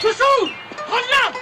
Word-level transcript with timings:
Chouchou 0.00 0.50
Reviens 0.86 1.32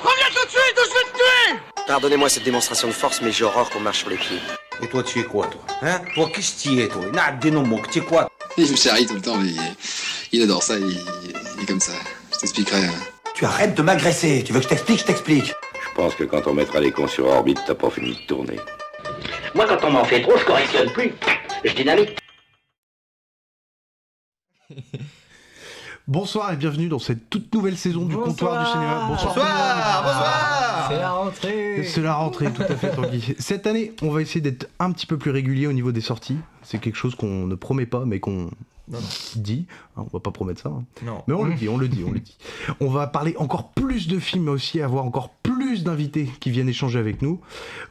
Reviens 0.00 0.28
tout 0.34 0.44
de 0.46 0.50
suite 0.50 0.78
ou 0.78 0.84
je 0.84 0.94
vais 0.94 1.12
te 1.12 1.16
tuer 1.16 1.60
Pardonnez-moi 1.86 2.28
cette 2.28 2.44
démonstration 2.44 2.88
de 2.88 2.92
force, 2.94 3.20
mais 3.20 3.30
j'ai 3.30 3.44
horreur 3.44 3.68
qu'on 3.70 3.80
marche 3.80 3.98
sur 4.00 4.08
les 4.10 4.16
pieds. 4.16 4.38
Et 4.82 4.88
toi, 4.88 5.02
tu 5.02 5.20
es 5.20 5.24
quoi, 5.24 5.46
toi? 5.48 5.60
Hein? 5.82 6.00
Toi, 6.14 6.30
qu'est-ce 6.34 6.64
que 6.64 6.70
tu 6.70 6.80
es, 6.80 6.88
toi? 6.88 7.04
N'a 7.12 7.32
des 7.32 7.50
noms, 7.50 7.82
tu 7.92 7.98
es 7.98 8.02
quoi? 8.02 8.30
Il 8.56 8.70
me 8.70 8.76
charrie 8.76 9.06
tout 9.06 9.14
le 9.14 9.20
temps, 9.20 9.36
mais 9.36 9.52
il 10.32 10.42
adore 10.42 10.62
ça, 10.62 10.78
il, 10.78 10.88
il 11.56 11.62
est 11.62 11.66
comme 11.66 11.80
ça. 11.80 11.92
Je 12.32 12.38
t'expliquerai. 12.38 12.86
hein. 12.86 12.94
Tu 13.34 13.44
arrêtes 13.44 13.74
de 13.74 13.82
m'agresser. 13.82 14.42
Tu 14.46 14.52
veux 14.54 14.60
que 14.60 14.64
je 14.64 14.68
t'explique? 14.70 15.00
Je 15.00 15.04
t'explique. 15.04 15.46
Je 15.48 15.94
pense 15.94 16.14
que 16.14 16.24
quand 16.24 16.46
on 16.46 16.54
mettra 16.54 16.80
les 16.80 16.90
cons 16.90 17.06
sur 17.08 17.26
orbite, 17.26 17.60
t'as 17.66 17.74
pas 17.74 17.90
fini 17.90 18.14
de 18.14 18.26
tourner. 18.26 18.58
Moi, 19.54 19.66
quand 19.66 19.84
on 19.86 19.90
m'en 19.90 20.04
fait 20.04 20.22
trop, 20.22 20.38
je 20.38 20.44
correctionne 20.44 20.90
plus. 20.92 21.12
Je 21.64 21.72
dynamite. 21.72 22.18
Bonsoir 26.06 26.52
et 26.52 26.56
bienvenue 26.56 26.88
dans 26.88 26.98
cette 26.98 27.30
toute 27.30 27.52
nouvelle 27.54 27.78
saison 27.78 28.04
du 28.04 28.14
comptoir 28.14 28.62
du 28.64 28.70
cinéma. 28.70 29.06
Bonsoir. 29.08 29.34
Bonsoir 29.34 30.86
C'est 30.90 30.98
la 30.98 31.10
rentrée 31.12 31.84
C'est 31.84 32.02
la 32.02 32.14
rentrée, 32.14 32.52
tout 32.52 32.62
à 32.62 32.76
fait, 32.76 32.90
Tanguy. 32.90 33.34
Cette 33.38 33.66
année, 33.66 33.92
on 34.02 34.10
va 34.10 34.20
essayer 34.20 34.42
d'être 34.42 34.68
un 34.78 34.92
petit 34.92 35.06
peu 35.06 35.16
plus 35.16 35.30
régulier 35.30 35.66
au 35.66 35.72
niveau 35.72 35.92
des 35.92 36.02
sorties. 36.02 36.36
C'est 36.62 36.78
quelque 36.78 36.96
chose 36.96 37.14
qu'on 37.14 37.46
ne 37.46 37.54
promet 37.54 37.86
pas, 37.86 38.04
mais 38.04 38.20
qu'on 38.20 38.50
dit. 39.36 39.64
Hein, 39.96 40.02
on 40.04 40.08
va 40.12 40.20
pas 40.20 40.30
promettre 40.30 40.60
ça. 40.60 40.68
hein. 40.68 40.84
Non. 41.06 41.22
Mais 41.26 41.32
on 41.32 41.44
le 41.44 41.54
dit, 41.58 41.70
on 41.70 41.78
le 41.78 41.88
dit, 41.88 42.04
on 42.06 42.12
le 42.12 42.20
dit. 42.20 42.36
On 42.80 42.90
va 42.90 43.06
parler 43.06 43.34
encore 43.38 43.70
plus 43.70 44.06
de 44.06 44.18
films, 44.18 44.44
mais 44.44 44.50
aussi 44.50 44.82
avoir 44.82 45.06
encore 45.06 45.30
plus 45.30 45.84
d'invités 45.84 46.30
qui 46.38 46.50
viennent 46.50 46.68
échanger 46.68 46.98
avec 46.98 47.22
nous. 47.22 47.40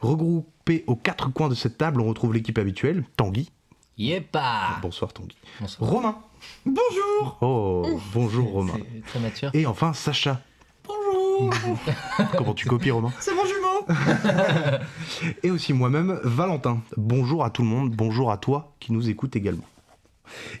Regroupés 0.02 0.84
aux 0.86 0.94
quatre 0.96 1.32
coins 1.32 1.48
de 1.48 1.56
cette 1.56 1.78
table, 1.78 2.00
on 2.00 2.04
retrouve 2.06 2.32
l'équipe 2.32 2.58
habituelle. 2.58 3.02
Tanguy. 3.16 3.50
Yepa 3.98 4.78
Bonsoir 4.82 5.12
Tanguy. 5.12 5.36
Bonsoir. 5.60 5.90
Romain. 5.90 6.16
Bonjour. 6.66 7.38
Oh, 7.40 8.00
bonjour 8.12 8.50
Romain. 8.50 8.72
C'est 8.76 9.04
très 9.06 9.20
mature. 9.20 9.50
Et 9.52 9.66
enfin 9.66 9.92
Sacha. 9.92 10.40
Bonjour. 10.86 11.78
Comment 12.36 12.54
tu 12.54 12.66
copies 12.66 12.90
Romain 12.90 13.12
C'est 13.20 13.34
mon 13.34 13.44
jumeau 13.44 13.86
Et 15.42 15.50
aussi 15.50 15.72
moi-même, 15.72 16.20
Valentin. 16.24 16.80
Bonjour 16.96 17.44
à 17.44 17.50
tout 17.50 17.62
le 17.62 17.68
monde, 17.68 17.90
bonjour 17.90 18.30
à 18.30 18.38
toi 18.38 18.74
qui 18.80 18.92
nous 18.92 19.08
écoute 19.10 19.36
également. 19.36 19.64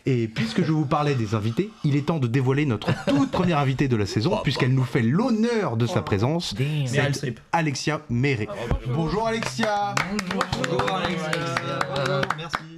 Et 0.04 0.28
puisque 0.28 0.62
je 0.62 0.72
vous 0.72 0.84
parlais 0.84 1.14
des 1.14 1.34
invités, 1.34 1.70
il 1.84 1.96
est 1.96 2.06
temps 2.06 2.18
de 2.18 2.26
dévoiler 2.26 2.66
notre 2.66 2.92
toute 3.06 3.30
première 3.30 3.58
invitée 3.58 3.88
de 3.88 3.96
la 3.96 4.04
saison, 4.06 4.38
puisqu'elle 4.42 4.74
nous 4.74 4.84
fait 4.84 5.00
l'honneur 5.02 5.76
de 5.76 5.86
sa 5.86 6.02
présence. 6.02 6.54
Damn. 6.54 7.14
C'est. 7.14 7.34
Alexia 7.52 8.02
Méré. 8.10 8.48
bonjour 8.94 9.26
Alexia 9.26 9.94
Bonjour 10.34 10.94
Alexia. 10.94 11.30
Merci. 12.36 12.73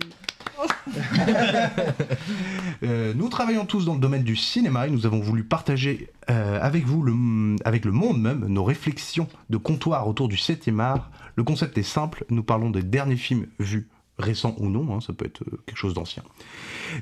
Euh, 2.82 3.14
nous 3.14 3.30
travaillons 3.30 3.64
tous 3.64 3.86
dans 3.86 3.94
le 3.94 4.00
domaine 4.00 4.22
du 4.22 4.36
cinéma 4.36 4.86
et 4.86 4.90
nous 4.90 5.06
avons 5.06 5.20
voulu 5.20 5.44
partager 5.44 6.10
euh, 6.28 6.58
avec 6.60 6.84
vous, 6.84 7.02
le, 7.02 7.56
avec 7.64 7.86
le 7.86 7.92
monde 7.92 8.20
même, 8.20 8.46
nos 8.46 8.64
réflexions 8.64 9.28
de 9.48 9.56
comptoir 9.56 10.06
autour 10.06 10.28
du 10.28 10.36
7e 10.36 10.78
art. 10.78 11.10
Le 11.36 11.42
concept 11.42 11.78
est 11.78 11.82
simple, 11.82 12.24
nous 12.28 12.42
parlons 12.42 12.70
des 12.70 12.82
derniers 12.82 13.16
films 13.16 13.46
vus, 13.58 13.88
récents 14.18 14.54
ou 14.58 14.68
non, 14.68 14.94
hein, 14.94 15.00
ça 15.00 15.14
peut 15.14 15.24
être 15.24 15.42
euh, 15.42 15.58
quelque 15.66 15.78
chose 15.78 15.94
d'ancien. 15.94 16.22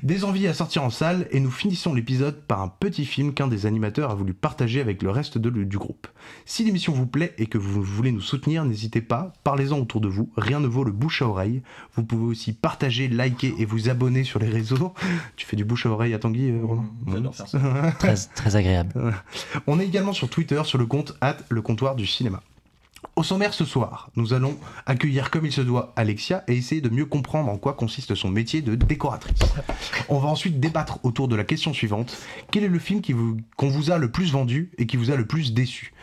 Des 0.03 0.23
envies 0.23 0.47
à 0.47 0.53
sortir 0.53 0.83
en 0.83 0.89
salle 0.89 1.27
et 1.31 1.39
nous 1.39 1.51
finissons 1.51 1.93
l'épisode 1.93 2.41
par 2.47 2.61
un 2.61 2.67
petit 2.67 3.05
film 3.05 3.33
qu'un 3.33 3.47
des 3.47 3.65
animateurs 3.65 4.11
a 4.11 4.15
voulu 4.15 4.33
partager 4.33 4.81
avec 4.81 5.01
le 5.03 5.09
reste 5.09 5.37
de- 5.37 5.49
du 5.63 5.77
groupe. 5.77 6.07
Si 6.45 6.63
l'émission 6.63 6.93
vous 6.93 7.07
plaît 7.07 7.33
et 7.37 7.45
que 7.47 7.57
vous 7.57 7.81
voulez 7.81 8.11
nous 8.11 8.21
soutenir, 8.21 8.65
n'hésitez 8.65 9.01
pas, 9.01 9.33
parlez-en 9.43 9.79
autour 9.79 10.01
de 10.01 10.07
vous, 10.07 10.29
rien 10.37 10.59
ne 10.59 10.67
vaut 10.67 10.83
le 10.83 10.91
bouche 10.91 11.21
à 11.21 11.27
oreille. 11.27 11.61
Vous 11.95 12.03
pouvez 12.03 12.25
aussi 12.25 12.53
partager, 12.53 13.07
liker 13.07 13.53
et 13.57 13.65
vous 13.65 13.89
abonner 13.89 14.23
sur 14.23 14.39
les 14.39 14.49
réseaux. 14.49 14.93
Tu 15.35 15.45
fais 15.45 15.55
du 15.55 15.65
bouche 15.65 15.85
à 15.85 15.89
oreille 15.89 16.13
à 16.13 16.19
Tanguy, 16.19 16.49
euh, 16.51 17.21
faire 17.31 17.47
ça. 17.47 17.59
Très, 17.99 18.15
très 18.15 18.55
agréable. 18.55 18.93
On 19.67 19.79
est 19.79 19.85
également 19.85 20.13
sur 20.13 20.29
Twitter 20.29 20.61
sur 20.65 20.77
le 20.77 20.85
compte 20.85 21.15
at 21.21 21.37
le 21.49 21.61
comptoir 21.61 21.95
du 21.95 22.05
cinéma. 22.05 22.41
Au 23.15 23.23
sommaire 23.23 23.53
ce 23.53 23.63
soir, 23.63 24.09
nous 24.17 24.33
allons 24.33 24.57
accueillir 24.85 25.31
comme 25.31 25.45
il 25.45 25.51
se 25.51 25.61
doit 25.61 25.93
Alexia 25.95 26.43
et 26.49 26.53
essayer 26.55 26.81
de 26.81 26.89
mieux 26.89 27.05
comprendre 27.05 27.49
en 27.49 27.57
quoi 27.57 27.73
consiste 27.73 28.13
son 28.13 28.29
métier 28.29 28.61
de 28.61 28.75
décoratrice. 28.75 29.39
On 30.09 30.19
va 30.19 30.27
ensuite 30.27 30.59
débattre 30.59 30.99
autour 31.03 31.29
de 31.29 31.35
la 31.35 31.45
question 31.45 31.73
suivante. 31.73 32.17
Quel 32.51 32.65
est 32.65 32.69
le 32.69 32.79
film 32.79 32.99
qui 33.01 33.13
vous- 33.13 33.37
qu'on 33.55 33.69
vous 33.69 33.89
a 33.91 33.97
le 33.97 34.11
plus 34.11 34.31
vendu 34.33 34.69
et 34.77 34.85
qui 34.85 34.97
vous 34.97 35.11
a 35.11 35.15
le 35.15 35.25
plus 35.25 35.53
déçu? 35.53 35.93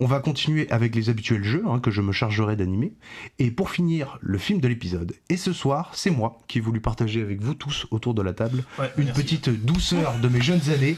On 0.00 0.06
va 0.06 0.18
continuer 0.18 0.68
avec 0.70 0.94
les 0.96 1.08
habituels 1.08 1.44
jeux 1.44 1.62
hein, 1.68 1.78
que 1.78 1.92
je 1.92 2.00
me 2.02 2.10
chargerai 2.12 2.56
d'animer. 2.56 2.92
Et 3.38 3.50
pour 3.52 3.70
finir, 3.70 4.18
le 4.20 4.36
film 4.38 4.60
de 4.60 4.66
l'épisode. 4.68 5.14
Et 5.28 5.36
ce 5.36 5.52
soir, 5.52 5.92
c'est 5.94 6.10
moi 6.10 6.38
qui 6.48 6.58
ai 6.58 6.60
voulu 6.60 6.80
partager 6.80 7.22
avec 7.22 7.40
vous 7.42 7.54
tous 7.54 7.86
autour 7.92 8.12
de 8.12 8.22
la 8.22 8.32
table 8.32 8.64
Ouais, 8.78 8.90
une 8.98 9.04
merci. 9.06 9.22
petite 9.22 9.48
douceur 9.64 10.18
de 10.20 10.28
mes 10.28 10.40
jeunes 10.40 10.68
années. 10.70 10.96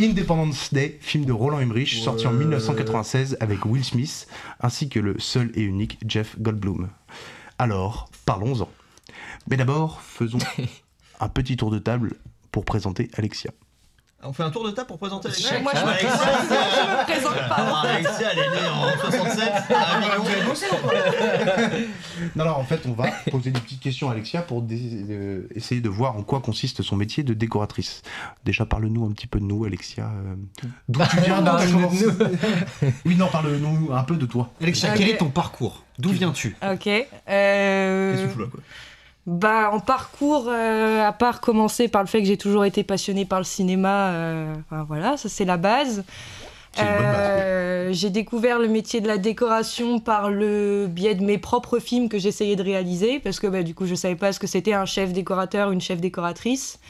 Independence 0.00 0.72
Day, 0.72 0.98
film 1.02 1.24
de 1.26 1.32
Roland 1.32 1.60
Emmerich, 1.60 1.94
sorti 2.02 2.26
en 2.26 2.32
Ouais. 2.32 2.38
1996 2.38 3.36
avec 3.40 3.66
Will 3.66 3.84
Smith, 3.84 4.26
ainsi 4.60 4.79
que 4.88 5.00
le 5.00 5.18
seul 5.18 5.50
et 5.54 5.62
unique 5.62 5.98
Jeff 6.06 6.40
Goldblum. 6.40 6.88
Alors, 7.58 8.10
parlons-en. 8.24 8.68
Mais 9.48 9.56
d'abord, 9.56 10.00
faisons 10.00 10.38
un 11.20 11.28
petit 11.28 11.56
tour 11.56 11.70
de 11.70 11.78
table 11.78 12.14
pour 12.52 12.64
présenter 12.64 13.10
Alexia. 13.14 13.50
On 14.22 14.34
fait 14.34 14.42
un 14.42 14.50
tour 14.50 14.66
de 14.66 14.70
table 14.72 14.86
pour 14.86 14.98
présenter 14.98 15.28
Alexia. 15.28 15.48
Chacun- 15.48 15.62
Moi, 15.62 15.72
je 15.74 15.80
me 15.80 15.86
Alexia, 15.88 16.10
je 16.18 16.90
me 16.90 17.04
présente 17.04 17.36
pas. 17.48 17.54
Alors, 17.54 17.84
Alexia, 17.86 18.28
elle 18.32 18.38
est 18.38 18.50
née 18.50 18.68
en 18.68 18.98
67 19.00 19.48
à. 19.70 20.00
Non, 22.36 22.44
non, 22.44 22.50
en 22.50 22.64
fait, 22.64 22.82
on 22.86 22.92
va 22.92 23.06
poser 23.30 23.50
des 23.50 23.60
petites 23.60 23.80
questions 23.80 24.10
à 24.10 24.12
Alexia 24.12 24.42
pour 24.42 24.62
euh, 24.70 25.48
essayer 25.54 25.80
de 25.80 25.88
voir 25.88 26.16
en 26.16 26.22
quoi 26.22 26.40
consiste 26.40 26.82
son 26.82 26.96
métier 26.96 27.22
de 27.22 27.32
décoratrice. 27.32 28.02
Déjà, 28.44 28.66
parle-nous 28.66 29.06
un 29.06 29.12
petit 29.12 29.26
peu 29.26 29.40
de 29.40 29.44
nous, 29.44 29.64
Alexia. 29.64 30.04
euh, 30.04 30.34
D'où 30.88 31.00
tu 31.10 31.16
viens 31.20 31.42
Oui, 33.06 33.16
non, 33.16 33.28
parle-nous 33.28 33.90
un 33.92 34.02
peu 34.04 34.16
de 34.16 34.26
toi. 34.26 34.50
Alexia, 34.60 34.90
quel 34.94 35.08
est 35.08 35.16
ton 35.16 35.30
parcours? 35.30 35.84
D'où 35.98 36.10
viens-tu? 36.10 36.56
Ok. 36.62 36.86
Euh, 36.86 38.12
Qu'est-ce 38.12 38.22
que 38.22 38.26
tu 38.28 38.34
fous 38.34 38.40
là 38.40 38.46
quoi? 38.50 38.60
Bah, 39.30 39.70
en 39.72 39.78
parcours, 39.78 40.46
euh, 40.48 41.06
à 41.06 41.12
part 41.12 41.40
commencer 41.40 41.86
par 41.86 42.02
le 42.02 42.08
fait 42.08 42.18
que 42.18 42.26
j'ai 42.26 42.36
toujours 42.36 42.64
été 42.64 42.82
passionnée 42.82 43.24
par 43.24 43.38
le 43.38 43.44
cinéma, 43.44 44.08
euh, 44.08 44.54
enfin, 44.66 44.84
voilà, 44.88 45.16
ça 45.16 45.28
c'est 45.28 45.44
la 45.44 45.56
base. 45.56 46.02
Euh, 46.80 47.90
J'ai 47.92 48.10
découvert 48.10 48.58
le 48.58 48.66
métier 48.66 49.00
de 49.00 49.06
la 49.06 49.18
décoration 49.18 50.00
par 50.00 50.30
le 50.30 50.88
biais 50.88 51.14
de 51.14 51.24
mes 51.24 51.38
propres 51.38 51.78
films 51.78 52.08
que 52.08 52.18
j'essayais 52.18 52.56
de 52.56 52.62
réaliser, 52.64 53.20
parce 53.20 53.38
que 53.38 53.46
bah, 53.46 53.62
du 53.62 53.72
coup 53.72 53.86
je 53.86 53.94
savais 53.94 54.16
pas 54.16 54.32
ce 54.32 54.40
que 54.40 54.48
c'était 54.48 54.72
un 54.72 54.84
chef 54.84 55.12
décorateur, 55.12 55.70
une 55.70 55.80
chef 55.80 56.00
décoratrice. 56.00 56.80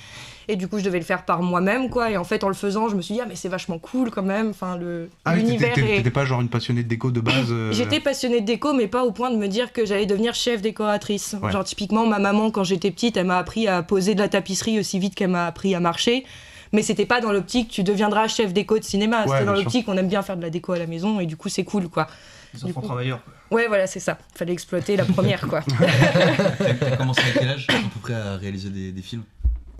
Et 0.50 0.56
du 0.56 0.66
coup, 0.66 0.80
je 0.80 0.84
devais 0.84 0.98
le 0.98 1.04
faire 1.04 1.24
par 1.24 1.42
moi-même, 1.42 1.90
quoi. 1.90 2.10
Et 2.10 2.16
en 2.16 2.24
fait, 2.24 2.42
en 2.42 2.48
le 2.48 2.54
faisant, 2.54 2.88
je 2.88 2.96
me 2.96 3.02
suis 3.02 3.14
dit, 3.14 3.20
ah, 3.20 3.26
mais 3.28 3.36
c'est 3.36 3.48
vachement 3.48 3.78
cool 3.78 4.10
quand 4.10 4.24
même. 4.24 4.50
Enfin, 4.50 4.76
le 4.76 5.08
Ah 5.24 5.36
l'univers 5.36 5.72
t'étais 5.74 5.98
est. 5.98 6.10
pas 6.10 6.24
genre 6.24 6.40
une 6.40 6.48
passionnée 6.48 6.82
de 6.82 6.88
déco 6.88 7.12
de 7.12 7.20
base 7.20 7.46
euh, 7.50 7.70
J'étais 7.70 8.00
passionnée 8.00 8.40
de 8.40 8.46
déco, 8.46 8.72
mais 8.72 8.88
pas 8.88 9.04
au 9.04 9.12
point 9.12 9.30
de 9.30 9.36
me 9.36 9.46
dire 9.46 9.72
que 9.72 9.86
j'allais 9.86 10.06
devenir 10.06 10.34
chef 10.34 10.60
décoratrice. 10.60 11.36
Ouais. 11.40 11.52
Genre, 11.52 11.62
typiquement, 11.62 12.04
ma 12.04 12.18
maman, 12.18 12.50
quand 12.50 12.64
j'étais 12.64 12.90
petite, 12.90 13.16
elle 13.16 13.26
m'a 13.26 13.38
appris 13.38 13.68
à 13.68 13.84
poser 13.84 14.16
de 14.16 14.20
la 14.20 14.28
tapisserie 14.28 14.80
aussi 14.80 14.98
vite 14.98 15.14
qu'elle 15.14 15.30
m'a 15.30 15.46
appris 15.46 15.72
à 15.76 15.78
marcher. 15.78 16.24
Mais 16.72 16.82
c'était 16.82 17.06
pas 17.06 17.20
dans 17.20 17.30
l'optique, 17.30 17.68
tu 17.68 17.84
deviendras 17.84 18.26
chef 18.26 18.52
déco 18.52 18.76
de 18.78 18.84
cinéma. 18.84 19.22
Ouais, 19.22 19.28
c'était 19.28 19.44
dans 19.44 19.54
l'optique, 19.54 19.86
on 19.88 19.96
aime 19.96 20.08
bien 20.08 20.22
faire 20.22 20.36
de 20.36 20.42
la 20.42 20.50
déco 20.50 20.72
à 20.72 20.78
la 20.78 20.86
maison, 20.86 21.20
et 21.20 21.26
du 21.26 21.36
coup, 21.36 21.48
c'est 21.48 21.64
cool, 21.64 21.88
quoi. 21.88 22.08
Les 22.54 22.64
enfants 22.64 22.80
coup. 22.80 22.86
travailleurs. 22.86 23.20
Ouais, 23.50 23.66
voilà, 23.66 23.86
c'est 23.86 24.00
ça. 24.00 24.18
Fallait 24.34 24.52
exploiter 24.52 24.96
la 24.96 25.04
première, 25.04 25.46
quoi. 25.48 25.62
T'as 26.58 26.96
commencé 26.96 27.20
à 27.22 27.38
quel 27.38 27.48
âge 27.48 27.66
à 27.68 27.72
peu 27.74 28.00
près 28.00 28.14
à 28.14 28.36
réaliser 28.36 28.70
des, 28.70 28.92
des 28.92 29.02
films? 29.02 29.22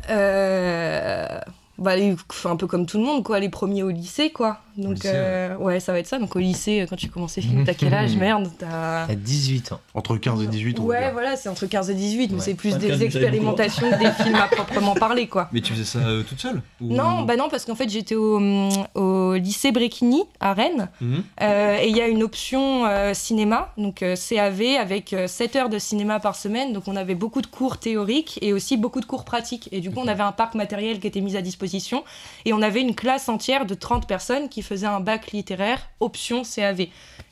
Euh, 0.09 1.41
bah, 1.81 1.97
les- 1.97 2.15
un 2.45 2.57
peu 2.57 2.67
comme 2.67 2.87
tout 2.87 2.99
le 2.99 3.05
monde, 3.05 3.25
quoi, 3.25 3.41
les 3.41 3.49
premiers 3.49 3.83
au 3.83 3.91
lycée, 3.91 4.31
quoi. 4.31 4.59
Donc, 4.77 4.95
lycée, 4.95 5.11
euh, 5.13 5.57
ouais. 5.57 5.81
ça 5.81 5.93
va 5.93 5.99
être 5.99 6.07
ça. 6.07 6.19
Donc, 6.19 6.37
au 6.37 6.39
lycée, 6.39 6.87
quand 6.89 6.97
tu 6.97 7.09
commences 7.09 7.37
à 7.37 7.41
filmer, 7.43 7.65
t'as 7.65 7.75
quel 7.75 7.93
âge 7.93 8.17
Merde, 8.17 8.49
t'as. 8.59 9.05
À 9.05 9.15
18 9.15 9.73
ans. 9.73 9.81
Entre 9.95 10.17
15 10.17 10.43
et 10.43 10.47
18, 10.47 10.79
on 10.79 10.85
va 10.85 10.89
Ouais, 10.89 11.13
voilà, 11.13 11.37
c'est 11.37 11.49
entre 11.49 11.67
15 11.67 11.91
et 11.91 11.95
18, 11.95 12.29
mais 12.29 12.35
Ouais. 12.37 12.41
c'est 12.45 12.55
plus 12.55 12.71
24, 12.75 12.99
des 12.99 13.05
expérimentations 13.05 13.91
que 13.91 13.99
des 13.99 14.11
films 14.23 14.37
à 14.37 14.47
proprement 14.49 14.95
parler, 14.95 15.27
quoi. 15.27 15.49
Mais 15.53 15.61
tu 15.61 15.73
faisais 15.73 15.85
ça 15.85 15.99
euh, 15.99 16.23
toute 16.23 16.41
seule 16.41 16.63
Ou- 16.81 16.95
Non, 16.95 17.23
bah 17.23 17.37
non, 17.37 17.49
parce 17.51 17.65
qu'en 17.65 17.75
fait, 17.75 17.89
j'étais 17.91 18.15
au, 18.15 18.37
hum, 18.37 18.69
au 18.95 19.35
lycée 19.35 19.73
Bréquigny, 19.73 20.23
à 20.39 20.55
Rennes, 20.55 20.89
Mhm. 21.01 21.23
euh, 21.43 21.79
et 21.83 21.89
il 21.89 21.97
y 21.97 22.01
a 22.01 22.07
une 22.09 22.23
option 22.23 22.87
euh, 22.87 23.13
cinéma, 23.13 23.73
donc 23.77 24.03
euh, 24.03 24.15
CAV, 24.17 24.77
avec 24.79 25.13
euh, 25.13 25.27
7 25.27 25.57
heures 25.57 25.69
de 25.69 25.79
cinéma 25.79 26.21
par 26.21 26.37
semaine, 26.37 26.73
donc 26.73 26.85
on 26.87 26.97
avait 26.97 27.15
beaucoup 27.15 27.43
de 27.43 27.47
cours 27.49 27.79
théoriques 27.79 28.39
et 28.43 28.53
aussi 28.53 28.77
beaucoup 28.77 29.01
de 29.01 29.07
cours 29.07 29.25
pratiques, 29.25 29.69
et 29.73 29.81
du 29.81 29.91
coup, 29.91 30.01
on 30.03 30.09
avait 30.09 30.23
un 30.23 30.33
parc 30.33 30.55
matériel 30.55 31.01
qui 31.01 31.07
était 31.07 31.21
mis 31.21 31.37
à 31.37 31.43
disposition, 31.43 31.70
et 32.45 32.53
on 32.53 32.63
avait 32.63 32.81
une 32.81 32.95
classe 32.95 33.29
entière 33.29 33.67
de 33.67 33.75
30 33.75 34.07
personnes 34.09 34.49
qui 34.49 34.63
faisaient 34.63 34.87
un 34.87 35.01
bac 35.01 35.33
littéraire, 35.33 35.89
option 36.01 36.43
CAV. 36.45 36.87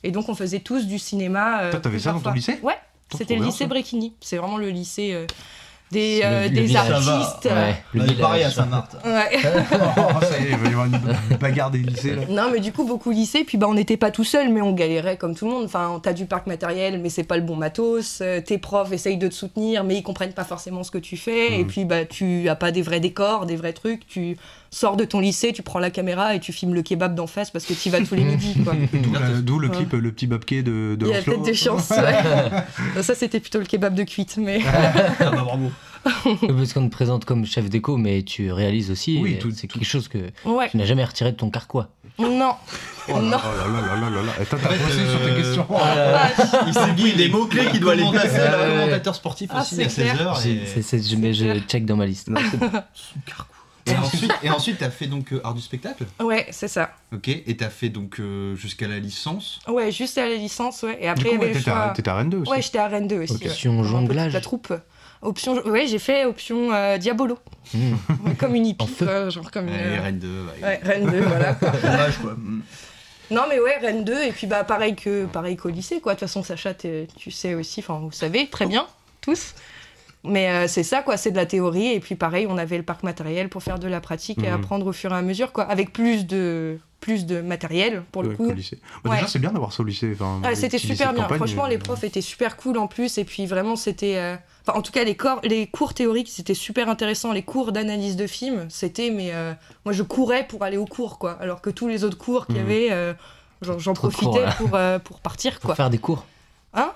Et 0.04 0.10
donc, 0.10 0.28
on 0.28 0.34
faisait 0.34 0.60
tous 0.60 0.86
du 0.86 0.98
cinéma. 0.98 1.62
euh, 1.62 1.70
Toi, 1.72 1.80
t'avais 1.80 1.98
ça 1.98 2.12
dans 2.12 2.20
ton 2.20 2.32
lycée? 2.32 2.58
Ouais, 2.62 2.78
c'était 3.12 3.36
le 3.36 3.44
lycée. 3.44 3.66
Bréquigny, 3.66 4.14
c'est 4.20 4.36
vraiment 4.36 4.58
le 4.58 4.70
lycée 4.70 5.12
euh, 5.12 5.26
des, 5.90 6.20
euh, 6.22 6.44
le 6.44 6.50
des 6.50 6.60
village. 6.62 6.90
artistes. 6.90 7.44
Ouais, 7.46 7.82
le 7.94 8.12
pareil 8.20 8.44
à 8.44 8.48
ouais. 9.04 9.38
Oh, 9.96 10.20
ça 10.22 10.38
y 10.38 10.44
est, 10.44 10.50
il 10.50 10.56
va 10.56 10.64
y 10.68 10.72
avoir 10.72 10.86
une 10.86 11.36
bagarre 11.38 11.70
des 11.70 11.78
lycées 11.78 12.14
là. 12.14 12.22
Non, 12.28 12.50
mais 12.52 12.60
du 12.60 12.72
coup, 12.72 12.84
beaucoup 12.84 13.10
lycée. 13.10 13.44
Puis 13.44 13.56
bah, 13.58 13.66
on 13.68 13.74
n'était 13.74 13.96
pas 13.96 14.10
tout 14.10 14.24
seul, 14.24 14.50
mais 14.52 14.60
on 14.60 14.72
galérait 14.72 15.16
comme 15.16 15.34
tout 15.34 15.46
le 15.46 15.52
monde. 15.52 15.64
Enfin, 15.64 15.98
t'as 16.02 16.12
du 16.12 16.26
parc 16.26 16.46
matériel, 16.46 17.00
mais 17.00 17.08
c'est 17.08 17.22
pas 17.24 17.36
le 17.36 17.42
bon 17.42 17.56
matos. 17.56 18.20
Euh, 18.20 18.40
tes 18.40 18.58
profs 18.58 18.92
essayent 18.92 19.16
de 19.18 19.28
te 19.28 19.34
soutenir, 19.34 19.84
mais 19.84 19.96
ils 19.96 20.02
comprennent 20.02 20.32
pas 20.34 20.44
forcément 20.44 20.84
ce 20.84 20.90
que 20.90 20.98
tu 20.98 21.16
fais. 21.16 21.54
Et 21.54 21.58
Mhm. 21.64 21.66
puis, 21.66 21.84
bah, 21.84 22.04
tu 22.04 22.48
as 22.48 22.56
pas 22.56 22.70
des 22.70 22.82
vrais 22.82 23.00
décors, 23.00 23.46
des 23.46 23.56
vrais 23.56 23.72
trucs. 23.72 24.06
Tu 24.06 24.36
sors 24.70 24.96
de 24.96 25.04
ton 25.04 25.20
lycée, 25.20 25.52
tu 25.52 25.62
prends 25.62 25.78
la 25.78 25.90
caméra 25.90 26.34
et 26.34 26.40
tu 26.40 26.52
filmes 26.52 26.74
le 26.74 26.82
kebab 26.82 27.14
d'en 27.14 27.26
face 27.26 27.50
parce 27.50 27.64
que 27.64 27.72
tu 27.74 27.88
y 27.88 27.92
vas 27.92 28.00
tous 28.00 28.14
les 28.14 28.24
midis. 28.24 28.54
Quoi. 28.62 28.74
D'où 29.42 29.58
le 29.58 29.68
Ouais. 29.68 29.76
clip 29.76 29.92
Le 29.92 30.12
petit 30.12 30.26
babquet 30.26 30.62
de, 30.62 30.96
de 30.98 31.06
Il 31.06 31.12
y 31.12 31.14
a 31.14 31.22
peut-être 31.22 31.42
des 31.42 31.54
chances. 31.54 31.90
ouais. 31.90 33.02
Ça, 33.02 33.14
c'était 33.14 33.40
plutôt 33.40 33.58
le 33.58 33.64
kebab 33.66 33.94
de 33.94 34.02
cuite, 34.04 34.36
mais. 34.38 34.60
Ah 34.66 35.30
bah 35.30 35.42
bravo. 35.44 35.70
Parce 36.56 36.72
qu'on 36.72 36.86
te 36.88 36.92
présente 36.92 37.24
comme 37.24 37.44
chef 37.44 37.68
déco, 37.68 37.96
mais 37.96 38.22
tu 38.22 38.52
réalises 38.52 38.90
aussi. 38.90 39.18
Oui, 39.20 39.38
tout- 39.38 39.50
c'est 39.54 39.66
quelque 39.66 39.84
chose 39.84 40.08
que 40.08 40.18
Ouais. 40.44 40.68
tu 40.70 40.76
n'as 40.76 40.84
jamais 40.84 41.04
retiré 41.04 41.32
de 41.32 41.36
ton 41.36 41.50
carquois. 41.50 41.88
Non. 42.18 42.52
Oh 43.08 43.12
là 43.14 43.20
non. 43.20 43.30
là 43.30 43.38
là 43.38 43.80
là 43.86 44.00
là 44.00 44.10
là 44.10 44.22
là. 44.22 44.32
Attends, 44.40 44.56
t'as 44.62 44.68
bossé 44.70 44.98
euh, 45.00 45.10
sur 45.10 45.24
tes 45.28 45.34
questions. 45.42 45.66
Il 46.66 46.74
s'est 46.74 46.92
dit 46.92 47.12
des 47.14 47.28
mots-clés 47.28 47.66
qu'il 47.66 47.80
doit 47.80 47.92
aller 47.92 48.04
placer. 48.10 48.28
Ouais, 48.38 48.66
Le 48.66 48.80
commentateur 48.80 49.14
sportif 49.14 49.50
Ah, 49.52 49.60
aussi 49.62 49.76
c'est 49.76 49.84
à 49.84 49.88
clair. 50.14 50.34
16h. 50.34 50.42
J'ai- 50.42 50.96
Et... 50.96 51.02
je, 51.02 51.16
mais 51.16 51.32
je 51.34 51.44
clair. 51.44 51.62
check 51.68 51.84
dans 51.86 51.96
ma 51.96 52.06
liste. 52.06 52.28
Et 53.90 53.96
ensuite, 54.04 54.32
et 54.42 54.50
ensuite, 54.50 54.78
t'as 54.78 54.90
fait 54.90 55.06
donc 55.06 55.32
euh, 55.32 55.40
art 55.44 55.54
du 55.54 55.60
spectacle? 55.60 56.04
Ouais, 56.20 56.46
c'est 56.50 56.68
ça. 56.68 56.90
Ok. 57.12 57.28
Et 57.28 57.56
t'as 57.56 57.70
fait 57.70 57.88
donc 57.88 58.20
euh, 58.20 58.54
jusqu'à 58.56 58.86
la 58.88 58.98
licence? 58.98 59.60
Ouais, 59.68 59.90
juste 59.92 60.18
à 60.18 60.28
la 60.28 60.34
licence, 60.34 60.82
ouais. 60.82 60.98
Et 61.00 61.08
après, 61.08 61.30
il 61.30 61.32
y 61.32 61.34
avait 61.36 61.38
ouais, 61.40 61.48
le 61.48 61.52
t'étais 61.58 61.70
choix. 61.70 61.80
à, 61.84 61.88
t'étais 61.90 62.10
à 62.10 62.14
Rennes 62.16 62.30
2 62.30 62.38
aussi. 62.38 62.50
Ouais, 62.50 62.62
j'étais 62.62 62.78
à 62.78 62.88
Rennes 62.88 63.08
2 63.08 63.18
aussi. 63.22 63.46
Option 63.46 63.76
ouais. 63.76 63.82
Peu 63.82 63.88
jonglage. 63.88 64.32
La 64.32 64.40
troupe. 64.40 64.72
Option, 65.20 65.54
ouais, 65.66 65.86
j'ai 65.88 65.98
fait 65.98 66.24
option 66.26 66.72
euh, 66.72 66.96
Diabolo. 66.96 67.38
Hmm. 67.74 67.94
Ouais, 68.24 68.34
comme 68.38 68.54
une 68.54 68.66
hippie, 68.66 68.84
En 68.84 68.86
feu. 68.86 69.04
quoi, 69.04 69.30
genre 69.30 69.50
comme 69.50 69.66
une. 69.68 69.74
Ouais, 69.74 69.98
euh, 69.98 70.02
Rennes 70.02 70.18
2. 70.20 70.28
ouais. 70.28 70.62
Ouais, 70.62 70.80
Rennes 70.82 71.10
2, 71.10 71.20
voilà. 71.22 71.52
Dommage 71.82 72.18
quoi. 72.18 72.34
Mm. 72.34 72.62
Non, 73.30 73.42
mais 73.48 73.58
ouais, 73.60 73.76
Rennes 73.78 74.04
2, 74.04 74.22
et 74.24 74.32
puis 74.32 74.46
bah 74.46 74.64
pareil 74.64 74.94
que 74.96 75.26
pareil 75.26 75.56
qu'au 75.56 75.68
lycée, 75.68 76.00
quoi. 76.00 76.14
De 76.14 76.18
toute 76.20 76.28
façon, 76.28 76.42
Sacha, 76.42 76.72
t'es- 76.72 77.08
tu 77.16 77.30
sais 77.30 77.54
aussi, 77.54 77.80
enfin, 77.80 77.98
vous 77.98 78.12
savez 78.12 78.48
très 78.48 78.64
bien, 78.66 78.86
tous. 79.20 79.54
Mais 80.24 80.50
euh, 80.50 80.66
c'est 80.68 80.82
ça, 80.82 81.02
quoi, 81.02 81.16
c'est 81.16 81.30
de 81.30 81.36
la 81.36 81.46
théorie, 81.46 81.92
et 81.92 82.00
puis 82.00 82.14
pareil, 82.16 82.46
on 82.48 82.58
avait 82.58 82.76
le 82.76 82.82
parc 82.82 83.02
matériel 83.04 83.48
pour 83.48 83.62
faire 83.62 83.78
de 83.78 83.86
la 83.88 84.00
pratique 84.00 84.38
et 84.42 84.48
Mhm. 84.48 84.54
apprendre 84.54 84.86
au 84.86 84.92
fur 84.92 85.12
et 85.12 85.16
à 85.16 85.22
mesure, 85.22 85.52
quoi, 85.52 85.64
avec 85.64 85.92
plus 85.92 86.26
de, 86.26 86.78
plus 87.00 87.24
de 87.24 87.40
matériel, 87.40 88.02
pour 88.10 88.24
le 88.24 88.30
Ouais, 88.30 88.34
coup. 88.36 88.48
Bah, 88.48 89.10
Ouais. 89.10 89.16
Déjà, 89.16 89.28
c'est 89.28 89.38
bien 89.38 89.52
d'avoir 89.52 89.72
ça 89.72 89.82
au 89.82 89.86
lycée. 89.86 90.10
Enfin, 90.14 90.40
Ah, 90.44 90.54
c'était 90.56 90.78
super 90.78 91.12
bien. 91.12 91.22
campagne, 91.22 91.38
Franchement, 91.38 91.66
euh, 91.66 91.68
les 91.68 91.78
profs 91.78 92.02
étaient 92.02 92.20
super 92.20 92.56
cool 92.56 92.76
en 92.78 92.88
plus. 92.88 93.16
Et 93.18 93.24
puis 93.24 93.46
vraiment, 93.46 93.76
c'était. 93.76 94.16
euh, 94.16 94.34
Enfin, 94.66 94.76
en 94.78 94.82
tout 94.82 94.90
cas, 94.92 95.04
les, 95.04 95.14
corps, 95.14 95.40
les 95.44 95.66
cours 95.68 95.94
théoriques, 95.94 96.28
c'était 96.28 96.52
super 96.52 96.88
intéressant. 96.90 97.32
Les 97.32 97.42
cours 97.42 97.70
d'analyse 97.72 98.16
de 98.16 98.26
film, 98.26 98.66
c'était. 98.68 99.10
Mais 99.10 99.30
euh, 99.32 99.54
moi, 99.86 99.92
je 99.94 100.02
courais 100.02 100.46
pour 100.48 100.64
aller 100.64 100.76
au 100.76 100.84
cours, 100.84 101.18
quoi. 101.20 101.38
Alors 101.40 101.60
que 101.62 101.70
tous 101.70 101.86
les 101.88 102.02
autres 102.04 102.18
cours 102.18 102.46
qu'il 102.46 102.56
y 102.56 102.58
Mhm. 102.58 102.64
avait, 102.66 102.88
euh, 102.90 103.14
j'en 103.62 103.94
profitais 103.94 104.26
cours, 104.26 104.54
pour, 104.56 104.74
euh, 104.74 104.98
pour 104.98 105.20
partir, 105.20 105.52
Pour 105.60 105.68
quoi. 105.68 105.74
faire 105.76 105.88
des 105.90 105.98
cours. 105.98 106.26
Hein? 106.74 106.90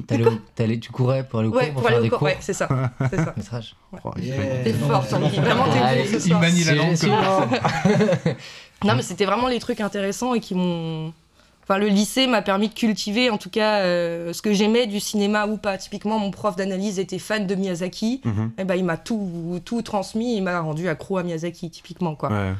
Au- 0.00 0.76
Tu 0.80 0.90
courais 0.92 1.24
pour 1.26 1.38
aller 1.40 1.48
au 1.48 1.52
cours 1.52 1.60
Ouais, 1.60 1.66
pour, 1.68 1.74
pour 1.80 1.88
faire 1.88 1.98
aller 1.98 2.02
des 2.02 2.06
au 2.08 2.10
cours, 2.10 2.18
cours. 2.20 2.26
ouais, 2.28 2.36
c'est 2.40 2.52
ça. 2.52 2.68
c'est 3.10 3.16
ça. 3.16 3.34
Métrage. 3.36 3.76
oh, 4.04 4.10
Yeah. 4.20 4.36
T'es 4.64 4.72
fort, 4.72 5.06
Tanguy. 5.06 5.36
Vraiment, 5.38 5.64
t'es 5.64 5.78
bon 5.78 6.04
ce 6.10 6.14
Il 6.14 6.20
soir. 6.20 6.40
manie 6.40 6.64
la 6.64 6.74
langue. 6.74 6.96
Non, 8.84 8.94
mais 8.96 9.02
c'était 9.02 9.24
vraiment 9.24 9.48
les 9.48 9.60
trucs 9.60 9.80
intéressants 9.80 10.34
et 10.34 10.40
qui 10.40 10.54
m'ont. 10.54 11.12
Enfin, 11.62 11.78
le 11.78 11.86
lycée 11.86 12.26
m'a 12.26 12.42
permis 12.42 12.68
de 12.68 12.74
cultiver, 12.74 13.30
en 13.30 13.38
tout 13.38 13.48
cas, 13.48 13.78
euh, 13.78 14.34
ce 14.34 14.42
que 14.42 14.52
j'aimais 14.52 14.86
du 14.86 15.00
cinéma 15.00 15.46
ou 15.46 15.56
pas. 15.56 15.78
Typiquement, 15.78 16.18
mon 16.18 16.30
prof 16.30 16.56
d'analyse 16.56 16.98
était 16.98 17.18
fan 17.18 17.46
de 17.46 17.54
Miyazaki. 17.54 18.20
Mhm. 18.24 18.50
Et 18.58 18.64
ben, 18.64 18.74
il 18.74 18.84
m'a 18.84 18.98
tout, 18.98 19.60
tout 19.64 19.80
transmis. 19.80 20.36
Il 20.36 20.42
m'a 20.42 20.60
rendu 20.60 20.88
accro 20.90 21.16
à 21.16 21.22
Miyazaki, 21.22 21.70
typiquement, 21.70 22.14
quoi. 22.16 22.28
Ouais. 22.30 22.52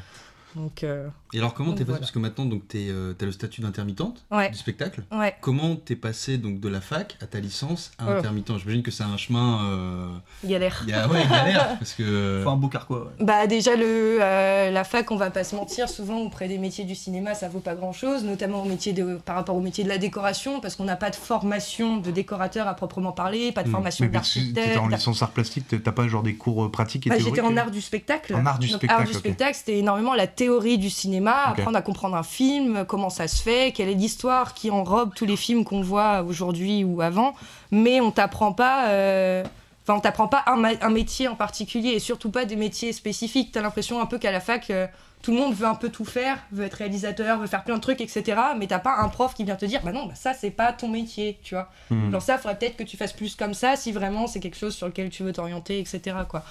Donc, 0.55 0.83
euh, 0.83 1.07
Et 1.33 1.39
alors 1.39 1.53
comment 1.53 1.71
t'es 1.71 1.79
passé 1.79 1.85
voilà. 1.85 1.99
parce 1.99 2.11
que 2.11 2.19
maintenant 2.19 2.45
donc 2.45 2.67
t'es, 2.67 2.87
euh, 2.89 3.13
t'as 3.13 3.25
le 3.25 3.31
statut 3.31 3.61
d'intermittente 3.61 4.23
ouais, 4.31 4.49
du 4.49 4.57
spectacle. 4.57 5.03
ouais. 5.11 5.35
Comment 5.41 5.75
t'es 5.75 5.95
passé 5.95 6.37
donc 6.37 6.59
de 6.59 6.69
la 6.69 6.81
fac 6.81 7.17
à 7.21 7.25
ta 7.27 7.39
licence 7.39 7.91
à 7.99 8.05
Oh. 8.07 8.11
intermittent? 8.11 8.57
J'imagine 8.57 8.83
que 8.83 8.91
c'est 8.91 9.03
un 9.03 9.17
chemin. 9.17 9.59
euh, 9.65 10.07
Galère. 10.45 10.85
A 10.93 11.07
ouais 11.09 11.25
galère 11.27 11.75
parce 11.79 11.93
que. 11.93 12.41
Faut 12.43 12.49
un 12.49 12.55
beau 12.55 12.67
carquois. 12.69 13.05
Ouais. 13.19 13.25
Bah 13.25 13.47
déjà 13.47 13.75
le 13.75 14.17
euh, 14.21 14.71
la 14.71 14.83
fac 14.83 15.11
on 15.11 15.17
va 15.17 15.29
pas 15.31 15.43
se 15.43 15.55
mentir 15.55 15.89
souvent 15.89 16.19
auprès 16.19 16.47
des 16.47 16.57
métiers 16.57 16.85
du 16.85 16.95
cinéma 16.95 17.33
ça 17.33 17.49
vaut 17.49 17.59
pas 17.59 17.75
grand 17.75 17.91
chose 17.91 18.23
notamment 18.23 18.61
au 18.63 18.65
métier 18.65 18.93
de 18.93 19.15
par 19.25 19.35
rapport 19.35 19.55
au 19.55 19.61
métier 19.61 19.83
de 19.83 19.89
la 19.89 19.97
décoration 19.97 20.59
parce 20.61 20.75
qu'on 20.75 20.85
n'a 20.85 20.95
pas 20.95 21.09
de 21.09 21.15
formation 21.15 21.97
de 21.97 22.11
décorateur 22.11 22.67
à 22.67 22.75
proprement 22.75 23.11
parler 23.11 23.51
pas 23.51 23.63
de 23.63 23.67
Mm. 23.69 23.71
formation 23.71 24.05
Mais 24.05 24.11
parce 24.11 24.33
que 24.33 24.39
d'architecte 24.39 24.67
t'étais 24.67 24.77
en 24.79 24.87
licence 24.87 25.21
art 25.21 25.31
plastique, 25.31 25.65
t'as 25.83 25.91
pas 25.91 26.07
genre 26.07 26.23
des 26.23 26.35
cours 26.35 26.65
euh, 26.65 26.71
pratiques 26.71 27.07
et 27.07 27.09
Bah, 27.09 27.17
théoriques 27.17 27.35
j'étais 27.35 27.45
en 27.47 27.53
euh 27.53 27.57
art 27.59 27.71
du 27.71 27.81
spectacle. 27.81 28.33
En 28.35 28.45
art 28.45 28.59
du 28.59 28.67
Donc, 28.67 28.77
spectacle, 28.77 29.01
art 29.01 29.07
du 29.07 29.13
spectacle, 29.13 29.55
c'était 29.55 29.79
énormément 29.79 30.13
la 30.13 30.27
théorie 30.27 30.44
du 30.77 30.89
cinéma, 30.89 31.47
apprendre 31.47 31.77
à 31.77 31.81
comprendre 31.81 32.15
un 32.15 32.23
film, 32.23 32.85
comment 32.87 33.09
ça 33.09 33.27
se 33.27 33.41
fait, 33.41 33.71
quelle 33.73 33.89
est 33.89 33.93
l'histoire 33.95 34.53
qui 34.53 34.71
enrobe 34.71 35.13
tous 35.15 35.25
les 35.25 35.37
films 35.37 35.63
qu'on 35.63 35.81
voit 35.81 36.23
aujourd'hui 36.23 36.83
ou 36.83 37.01
avant. 37.01 37.35
Mais 37.71 38.01
on 38.01 38.11
t'apprend 38.11 38.51
pas. 38.51 38.87
euh, 38.89 39.43
Enfin, 39.87 39.99
on 39.99 40.01
t'apprend 40.01 40.27
pas 40.27 40.43
un, 40.47 40.89
métier 40.89 41.27
en 41.27 41.35
particulier 41.35 41.89
et 41.89 41.99
surtout 41.99 42.31
pas 42.31 42.45
des 42.45 42.55
métiers 42.55 42.91
spécifiques. 42.91 43.51
T'as 43.51 43.61
l'impression 43.61 44.01
un 44.01 44.07
peu 44.07 44.17
qu'à 44.17 44.31
la 44.31 44.39
fac, 44.39 44.71
euh, 44.71 44.87
tout 45.21 45.31
le 45.31 45.37
monde 45.37 45.53
veut 45.53 45.67
un 45.67 45.75
peu 45.75 45.89
tout 45.89 46.05
faire, 46.05 46.39
veut 46.51 46.65
être 46.65 46.73
réalisateur, 46.73 47.37
veut 47.37 47.45
faire 47.45 47.63
plein 47.63 47.75
de 47.75 47.81
trucs, 47.81 48.01
etc. 48.01 48.23
Mais 48.57 48.65
t'as 48.65 48.79
pas 48.79 48.95
un 48.97 49.09
prof 49.09 49.35
qui 49.35 49.43
vient 49.43 49.55
te 49.55 49.65
dire, 49.65 49.81
bah 49.83 49.91
non, 49.91 50.07
bah 50.07 50.15
ça 50.15 50.33
c'est 50.33 50.49
pas 50.49 50.73
ton 50.73 50.87
métier, 50.87 51.37
tu 51.43 51.53
vois. 51.53 51.69
Genre 52.11 52.21
ça, 52.21 52.39
faudrait 52.39 52.57
peut-être 52.57 52.77
que 52.77 52.83
tu 52.83 52.97
fasses 52.97 53.13
plus 53.13 53.35
comme 53.35 53.53
ça 53.53 53.75
si 53.75 53.91
vraiment 53.91 54.25
c'est 54.25 54.39
quelque 54.39 54.57
chose 54.57 54.73
sur 54.73 54.87
lequel 54.87 55.11
tu 55.11 55.21
veux 55.21 55.33
t'orienter, 55.33 55.77
etc. 55.77 56.17
Quoi. 56.27 56.43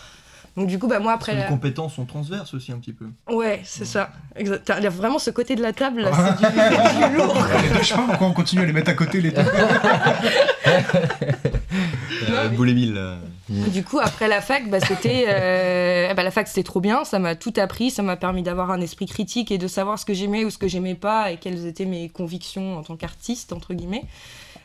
Donc 0.56 0.69
du 0.69 0.79
coup, 0.79 0.87
bah 0.87 1.01
moi 1.01 1.12
après. 1.12 1.33
les 1.33 1.41
la- 1.41 1.45
compétences 1.47 1.95
sont 1.95 2.05
transverses 2.05 2.55
aussi 2.55 2.71
un 2.71 2.79
petit 2.79 2.93
peu. 2.93 3.06
Ouais, 3.29 3.61
c'est 3.65 3.85
ça. 3.85 4.11
Exact. 4.37 4.73
Il 4.79 4.85
y 4.85 4.87
a 4.87 4.91
vraiment 4.91 5.19
ce 5.19 5.31
côté 5.31 5.56
de 5.56 5.62
la 5.62 5.73
table, 5.73 6.03
là, 6.03 6.11
c'est 6.12 6.47
du, 6.47 7.11
du 7.11 7.17
lourd. 7.17 7.37
Les 7.62 7.77
deux 7.77 7.83
chemins, 7.83 8.06
pourquoi 8.06 8.29
on 8.29 8.33
continue 8.33 8.62
à 8.62 8.65
les 8.67 8.73
mettre 8.73 8.91
à 8.91 8.95
côté 8.95 9.21
les 9.21 9.31
deux 9.33 9.43
Euh, 12.31 12.49
Boulémille. 12.49 12.93
là. 12.93 13.17
Du 13.49 13.83
coup, 13.85 13.99
après 13.99 14.29
la 14.29 14.41
fac, 14.41 14.69
bah, 14.71 14.81
c'était, 14.81 15.27
euh, 15.29 16.15
bah, 16.15 16.23
la 16.23 16.31
fac, 16.31 16.49
c'était 16.49 16.62
trop 16.62 16.81
bien. 16.81 17.05
Ça 17.05 17.19
m'a 17.19 17.35
tout 17.35 17.53
appris. 17.56 17.91
Ça 17.91 18.03
m'a 18.03 18.17
permis 18.17 18.43
d'avoir 18.43 18.71
un 18.71 18.81
esprit 18.81 19.06
critique 19.06 19.51
et 19.51 19.59
de 19.59 19.69
savoir 19.69 19.99
ce 19.99 20.05
que 20.06 20.15
j'aimais 20.15 20.45
ou 20.45 20.51
ce 20.51 20.56
que 20.59 20.69
j'aimais 20.69 20.95
pas 20.95 21.31
et 21.33 21.37
quelles 21.37 21.67
étaient 21.67 21.85
mes 21.85 22.09
convictions 22.09 22.79
en 22.79 22.83
tant 22.83 22.97
qu'artiste, 22.97 23.53
entre 23.53 23.75
guillemets. 23.75 24.05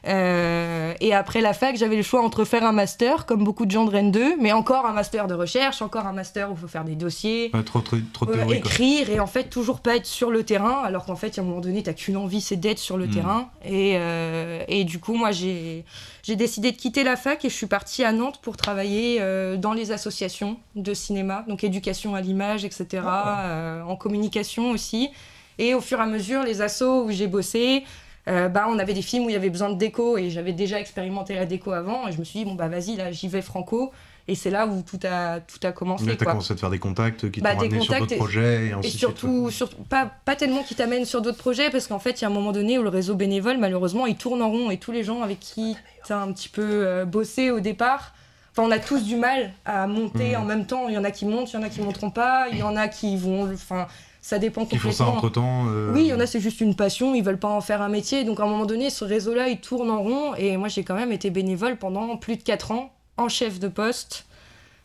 Euh, 0.08 0.94
et 1.02 1.14
après 1.14 1.42
la 1.42 1.54
fac, 1.54 1.76
j'avais 1.76 1.96
le 1.96 2.02
choix 2.04 2.24
entre 2.24 2.46
faire 2.46 2.64
un 2.64 2.72
master, 2.72 3.26
comme 3.26 3.44
beaucoup 3.44 3.66
de 3.66 3.72
gens 3.72 3.86
de 3.86 3.92
Rennes 3.92 4.12
2, 4.12 4.36
mais 4.40 4.52
encore 4.52 4.86
un 4.86 4.94
master 4.94 5.28
de 5.28 5.34
recherche, 5.34 5.82
encore 5.82 6.06
un 6.06 6.14
master 6.14 6.50
où 6.50 6.54
il 6.54 6.60
faut 6.60 6.68
faire 6.68 6.84
des 6.86 6.96
dossiers, 6.96 7.52
Ouais, 7.54 7.64
Trop, 7.64 7.82
trop, 7.82 7.98
trop 8.14 8.26
de 8.26 8.32
Ouais, 8.32 8.38
théorie, 8.38 8.62
quoi. 8.62 8.72
écrire 8.72 9.10
et 9.10 9.20
en 9.20 9.28
fait 9.28 9.46
toujours 9.50 9.82
pas 9.82 9.96
être 9.98 10.06
sur 10.06 10.32
le 10.32 10.44
terrain 10.44 10.82
alors 10.84 11.06
qu'en 11.06 11.16
fait 11.16 11.38
à 11.38 11.42
un 11.42 11.46
moment 11.46 11.60
donné 11.62 11.84
t'as 11.84 11.94
qu'une 11.94 12.18
envie 12.18 12.42
c'est 12.42 12.56
d'être 12.56 12.80
sur 12.80 12.98
le 12.98 13.08
Mm. 13.08 13.12
terrain 13.12 13.50
et, 13.66 13.94
euh, 13.98 14.64
et 14.68 14.84
du 14.84 15.00
coup 15.00 15.16
moi 15.16 15.32
j'ai 15.32 15.84
décidé 16.28 16.72
de 16.72 16.78
quitter 16.78 17.04
la 17.04 17.16
fac 17.16 17.44
et 17.44 17.50
je 17.50 17.54
suis 17.56 17.66
partie 17.68 18.04
à 18.04 18.12
Nantes 18.12 18.40
pour 18.42 18.56
travailler 18.56 19.18
euh, 19.20 19.58
dans 19.58 19.74
les 19.74 19.92
associations 19.92 20.58
de 20.76 20.94
cinéma 20.94 21.44
donc 21.48 21.64
éducation 21.64 22.16
à 22.16 22.22
l'image 22.22 22.66
etc 22.66 23.04
euh, 23.06 23.82
en 23.84 23.96
communication 23.96 24.72
aussi 24.72 25.10
et 25.58 25.74
au 25.74 25.82
fur 25.82 26.00
et 26.00 26.04
à 26.04 26.06
mesure 26.06 26.44
les 26.44 26.62
assos 26.62 27.04
où 27.06 27.12
j'ai 27.12 27.28
bossé 27.28 27.84
euh, 28.30 28.48
bah, 28.48 28.68
on 28.70 28.78
avait 28.80 28.94
des 28.94 29.02
films 29.02 29.26
où 29.26 29.30
il 29.30 29.34
y 29.34 29.36
avait 29.36 29.50
besoin 29.50 29.70
de 29.70 29.78
déco 29.78 30.18
et 30.18 30.30
j'avais 30.30 30.54
déjà 30.54 30.80
expérimenté 30.80 31.36
la 31.36 31.46
déco 31.46 31.72
avant 31.72 32.08
et 32.08 32.12
je 32.12 32.20
me 32.20 32.24
suis 32.24 32.40
dit 32.40 32.46
bon 32.46 32.54
bah 32.56 32.68
vas-y 32.68 32.96
là 32.96 33.12
j'y 33.12 33.28
vais 33.28 33.42
franco 33.42 33.92
et 34.28 34.36
c'est 34.36 34.52
là 34.52 34.68
où 34.68 34.84
tout 34.84 35.00
a 35.08 35.40
tout 35.40 35.58
a 35.66 35.72
commencé 35.72 36.06
Là, 36.06 36.12
t'as 36.16 36.26
quoi. 36.26 36.34
commencé 36.34 36.52
à 36.54 36.56
te 36.56 36.60
faire 36.60 36.70
des 36.70 36.78
contacts 36.78 37.32
qui 37.32 37.42
Bah, 37.42 37.54
t'ont 37.56 37.62
des 37.62 37.68
ramené 37.70 37.82
sur 37.82 37.98
d'autres 37.98 38.14
et- 38.14 38.18
projets 38.18 38.68
et 38.68 38.72
ainsi 38.74 38.92
surtout, 38.92 39.50
surtout 39.50 39.82
pas, 39.84 40.12
pas 40.26 40.36
tellement 40.36 40.62
qui 40.62 40.76
t'amènent 40.76 41.06
sur 41.06 41.22
d'autres 41.24 41.40
projets, 41.40 41.72
parce 41.72 41.88
qu'en 41.88 41.98
fait, 41.98 42.20
il 42.20 42.22
y 42.22 42.26
a 42.26 42.28
un 42.28 42.34
moment 42.34 42.52
donné 42.52 42.78
où 42.78 42.84
le 42.84 42.90
réseau 42.90 43.16
bénévole, 43.16 43.58
malheureusement, 43.58 44.06
il 44.06 44.16
tourne 44.18 44.44
en 44.44 44.52
rond 44.52 44.70
et 44.70 44.78
tous 44.78 44.92
les 44.92 45.04
gens 45.04 45.24
avec 45.24 45.40
qui 45.40 45.76
t'as 46.08 46.18
un 46.22 46.32
petit 46.32 46.50
peu 46.50 46.62
euh, 46.86 47.06
bossé 47.06 47.50
au 47.50 47.60
départ, 47.60 48.14
enfin, 48.52 48.62
on 48.68 48.72
a 48.72 48.78
tous 48.78 49.04
du 49.04 49.16
mal 49.16 49.52
à 49.66 49.88
monter 49.88 50.36
Mhm. 50.36 50.42
en 50.44 50.46
même 50.46 50.66
temps. 50.68 50.88
Il 50.90 50.94
y 50.94 50.98
en 51.00 51.04
a 51.04 51.10
qui 51.12 51.26
montent, 51.26 51.52
il 51.52 51.56
y 51.56 51.60
en 51.60 51.64
a 51.64 51.70
qui 51.70 51.82
monteront 51.82 52.12
pas, 52.12 52.50
il 52.52 52.60
y 52.60 52.64
en 52.64 52.76
a 52.76 52.88
qui 52.88 53.18
vont. 53.18 53.52
Enfin, 53.52 53.88
ça 54.30 54.38
dépend 54.38 54.62
complètement. 54.62 54.92
font 54.92 54.96
ça 54.96 55.08
entre 55.08 55.30
temps. 55.30 55.66
Oui, 55.94 56.02
il 56.02 56.08
y 56.08 56.14
en 56.14 56.20
a, 56.20 56.28
c'est 56.28 56.40
juste 56.40 56.62
une 56.62 56.76
passion, 56.76 57.16
ils 57.16 57.24
veulent 57.24 57.40
pas 57.40 57.50
en 57.50 57.62
faire 57.62 57.82
un 57.82 57.90
métier. 57.90 58.24
Donc 58.24 58.40
à 58.40 58.44
un 58.44 58.48
moment 58.48 58.68
donné, 58.68 58.92
ce 58.92 59.04
réseau-là, 59.04 59.50
il 59.50 59.60
tourne 59.60 59.90
en 59.90 60.04
rond. 60.04 60.36
Et 60.36 60.56
moi, 60.58 60.68
j'ai 60.68 60.84
quand 60.84 60.94
même 60.94 61.12
été 61.12 61.32
bénévole 61.32 61.78
pendant 61.78 62.16
plus 62.16 62.38
de 62.38 62.44
4 62.44 62.72
ans, 62.72 62.94
en 63.18 63.28
chef 63.28 63.60
de 63.60 63.68
poste. 63.68 64.28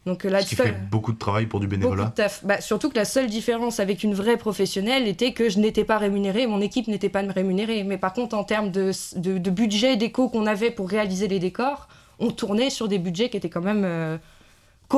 Donc 0.06 0.24
euh, 0.24 0.30
là, 0.30 0.40
Ce 0.40 0.46
qui 0.48 0.54
fait 0.54 0.74
beaucoup 0.90 1.12
de 1.12 1.18
travail 1.18 1.46
pour 1.46 1.60
du 1.60 1.66
bénévolat. 1.66 2.04
de 2.04 2.10
taf. 2.10 2.44
Bah, 2.44 2.60
surtout 2.60 2.88
que 2.90 2.96
la 2.96 3.04
seule 3.04 3.26
différence 3.26 3.80
avec 3.80 4.02
une 4.02 4.14
vraie 4.14 4.36
professionnelle 4.36 5.06
était 5.08 5.32
que 5.32 5.48
je 5.48 5.58
n'étais 5.58 5.84
pas 5.84 5.98
rémunérée, 5.98 6.46
mon 6.46 6.60
équipe 6.60 6.88
n'était 6.88 7.08
pas 7.08 7.20
rémunérée. 7.22 7.84
Mais 7.84 7.98
par 7.98 8.12
contre, 8.12 8.36
en 8.36 8.44
termes 8.44 8.70
de, 8.70 8.92
de, 9.16 9.38
de 9.38 9.50
budget 9.50 9.96
déco 9.96 10.28
qu'on 10.28 10.46
avait 10.46 10.70
pour 10.70 10.88
réaliser 10.88 11.28
les 11.28 11.38
décors, 11.38 11.88
on 12.18 12.30
tournait 12.30 12.70
sur 12.70 12.88
des 12.88 12.98
budgets 12.98 13.28
qui 13.28 13.36
étaient 13.36 13.50
quand 13.50 13.62
même 13.62 13.84
euh, 13.84 14.18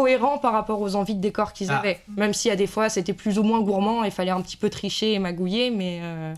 cohérents 0.00 0.38
par 0.38 0.52
rapport 0.52 0.80
aux 0.82 0.94
envies 0.94 1.14
de 1.14 1.20
décors 1.20 1.52
qu'ils 1.54 1.70
Ah. 1.70 1.78
avaient. 1.78 2.00
Même 2.16 2.34
si 2.34 2.50
à 2.50 2.56
des 2.56 2.66
fois 2.66 2.88
c'était 2.88 3.14
plus 3.14 3.38
ou 3.38 3.42
moins 3.42 3.60
gourmand, 3.62 4.04
il 4.04 4.10
fallait 4.10 4.30
un 4.30 4.42
petit 4.42 4.56
peu 4.58 4.68
tricher 4.68 5.14
et 5.14 5.18
magouiller, 5.18 5.70
mais, 5.70 6.00
euh, 6.02 6.34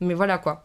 mais 0.00 0.14
voilà 0.14 0.38
quoi. 0.38 0.64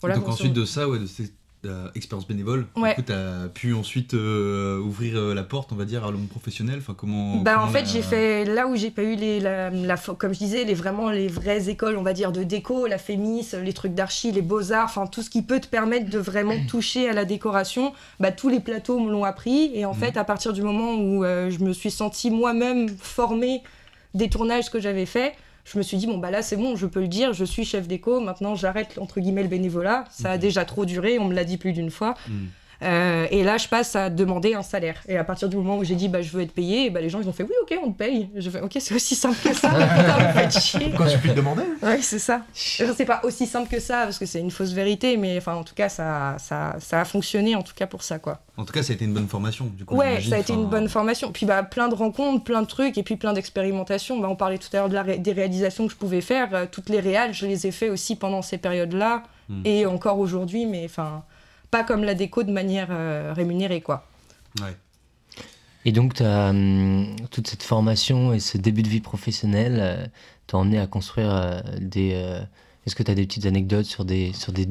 Voilà, 0.00 0.14
donc 0.16 0.28
ensuite 0.28 0.52
de 0.52 0.64
ça, 0.64 0.88
ouais, 0.88 1.00
de 1.00 1.06
cette 1.06 1.32
euh, 1.68 1.88
expérience 1.94 2.26
bénévole, 2.26 2.66
Ouais. 2.76 2.90
du 2.90 2.94
coup, 2.96 3.02
t'as 3.02 3.48
pu 3.48 3.74
ensuite 3.74 4.14
euh, 4.14 4.78
ouvrir 4.78 5.16
euh, 5.16 5.34
la 5.34 5.42
porte, 5.44 5.70
on 5.72 5.76
va 5.76 5.84
dire, 5.84 6.04
à 6.04 6.10
l'homme 6.10 6.26
professionnel. 6.26 6.78
Enfin, 6.78 6.94
comment 6.96 7.36
Bah 7.42 7.62
en 7.62 7.68
fait 7.68 7.82
la- 7.82 7.84
j'ai 7.86 8.02
fait 8.02 8.44
là 8.44 8.66
où 8.66 8.74
j'ai 8.76 8.90
pas 8.90 9.02
eu 9.02 9.14
les 9.14 9.40
la, 9.40 9.70
la 9.70 9.96
comme 9.96 10.32
je 10.32 10.38
disais 10.38 10.64
les 10.64 10.74
vraiment 10.74 11.10
les 11.10 11.28
vraies 11.28 11.68
écoles 11.68 11.96
on 11.96 12.02
va 12.02 12.12
dire 12.12 12.32
de 12.32 12.42
déco 12.42 12.86
la 12.86 12.98
Fémis 12.98 13.46
les 13.62 13.72
trucs 13.72 13.94
d'archi 13.94 14.32
les 14.32 14.42
beaux 14.42 14.72
arts 14.72 14.86
enfin 14.86 15.06
tout 15.06 15.22
ce 15.22 15.30
qui 15.30 15.42
peut 15.42 15.60
te 15.60 15.66
permettre 15.66 16.08
de 16.10 16.18
vraiment 16.18 16.54
toucher 16.68 17.08
à 17.08 17.12
la 17.12 17.24
décoration 17.24 17.92
bah 18.20 18.32
tous 18.32 18.48
les 18.48 18.60
plateaux 18.60 18.98
me 18.98 19.10
l'ont 19.10 19.24
appris 19.24 19.70
et 19.74 19.84
en 19.84 19.92
Mhm. 19.92 19.98
fait 19.98 20.16
à 20.16 20.24
partir 20.24 20.52
du 20.52 20.62
moment 20.62 20.94
où 20.94 21.24
euh, 21.24 21.50
je 21.50 21.58
me 21.60 21.72
suis 21.72 21.90
sentie 21.90 22.30
moi-même 22.30 22.88
formée 22.88 23.62
des 24.14 24.28
tournages 24.30 24.70
que 24.70 24.80
j'avais 24.80 25.06
fait, 25.06 25.34
je 25.70 25.76
me 25.76 25.82
suis 25.82 25.96
dit, 25.98 26.06
bon, 26.06 26.18
bah 26.18 26.30
là, 26.30 26.42
c'est 26.42 26.56
bon, 26.56 26.76
je 26.76 26.86
peux 26.86 27.00
le 27.00 27.08
dire, 27.08 27.32
je 27.34 27.44
suis 27.44 27.64
chef 27.64 27.86
déco, 27.86 28.20
maintenant 28.20 28.54
j'arrête, 28.54 28.98
entre 28.98 29.20
guillemets, 29.20 29.42
le 29.42 29.48
bénévolat. 29.48 30.04
Ça 30.10 30.32
a 30.32 30.38
déjà 30.38 30.64
trop 30.64 30.86
duré, 30.86 31.18
on 31.18 31.26
me 31.26 31.34
l'a 31.34 31.44
dit 31.44 31.58
plus 31.58 31.72
d'une 31.72 31.90
fois. 31.90 32.14
Mm. 32.28 32.46
Euh, 32.82 33.26
et 33.30 33.42
là, 33.42 33.56
je 33.58 33.66
passe 33.66 33.96
à 33.96 34.08
demander 34.08 34.54
un 34.54 34.62
salaire. 34.62 35.02
Et 35.08 35.16
à 35.16 35.24
partir 35.24 35.48
du 35.48 35.56
moment 35.56 35.78
où 35.78 35.84
j'ai 35.84 35.96
dit, 35.96 36.08
bah, 36.08 36.22
je 36.22 36.30
veux 36.30 36.42
être 36.42 36.52
payé, 36.52 36.86
et 36.86 36.90
bah, 36.90 37.00
les 37.00 37.08
gens, 37.08 37.20
ils 37.20 37.28
ont 37.28 37.32
fait, 37.32 37.42
oui, 37.42 37.50
ok, 37.62 37.76
on 37.84 37.90
te 37.90 37.98
paye. 37.98 38.28
Je 38.36 38.48
fais, 38.50 38.60
ok, 38.60 38.76
c'est 38.78 38.94
aussi 38.94 39.16
simple 39.16 39.36
que 39.42 39.52
ça. 39.52 39.68
Putain, 39.70 40.18
vous 40.18 40.38
faites 40.38 40.58
chier. 40.60 40.94
Quand 40.96 41.06
tu 41.06 41.18
peux 41.18 41.30
te 41.30 41.34
demander? 41.34 41.62
Ouais, 41.82 42.00
c'est 42.02 42.20
ça. 42.20 42.42
C'est 42.54 43.04
pas 43.04 43.20
aussi 43.24 43.46
simple 43.46 43.68
que 43.68 43.80
ça, 43.80 44.02
parce 44.04 44.18
que 44.18 44.26
c'est 44.26 44.38
une 44.40 44.50
fausse 44.52 44.72
vérité, 44.72 45.16
mais 45.16 45.36
enfin, 45.38 45.54
en 45.54 45.64
tout 45.64 45.74
cas, 45.74 45.88
ça, 45.88 46.36
ça, 46.38 46.76
ça 46.78 47.00
a 47.00 47.04
fonctionné, 47.04 47.56
en 47.56 47.62
tout 47.62 47.74
cas, 47.74 47.86
pour 47.88 48.02
ça, 48.02 48.18
quoi. 48.20 48.40
En 48.56 48.64
tout 48.64 48.72
cas, 48.72 48.82
ça 48.82 48.92
a 48.92 48.94
été 48.94 49.04
une 49.04 49.14
bonne 49.14 49.28
formation. 49.28 49.66
Du 49.76 49.84
coup, 49.84 49.96
Ouais, 49.96 50.20
ça 50.20 50.36
a 50.36 50.38
été 50.38 50.52
Enfin, 50.52 50.62
une 50.62 50.68
bonne 50.68 50.88
formation. 50.88 51.30
Puis 51.32 51.46
bah, 51.46 51.62
plein 51.62 51.88
de 51.88 51.94
rencontres, 51.94 52.44
plein 52.44 52.62
de 52.62 52.66
trucs, 52.66 52.96
et 52.98 53.02
puis 53.02 53.16
plein 53.16 53.32
d'expérimentations. 53.32 54.18
Bah, 54.20 54.28
on 54.30 54.36
parlait 54.36 54.58
tout 54.58 54.68
à 54.72 54.76
l'heure 54.78 54.88
de 54.88 54.94
la 54.94 55.02
ré- 55.02 55.18
des 55.18 55.32
réalisations 55.32 55.86
que 55.86 55.92
je 55.92 55.98
pouvais 55.98 56.20
faire. 56.20 56.48
Euh, 56.52 56.66
toutes 56.70 56.88
les 56.88 57.00
réals, 57.00 57.34
je 57.34 57.46
les 57.46 57.66
ai 57.66 57.70
fait 57.72 57.88
aussi 57.90 58.14
pendant 58.16 58.42
ces 58.42 58.58
périodes-là, 58.58 59.24
Hmm. 59.50 59.62
et 59.64 59.86
encore 59.86 60.18
aujourd'hui, 60.18 60.66
mais 60.66 60.82
enfin, 60.84 61.22
pas 61.70 61.84
comme 61.84 62.04
la 62.04 62.14
déco 62.14 62.42
de 62.42 62.52
manière 62.52 62.88
euh, 62.90 63.32
rémunérée, 63.34 63.80
quoi. 63.80 64.06
Ouais. 64.60 64.76
Et 65.84 65.92
donc, 65.92 66.14
t'as, 66.14 66.50
hum, 66.50 67.14
toute 67.30 67.46
cette 67.48 67.62
formation 67.62 68.32
et 68.32 68.40
ce 68.40 68.58
début 68.58 68.82
de 68.82 68.88
vie 68.88 69.00
professionnelle 69.00 69.78
euh, 69.80 70.06
t'ont 70.46 70.58
emmené 70.58 70.78
à 70.78 70.86
construire 70.86 71.30
euh, 71.34 71.60
des. 71.80 72.12
euh, 72.14 72.40
Est-ce 72.86 72.94
que 72.96 73.02
tu 73.02 73.10
as 73.10 73.14
des 73.14 73.26
petites 73.26 73.46
anecdotes 73.46 73.84
sur 73.86 74.04
des, 74.04 74.32
sur 74.34 74.52
des, 74.52 74.66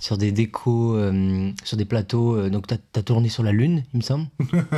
sur 0.00 0.16
des 0.16 0.32
décos, 0.32 0.94
euh, 0.96 1.50
sur 1.62 1.76
des 1.76 1.84
plateaux 1.84 2.36
euh, 2.36 2.48
Donc, 2.48 2.66
tu 2.66 2.74
as, 2.74 3.02
tourné 3.02 3.28
sur 3.28 3.42
la 3.42 3.52
Lune, 3.52 3.84
il 3.92 3.98
me 3.98 4.02
semble? 4.02 4.26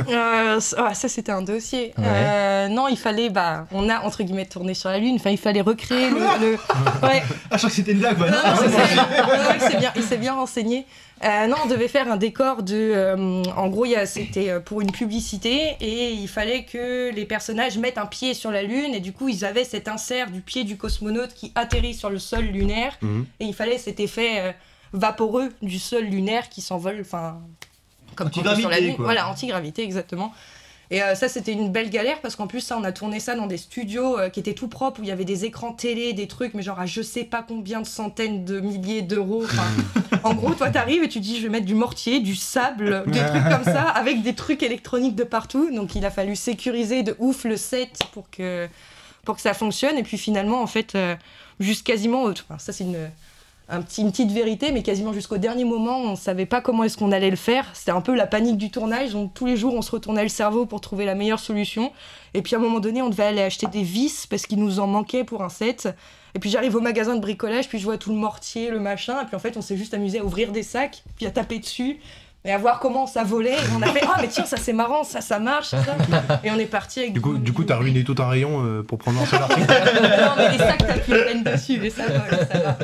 Euh, 0.09 0.59
ah, 0.77 0.93
ça, 0.93 1.07
c'était 1.07 1.31
un 1.31 1.41
dossier. 1.43 1.93
Ouais. 1.97 2.03
Euh, 2.05 2.67
non, 2.67 2.87
il 2.87 2.97
fallait, 2.97 3.29
bah, 3.29 3.65
on 3.71 3.87
a 3.89 4.01
entre 4.01 4.21
guillemets 4.23 4.45
tourné 4.47 4.73
sur 4.73 4.89
la 4.89 4.99
Lune. 4.99 5.15
Enfin, 5.15 5.29
il 5.31 5.37
fallait 5.37 5.61
recréer 5.61 6.09
le. 6.09 6.17
le- 6.17 6.51
Ouais. 7.07 7.23
Ah, 7.49 7.53
je 7.53 7.57
crois 7.57 7.69
que 7.69 7.75
c'était 7.75 7.93
une 7.93 7.99
blague, 7.99 8.19
ouais. 8.19 8.29
Non, 8.29 8.37
non, 8.37 8.61
non, 8.61 9.43
non, 9.43 9.49
il 9.55 9.61
s'est 9.61 9.77
bien, 9.77 9.91
il 9.95 10.03
s'est 10.03 10.17
bien 10.17 10.33
renseigné. 10.35 10.85
Euh, 11.23 11.47
non, 11.47 11.57
on 11.65 11.67
devait 11.67 11.87
faire 11.89 12.09
un 12.09 12.15
décor 12.17 12.63
de. 12.63 12.75
euh, 12.75 13.43
en 13.57 13.67
gros, 13.67 13.85
c'était 14.05 14.49
euh, 14.49 14.59
pour 14.61 14.79
une 14.81 14.91
publicité 14.91 15.75
et 15.81 16.11
il 16.11 16.27
fallait 16.29 16.63
que 16.63 17.11
les 17.13 17.25
personnages 17.25 17.77
mettent 17.77 17.97
un 17.97 18.05
pied 18.05 18.33
sur 18.33 18.51
la 18.51 18.63
Lune 18.63 18.93
et 18.93 19.01
du 19.01 19.11
coup, 19.11 19.27
ils 19.27 19.43
avaient 19.43 19.65
cet 19.65 19.87
insert 19.89 20.31
du 20.31 20.39
pied 20.41 20.63
du 20.63 20.77
cosmonaute 20.77 21.33
qui 21.33 21.51
atterrit 21.55 21.93
sur 21.93 22.09
le 22.09 22.19
sol 22.19 22.45
lunaire 22.45 22.97
Mhm. 23.01 23.25
et 23.41 23.45
il 23.45 23.53
fallait 23.53 23.77
cet 23.77 23.99
effet 23.99 24.39
euh, 24.39 24.51
vaporeux 24.93 25.49
du 25.61 25.77
sol 25.79 26.03
lunaire 26.05 26.47
qui 26.47 26.61
s'envole. 26.61 26.99
Enfin, 27.01 27.39
comme 28.15 28.27
Antigravité. 28.27 28.95
Voilà, 28.97 29.29
antigravité, 29.29 29.83
exactement. 29.83 30.33
Et 30.91 31.03
euh, 31.03 31.13
ça, 31.13 31.29
c'était 31.29 31.51
une 31.51 31.71
belle 31.71 31.91
galère 31.91 32.19
parce 32.19 32.35
qu'en 32.35 32.47
plus, 32.47 32.61
ça, 32.61 32.77
on 32.77 32.83
a 32.83 32.91
tourné 32.91 33.19
ça 33.19 33.35
dans 33.35 33.45
des 33.45 33.57
studios 33.57 34.17
euh, 34.17 34.29
qui 34.29 34.39
étaient 34.39 34.53
tout 34.53 34.67
propres 34.67 34.99
où 35.01 35.03
il 35.03 35.09
y 35.09 35.11
avait 35.11 35.25
des 35.25 35.45
écrans 35.45 35.71
télé, 35.71 36.13
des 36.13 36.27
trucs, 36.27 36.55
mais 36.55 36.63
genre 36.63 36.79
à 36.79 36.87
je 36.87 37.03
sais 37.03 37.23
pas 37.23 37.45
combien 37.47 37.81
de 37.81 37.85
centaines 37.85 38.43
de 38.43 38.59
milliers 38.59 39.03
d'euros. 39.03 39.43
Enfin, 39.43 39.67
en 40.23 40.33
gros, 40.33 40.53
toi, 40.55 40.71
t'arrives 40.71 41.03
et 41.03 41.09
tu 41.09 41.19
dis, 41.19 41.37
je 41.37 41.43
vais 41.43 41.49
mettre 41.49 41.67
du 41.67 41.75
mortier, 41.75 42.21
du 42.21 42.35
sable, 42.35 43.03
des 43.05 43.19
trucs 43.19 43.49
comme 43.49 43.63
ça, 43.63 43.83
avec 43.83 44.23
des 44.23 44.33
trucs 44.33 44.63
électroniques 44.63 45.15
de 45.15 45.23
partout. 45.23 45.69
Donc, 45.71 45.93
il 45.93 46.05
a 46.05 46.11
fallu 46.11 46.35
sécuriser 46.35 47.03
de 47.03 47.15
ouf 47.19 47.43
le 47.43 47.55
set 47.55 47.99
pour 48.11 48.27
que, 48.31 48.67
pour 49.25 49.35
que 49.35 49.41
ça 49.41 49.53
fonctionne. 49.53 49.95
Et 49.97 50.03
puis 50.03 50.17
finalement, 50.17 50.63
en 50.63 50.67
fait, 50.67 50.95
euh, 50.95 51.15
juste 51.59 51.85
quasiment, 51.85 52.23
enfin, 52.23 52.57
ça 52.57 52.73
c'est 52.73 52.83
une, 52.83 53.09
un 53.69 53.81
petit, 53.81 54.01
une 54.01 54.11
petite 54.11 54.31
vérité, 54.31 54.71
mais 54.71 54.81
quasiment 54.81 55.13
jusqu'au 55.13 55.37
dernier 55.37 55.63
moment, 55.63 55.99
on 55.99 56.15
savait 56.15 56.47
pas 56.47 56.59
comment 56.59 56.83
est-ce 56.83 56.97
qu'on 56.97 57.11
allait 57.11 57.29
le 57.29 57.35
faire. 57.35 57.65
C'était 57.73 57.91
un 57.91 58.01
peu 58.01 58.15
la 58.15 58.25
panique 58.25 58.57
du 58.57 58.71
tournage. 58.71 59.11
Donc, 59.11 59.33
tous 59.33 59.45
les 59.45 59.57
jours, 59.57 59.75
on 59.75 59.81
se 59.81 59.91
retournait 59.91 60.23
le 60.23 60.29
cerveau 60.29 60.65
pour 60.65 60.81
trouver 60.81 61.05
la 61.05 61.13
meilleure 61.13 61.39
solution. 61.39 61.91
Et 62.33 62.41
puis 62.41 62.55
à 62.55 62.57
un 62.57 62.61
moment 62.61 62.79
donné, 62.79 63.01
on 63.01 63.09
devait 63.09 63.23
aller 63.23 63.41
acheter 63.41 63.67
des 63.67 63.83
vis 63.83 64.25
parce 64.27 64.45
qu'il 64.47 64.59
nous 64.59 64.79
en 64.79 64.87
manquait 64.87 65.23
pour 65.23 65.43
un 65.43 65.49
set. 65.49 65.87
Et 66.35 66.39
puis 66.39 66.49
j'arrive 66.49 66.75
au 66.75 66.81
magasin 66.81 67.15
de 67.15 67.21
bricolage, 67.21 67.69
puis 67.69 67.79
je 67.79 67.85
vois 67.85 67.97
tout 67.97 68.11
le 68.11 68.17
mortier, 68.17 68.71
le 68.71 68.79
machin. 68.79 69.21
Et 69.21 69.25
puis 69.25 69.35
en 69.35 69.39
fait, 69.39 69.55
on 69.55 69.61
s'est 69.61 69.77
juste 69.77 69.93
amusé 69.93 70.19
à 70.19 70.25
ouvrir 70.25 70.51
des 70.51 70.63
sacs, 70.63 71.03
puis 71.15 71.25
à 71.25 71.31
taper 71.31 71.59
dessus. 71.59 71.99
Et 72.45 72.51
à 72.51 72.57
voir 72.57 72.79
comment 72.79 73.05
ça 73.05 73.23
volait. 73.25 73.53
Et 73.55 73.69
on 73.77 73.81
a 73.81 73.87
fait 73.87 74.01
Ah, 74.07 74.17
mais 74.21 74.29
tiens, 74.29 74.45
ça 74.45 74.55
c'est 74.57 74.71
marrant, 74.73 75.03
ça, 75.03 75.19
ça 75.19 75.39
marche. 75.39 75.67
ça. 75.69 75.79
Et 76.43 76.49
on 76.51 76.55
est 76.55 76.65
parti 76.65 77.01
avec 77.01 77.13
Du 77.13 77.19
coup, 77.21 77.37
du 77.37 77.51
coup, 77.51 77.65
t'as 77.65 77.75
ruiné 77.75 78.03
tout 78.05 78.15
un 78.19 78.27
rayon 78.29 78.63
euh, 78.65 78.81
pour 78.81 78.97
prendre 78.97 79.21
un 79.21 79.25
seul 79.25 79.41
article. 79.41 79.61
non, 79.67 80.31
mais 80.37 80.51
les 80.51 80.57
sacs, 80.57 80.77
t'as 80.77 81.17
la 81.17 81.23
peine 81.25 81.43
dessus, 81.43 81.79
mais 81.81 81.89
ça 81.89 82.03
va, 82.07 82.45
ça 82.45 82.59
va. 82.59 82.77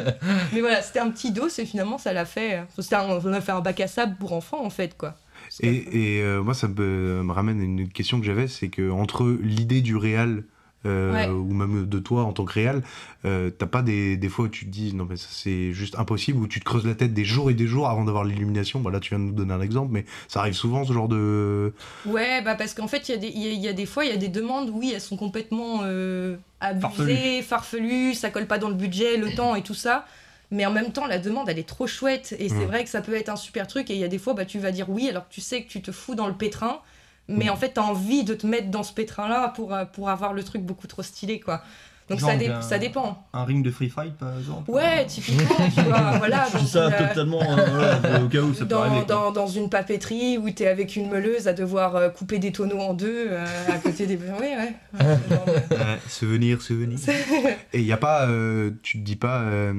Mais 0.51 0.59
voilà, 0.59 0.81
c'était 0.81 0.99
un 0.99 1.09
petit 1.09 1.31
dos, 1.31 1.47
et 1.47 1.65
finalement, 1.65 1.97
ça 1.97 2.11
l'a 2.11 2.25
fait. 2.25 2.63
c'était 2.77 2.95
un- 2.95 3.07
on 3.23 3.33
a 3.33 3.39
fait 3.41 3.53
un 3.53 3.61
bac 3.61 3.79
à 3.79 3.87
sable 3.87 4.15
pour 4.19 4.33
enfants, 4.33 4.63
en 4.63 4.69
fait, 4.69 4.97
quoi. 4.97 5.13
Et, 5.61 6.17
et, 6.17 6.21
euh, 6.21 6.41
moi, 6.43 6.53
ça 6.53 6.67
me, 6.67 7.23
me 7.23 7.31
ramène 7.31 7.61
à 7.61 7.63
une 7.63 7.87
question 7.87 8.19
que 8.19 8.25
j'avais, 8.25 8.47
c'est 8.47 8.67
que 8.67 8.89
entre 8.91 9.37
l'idée 9.41 9.81
du 9.81 9.95
réal 9.95 10.43
euh, 10.85 11.11
Ouais. 11.13 11.27
ou 11.27 11.53
même 11.53 11.85
de 11.85 11.99
toi 11.99 12.23
en 12.23 12.33
tant 12.33 12.45
que 12.45 12.53
réal, 12.53 12.83
euh, 13.25 13.49
t'as 13.49 13.65
pas 13.65 13.81
des, 13.81 14.17
des 14.17 14.29
fois 14.29 14.45
où 14.45 14.47
tu 14.47 14.65
te 14.65 14.69
dis 14.71 14.93
non 14.93 15.05
mais 15.09 15.17
ça 15.17 15.27
c'est 15.31 15.73
juste 15.73 15.95
impossible, 15.97 16.39
où 16.39 16.47
tu 16.47 16.59
te 16.59 16.65
creuses 16.65 16.85
la 16.85 16.95
tête 16.95 17.13
des 17.13 17.25
jours 17.25 17.49
et 17.49 17.53
des 17.53 17.67
jours 17.67 17.87
avant 17.89 18.03
d'avoir 18.05 18.23
l'illumination. 18.23 18.79
Bah 18.79 18.91
là, 18.91 18.99
tu 18.99 19.09
viens 19.09 19.19
de 19.19 19.25
nous 19.25 19.31
donner 19.33 19.53
un 19.53 19.61
exemple, 19.61 19.91
mais 19.91 20.05
ça 20.27 20.39
arrive 20.41 20.53
souvent 20.53 20.85
ce 20.85 20.93
genre 20.93 21.07
de. 21.07 21.73
Ouais, 22.05 22.41
bah 22.43 22.55
parce 22.55 22.73
qu'en 22.73 22.87
fait, 22.87 23.09
il 23.09 23.23
y, 23.23 23.47
a 23.47 23.51
y 23.51 23.67
a 23.67 23.73
des 23.73 23.85
fois, 23.85 24.05
il 24.05 24.11
y 24.11 24.13
a 24.13 24.17
des 24.17 24.27
demandes, 24.27 24.69
oui, 24.73 24.91
elles 24.93 25.01
sont 25.01 25.17
complètement 25.17 25.79
euh, 25.83 26.35
abusées, 26.59 27.41
farfelues, 27.41 28.13
ça 28.13 28.29
colle 28.29 28.45
pas 28.47 28.57
dans 28.57 28.69
le 28.69 28.75
budget, 28.75 29.17
le 29.17 29.31
temps 29.33 29.55
et 29.55 29.61
tout 29.63 29.73
ça. 29.73 30.05
Mais 30.51 30.65
en 30.65 30.71
même 30.71 30.91
temps, 30.93 31.07
la 31.07 31.17
demande, 31.17 31.49
elle 31.49 31.57
est 31.57 31.67
trop 31.67 31.87
chouette. 31.87 32.35
Et 32.37 32.49
c'est 32.49 32.55
Mm. 32.65 32.67
vrai 32.67 32.83
que 32.83 32.89
ça 32.89 33.01
peut 33.01 33.15
être 33.15 33.29
un 33.29 33.35
super 33.35 33.65
truc. 33.65 33.89
Et 33.89 33.93
il 33.95 33.99
y 33.99 34.03
a 34.03 34.07
des 34.07 34.19
fois, 34.19 34.35
bah, 34.35 34.45
tu 34.45 34.59
vas 34.59 34.71
dire 34.71 34.89
oui, 34.89 35.09
alors 35.09 35.27
que 35.27 35.33
tu 35.33 35.41
sais 35.41 35.63
que 35.63 35.67
tu 35.67 35.81
te 35.81 35.91
fous 35.91 36.13
dans 36.13 36.27
le 36.27 36.35
pétrin. 36.35 36.79
Mais 37.27 37.45
Mm. 37.45 37.49
en 37.49 37.55
fait, 37.55 37.69
t'as 37.75 37.81
envie 37.81 38.23
de 38.23 38.33
te 38.35 38.45
mettre 38.45 38.69
dans 38.69 38.83
ce 38.83 38.93
pétrin-là 38.93 39.49
pour, 39.49 39.73
euh, 39.73 39.85
pour 39.85 40.09
avoir 40.09 40.33
le 40.33 40.43
truc 40.43 40.61
beaucoup 40.63 40.87
trop 40.87 41.01
stylé, 41.03 41.39
quoi. 41.39 41.61
Donc 42.07 42.21
ça, 42.21 42.35
dé- 42.35 42.49
un- 42.49 42.61
ça 42.61 42.77
dépend. 42.77 43.25
Un 43.33 43.45
ring 43.45 43.65
de 43.65 43.71
free 43.71 43.89
fight 43.89 44.13
par 44.13 44.37
exemple 44.37 44.69
Ouais, 44.69 45.07
typiquement, 45.07 45.55
tu 45.73 45.81
vois, 45.89 46.19
voilà. 46.19 46.45
Je 46.53 46.57
dis 46.59 46.63
donc, 46.65 46.67
ça 46.71 46.85
euh, 46.85 47.07
totalement 47.07 47.41
euh, 47.41 47.65
voilà, 47.65 48.23
au 48.23 48.27
cas 48.27 48.41
où 48.41 48.53
ça 48.53 48.59
peut 48.59 48.65
dans, 48.67 48.81
arriver. 48.81 49.05
quoi. 49.07 49.15
dans, 49.15 49.31
dans 49.31 49.47
une 49.47 49.71
papeterie 49.71 50.37
où 50.37 50.47
t'es 50.51 50.67
avec 50.67 50.95
une 50.95 51.09
meuleuse 51.09 51.47
à 51.47 51.53
devoir 51.53 51.95
euh, 51.95 52.09
couper 52.09 52.37
des 52.37 52.51
tonneaux 52.51 52.77
en 52.79 52.93
deux 52.93 53.25
euh, 53.31 53.43
à 53.73 53.79
côté 53.79 54.05
des. 54.05 54.17
Ouais, 54.17 54.55
ouais. 54.55 54.73
Euh, 55.01 55.95
souvenir, 56.07 56.61
souvenir. 56.61 56.99
Et 57.73 57.79
il 57.79 57.85
y 57.87 57.91
a 57.91 57.97
pas, 57.97 58.27
euh, 58.27 58.69
tu 58.83 58.99
te 58.99 59.03
dis 59.03 59.15
pas, 59.15 59.39
euh, 59.39 59.73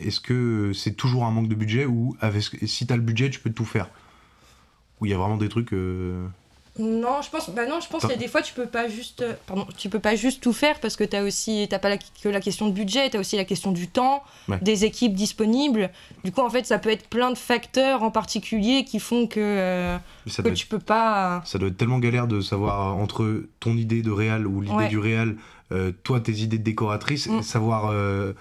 est-ce 0.00 0.20
que 0.20 0.72
c'est 0.72 0.92
toujours 0.92 1.26
un 1.26 1.30
manque 1.30 1.48
de 1.48 1.54
budget 1.54 1.84
ou 1.84 2.16
avec, 2.22 2.42
si 2.66 2.86
t'as 2.86 2.96
le 2.96 3.02
budget, 3.02 3.28
tu 3.28 3.38
peux 3.40 3.50
tout 3.50 3.66
faire? 3.66 3.90
Ou 5.02 5.04
il 5.04 5.10
y 5.10 5.14
a 5.14 5.18
vraiment 5.18 5.36
des 5.36 5.50
trucs. 5.50 5.74
Euh, 6.78 6.82
Non, 6.82 7.22
je 7.22 7.30
pense, 7.30 7.50
bah 7.50 7.66
non, 7.66 7.80
je 7.80 7.88
pense 7.88 8.02
qu'il 8.02 8.10
y 8.10 8.14
a 8.14 8.16
des 8.16 8.28
fois 8.28 8.42
tu 8.42 8.52
peux 8.54 8.66
pas 8.66 8.88
juste, 8.88 9.22
euh, 9.22 9.34
pardon, 9.46 9.66
tu 9.76 9.88
peux 9.88 9.98
pas 9.98 10.14
juste 10.16 10.42
tout 10.42 10.52
faire 10.52 10.78
parce 10.80 10.96
que 10.96 11.04
t'as 11.04 11.22
aussi, 11.22 11.66
t'as 11.70 11.78
pas 11.78 11.88
la- 11.88 11.98
que 11.98 12.28
la 12.28 12.40
question 12.40 12.66
de 12.68 12.72
budget, 12.72 13.10
t'as 13.10 13.18
aussi 13.20 13.36
la 13.36 13.44
question 13.44 13.72
du 13.72 13.88
temps, 13.88 14.22
Ouais. 14.48 14.58
des 14.62 14.84
équipes 14.84 15.14
disponibles. 15.14 15.90
Du 16.24 16.32
coup, 16.32 16.40
en 16.42 16.50
fait, 16.50 16.66
ça 16.66 16.78
peut 16.78 16.90
être 16.90 17.08
plein 17.08 17.30
de 17.30 17.38
facteurs 17.38 18.02
en 18.02 18.10
particulier 18.10 18.84
qui 18.84 18.98
font 19.00 19.26
que, 19.26 19.40
euh, 19.40 19.96
ça 20.26 20.42
que 20.42 20.48
tu 20.50 20.66
peux 20.66 20.78
pas. 20.78 21.42
Ça 21.44 21.58
doit 21.58 21.68
être 21.68 21.76
tellement 21.76 21.98
galère 21.98 22.26
de 22.26 22.40
savoir 22.40 22.88
euh, 22.98 23.02
entre 23.02 23.44
ton 23.60 23.76
idée 23.76 24.02
de 24.02 24.10
réal 24.10 24.46
ou 24.46 24.60
l'idée 24.60 24.74
Ouais. 24.74 24.88
du 24.88 24.98
réal, 24.98 25.36
euh, 25.72 25.90
toi 26.04 26.20
tes 26.20 26.32
idées 26.32 26.58
de 26.58 26.62
décoratrice, 26.64 27.26
Mm. 27.28 27.42
savoir 27.42 27.88
euh, 27.90 28.32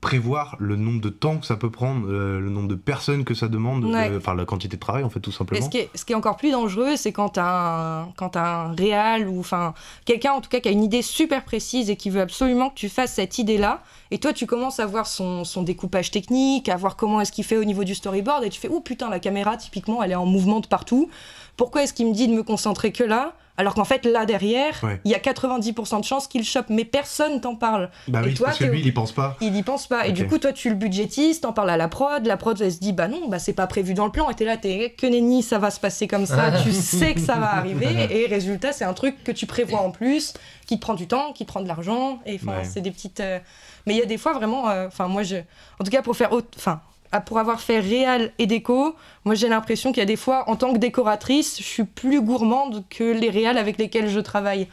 prévoir 0.00 0.56
le 0.58 0.76
nombre 0.76 1.00
de 1.00 1.08
temps 1.10 1.36
que 1.38 1.46
ça 1.46 1.56
peut 1.56 1.70
prendre, 1.70 2.06
euh, 2.08 2.40
le 2.40 2.48
nombre 2.48 2.68
de 2.68 2.74
personnes 2.74 3.24
que 3.24 3.34
ça 3.34 3.48
demande, 3.48 3.84
Ouais. 3.84 4.08
euh, 4.10 4.16
enfin 4.18 4.34
la 4.34 4.44
quantité 4.44 4.76
de 4.76 4.80
travail 4.80 5.04
en 5.04 5.10
fait 5.10 5.20
tout 5.20 5.30
Et 5.30 5.34
simplement. 5.34 5.64
ce 5.64 5.68
qui, 5.70 5.78
est, 5.78 5.90
ce 5.94 6.04
qui 6.04 6.12
est 6.12 6.16
encore 6.16 6.36
plus 6.36 6.50
dangereux, 6.50 6.96
c'est 6.96 7.12
quand 7.12 7.30
t'as 7.30 8.00
un, 8.02 8.08
quand 8.16 8.36
un 8.36 8.72
réal 8.72 9.28
ou 9.28 9.40
enfin 9.40 9.74
quelqu'un 10.06 10.32
en 10.32 10.40
tout 10.40 10.48
cas 10.48 10.60
qui 10.60 10.68
a 10.68 10.72
une 10.72 10.82
idée 10.82 11.02
super 11.02 11.44
précise 11.44 11.90
et 11.90 11.96
qui 11.96 12.08
veut 12.10 12.20
absolument 12.22 12.70
que 12.70 12.76
tu 12.76 12.88
fasses 12.88 13.14
cette 13.14 13.38
idée-là. 13.38 13.82
Et 14.10 14.18
toi, 14.18 14.32
tu 14.32 14.46
commences 14.46 14.80
à 14.80 14.86
voir 14.86 15.06
son, 15.06 15.44
son 15.44 15.62
découpage 15.62 16.10
technique, 16.10 16.68
à 16.68 16.76
voir 16.76 16.96
comment 16.96 17.20
est-ce 17.20 17.30
qu'il 17.32 17.44
fait 17.44 17.56
au 17.58 17.64
niveau 17.64 17.84
du 17.84 17.94
storyboard, 17.94 18.42
et 18.44 18.48
tu 18.48 18.58
fais 18.60 18.68
oh 18.70 18.80
putain 18.80 19.08
la 19.10 19.20
caméra 19.20 19.56
typiquement 19.56 20.02
elle 20.02 20.12
est 20.12 20.16
en 20.16 20.26
mouvement 20.26 20.60
de 20.60 20.66
partout. 20.66 21.10
Pourquoi 21.56 21.82
est-ce 21.82 21.92
qu'il 21.92 22.06
me 22.08 22.14
dit 22.14 22.26
de 22.26 22.32
me 22.32 22.42
concentrer 22.42 22.90
que 22.92 23.04
là? 23.04 23.34
Alors 23.60 23.74
qu'en 23.74 23.84
fait 23.84 24.04
là 24.06 24.26
derrière 24.26 24.78
il 24.82 24.86
Ouais. 24.88 25.00
y 25.04 25.14
a 25.14 25.18
90% 25.18 26.00
de 26.00 26.04
chances 26.04 26.26
qu'il 26.26 26.44
chope 26.44 26.66
mais 26.70 26.84
personne 26.84 27.40
t'en 27.40 27.54
parle 27.54 27.90
Bah 28.08 28.20
Et 28.22 28.28
oui, 28.28 28.34
toi, 28.34 28.46
parce 28.46 28.58
que 28.58 28.64
lui 28.64 28.80
il 28.80 28.86
y 28.86 28.92
pense 28.92 29.12
pas. 29.12 29.36
il 29.40 29.54
y 29.54 29.62
pense 29.62 29.86
pas. 29.86 30.06
Et 30.06 30.12
du 30.12 30.26
coup, 30.26 30.38
toi, 30.38 30.52
tu 30.52 30.68
le 30.70 30.74
budgétises, 30.74 31.40
t'en 31.40 31.52
parles 31.52 31.70
à 31.70 31.76
la 31.76 31.88
prod. 31.88 32.24
La 32.26 32.36
prod, 32.36 32.60
elle 32.60 32.72
se 32.72 32.78
dit, 32.78 32.92
bah 32.92 33.08
non, 33.08 33.28
bah 33.28 33.38
c'est 33.38 33.52
pas 33.52 33.66
prévu 33.66 33.94
dans 33.94 34.06
le 34.06 34.12
plan. 34.12 34.28
Et 34.30 34.34
t'es 34.34 34.44
là, 34.44 34.56
t'es 34.56 34.94
que 34.96 35.06
nenni, 35.06 35.42
ça 35.42 35.58
va 35.58 35.70
se 35.70 35.78
passer 35.80 36.08
comme 36.08 36.26
ça. 36.26 36.52
tu 36.62 36.72
sais 36.72 37.14
que 37.14 37.20
ça 37.20 37.36
va 37.36 37.54
arriver. 37.56 38.08
Et 38.10 38.26
résultat, 38.26 38.72
c'est 38.72 38.84
un 38.84 38.94
truc 38.94 39.22
que 39.24 39.32
tu 39.32 39.46
prévois 39.46 39.80
en 39.80 39.90
plus, 39.90 40.32
qui 40.66 40.76
te 40.76 40.80
prend 40.80 40.94
du 40.94 41.06
temps, 41.06 41.32
qui 41.32 41.44
te 41.44 41.48
prend 41.50 41.60
de 41.60 41.68
l'argent. 41.68 42.20
Et 42.26 42.36
enfin, 42.42 42.58
Ouais. 42.58 42.64
c'est 42.64 42.80
des 42.80 42.90
petites. 42.90 43.20
euh, 43.20 43.38
Mais 43.86 43.94
il 43.94 43.98
y 43.98 44.02
a 44.02 44.06
des 44.06 44.18
fois 44.18 44.32
vraiment. 44.32 44.68
euh, 44.70 44.86
Enfin, 44.86 45.08
moi, 45.08 45.22
je. 45.22 45.36
En 45.78 45.84
tout 45.84 45.90
cas, 45.90 46.02
pour 46.02 46.16
faire. 46.16 46.32
autre- 46.32 46.48
Enfin. 46.56 46.80
À- 47.12 47.20
Pour 47.20 47.38
avoir 47.38 47.60
fait 47.60 47.80
réal 47.80 48.32
et 48.38 48.46
déco, 48.46 48.94
moi 49.24 49.34
j'ai 49.34 49.48
l'impression 49.48 49.90
qu'il 49.92 50.00
y 50.00 50.02
a 50.02 50.06
des 50.06 50.16
fois, 50.16 50.48
en 50.48 50.56
tant 50.56 50.72
que 50.72 50.78
décoratrice, 50.78 51.56
je 51.58 51.64
suis 51.64 51.84
plus 51.84 52.20
gourmande 52.20 52.84
que 52.90 53.04
les 53.04 53.30
réals 53.30 53.58
avec 53.58 53.78
lesquels 53.78 54.08
je 54.08 54.20
travaille 54.20 54.68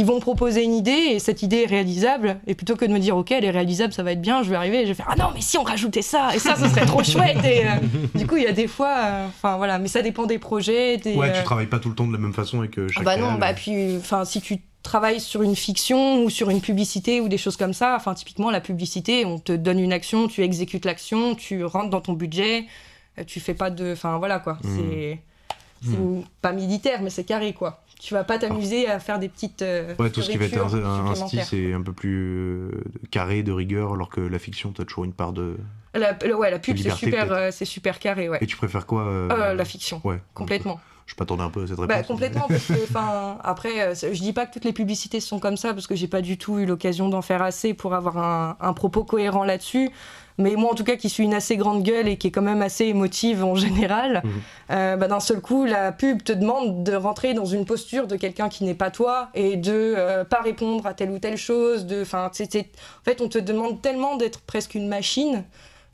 ils 0.00 0.06
vont 0.06 0.14
me 0.14 0.20
proposer 0.20 0.62
une 0.62 0.74
idée 0.74 0.92
et 0.92 1.18
cette 1.18 1.42
idée 1.42 1.62
est 1.64 1.66
réalisable. 1.66 2.38
Et 2.46 2.54
plutôt 2.54 2.76
que 2.76 2.84
de 2.84 2.92
me 2.92 3.00
dire, 3.00 3.16
ok, 3.16 3.32
elle 3.32 3.44
est 3.44 3.50
réalisable, 3.50 3.92
ça 3.92 4.04
va 4.04 4.12
être 4.12 4.20
bien, 4.20 4.44
je 4.44 4.50
vais 4.50 4.54
arriver 4.54 4.78
et 4.78 4.82
je 4.84 4.90
vais 4.90 4.94
faire, 4.94 5.08
ah 5.10 5.16
non, 5.16 5.30
mais 5.34 5.40
si 5.40 5.58
on 5.58 5.64
rajoutait 5.64 6.02
ça, 6.02 6.28
et 6.36 6.38
ça, 6.38 6.54
ce 6.54 6.68
serait 6.68 6.86
trop 6.86 7.02
chouette. 7.02 7.44
Et 7.44 7.66
euh, 7.66 7.70
du 8.14 8.24
coup, 8.24 8.36
il 8.36 8.44
y 8.44 8.46
a 8.46 8.52
des 8.52 8.68
fois, 8.68 8.94
euh, 8.96 9.26
enfin 9.26 9.56
voilà, 9.56 9.80
mais 9.80 9.88
ça 9.88 10.00
dépend 10.00 10.26
des 10.26 10.38
projets. 10.38 10.98
Des, 10.98 11.16
Ouais, 11.16 11.30
euh, 11.30 11.38
tu 11.38 11.42
travailles 11.42 11.66
pas 11.66 11.80
tout 11.80 11.88
le 11.88 11.96
temps 11.96 12.06
de 12.06 12.12
la 12.12 12.18
même 12.20 12.32
façon 12.32 12.60
avec 12.60 12.78
euh, 12.78 12.86
ah 12.94 13.02
bah 13.02 13.16
non, 13.16 13.26
réal. 13.26 13.40
bah 13.40 13.54
puis, 13.54 13.96
enfin, 13.96 14.24
si 14.24 14.40
tu 14.40 14.58
travailles 14.88 15.20
sur 15.20 15.42
une 15.42 15.54
fiction 15.54 16.24
ou 16.24 16.30
sur 16.30 16.48
une 16.50 16.60
publicité 16.62 17.20
ou 17.20 17.28
des 17.28 17.36
choses 17.38 17.56
comme 17.58 17.74
ça, 17.74 17.94
enfin 17.94 18.14
typiquement 18.14 18.50
la 18.50 18.60
publicité, 18.60 19.24
on 19.26 19.38
te 19.38 19.52
donne 19.52 19.78
une 19.78 19.92
action, 19.92 20.28
tu 20.28 20.42
exécutes 20.42 20.84
l'action, 20.86 21.34
tu 21.34 21.62
rentres 21.64 21.90
dans 21.90 22.00
ton 22.00 22.14
budget, 22.14 22.64
euh, 23.18 23.24
tu 23.26 23.38
fais 23.40 23.54
pas 23.54 23.70
de, 23.70 23.92
enfin 23.92 24.16
voilà 24.18 24.38
quoi, 24.38 24.54
Mm. 24.64 24.68
c'est 24.76 25.20
c'est 25.82 25.96
Mm. 25.98 26.24
pas 26.42 26.52
militaire 26.52 27.02
mais 27.02 27.10
c'est 27.10 27.24
carré 27.24 27.52
quoi. 27.52 27.82
Tu 28.00 28.14
vas 28.14 28.22
pas 28.24 28.38
t'amuser 28.38 28.88
à 28.88 29.00
faire 29.00 29.18
des 29.18 29.28
petites 29.28 29.60
euh, 29.62 29.94
Ouais, 29.98 30.08
tout 30.10 30.22
ce 30.22 30.30
qui 30.30 30.38
va 30.38 30.44
être 30.46 30.56
un, 30.56 31.14
style, 31.16 31.42
c'est 31.44 31.72
un 31.72 31.82
peu 31.82 31.92
plus 31.92 32.16
euh, 32.16 32.70
carré, 33.10 33.42
de 33.42 33.50
rigueur, 33.52 33.92
alors 33.92 34.08
que 34.08 34.20
la 34.20 34.38
fiction, 34.38 34.70
t'as 34.72 34.84
toujours 34.84 35.04
une 35.04 35.12
part 35.12 35.32
de. 35.32 35.56
La, 35.94 36.16
le- 36.24 36.36
ouais, 36.36 36.50
la 36.50 36.60
pub 36.60 36.76
c'est 36.78 36.90
super, 36.94 37.32
euh, 37.32 37.50
c'est 37.52 37.64
super 37.64 37.98
carré 37.98 38.28
ouais. 38.28 38.38
Et 38.40 38.46
tu 38.46 38.56
préfères 38.56 38.86
quoi 38.86 39.28
la 39.54 39.64
fiction, 39.64 40.00
Ouais. 40.04 40.20
complètement. 40.34 40.80
Je 41.08 41.14
m'attendais 41.18 41.42
un 41.42 41.48
peu 41.50 41.62
à 41.62 41.66
cette 41.66 41.78
réponse. 41.78 41.88
Bah, 41.96 42.02
complètement, 42.04 42.44
parce 42.48 42.66
que, 42.66 42.74
enfin, 42.84 43.38
après, 43.42 43.80
euh, 43.80 43.94
je 43.94 44.20
dis 44.20 44.32
pas 44.34 44.44
que 44.46 44.52
toutes 44.52 44.66
les 44.66 44.74
publicités 44.74 45.20
sont 45.20 45.40
comme 45.40 45.56
ça, 45.56 45.72
parce 45.72 45.86
que 45.86 45.96
j'ai 45.96 46.06
pas 46.06 46.20
du 46.20 46.36
tout 46.38 46.58
eu 46.58 46.66
l'occasion 46.66 47.08
d'en 47.08 47.22
faire 47.22 47.42
assez 47.42 47.72
pour 47.74 47.94
avoir 47.94 48.18
un, 48.18 48.56
un 48.60 48.72
propos 48.74 49.04
cohérent 49.04 49.42
là-dessus. 49.42 49.90
Mais 50.40 50.54
moi, 50.54 50.70
en 50.70 50.74
tout 50.74 50.84
cas, 50.84 50.94
qui 50.96 51.08
suis 51.08 51.24
une 51.24 51.34
assez 51.34 51.56
grande 51.56 51.82
gueule 51.82 52.06
et 52.06 52.16
qui 52.18 52.28
est 52.28 52.30
quand 52.30 52.42
même 52.42 52.62
assez 52.62 52.84
émotive 52.84 53.42
en 53.42 53.56
général, 53.56 54.20
Mhm. 54.22 54.30
euh, 54.70 54.96
bah, 54.96 55.08
d'un 55.08 55.18
seul 55.18 55.40
coup, 55.40 55.64
la 55.64 55.90
pub 55.92 56.22
te 56.22 56.32
demande 56.32 56.84
de 56.84 56.94
rentrer 56.94 57.32
dans 57.34 57.46
une 57.46 57.64
posture 57.64 58.06
de 58.06 58.14
quelqu'un 58.16 58.48
qui 58.50 58.62
n'est 58.64 58.74
pas 58.74 58.90
toi 58.92 59.30
et 59.34 59.56
de 59.56 59.72
euh, 59.96 60.24
pas 60.24 60.40
répondre 60.42 60.86
à 60.86 60.94
telle 60.94 61.10
ou 61.10 61.18
telle 61.18 61.38
chose. 61.38 61.86
De, 61.86 62.02
en 62.12 62.30
fait, 63.04 63.20
on 63.20 63.28
te 63.28 63.38
demande 63.38 63.82
tellement 63.82 64.16
d'être 64.16 64.40
presque 64.42 64.74
une 64.76 64.86
machine 64.88 65.42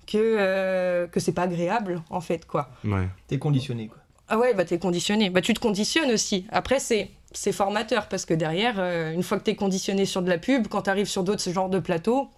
que, 0.06 0.18
euh, 0.18 1.06
que 1.06 1.21
c'est 1.21 1.33
pas 1.33 1.42
agréable, 1.42 2.02
en 2.11 2.21
fait, 2.21 2.44
quoi. 2.47 2.68
Ouais. 2.85 3.09
T'es 3.28 3.38
conditionné, 3.38 3.87
quoi. 3.87 3.97
Ah 4.34 4.38
ouais, 4.38 4.52
bah 4.52 4.64
t'es 4.64 4.78
conditionné. 4.78 5.30
Bah 5.30 5.40
tu 5.40 5.54
te 5.54 5.60
conditionnes 5.60 6.10
aussi. 6.10 6.44
Après, 6.50 6.80
c'est 6.80 7.10
c'est 7.32 7.52
formateur 7.52 8.08
parce 8.08 8.24
que 8.26 8.34
derrière, 8.34 8.74
euh, 8.78 9.12
une 9.12 9.22
fois 9.22 9.38
que 9.38 9.44
t'es 9.44 9.54
conditionné 9.54 10.06
sur 10.06 10.22
de 10.22 10.28
la 10.28 10.38
pub, 10.38 10.66
quand 10.68 10.82
t'arrives 10.82 11.06
sur 11.08 11.22
d'autres 11.24 11.50
genres 11.52 11.68
de 11.68 11.78
plateaux, 11.78 12.28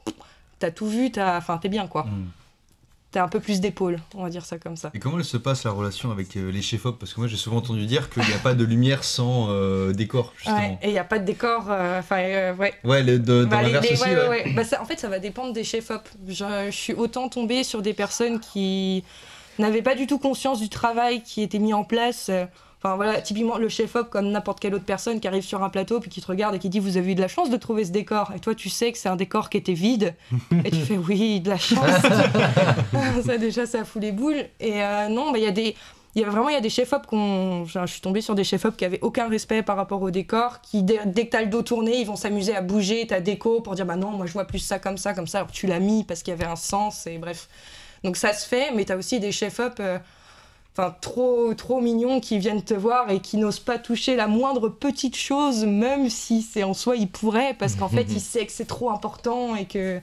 t'as 0.59 0.71
tout 0.71 0.87
vu, 0.87 1.11
t'as... 1.11 1.37
Enfin, 1.37 1.59
t'es 1.59 1.69
bien, 1.69 1.87
quoi. 1.87 2.05
Mm. 2.05 2.27
T'as 3.13 3.23
un 3.23 3.29
peu 3.29 3.41
plus 3.41 3.61
d'épaule, 3.61 3.99
on 4.15 4.23
va 4.25 4.29
dire 4.31 4.45
ça 4.45 4.59
comme 4.59 4.77
ça. 4.77 4.91
Et 4.93 4.99
comment 4.99 5.19
elle 5.19 5.25
se 5.25 5.37
passe 5.39 5.65
la 5.65 5.71
relation 5.71 6.11
avec 6.11 6.37
euh, 6.37 6.51
les 6.51 6.61
chefs-op? 6.61 6.99
Parce 6.99 7.15
que 7.15 7.21
moi 7.21 7.29
j'ai 7.29 7.37
souvent 7.37 7.59
entendu 7.59 7.87
dire 7.87 8.11
qu'il 8.11 8.25
n'y 8.25 8.33
a 8.35 8.39
pas 8.39 8.53
de 8.55 8.63
lumière 8.65 9.05
sans 9.05 9.47
euh, 9.49 9.93
décor, 9.95 10.35
justement. 10.37 10.57
Ouais, 10.59 10.79
et 10.83 10.89
il 10.89 10.93
n'y 10.93 10.99
a 10.99 11.05
pas 11.05 11.19
de 11.19 11.25
décor, 11.25 11.63
enfin, 11.99 12.17
ouais. 12.59 12.75
Ouais, 12.85 13.03
le- 13.03 13.19
de- 13.19 13.45
dans 13.45 13.49
Bah, 13.51 13.63
les- 13.63 13.73
l'inverse 13.73 13.87
les- 13.89 13.93
aussi. 13.95 14.11
ouais, 14.11 14.29
ouais. 14.29 14.53
Bah, 14.55 14.65
ça- 14.65 14.83
en 14.83 14.85
fait, 14.85 14.99
ça 15.01 15.09
va 15.09 15.19
dépendre 15.19 15.53
des 15.55 15.65
chefs-op. 15.65 16.07
Je, 16.29 16.35
je 16.67 16.77
suis 16.77 16.93
autant 16.93 17.29
tombée 17.31 17.65
sur 17.65 17.81
des 17.81 17.95
personnes 17.95 18.39
qui 18.41 19.03
n'avaient 19.59 19.83
pas 19.83 19.95
du 19.95 20.07
tout 20.07 20.19
conscience 20.19 20.61
du 20.61 20.69
travail 20.69 21.23
qui 21.23 21.43
était 21.43 21.59
mis 21.59 21.75
en 21.75 21.85
place. 21.85 22.29
euh, 22.29 22.45
Enfin 22.83 22.95
voilà, 22.95 23.23
typiquement 23.23 23.57
le 23.57 23.71
chef-op 23.71 24.11
comme 24.11 24.31
n'importe 24.31 24.61
quelle 24.61 24.75
autre 24.75 24.85
personne 24.85 25.19
qui 25.19 25.27
arrive 25.27 25.43
sur 25.43 25.65
un 25.65 25.71
plateau 25.71 25.99
puis 25.99 26.11
qui 26.11 26.21
te 26.21 26.27
regarde 26.27 26.55
et 26.55 26.59
qui 26.59 26.69
dit 26.69 26.79
vous 26.79 26.99
avez 26.99 27.13
eu 27.13 27.15
de 27.15 27.23
la 27.23 27.27
chance 27.27 27.49
de 27.49 27.57
trouver 27.57 27.87
ce 27.87 27.91
décor. 27.91 28.33
Et 28.37 28.39
toi 28.39 28.55
tu 28.55 28.69
sais 28.69 28.93
que 28.93 28.99
c'est 28.99 29.09
un 29.09 29.17
décor 29.17 29.49
qui 29.49 29.57
était 29.57 29.73
vide. 29.73 30.15
Et 30.65 30.71
tu 30.71 30.81
fais 30.81 30.99
oui 30.99 31.41
de 31.41 31.49
la 31.49 31.57
chance. 31.57 31.81
Ça 33.25 33.39
déjà 33.39 33.67
ça 33.67 33.85
fout 33.85 34.03
les 34.03 34.13
boules. 34.13 34.45
Et 34.61 34.83
euh, 34.83 35.09
non 35.09 35.33
bah 35.33 35.39
il 35.39 35.45
y 35.45 35.49
a 35.49 35.53
des 35.53 35.75
il 36.15 36.23
y 36.23 36.25
a 36.25 36.29
vraiment 36.29 36.49
il 36.51 36.53
y 36.53 36.57
a 36.57 36.61
des 36.61 36.71
chefs-op 36.71 37.07
qu'on 37.07 37.65
je 37.65 37.87
suis 37.87 38.03
tombée 38.03 38.21
sur 38.21 38.35
des 38.35 38.45
chefs-op 38.45 38.77
qui 38.77 38.85
avaient 38.85 39.01
aucun 39.03 39.27
respect 39.29 39.63
par 39.63 39.77
rapport 39.77 40.03
au 40.03 40.11
décor 40.11 40.61
qui 40.61 40.83
dès, 40.83 41.01
dès 41.07 41.27
que 41.27 41.31
t'as 41.31 41.43
le 41.43 41.49
dos 41.49 41.63
tourné 41.63 42.01
ils 42.01 42.07
vont 42.07 42.17
s'amuser 42.17 42.55
à 42.55 42.61
bouger 42.61 43.07
ta 43.07 43.21
déco 43.21 43.63
pour 43.63 43.75
dire 43.75 43.87
bah 43.87 43.97
non 43.97 44.11
moi 44.11 44.27
je 44.27 44.33
vois 44.33 44.45
plus 44.45 44.59
ça 44.61 44.79
comme 44.79 44.99
ça 44.99 45.15
comme 45.15 45.27
ça. 45.27 45.39
Alors 45.39 45.51
tu 45.51 45.67
l'as 45.67 45.81
mis 45.81 46.05
parce 46.05 46.23
qu'il 46.23 46.33
y 46.33 46.37
avait 46.37 46.51
un 46.51 46.57
sens 46.57 47.07
et 47.07 47.17
bref 47.19 47.49
donc 48.05 48.17
ça 48.17 48.33
se 48.33 48.47
fait 48.47 48.73
mais 48.75 48.85
t'as 48.85 48.97
aussi 48.97 49.21
des 49.21 49.33
chefs-op 49.33 49.75
euh, 49.81 49.99
enfin 50.73 50.95
trop 51.01 51.55
trop 51.55 51.81
mignons 51.81 52.21
qui 52.21 52.39
viennent 52.39 52.63
te 52.63 52.75
voir 52.75 53.11
et 53.11 53.21
qui 53.21 53.37
n'osent 53.37 53.61
pas 53.61 53.79
toucher 53.79 54.17
la 54.17 54.27
moindre 54.27 54.69
petite 54.69 55.17
chose 55.17 55.65
même 55.65 56.11
si 56.11 56.43
c'est 56.43 56.65
en 56.65 56.75
soi 56.75 56.97
ils 56.97 57.09
pourraient 57.09 57.55
parce 57.59 57.75
qu'en 57.75 57.89
fait 57.91 58.07
ils 58.11 58.21
savent 58.21 58.47
que 58.47 58.53
c'est 58.53 58.67
trop 58.67 58.91
important 58.91 59.57
et 59.57 59.67
que 59.67 60.01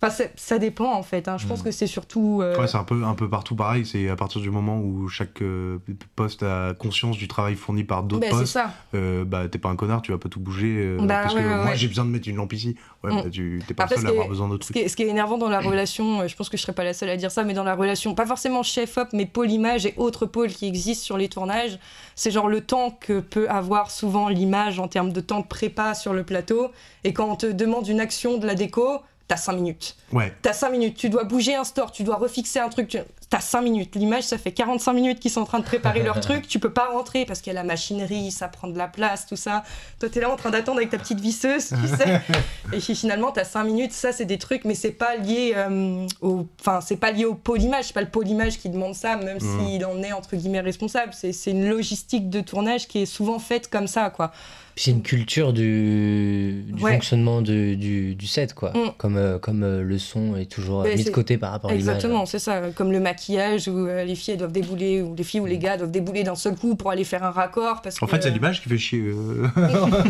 enfin 0.00 0.24
ça 0.36 0.58
dépend 0.58 0.92
en 0.92 1.02
fait 1.02 1.26
hein. 1.26 1.38
je 1.38 1.46
pense 1.48 1.62
que 1.62 1.70
c'est 1.72 1.86
surtout 1.88 2.40
euh, 2.40 2.56
Ouais, 2.58 2.68
c'est 2.68 2.76
un 2.76 2.84
peu, 2.84 3.02
un 3.04 3.14
peu 3.14 3.28
partout 3.28 3.56
pareil. 3.56 3.84
C'est 3.84 4.08
à 4.08 4.16
partir 4.16 4.40
du 4.40 4.50
moment 4.50 4.78
où 4.78 5.08
chaque 5.08 5.42
euh, 5.42 5.78
poste 6.14 6.42
a 6.44 6.74
conscience 6.74 7.16
du 7.16 7.26
travail 7.26 7.56
fourni 7.56 7.82
par 7.84 8.02
d'autres 8.04 8.24
c'est 8.24 8.30
postes, 8.30 8.52
ça. 8.52 8.70
euh, 8.94 9.24
bah 9.24 9.48
t'es 9.48 9.58
pas 9.58 9.68
un 9.70 9.76
connard, 9.76 10.02
tu 10.02 10.12
vas 10.12 10.18
pas 10.18 10.28
tout 10.28 10.38
bouger. 10.40 10.68
euh, 10.78 10.98
Bah, 11.00 11.20
parce 11.22 11.34
ouais, 11.34 11.42
que 11.42 11.46
ouais, 11.48 11.64
moi 11.64 11.74
j'ai 11.74 11.88
besoin 11.88 12.04
de 12.04 12.10
mettre 12.10 12.28
une 12.28 12.36
lampe 12.36 12.52
ici. 12.52 12.76
Ouais, 13.02 13.12
Mm. 13.12 13.22
bah, 13.22 13.30
tu 13.30 13.62
t'es 13.66 13.74
pas 13.74 13.84
Après, 13.84 13.96
le 13.96 14.00
seul 14.02 14.10
à 14.10 14.12
avoir 14.12 14.28
besoin 14.28 14.48
d'autres 14.48 14.64
trucs. 14.66 14.76
qui, 14.76 14.88
ce 14.88 14.94
qui 14.96 15.02
est 15.02 15.08
énervant 15.08 15.36
dans 15.38 15.48
la 15.48 15.60
relation, 15.60 16.26
je 16.28 16.36
pense 16.36 16.48
que 16.48 16.56
je 16.56 16.62
serais 16.62 16.72
pas 16.74 16.84
la 16.84 16.94
seule 16.94 17.08
à 17.10 17.16
dire 17.16 17.30
ça, 17.30 17.42
mais 17.44 17.54
dans 17.54 17.64
la 17.64 17.74
relation, 17.74 18.14
pas 18.14 18.26
forcément 18.26 18.62
chef-op, 18.62 19.08
mais 19.12 19.26
pôle 19.26 19.50
image 19.50 19.84
et 19.86 19.94
autres 19.96 20.26
pôles 20.26 20.48
qui 20.50 20.66
existent 20.66 21.04
sur 21.04 21.16
les 21.18 21.28
tournages, 21.28 21.78
c'est 22.14 22.30
genre 22.30 22.48
le 22.48 22.60
temps 22.60 22.90
que 23.00 23.18
peut 23.20 23.48
avoir 23.50 23.90
souvent 23.90 24.28
l'image 24.28 24.78
en 24.78 24.86
termes 24.88 25.12
de 25.12 25.20
temps 25.20 25.40
de 25.40 25.46
prépa 25.46 25.94
sur 25.94 26.12
le 26.12 26.22
plateau. 26.22 26.68
Et 27.04 27.12
quand 27.12 27.28
on 27.30 27.36
te 27.36 27.46
demande 27.46 27.86
une 27.88 28.00
action 28.00 28.38
de 28.38 28.46
la 28.46 28.54
déco, 28.54 28.98
t'as 29.28 29.36
5 29.36 29.52
minutes. 29.52 29.96
Ouais. 30.12 30.32
T'as 30.42 30.54
5 30.54 30.70
minutes, 30.70 30.96
tu 30.96 31.10
dois 31.10 31.24
bouger 31.24 31.54
un 31.54 31.64
store, 31.64 31.92
tu 31.92 32.02
dois 32.02 32.16
refixer 32.16 32.58
un 32.58 32.68
truc, 32.68 32.88
tu... 32.88 32.98
t'as 33.30 33.40
5 33.40 33.60
minutes. 33.62 33.94
L'image, 33.94 34.22
ça 34.24 34.38
fait 34.38 34.52
45 34.52 34.92
minutes 34.94 35.20
qu'ils 35.20 35.30
sont 35.30 35.40
en 35.42 35.44
train 35.44 35.58
de 35.58 35.64
préparer 35.64 36.02
leur 36.02 36.18
truc, 36.20 36.48
tu 36.48 36.58
peux 36.58 36.72
pas 36.72 36.88
rentrer 36.92 37.26
parce 37.26 37.40
qu'il 37.40 37.52
y 37.52 37.56
a 37.56 37.60
la 37.60 37.66
machinerie, 37.66 38.30
ça 38.30 38.48
prend 38.48 38.68
de 38.68 38.78
la 38.78 38.88
place, 38.88 39.26
tout 39.26 39.36
ça. 39.36 39.64
Toi, 40.00 40.08
t'es 40.08 40.20
là 40.20 40.30
en 40.30 40.36
train 40.36 40.50
d'attendre 40.50 40.78
avec 40.78 40.90
ta 40.90 40.98
petite 40.98 41.20
visseuse, 41.20 41.68
tu 41.68 41.96
sais. 41.96 42.20
Et 42.72 42.80
finalement, 42.80 43.30
t'as 43.30 43.44
5 43.44 43.64
minutes, 43.64 43.92
ça, 43.92 44.12
c'est 44.12 44.24
des 44.24 44.38
trucs, 44.38 44.64
mais 44.64 44.74
c'est 44.74 44.92
pas 44.92 45.16
lié 45.16 45.52
euh, 45.56 46.06
au. 46.20 46.46
Enfin, 46.60 46.80
c'est 46.80 46.96
pas 46.96 47.10
lié 47.12 47.24
au 47.24 47.34
pôle 47.34 47.60
image, 47.62 47.86
c'est 47.86 47.94
pas 47.94 48.00
le 48.02 48.08
pôle 48.08 48.28
image 48.28 48.58
qui 48.58 48.68
demande 48.70 48.94
ça, 48.94 49.16
même 49.16 49.38
Mhm. 49.40 49.66
s'il 49.66 49.84
en 49.84 50.02
est 50.02 50.12
entre 50.12 50.34
guillemets 50.36 50.60
responsable. 50.60 51.12
C'est 51.12 51.50
une 51.50 51.68
logistique 51.68 52.30
de 52.30 52.40
tournage 52.40 52.88
qui 52.88 53.00
est 53.02 53.06
souvent 53.06 53.38
faite 53.38 53.68
comme 53.68 53.86
ça, 53.86 54.10
quoi. 54.10 54.32
C'est 54.76 54.92
une 54.92 55.02
culture 55.02 55.52
du, 55.52 56.62
du 56.68 56.82
Ouais. 56.84 56.92
fonctionnement 56.92 57.42
de- 57.42 57.74
du, 57.74 58.14
du 58.14 58.26
set, 58.28 58.54
quoi. 58.54 58.70
Mm. 58.70 58.92
Comme, 58.96 59.16
euh, 59.16 59.38
comme 59.40 59.64
euh, 59.64 59.82
le 59.82 59.98
son 59.98 60.36
est 60.36 60.46
toujours 60.50 60.82
Mais 60.84 60.94
mis 60.94 61.02
de 61.04 61.10
côté 61.10 61.36
par 61.36 61.50
rapport 61.50 61.70
à 61.70 61.74
l'image. 61.74 61.96
Exactement, 61.96 62.26
c'est 62.26 62.38
ça. 62.38 62.60
Comme 62.76 62.92
le 62.92 63.00
maquillage 63.00 63.17
où 63.26 63.86
euh, 63.86 64.04
les 64.04 64.14
filles 64.14 64.36
doivent 64.36 64.52
débouler, 64.52 65.02
ou 65.02 65.14
les 65.14 65.24
filles 65.24 65.40
ou 65.40 65.46
les 65.46 65.58
gars 65.58 65.76
doivent 65.76 65.90
débouler 65.90 66.22
d'un 66.24 66.34
seul 66.34 66.56
coup 66.56 66.74
pour 66.76 66.90
aller 66.90 67.04
faire 67.04 67.22
un 67.24 67.30
raccord. 67.30 67.82
Parce 67.82 68.02
En 68.02 68.06
que... 68.06 68.10
fait, 68.12 68.22
c'est 68.22 68.30
l'image 68.30 68.62
qui 68.62 68.68
fait 68.68 68.78
chier. 68.78 69.00
euh. 69.00 69.46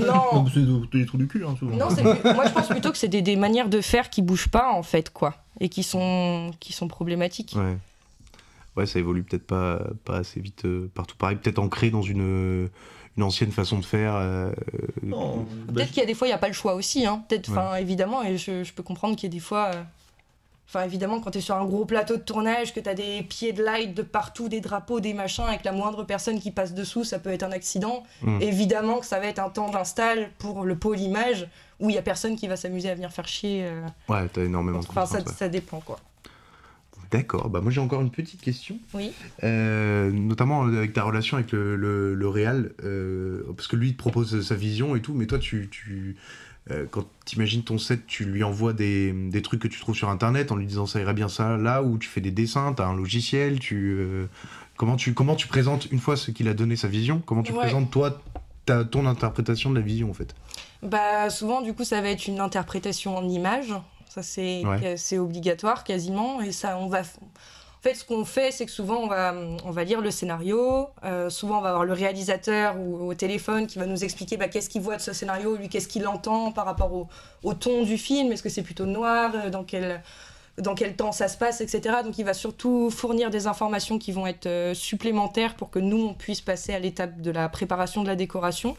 Non. 0.06 0.44
C'est 0.52 0.98
des 0.98 1.06
trous 1.06 1.18
du 1.18 1.26
cul, 1.26 1.44
hein, 1.44 1.54
souvent. 1.58 1.76
Non, 1.76 1.88
moi 2.34 2.44
je 2.46 2.52
pense 2.52 2.68
plutôt 2.68 2.90
que 2.92 2.98
c'est 2.98 3.08
des, 3.08 3.22
des 3.22 3.36
manières 3.36 3.68
de 3.68 3.80
faire 3.80 4.10
qui 4.10 4.22
bougent 4.22 4.48
pas 4.48 4.72
en 4.72 4.82
fait, 4.82 5.10
quoi. 5.10 5.34
Et 5.60 5.68
qui 5.68 5.82
sont, 5.82 6.52
qui 6.60 6.72
sont 6.72 6.88
problématiques. 6.88 7.54
Ouais. 7.56 7.76
Ouais, 8.76 8.86
ça 8.86 8.98
évolue 9.00 9.24
peut-être 9.24 9.46
pas, 9.46 9.80
pas 10.04 10.18
assez 10.18 10.38
vite 10.40 10.64
euh, 10.64 10.88
partout 10.94 11.16
pareil. 11.16 11.36
Peut-être 11.36 11.58
ancré 11.58 11.90
dans 11.90 12.02
une, 12.02 12.68
une 13.16 13.22
ancienne 13.24 13.50
façon 13.50 13.78
de 13.80 13.84
faire. 13.84 14.14
euh, 14.14 14.52
Peut-être 15.74 15.88
qu'il 15.88 15.98
y 15.98 16.02
a 16.02 16.06
des 16.06 16.14
fois, 16.14 16.28
il 16.28 16.30
n'y 16.30 16.34
a 16.34 16.38
pas 16.38 16.46
le 16.48 16.52
choix 16.54 16.74
aussi. 16.74 17.04
Hein. 17.06 17.24
Peut-être, 17.28 17.50
enfin, 17.50 17.74
évidemment, 17.76 18.22
et 18.22 18.36
je, 18.38 18.62
je 18.64 18.72
peux 18.72 18.82
comprendre 18.84 19.16
qu'il 19.16 19.28
y 19.28 19.32
a 19.32 19.34
des 19.34 19.40
fois. 19.40 19.70
euh, 19.74 19.82
Enfin, 20.68 20.84
évidemment, 20.84 21.20
quand 21.20 21.30
tu 21.30 21.38
es 21.38 21.40
sur 21.40 21.54
un 21.54 21.64
gros 21.64 21.86
plateau 21.86 22.16
de 22.18 22.22
tournage, 22.22 22.74
que 22.74 22.80
tu 22.80 22.88
as 22.90 22.94
des 22.94 23.22
pieds 23.22 23.54
de 23.54 23.64
light 23.64 23.94
de 23.94 24.02
partout, 24.02 24.50
des 24.50 24.60
drapeaux, 24.60 25.00
des 25.00 25.14
machins, 25.14 25.44
avec 25.48 25.64
la 25.64 25.72
moindre 25.72 26.04
personne 26.04 26.38
qui 26.40 26.50
passe 26.50 26.74
dessous, 26.74 27.04
ça 27.04 27.18
peut 27.18 27.30
être 27.30 27.42
un 27.42 27.52
accident. 27.52 28.02
Mm. 28.20 28.42
Évidemment 28.42 28.98
que 29.00 29.06
ça 29.06 29.18
va 29.18 29.26
être 29.28 29.38
un 29.38 29.48
temps 29.48 29.70
d'install 29.70 30.28
pour 30.38 30.64
le 30.66 30.76
pôle 30.76 31.00
image, 31.00 31.48
où 31.80 31.88
il 31.88 31.94
y 31.94 31.98
a 31.98 32.02
personne 32.02 32.36
qui 32.36 32.48
va 32.48 32.56
s'amuser 32.56 32.90
à 32.90 32.94
venir 32.94 33.10
faire 33.10 33.26
chier. 33.26 33.64
euh. 33.64 33.80
Ouais, 34.10 34.28
t'as 34.30 34.44
énormément 34.44 34.80
de 34.80 34.86
Enfin, 34.88 35.06
ça, 35.06 35.18
ouais. 35.18 35.24
ça 35.34 35.48
dépend, 35.48 35.80
quoi. 35.80 35.98
D'accord, 37.10 37.48
bah 37.48 37.62
moi 37.62 37.70
j'ai 37.72 37.80
encore 37.80 38.02
une 38.02 38.10
petite 38.10 38.42
question. 38.42 38.76
Oui. 38.92 39.12
Euh, 39.42 40.10
notamment 40.12 40.64
avec 40.64 40.92
ta 40.92 41.02
relation 41.04 41.38
avec 41.38 41.52
le, 41.52 41.74
le, 41.74 42.14
le 42.14 42.28
réal, 42.28 42.72
euh, 42.84 43.44
parce 43.56 43.66
que 43.66 43.76
lui 43.76 43.88
il 43.88 43.92
te 43.94 43.98
propose 43.98 44.46
sa 44.46 44.54
vision 44.54 44.94
et 44.94 45.00
tout, 45.00 45.14
mais 45.14 45.24
toi 45.26 45.38
tu, 45.38 45.70
tu 45.70 46.16
euh, 46.70 46.86
quand 46.90 47.04
t'imagines 47.24 47.62
ton 47.62 47.78
set, 47.78 48.06
tu 48.06 48.24
lui 48.24 48.42
envoies 48.44 48.72
des, 48.72 49.12
des 49.12 49.42
trucs 49.42 49.60
que 49.62 49.68
tu 49.68 49.80
trouves 49.80 49.94
sur 49.96 50.08
internet 50.08 50.52
en 50.52 50.56
lui 50.56 50.66
disant 50.66 50.86
ça 50.86 51.00
irait 51.00 51.14
bien 51.14 51.28
ça 51.28 51.56
là, 51.56 51.82
ou 51.82 51.98
tu 51.98 52.08
fais 52.08 52.20
des 52.20 52.30
dessins, 52.30 52.72
t'as 52.74 52.86
un 52.86 52.94
logiciel, 52.96 53.58
tu 53.58 53.96
euh, 53.98 54.26
comment 54.76 54.96
tu 54.96 55.14
comment 55.14 55.34
tu 55.36 55.46
présentes 55.48 55.86
une 55.90 55.98
fois 55.98 56.16
ce 56.16 56.30
qu'il 56.30 56.48
a 56.48 56.54
donné 56.54 56.76
sa 56.76 56.88
vision, 56.88 57.22
comment 57.24 57.42
tu 57.42 57.52
Ouais. 57.52 57.58
présentes 57.58 57.90
toi 57.90 58.20
ta, 58.66 58.84
ton 58.84 59.06
interprétation 59.06 59.70
de 59.70 59.76
la 59.76 59.80
vision 59.80 60.10
en 60.10 60.14
fait? 60.14 60.34
Bah, 60.82 61.28
souvent, 61.30 61.60
du 61.62 61.72
coup, 61.74 61.84
ça 61.84 62.00
va 62.00 62.08
être 62.10 62.26
une 62.28 62.38
interprétation 62.38 63.16
en 63.16 63.28
image. 63.28 63.72
Ça, 64.08 64.22
c'est 64.22 64.64
Ouais. 64.64 64.96
c'est 64.96 65.18
obligatoire 65.18 65.84
quasiment. 65.84 66.40
Et 66.40 66.52
ça, 66.52 66.78
on 66.78 66.86
va. 66.88 67.02
En 67.78 67.80
fait, 67.80 67.94
ce 67.94 68.04
qu'on 68.04 68.24
fait, 68.24 68.50
c'est 68.50 68.66
que 68.66 68.72
souvent, 68.72 68.96
on 68.96 69.06
va, 69.06 69.32
on 69.64 69.70
va 69.70 69.84
lire 69.84 70.00
le 70.00 70.10
scénario. 70.10 70.88
Euh, 71.04 71.30
souvent, 71.30 71.58
on 71.58 71.60
va 71.60 71.68
avoir 71.68 71.84
le 71.84 71.92
réalisateur 71.92 72.76
au 72.80 73.14
téléphone 73.14 73.68
qui 73.68 73.78
va 73.78 73.86
nous 73.86 74.02
expliquer 74.02 74.36
bah, 74.36 74.48
qu'est-ce 74.48 74.68
qu'il 74.68 74.82
voit 74.82 74.96
de 74.96 75.00
ce 75.00 75.12
scénario, 75.12 75.54
lui, 75.54 75.68
qu'est-ce 75.68 75.86
qu'il 75.86 76.06
entend 76.08 76.50
par 76.50 76.66
rapport 76.66 76.92
au, 76.92 77.06
au 77.44 77.54
ton 77.54 77.84
du 77.84 77.96
film. 77.96 78.32
Est-ce 78.32 78.42
que 78.42 78.48
c'est 78.48 78.64
plutôt 78.64 78.84
noir 78.84 79.30
euh, 79.34 79.50
Dans 79.50 79.62
quel 79.62 80.02
dans 80.58 80.74
quel 80.74 80.96
temps 80.96 81.12
ça 81.12 81.28
se 81.28 81.38
passe, 81.38 81.60
etc. 81.60 81.98
Donc 82.04 82.18
il 82.18 82.24
va 82.24 82.34
surtout 82.34 82.90
fournir 82.90 83.30
des 83.30 83.46
informations 83.46 83.98
qui 83.98 84.10
vont 84.10 84.26
être 84.26 84.46
euh, 84.46 84.74
supplémentaires 84.74 85.54
pour 85.54 85.70
que 85.70 85.78
nous, 85.78 86.08
on 86.08 86.14
puisse 86.14 86.40
passer 86.40 86.74
à 86.74 86.80
l'étape 86.80 87.20
de 87.20 87.30
la 87.30 87.48
préparation 87.48 88.02
de 88.02 88.08
la 88.08 88.16
décoration. 88.16 88.76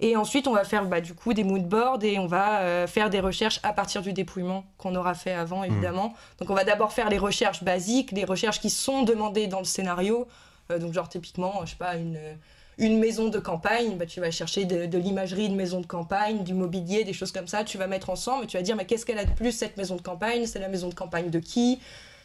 Et 0.00 0.16
ensuite, 0.16 0.46
on 0.46 0.52
va 0.52 0.64
faire 0.64 0.86
bah, 0.86 1.00
du 1.00 1.14
coup 1.14 1.34
des 1.34 1.44
moodboards 1.44 2.04
et 2.04 2.18
on 2.18 2.26
va 2.26 2.60
euh, 2.60 2.86
faire 2.86 3.10
des 3.10 3.20
recherches 3.20 3.58
à 3.62 3.72
partir 3.72 4.00
du 4.00 4.12
dépouillement 4.12 4.64
qu'on 4.76 4.94
aura 4.94 5.14
fait 5.14 5.32
avant, 5.32 5.64
évidemment. 5.64 6.14
Donc 6.38 6.50
on 6.50 6.54
va 6.54 6.64
d'abord 6.64 6.92
faire 6.92 7.08
les 7.08 7.18
recherches 7.18 7.64
basiques, 7.64 8.12
les 8.12 8.24
recherches 8.24 8.60
qui 8.60 8.70
sont 8.70 9.02
demandées 9.02 9.48
dans 9.48 9.58
le 9.58 9.64
scénario. 9.64 10.28
Euh, 10.70 10.78
donc 10.78 10.92
genre 10.92 11.08
typiquement, 11.08 11.62
je 11.64 11.70
sais 11.70 11.76
pas, 11.76 11.96
une, 11.96 12.18
une 12.78 12.98
maison 12.98 13.28
de 13.28 13.40
campagne, 13.40 13.96
bah, 13.96 14.06
tu 14.06 14.20
vas 14.20 14.30
chercher 14.30 14.64
de, 14.64 14.86
de 14.86 14.98
l'imagerie 14.98 15.48
de 15.48 15.54
maison 15.54 15.80
de 15.80 15.86
campagne, 15.86 16.44
du 16.44 16.54
mobilier, 16.54 17.02
des 17.02 17.12
choses 17.12 17.32
comme 17.32 17.48
ça, 17.48 17.64
tu 17.64 17.76
vas 17.76 17.88
mettre 17.88 18.10
ensemble 18.10 18.44
et 18.44 18.46
tu 18.46 18.56
vas 18.56 18.62
dire 18.62 18.76
mais 18.76 18.84
qu'est-ce 18.84 19.04
qu'elle 19.04 19.18
a 19.18 19.24
de 19.24 19.34
plus 19.34 19.50
cette 19.52 19.76
maison 19.76 19.96
de 19.96 20.02
campagne? 20.02 20.46
C'est 20.46 20.60
la 20.60 20.68
maison 20.68 20.88
de 20.88 20.94
campagne 20.94 21.30
de 21.30 21.40
qui? 21.40 21.80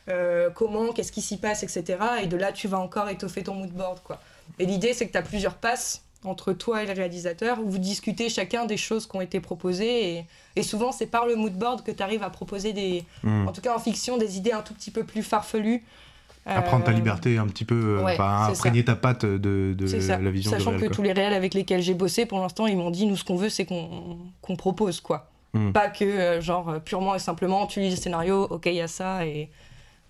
Euh, 0.09 0.49
Comment? 0.51 0.91
Qu'est-ce 0.91 1.11
qui 1.11 1.21
s'y 1.21 1.37
passe? 1.37 1.63
Etc. 1.63 1.97
Et 2.21 2.27
de 2.27 2.37
là, 2.37 2.51
tu 2.51 2.67
vas 2.67 2.79
encore 2.79 3.09
étoffer 3.09 3.41
ton 3.41 3.55
mood 3.55 3.71
board. 3.71 3.99
Quoi. 4.03 4.19
Et 4.59 4.65
l'idée, 4.65 4.93
c'est 4.93 5.07
que 5.07 5.11
tu 5.11 5.17
as 5.17 5.23
plusieurs 5.23 5.55
passes 5.55 6.03
entre 6.25 6.53
toi 6.53 6.83
et 6.83 6.85
le 6.85 6.93
réalisateur 6.93 7.59
où 7.59 7.69
vous 7.69 7.77
discutez 7.77 8.29
chacun 8.29 8.65
des 8.65 8.77
choses 8.77 9.07
qui 9.07 9.15
ont 9.15 9.21
été 9.21 9.39
proposées. 9.39 10.17
Et, 10.17 10.25
et 10.55 10.63
souvent, 10.63 10.91
c'est 10.91 11.07
par 11.07 11.25
le 11.25 11.35
mood 11.35 11.53
board 11.53 11.83
que 11.83 11.91
tu 11.91 12.01
arrives 12.03 12.23
à 12.23 12.29
proposer 12.29 12.73
des, 12.73 13.03
Mm. 13.23 13.47
en 13.47 13.51
tout 13.51 13.61
cas 13.61 13.75
en 13.75 13.79
fiction, 13.79 14.17
des 14.17 14.37
idées 14.37 14.51
un 14.51 14.61
tout 14.61 14.73
petit 14.73 14.91
peu 14.91 15.03
plus 15.03 15.23
farfelues. 15.23 15.83
À 16.45 16.61
prendre 16.61 16.83
ta 16.83 16.91
Euh, 16.91 16.95
liberté 16.95 17.37
un 17.37 17.47
petit 17.47 17.63
peu, 17.63 17.99
euh, 17.99 18.03
ouais, 18.03 18.13
enfin, 18.15 18.49
imprégner 18.51 18.83
ta 18.83 18.95
patte 18.97 19.25
de, 19.25 19.73
de 19.77 20.07
la 20.23 20.29
vision 20.29 20.51
Sachant 20.51 20.73
de 20.73 20.77
que 20.77 20.87
tous 20.87 21.01
les 21.01 21.13
réels 21.13 21.33
avec 21.33 21.53
lesquels 21.53 21.81
j'ai 21.81 21.93
bossé, 21.93 22.25
pour 22.25 22.39
l'instant, 22.39 22.67
ils 22.67 22.75
m'ont 22.75 22.91
dit 22.91 23.05
nous, 23.05 23.15
ce 23.15 23.23
qu'on 23.23 23.37
veut, 23.37 23.47
c'est 23.47 23.65
qu'on 23.65 24.55
propose, 24.57 24.99
quoi. 24.99 25.29
Mm. 25.53 25.71
Pas 25.71 25.87
que, 25.87 26.03
euh, 26.03 26.41
genre, 26.41 26.67
euh, 26.69 26.79
purement 26.79 27.15
et 27.15 27.19
simplement, 27.19 27.65
tu 27.67 27.79
lis 27.79 27.91
le 27.91 27.95
scénario, 27.95 28.43
ok, 28.49 28.65
il 28.65 28.73
y 28.73 28.81
a 28.81 28.87
ça, 28.89 29.25
et, 29.25 29.49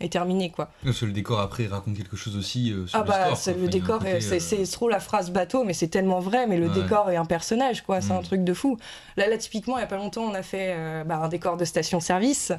terminé, 0.10 0.50
quoi. 0.50 0.70
Parce 0.84 1.00
que 1.00 1.06
le 1.06 1.12
décor 1.12 1.40
après 1.40 1.68
raconte 1.68 1.96
quelque 1.98 2.16
chose 2.18 2.36
aussi 2.38 2.72
euh, 2.72 2.86
sur 2.88 3.00
Ah 3.00 3.04
bah, 3.04 3.30
le 3.30 3.66
un 3.66 3.68
décor, 3.68 4.02
euh, 4.06 4.20
c'est 4.40 4.72
trop 4.72 4.90
la 4.90 5.00
phrase 5.00 5.32
bateau, 5.32 5.64
mais 5.64 5.74
c'est 5.74 5.88
tellement 5.88 6.20
vrai, 6.20 6.48
mais 6.48 6.58
le 6.58 6.68
Ouais. 6.68 6.74
décor 6.74 7.10
est 7.12 7.16
un 7.16 7.26
personnage, 7.26 7.82
quoi, 7.84 8.02
c'est 8.02 8.14
Mm. 8.14 8.18
un 8.18 8.22
truc 8.22 8.44
de 8.44 8.54
fou. 8.54 8.78
Là, 9.18 9.28
là, 9.28 9.38
typiquement, 9.38 9.78
il 9.78 9.82
y 9.82 9.84
a 9.84 9.88
pas 9.88 9.98
longtemps, 9.98 10.24
on 10.24 10.34
a 10.34 10.44
fait 10.44 10.74
euh, 10.76 11.04
bah, 11.04 11.18
un 11.24 11.28
décor 11.30 11.58
de 11.58 11.66
station-service, 11.66 12.52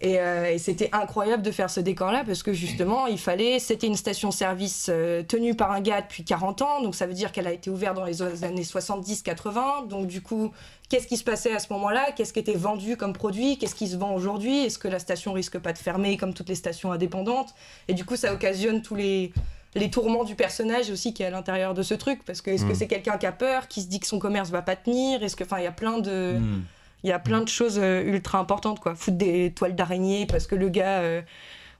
et, 0.00 0.20
euh, 0.20 0.52
et 0.52 0.58
c'était 0.58 0.90
incroyable 0.92 1.42
de 1.42 1.50
faire 1.50 1.70
ce 1.70 1.80
décor-là, 1.80 2.22
parce 2.24 2.42
que 2.42 2.52
justement, 2.52 3.06
il 3.06 3.18
fallait, 3.18 3.58
c'était 3.58 3.86
une 3.86 3.96
station-service 3.96 4.88
euh, 4.90 5.22
tenue 5.22 5.54
par 5.54 5.72
un 5.72 5.80
gars 5.80 6.02
depuis 6.02 6.22
40 6.22 6.60
ans, 6.62 6.82
donc 6.82 6.94
ça 6.94 7.06
veut 7.06 7.14
dire 7.14 7.32
qu'elle 7.32 7.46
a 7.46 7.52
été 7.52 7.70
ouverte 7.70 7.96
dans 7.96 8.04
les 8.04 8.22
années 8.44 8.62
70-80, 8.62 9.88
donc 9.88 10.06
du 10.06 10.20
coup, 10.20 10.52
qu'est-ce 10.90 11.06
qui 11.06 11.16
se 11.16 11.24
passait 11.24 11.54
à 11.54 11.58
ce 11.58 11.72
moment-là? 11.72 12.12
Qu'est-ce 12.14 12.34
qui 12.34 12.40
était 12.40 12.52
vendu 12.52 12.98
comme 12.98 13.14
produit? 13.14 13.56
Qu'est-ce 13.56 13.74
qui 13.74 13.88
se 13.88 13.96
vend 13.96 14.14
aujourd'hui? 14.14 14.66
Est-ce 14.66 14.78
que 14.78 14.88
la 14.88 14.98
station 14.98 15.32
risque 15.32 15.58
pas 15.58 15.72
de 15.72 15.78
fermer 15.78 16.18
comme 16.18 16.34
toutes 16.34 16.50
les 16.50 16.54
stations 16.56 16.92
indépendantes? 16.92 17.54
Et 17.88 17.94
du 17.94 18.04
coup, 18.04 18.16
ça 18.16 18.34
occasionne 18.34 18.82
tous 18.82 18.96
les, 18.96 19.32
les 19.74 19.90
tourments 19.90 20.24
du 20.24 20.34
personnage 20.34 20.90
aussi 20.90 21.14
qui 21.14 21.22
est 21.22 21.26
à 21.26 21.30
l'intérieur 21.30 21.72
de 21.72 21.82
ce 21.82 21.94
truc. 21.94 22.22
Parce 22.24 22.42
que 22.42 22.50
est-ce 22.50 22.64
que 22.64 22.72
Mm. 22.72 22.74
c'est 22.74 22.86
quelqu'un 22.86 23.16
qui 23.16 23.26
a 23.26 23.32
peur, 23.32 23.68
qui 23.68 23.80
se 23.80 23.86
dit 23.86 24.00
que 24.00 24.06
son 24.06 24.18
commerce 24.18 24.50
va 24.50 24.62
pas 24.62 24.76
tenir? 24.76 25.22
Est-ce 25.22 25.36
que, 25.36 25.44
enfin, 25.44 25.58
il 25.58 25.64
y 25.64 25.68
a 25.68 25.72
plein 25.72 25.98
de, 25.98 26.36
hmm. 26.38 26.62
Il 27.06 27.10
y 27.10 27.12
a 27.12 27.20
plein 27.20 27.40
de 27.40 27.48
choses 27.48 27.78
euh, 27.80 28.02
ultra 28.02 28.38
importantes, 28.38 28.80
quoi. 28.80 28.96
Foutre 28.96 29.16
des 29.16 29.52
toiles 29.52 29.76
d'araignée 29.76 30.26
parce 30.26 30.46
que 30.46 30.56
le 30.56 30.68
gars. 30.68 30.98
euh, 30.98 31.22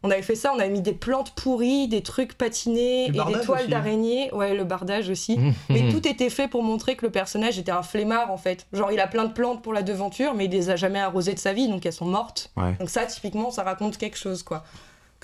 on 0.03 0.11
avait 0.11 0.23
fait 0.23 0.37
ça, 0.37 0.53
on 0.55 0.59
avait 0.61 0.69
mis 0.71 0.83
des 0.83 0.93
plantes 0.93 1.33
pourries, 1.35 1.89
des 1.89 2.03
trucs 2.03 2.35
patinés 2.35 3.07
et 3.07 3.11
des 3.11 3.41
toiles 3.45 3.67
d'araignée. 3.67 4.33
Ouais, 4.33 4.55
le 4.55 4.63
bardage 4.63 5.09
aussi. 5.09 5.37
Mais 5.69 5.89
tout 5.91 6.07
était 6.07 6.31
fait 6.31 6.47
pour 6.47 6.63
montrer 6.63 6.95
que 6.95 7.05
le 7.05 7.11
personnage 7.11 7.59
était 7.59 7.73
un 7.73 7.83
flemmard 7.83 8.31
en 8.31 8.37
fait. 8.37 8.67
Genre 8.73 8.93
il 8.93 9.01
a 9.01 9.09
plein 9.09 9.25
de 9.25 9.33
plantes 9.33 9.63
pour 9.63 9.73
la 9.73 9.83
devanture, 9.83 10.35
mais 10.35 10.45
il 10.45 10.51
les 10.53 10.71
a 10.71 10.77
jamais 10.77 11.01
arrosées 11.01 11.35
de 11.35 11.41
sa 11.41 11.53
vie, 11.53 11.67
donc 11.69 11.87
elles 11.87 11.93
sont 11.93 12.05
mortes. 12.05 12.53
Ouais. 12.57 12.75
Donc 12.79 12.89
ça, 12.89 13.05
typiquement, 13.07 13.51
ça 13.51 13.65
raconte 13.65 13.97
quelque 13.97 14.19
chose 14.19 14.45
quoi. 14.45 14.63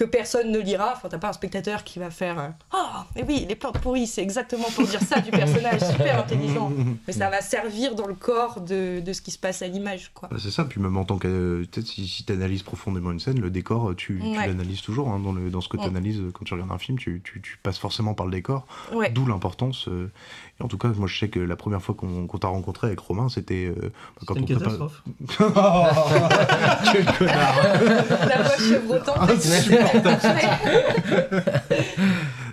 Que 0.03 0.09
personne 0.09 0.51
ne 0.51 0.59
lira. 0.59 0.95
Enfin, 0.97 1.09
t'as 1.09 1.19
pas 1.19 1.29
un 1.29 1.33
spectateur 1.33 1.85
qui 1.85 2.01
va 2.01 2.11
faire 2.11 2.55
Ah, 2.73 3.07
mais 3.15 3.25
oui, 3.29 3.47
les 3.49 3.55
plantes 3.55 3.79
pourries, 3.79 4.09
c'est 4.09 4.21
exactement 4.23 4.65
pour 4.75 4.85
dire 4.85 5.01
ça 5.01 5.21
du 5.21 5.31
personnage, 5.31 5.81
super 5.93 6.19
intelligent. 6.19 6.73
Mais 7.07 7.13
ça 7.13 7.31
va 7.31 7.41
servir 7.41 7.95
dans 7.95 8.09
le 8.09 8.15
corps 8.15 8.61
de, 8.63 8.99
de 8.99 9.13
ce 9.13 9.23
qui 9.23 9.31
se 9.31 9.39
passe 9.39 9.63
à 9.63 9.69
l'image 9.69 10.11
quoi. 10.13 10.29
Bah, 10.29 10.39
c'est 10.43 10.51
ça, 10.51 10.65
puis 10.65 10.81
même 10.81 10.97
en 10.97 11.05
tant 11.05 11.19
que. 11.19 11.29
euh, 11.29 11.65
Peut-être 11.71 11.87
si, 11.87 12.09
si 12.09 12.25
tu 12.25 12.33
analyses 12.33 12.65
profondément 12.65 13.13
une 13.13 13.21
scène, 13.21 13.39
le 13.41 13.51
décor, 13.51 13.91
euh, 13.91 13.95
tu, 13.95 14.19
tu 14.21 14.37
Ouais. 14.37 14.47
l'analyses 14.49 14.83
toujours. 14.83 15.09
hein, 15.09 15.21
dans, 15.21 15.33
le, 15.33 15.51
dans 15.51 15.61
ce 15.61 15.69
que 15.69 15.77
Mm. 15.77 15.81
tu 15.83 15.87
analyses 15.87 16.23
quand 16.35 16.45
tu 16.45 16.55
regardes 16.55 16.73
un 16.73 16.79
film, 16.79 16.99
tu, 16.99 17.21
tu- 17.23 17.41
tu 17.41 17.59
passes 17.63 17.79
forcément 17.79 18.15
par 18.15 18.27
le 18.27 18.33
décor. 18.33 18.67
Ouais. 18.93 19.11
D'où 19.11 19.25
l'importance. 19.27 19.87
euh, 19.87 20.11
en 20.63 20.69
tout 20.69 20.79
cas, 20.79 20.89
moi 20.97 21.07
je 21.09 21.19
sais 21.19 21.29
que 21.29 21.41
la 21.41 21.57
première 21.57 21.83
fois 21.83 21.95
qu'on 21.95 22.27
t'a 22.39 22.49
rencontré 22.49 22.87
avec 22.87 23.01
Romain, 23.01 23.29
c'était. 23.29 23.67
euh, 23.77 23.91
bah, 23.91 24.23
quand 24.27 24.35
une 24.37 24.43
on 24.43 24.47
prépare- 24.47 24.63
catastrophe. 24.63 25.03
Quel 26.93 27.05
connard 27.05 27.55
La 28.29 28.43
voix 28.43 28.57
chevrotante. 28.59 29.31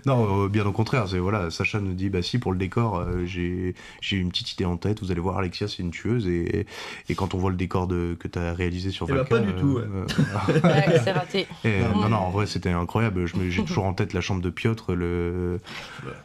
Non, 0.06 0.46
euh, 0.46 0.48
bien 0.50 0.66
au 0.66 0.72
contraire. 0.72 1.08
C'est 1.08 1.20
voilà, 1.20 1.50
Sacha 1.52 1.80
nous 1.80 1.94
dit 1.94 2.10
bah 2.10 2.22
si 2.22 2.38
pour 2.40 2.52
le 2.52 2.58
décor, 2.58 2.98
euh, 3.00 3.26
j'ai 3.26 3.76
j'ai 4.02 4.18
une 4.18 4.30
petite 4.30 4.54
idée 4.54 4.66
en 4.66 4.78
tête. 4.78 5.02
Vous 5.02 5.12
allez 5.12 5.20
voir, 5.22 5.38
Alexia, 5.38 5.68
c'est 5.68 5.80
une 5.84 5.92
tueuse 5.92 6.28
et, 6.28 6.66
et 7.10 7.16
quand 7.16 7.34
on 7.34 7.38
voit 7.38 7.52
le 7.52 7.58
décor 7.58 7.88
de, 7.88 8.16
que 8.20 8.28
tu 8.28 8.40
as 8.40 8.54
réalisé 8.54 8.92
sur 8.92 9.06
Eh 9.10 9.12
ben, 9.14 9.18
Valka, 9.18 9.36
pas 9.38 9.42
du 9.42 9.54
tout, 9.54 9.78
ouais. 9.78 9.84
euh, 9.84 10.60
Ouais, 10.64 11.00
c'est 11.04 11.12
raté. 11.12 11.40
Et, 11.64 11.82
euh, 11.82 11.94
non, 11.94 12.10
non, 12.10 12.18
en 12.18 12.30
vrai, 12.30 12.46
c'était 12.46 12.70
incroyable. 12.72 13.26
Je 13.26 13.36
me- 13.38 13.50
J'ai 13.50 13.64
toujours 13.64 13.86
en 13.86 13.94
tête 13.94 14.14
la 14.14 14.22
chambre 14.22 14.42
de 14.42 14.50
Piotr, 14.50 14.94
le, 14.96 15.60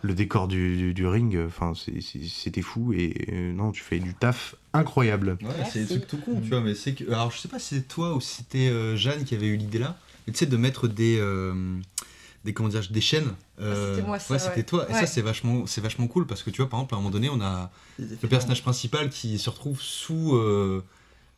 le 0.02 0.14
décor 0.14 0.48
du, 0.48 0.76
du, 0.76 0.94
du 0.94 1.06
ring. 1.06 1.37
Enfin, 1.46 1.72
c'était 1.74 2.62
fou. 2.62 2.92
Et 2.92 3.14
euh, 3.32 3.52
non, 3.52 3.72
tu 3.72 3.82
fais 3.82 3.98
du 3.98 4.14
taf 4.14 4.54
incroyable. 4.72 5.37
Ouais, 5.42 5.48
c'est 5.64 5.74
des 5.74 5.80
Merci. 5.80 5.87
trucs 5.98 6.06
tout 6.06 6.18
con, 6.18 6.40
tu 6.42 6.48
vois, 6.50 6.60
mais 6.60 6.74
c'est 6.74 6.94
que. 6.94 7.04
Alors, 7.10 7.30
je 7.30 7.38
sais 7.38 7.48
pas 7.48 7.58
si 7.58 7.76
c'est 7.76 7.88
toi 7.88 8.14
ou 8.14 8.20
si 8.20 8.37
c'était 8.37 8.68
euh, 8.68 8.96
Jeanne 8.96 9.24
qui 9.24 9.34
avait 9.34 9.46
eu 9.46 9.56
l'idée 9.56 9.78
là, 9.78 9.96
mais 10.26 10.32
tu 10.32 10.38
sais, 10.40 10.46
de 10.46 10.56
mettre 10.56 10.88
des. 10.88 11.16
euh, 11.18 11.54
des, 12.44 12.52
comment 12.52 12.68
dire, 12.68 12.83
des 12.90 13.00
chaînes. 13.00 13.35
euh, 13.61 13.94
c'était 13.96 14.07
moi, 14.07 14.18
ça, 14.18 14.33
Ouais, 14.35 14.38
c'était 14.38 14.57
ouais. 14.57 14.62
toi. 14.64 14.87
Et 14.88 14.92
Ouais. 14.92 15.00
ça, 15.00 15.07
c'est 15.07 15.22
vachement, 15.22 15.66
c'est 15.66 15.80
vachement 15.80 16.07
cool 16.07 16.26
parce 16.26 16.42
que 16.42 16.50
tu 16.50 16.61
vois, 16.62 16.68
par 16.70 16.80
exemple, 16.80 16.94
à 16.94 16.98
un 16.98 17.00
moment 17.00 17.11
donné, 17.11 17.28
on 17.30 17.40
a 17.40 17.70
le 17.98 18.28
personnage 18.28 18.62
principal 18.62 19.09
qui 19.11 19.38
se 19.38 19.50
retrouve 19.50 19.80
sous. 19.80 20.35
euh, 20.37 20.83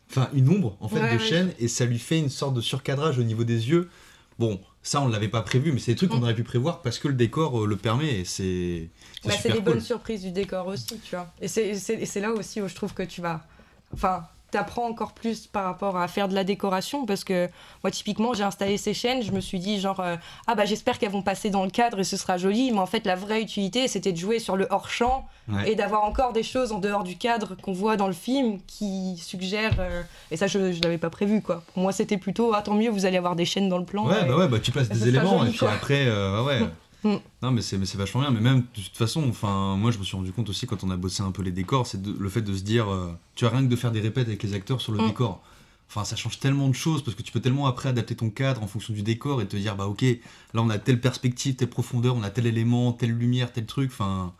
Enfin, 0.08 0.28
une 0.34 0.48
ombre 0.48 0.76
en 0.80 0.88
fait 0.88 1.00
Ouais, 1.00 1.10
de 1.14 1.18
ouais. 1.18 1.18
chaîne 1.18 1.52
et 1.58 1.66
ça 1.66 1.84
lui 1.84 1.98
fait 1.98 2.20
une 2.20 2.28
sorte 2.28 2.54
de 2.54 2.60
surcadrage 2.60 3.18
au 3.18 3.24
niveau 3.24 3.42
des 3.42 3.68
yeux. 3.70 3.90
Bon, 4.38 4.60
ça 4.80 5.00
on 5.00 5.08
l'avait 5.08 5.26
pas 5.26 5.42
prévu, 5.42 5.72
mais 5.72 5.80
c'est 5.80 5.90
des 5.92 5.96
trucs 5.96 6.10
qu'on 6.10 6.18
Mm. 6.18 6.22
aurait 6.22 6.34
pu 6.36 6.44
prévoir 6.44 6.80
parce 6.82 7.00
que 7.00 7.08
le 7.08 7.14
décor 7.14 7.64
euh, 7.64 7.66
le 7.66 7.74
permet 7.76 8.20
et 8.20 8.24
c'est. 8.24 8.88
c'est 9.24 9.48
Bah, 9.48 9.54
cool. 9.56 9.62
bonnes 9.64 9.80
surprises 9.80 10.22
du 10.22 10.30
décor 10.30 10.68
aussi, 10.68 11.00
tu 11.00 11.16
vois. 11.16 11.32
Et 11.40 11.48
c'est- 11.48 11.74
c'est 11.74 11.94
et 11.94 12.06
c'est 12.06 12.20
là 12.20 12.30
aussi 12.30 12.62
où 12.62 12.68
je 12.68 12.74
trouve 12.76 12.94
que 12.94 13.02
tu 13.02 13.20
vas. 13.20 13.44
Enfin, 13.92 14.22
t'apprends 14.56 14.86
encore 14.88 15.12
plus 15.12 15.46
par 15.46 15.64
rapport 15.64 15.96
à 15.96 16.08
faire 16.08 16.28
de 16.28 16.34
la 16.34 16.44
décoration 16.44 17.04
parce 17.06 17.24
que 17.24 17.48
moi, 17.84 17.90
typiquement, 17.90 18.32
j'ai 18.34 18.42
installé 18.44 18.76
ces 18.78 18.94
chaînes, 18.94 19.22
je 19.22 19.32
me 19.32 19.40
suis 19.40 19.58
dit, 19.58 19.78
genre, 19.80 20.00
euh, 20.00 20.16
ah 20.46 20.54
bah 20.54 20.64
j'espère 20.64 20.98
qu'elles 20.98 21.10
vont 21.10 21.22
passer 21.22 21.50
dans 21.50 21.64
le 21.64 21.70
cadre 21.70 21.98
et 22.00 22.04
ce 22.04 22.16
sera 22.16 22.38
joli, 22.38 22.70
mais 22.72 22.78
en 22.78 22.86
fait, 22.86 23.04
la 23.06 23.14
vraie 23.16 23.42
utilité, 23.42 23.86
c'était 23.88 24.12
de 24.12 24.16
jouer 24.18 24.38
sur 24.38 24.56
le 24.56 24.66
hors-champ 24.70 25.26
Ouais. 25.48 25.70
et 25.70 25.74
d'avoir 25.76 26.02
encore 26.02 26.32
des 26.32 26.42
choses 26.42 26.72
en 26.72 26.78
dehors 26.80 27.04
du 27.04 27.16
cadre 27.16 27.54
qu'on 27.62 27.72
voit 27.72 27.96
dans 27.96 28.08
le 28.08 28.12
film 28.12 28.58
qui 28.66 29.16
suggèrent. 29.18 29.76
euh, 29.78 30.02
Et 30.32 30.36
ça, 30.36 30.48
je, 30.48 30.72
je 30.72 30.80
l'avais 30.82 30.98
pas 30.98 31.08
prévu, 31.10 31.40
quoi. 31.40 31.62
Pour 31.72 31.82
moi, 31.84 31.92
c'était 31.92 32.16
plutôt, 32.18 32.52
ah 32.52 32.62
tant 32.62 32.74
mieux, 32.74 32.90
vous 32.90 33.04
allez 33.06 33.16
avoir 33.16 33.36
des 33.36 33.44
chaînes 33.44 33.68
dans 33.68 33.78
le 33.78 33.84
plan. 33.84 34.06
Ouais, 34.08 34.22
et- 34.24 34.28
bah 34.28 34.36
ouais, 34.36 34.48
bah 34.48 34.58
tu 34.60 34.72
places 34.72 34.88
des 34.88 35.06
éléments 35.06 35.38
joli, 35.38 35.48
et 35.48 35.50
puis 35.50 35.58
quoi. 35.60 35.70
après, 35.70 36.06
euh, 36.06 36.42
ouais. 36.42 36.58
Mm. 37.06 37.20
Non, 37.42 37.50
mais 37.50 37.62
c'est, 37.62 37.78
mais 37.78 37.86
c'est 37.86 37.98
vachement 37.98 38.20
bien. 38.22 38.30
Mais 38.30 38.40
même, 38.40 38.60
de 38.60 38.82
toute 38.82 38.96
façon, 38.96 39.28
enfin, 39.28 39.76
moi 39.76 39.90
je 39.90 39.98
me 39.98 40.04
suis 40.04 40.16
rendu 40.16 40.32
compte 40.32 40.48
aussi 40.48 40.66
quand 40.66 40.82
on 40.84 40.90
a 40.90 40.96
bossé 40.96 41.22
un 41.22 41.30
peu 41.30 41.42
les 41.42 41.50
décors, 41.52 41.86
c'est 41.86 42.00
de- 42.02 42.16
le 42.18 42.28
fait 42.28 42.42
de 42.42 42.54
se 42.54 42.62
dire, 42.62 42.88
euh, 42.92 43.12
tu 43.34 43.46
as 43.46 43.50
rien 43.50 43.62
que 43.62 43.68
de 43.70 43.76
faire 43.76 43.92
des 43.92 44.00
répètes 44.00 44.26
avec 44.28 44.42
les 44.42 44.54
acteurs 44.54 44.80
sur 44.80 44.92
le 44.92 45.00
Mm. 45.00 45.06
décor. 45.08 45.42
Enfin, 45.88 46.02
ça 46.04 46.16
change 46.16 46.40
tellement 46.40 46.68
de 46.68 46.74
choses 46.74 47.04
parce 47.04 47.14
que 47.16 47.22
tu 47.22 47.30
peux 47.30 47.38
tellement 47.40 47.66
après 47.66 47.90
adapter 47.90 48.16
ton 48.16 48.28
cadre 48.30 48.62
en 48.62 48.66
fonction 48.66 48.92
du 48.92 49.02
décor 49.02 49.40
et 49.40 49.46
te 49.46 49.56
dire, 49.56 49.76
bah 49.76 49.86
ok, 49.86 50.02
là 50.02 50.62
on 50.62 50.68
a 50.70 50.78
telle 50.78 51.00
perspective, 51.00 51.54
telle 51.54 51.68
profondeur, 51.70 52.16
on 52.16 52.22
a 52.24 52.30
tel 52.30 52.46
élément, 52.46 52.92
telle 52.92 53.12
lumière, 53.12 53.52
tel 53.52 53.66
truc. 53.66 53.90
Enfin, 53.92 54.32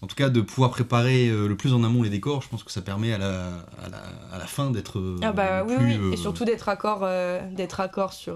en 0.00 0.06
tout 0.06 0.14
cas, 0.14 0.28
de 0.28 0.40
pouvoir 0.40 0.70
préparer 0.70 1.28
euh, 1.28 1.48
le 1.48 1.56
plus 1.56 1.72
en 1.74 1.82
amont 1.82 2.04
les 2.04 2.10
décors, 2.10 2.42
je 2.42 2.48
pense 2.48 2.62
que 2.62 2.70
ça 2.70 2.80
permet 2.82 3.12
à 3.12 3.18
la, 3.18 3.46
à 3.82 3.88
la, 3.90 3.98
à 4.32 4.38
la 4.38 4.46
fin 4.46 4.70
d'être. 4.70 5.00
euh, 5.00 5.16
Ah 5.22 5.32
bah 5.32 5.64
oui, 5.66 5.74
plus, 5.74 5.86
oui. 5.86 5.94
euh, 6.00 6.12
Et 6.12 6.16
surtout 6.16 6.44
d'être 6.44 6.68
accord, 6.68 7.00
euh, 7.02 7.40
d'être 7.52 7.80
accord 7.80 8.12
sur 8.12 8.34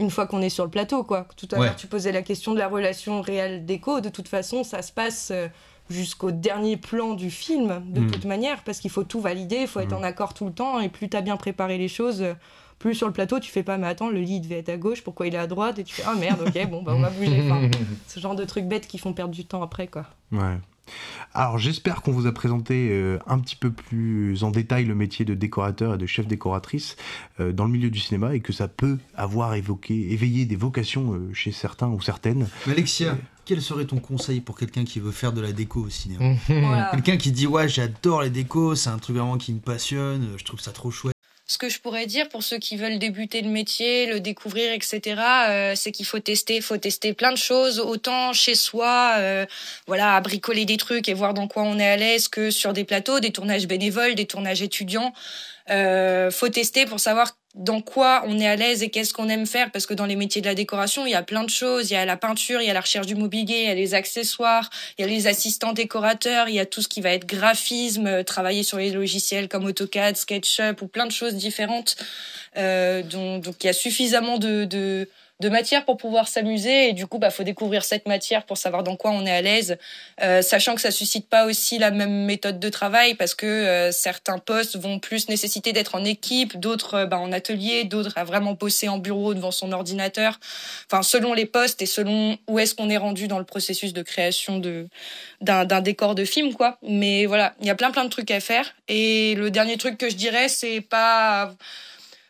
une 0.00 0.10
fois 0.10 0.26
qu'on 0.26 0.40
est 0.42 0.48
sur 0.48 0.64
le 0.64 0.70
plateau, 0.70 1.04
quoi. 1.04 1.26
Tout 1.36 1.46
à 1.52 1.56
l'heure, 1.58 1.76
tu 1.76 1.86
posais 1.86 2.10
la 2.10 2.22
question 2.22 2.52
de 2.54 2.58
la 2.58 2.66
relation 2.68 3.20
réelle 3.20 3.64
d'écho. 3.66 4.00
De 4.00 4.08
toute 4.08 4.26
façon, 4.28 4.64
ça 4.64 4.82
se 4.82 4.90
passe 4.92 5.30
euh, 5.30 5.46
jusqu'au 5.88 6.30
dernier 6.32 6.76
plan 6.76 7.14
du 7.14 7.30
film, 7.30 7.82
de 7.86 8.00
Mm. 8.00 8.10
toute 8.10 8.24
manière, 8.24 8.64
parce 8.64 8.78
qu'il 8.80 8.90
faut 8.90 9.04
tout 9.04 9.20
valider, 9.20 9.58
il 9.62 9.66
faut 9.68 9.80
être 9.80 9.92
Mm. 9.92 9.98
en 10.00 10.02
accord 10.02 10.34
tout 10.34 10.46
le 10.46 10.52
temps. 10.52 10.80
Et 10.80 10.88
plus 10.88 11.08
t'as 11.08 11.20
bien 11.20 11.36
préparé 11.36 11.78
les 11.78 11.88
choses, 11.88 12.22
euh, 12.22 12.34
plus 12.78 12.94
sur 12.94 13.06
le 13.06 13.12
plateau, 13.12 13.38
tu 13.40 13.50
fais 13.50 13.62
pas, 13.62 13.76
mais 13.76 13.86
attends, 13.88 14.08
le 14.08 14.20
lit 14.20 14.40
devait 14.40 14.58
être 14.60 14.70
à 14.70 14.76
gauche, 14.78 15.02
pourquoi 15.04 15.26
il 15.26 15.34
est 15.34 15.38
à 15.38 15.46
droite 15.46 15.78
Et 15.78 15.84
tu 15.84 15.94
fais, 15.94 16.02
ah 16.06 16.14
merde, 16.14 16.40
ok, 16.46 16.70
bon, 16.70 16.82
bah 16.82 16.92
on 16.96 17.00
va 17.00 17.10
bouger. 17.10 17.42
Enfin, 17.44 17.60
ce 18.08 18.18
genre 18.20 18.34
de 18.34 18.44
trucs 18.46 18.64
bêtes 18.66 18.86
qui 18.86 18.96
font 18.96 19.12
perdre 19.12 19.34
du 19.34 19.44
temps 19.44 19.62
après, 19.62 19.86
quoi. 19.86 20.06
Ouais. 20.32 20.56
Alors 21.32 21.58
j'espère 21.58 22.02
qu'on 22.02 22.12
vous 22.12 22.26
a 22.26 22.32
présenté 22.32 22.88
euh, 22.90 23.18
un 23.26 23.38
petit 23.38 23.56
peu 23.56 23.70
plus 23.70 24.42
en 24.42 24.50
détail 24.50 24.84
le 24.84 24.94
métier 24.94 25.24
de 25.24 25.34
décorateur 25.34 25.94
et 25.94 25.98
de 25.98 26.06
chef 26.06 26.26
décoratrice 26.26 26.96
euh, 27.38 27.52
dans 27.52 27.64
le 27.64 27.70
milieu 27.70 27.90
du 27.90 28.00
cinéma 28.00 28.34
et 28.34 28.40
que 28.40 28.52
ça 28.52 28.66
peut 28.66 28.98
avoir 29.14 29.54
évoqué, 29.54 30.12
éveillé 30.12 30.44
des 30.44 30.56
vocations 30.56 31.14
euh, 31.14 31.32
chez 31.32 31.52
certains 31.52 31.88
ou 31.88 32.00
certaines. 32.00 32.48
Mais 32.66 32.72
Alexia, 32.72 33.16
quel 33.44 33.62
serait 33.62 33.84
ton 33.84 33.98
conseil 33.98 34.40
pour 34.40 34.58
quelqu'un 34.58 34.84
qui 34.84 34.98
veut 34.98 35.12
faire 35.12 35.32
de 35.32 35.40
la 35.40 35.52
déco 35.52 35.80
au 35.80 35.90
cinéma? 35.90 36.34
Voilà. 36.48 36.90
Quelqu'un 36.92 37.16
qui 37.16 37.30
dit 37.30 37.46
ouais 37.46 37.68
j'adore 37.68 38.22
les 38.22 38.30
décos, 38.30 38.74
c'est 38.74 38.90
un 38.90 38.98
truc 38.98 39.16
vraiment 39.16 39.38
qui 39.38 39.52
me 39.52 39.60
passionne, 39.60 40.30
je 40.36 40.44
trouve 40.44 40.60
ça 40.60 40.72
trop 40.72 40.90
chouette. 40.90 41.14
Ce 41.50 41.58
que 41.58 41.68
je 41.68 41.80
pourrais 41.80 42.06
dire 42.06 42.28
pour 42.28 42.44
ceux 42.44 42.58
qui 42.58 42.76
veulent 42.76 43.00
débuter 43.00 43.42
le 43.42 43.48
métier, 43.48 44.06
le 44.06 44.20
découvrir, 44.20 44.72
etc., 44.72 45.20
euh, 45.48 45.72
c'est 45.74 45.90
qu'il 45.90 46.06
faut 46.06 46.20
tester, 46.20 46.60
faut 46.60 46.76
tester 46.76 47.12
plein 47.12 47.32
de 47.32 47.36
choses, 47.36 47.80
autant 47.80 48.32
chez 48.32 48.54
soi, 48.54 49.14
euh, 49.18 49.44
voilà, 49.88 50.14
à 50.14 50.20
bricoler 50.20 50.64
des 50.64 50.76
trucs 50.76 51.08
et 51.08 51.12
voir 51.12 51.34
dans 51.34 51.48
quoi 51.48 51.64
on 51.64 51.76
est 51.80 51.90
à 51.90 51.96
l'aise, 51.96 52.28
que 52.28 52.52
sur 52.52 52.72
des 52.72 52.84
plateaux, 52.84 53.18
des 53.18 53.32
tournages 53.32 53.66
bénévoles, 53.66 54.14
des 54.14 54.26
tournages 54.26 54.62
étudiants. 54.62 55.12
Euh, 55.70 56.30
faut 56.30 56.48
tester 56.48 56.86
pour 56.86 57.00
savoir 57.00 57.32
dans 57.54 57.80
quoi 57.80 58.22
on 58.26 58.38
est 58.38 58.46
à 58.46 58.54
l'aise 58.54 58.82
et 58.82 58.90
qu'est-ce 58.90 59.12
qu'on 59.12 59.28
aime 59.28 59.46
faire 59.46 59.72
parce 59.72 59.86
que 59.86 59.94
dans 59.94 60.06
les 60.06 60.14
métiers 60.14 60.40
de 60.40 60.46
la 60.46 60.54
décoration 60.54 61.04
il 61.04 61.10
y 61.10 61.14
a 61.14 61.22
plein 61.22 61.42
de 61.42 61.50
choses. 61.50 61.90
Il 61.90 61.94
y 61.94 61.96
a 61.96 62.04
la 62.04 62.16
peinture 62.16 62.60
il 62.60 62.66
y 62.66 62.70
a 62.70 62.74
la 62.74 62.80
recherche 62.80 63.06
du 63.06 63.16
mobilier 63.16 63.62
il 63.62 63.64
y 63.64 63.70
a 63.70 63.74
les 63.74 63.94
accessoires 63.94 64.70
il 64.96 65.02
y 65.02 65.04
a 65.04 65.08
les 65.08 65.26
assistants 65.26 65.72
décorateurs 65.72 66.48
il 66.48 66.54
y 66.54 66.60
a 66.60 66.66
tout 66.66 66.80
ce 66.80 66.88
qui 66.88 67.00
va 67.00 67.10
être 67.10 67.26
graphisme 67.26 68.06
euh, 68.06 68.22
travailler 68.22 68.62
sur 68.62 68.78
les 68.78 68.90
logiciels 68.90 69.48
comme 69.48 69.64
AutoCAD 69.64 70.16
SketchUp 70.16 70.82
ou 70.82 70.86
plein 70.86 71.06
de 71.06 71.12
choses 71.12 71.34
différentes. 71.34 71.96
Euh, 72.56 73.02
donc, 73.02 73.44
donc 73.44 73.56
il 73.62 73.66
y 73.66 73.70
a 73.70 73.72
suffisamment 73.72 74.38
de, 74.38 74.64
de 74.64 75.08
de 75.40 75.48
matière 75.48 75.84
pour 75.84 75.96
pouvoir 75.96 76.28
s'amuser. 76.28 76.88
Et 76.88 76.92
du 76.92 77.06
coup 77.06 77.18
bah 77.18 77.30
faut 77.30 77.42
découvrir 77.42 77.84
cette 77.84 78.06
matière 78.06 78.44
pour 78.44 78.56
savoir 78.56 78.82
dans 78.82 78.96
quoi 78.96 79.10
on 79.10 79.26
est 79.26 79.30
à 79.30 79.42
l'aise. 79.42 79.78
Euh, 80.22 80.42
sachant 80.42 80.74
que 80.74 80.80
ça 80.80 80.90
suscite 80.90 81.28
pas 81.28 81.46
aussi 81.46 81.78
la 81.78 81.90
même 81.90 82.24
méthode 82.24 82.60
de 82.60 82.68
travail 82.68 83.14
parce 83.14 83.34
que 83.34 83.46
euh, 83.46 83.92
certains 83.92 84.38
postes 84.38 84.76
vont 84.76 84.98
plus 84.98 85.28
nécessiter 85.28 85.72
d'être 85.72 85.94
en 85.94 86.04
équipe 86.04 86.58
d'autres 86.58 86.94
euh, 86.94 87.06
bah, 87.06 87.18
en 87.18 87.32
atelier 87.32 87.84
d'autres 87.84 88.16
à 88.16 88.24
vraiment 88.24 88.52
bosser 88.52 88.88
en 88.88 88.98
bureau 88.98 89.34
devant 89.34 89.50
son 89.50 89.72
ordinateur. 89.72 90.38
Enfin 90.90 91.02
selon 91.02 91.32
les 91.32 91.46
postes 91.46 91.82
et 91.82 91.86
selon 91.86 92.38
où 92.48 92.58
est-ce 92.58 92.74
qu'on 92.74 92.90
est 92.90 92.98
rendu 92.98 93.26
dans 93.26 93.38
le 93.38 93.44
processus 93.44 93.92
de 93.92 94.02
création 94.02 94.58
de 94.58 94.88
d'un 95.40 95.64
d'un 95.64 95.80
décor 95.80 96.14
de 96.14 96.24
film 96.24 96.54
quoi. 96.54 96.78
Mais 96.82 97.26
voilà 97.26 97.54
il 97.60 97.66
y 97.66 97.70
a 97.70 97.74
plein 97.74 97.90
plein 97.90 98.04
de 98.04 98.10
trucs 98.10 98.30
à 98.30 98.40
faire. 98.40 98.74
Et 98.88 99.34
le 99.36 99.50
dernier 99.50 99.78
truc 99.78 99.96
que 99.96 100.10
je 100.10 100.16
dirais 100.16 100.48
c'est 100.48 100.82
pas 100.82 101.54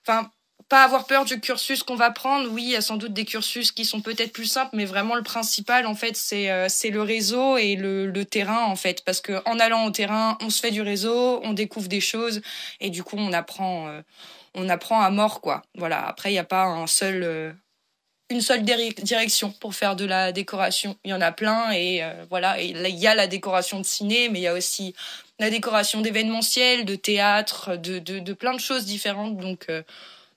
enfin 0.07 0.31
pas 0.71 0.85
avoir 0.85 1.05
peur 1.05 1.25
du 1.25 1.41
cursus 1.41 1.83
qu'on 1.83 1.97
va 1.97 2.13
prendre. 2.13 2.49
Oui, 2.53 2.63
il 2.63 2.71
y 2.71 2.77
a 2.77 2.81
sans 2.81 2.97
doute 2.97 3.13
des 3.13 3.25
cursus 3.25 3.73
qui 3.73 3.85
sont 3.85 4.01
peut-être 4.01 4.33
plus 4.33 4.47
simples, 4.47 4.71
mais 4.73 4.85
vraiment 4.85 5.17
le 5.17 5.23
principal, 5.23 5.85
en 5.85 5.97
fait, 5.97 6.17
c'est 6.17 6.49
euh, 6.49 6.69
le 6.85 7.03
réseau 7.03 7.59
et 7.59 7.75
le, 7.75 8.25
terrain, 8.25 8.65
en 8.67 8.77
fait, 8.77 9.05
parce 9.05 9.21
que 9.21 9.43
en 9.47 9.59
allant 9.59 9.85
au 9.85 9.91
terrain, 9.91 10.39
on 10.41 10.49
se 10.49 10.61
fait 10.61 10.71
du 10.71 10.81
réseau, 10.81 11.41
on 11.43 11.53
découvre 11.55 11.89
des 11.89 12.01
choses 12.01 12.41
et 12.79 12.89
du 12.89 13.03
coup, 13.03 13.17
on 13.19 13.33
apprend, 13.33 13.89
euh, 13.89 14.01
on 14.55 14.69
apprend 14.69 15.01
à 15.01 15.11
mort, 15.11 15.41
quoi. 15.41 15.63
Voilà. 15.75 16.07
Après, 16.07 16.31
il 16.31 16.35
n'y 16.35 16.39
a 16.39 16.45
pas 16.45 16.65
un 16.65 16.87
seul 16.87 17.25
euh, 17.25 17.53
une 18.31 18.41
seule 18.41 18.63
direction 18.63 19.51
pour 19.51 19.75
faire 19.75 19.97
de 19.97 20.05
la 20.05 20.31
décoration. 20.31 20.97
Il 21.05 21.11
y 21.11 21.15
en 21.15 21.21
a 21.21 21.33
plein 21.33 21.73
et 21.73 22.01
voilà. 22.31 22.63
Il 22.63 22.79
y 22.87 23.09
a 23.09 23.17
la 23.17 23.27
décoration 23.27 23.81
de 23.81 23.85
ciné, 23.85 24.29
mais 24.29 24.39
il 24.39 24.43
y 24.43 24.47
a 24.47 24.55
aussi 24.55 24.95
la 25.41 25.51
décoration 25.51 26.01
d'événementiel, 26.01 26.85
de 26.85 26.95
théâtre, 26.95 27.75
de, 27.75 27.99
de, 27.99 28.21
de 28.21 28.33
plein 28.33 28.55
de 28.55 28.61
choses 28.61 28.85
différentes. 28.85 29.37
Donc 29.37 29.67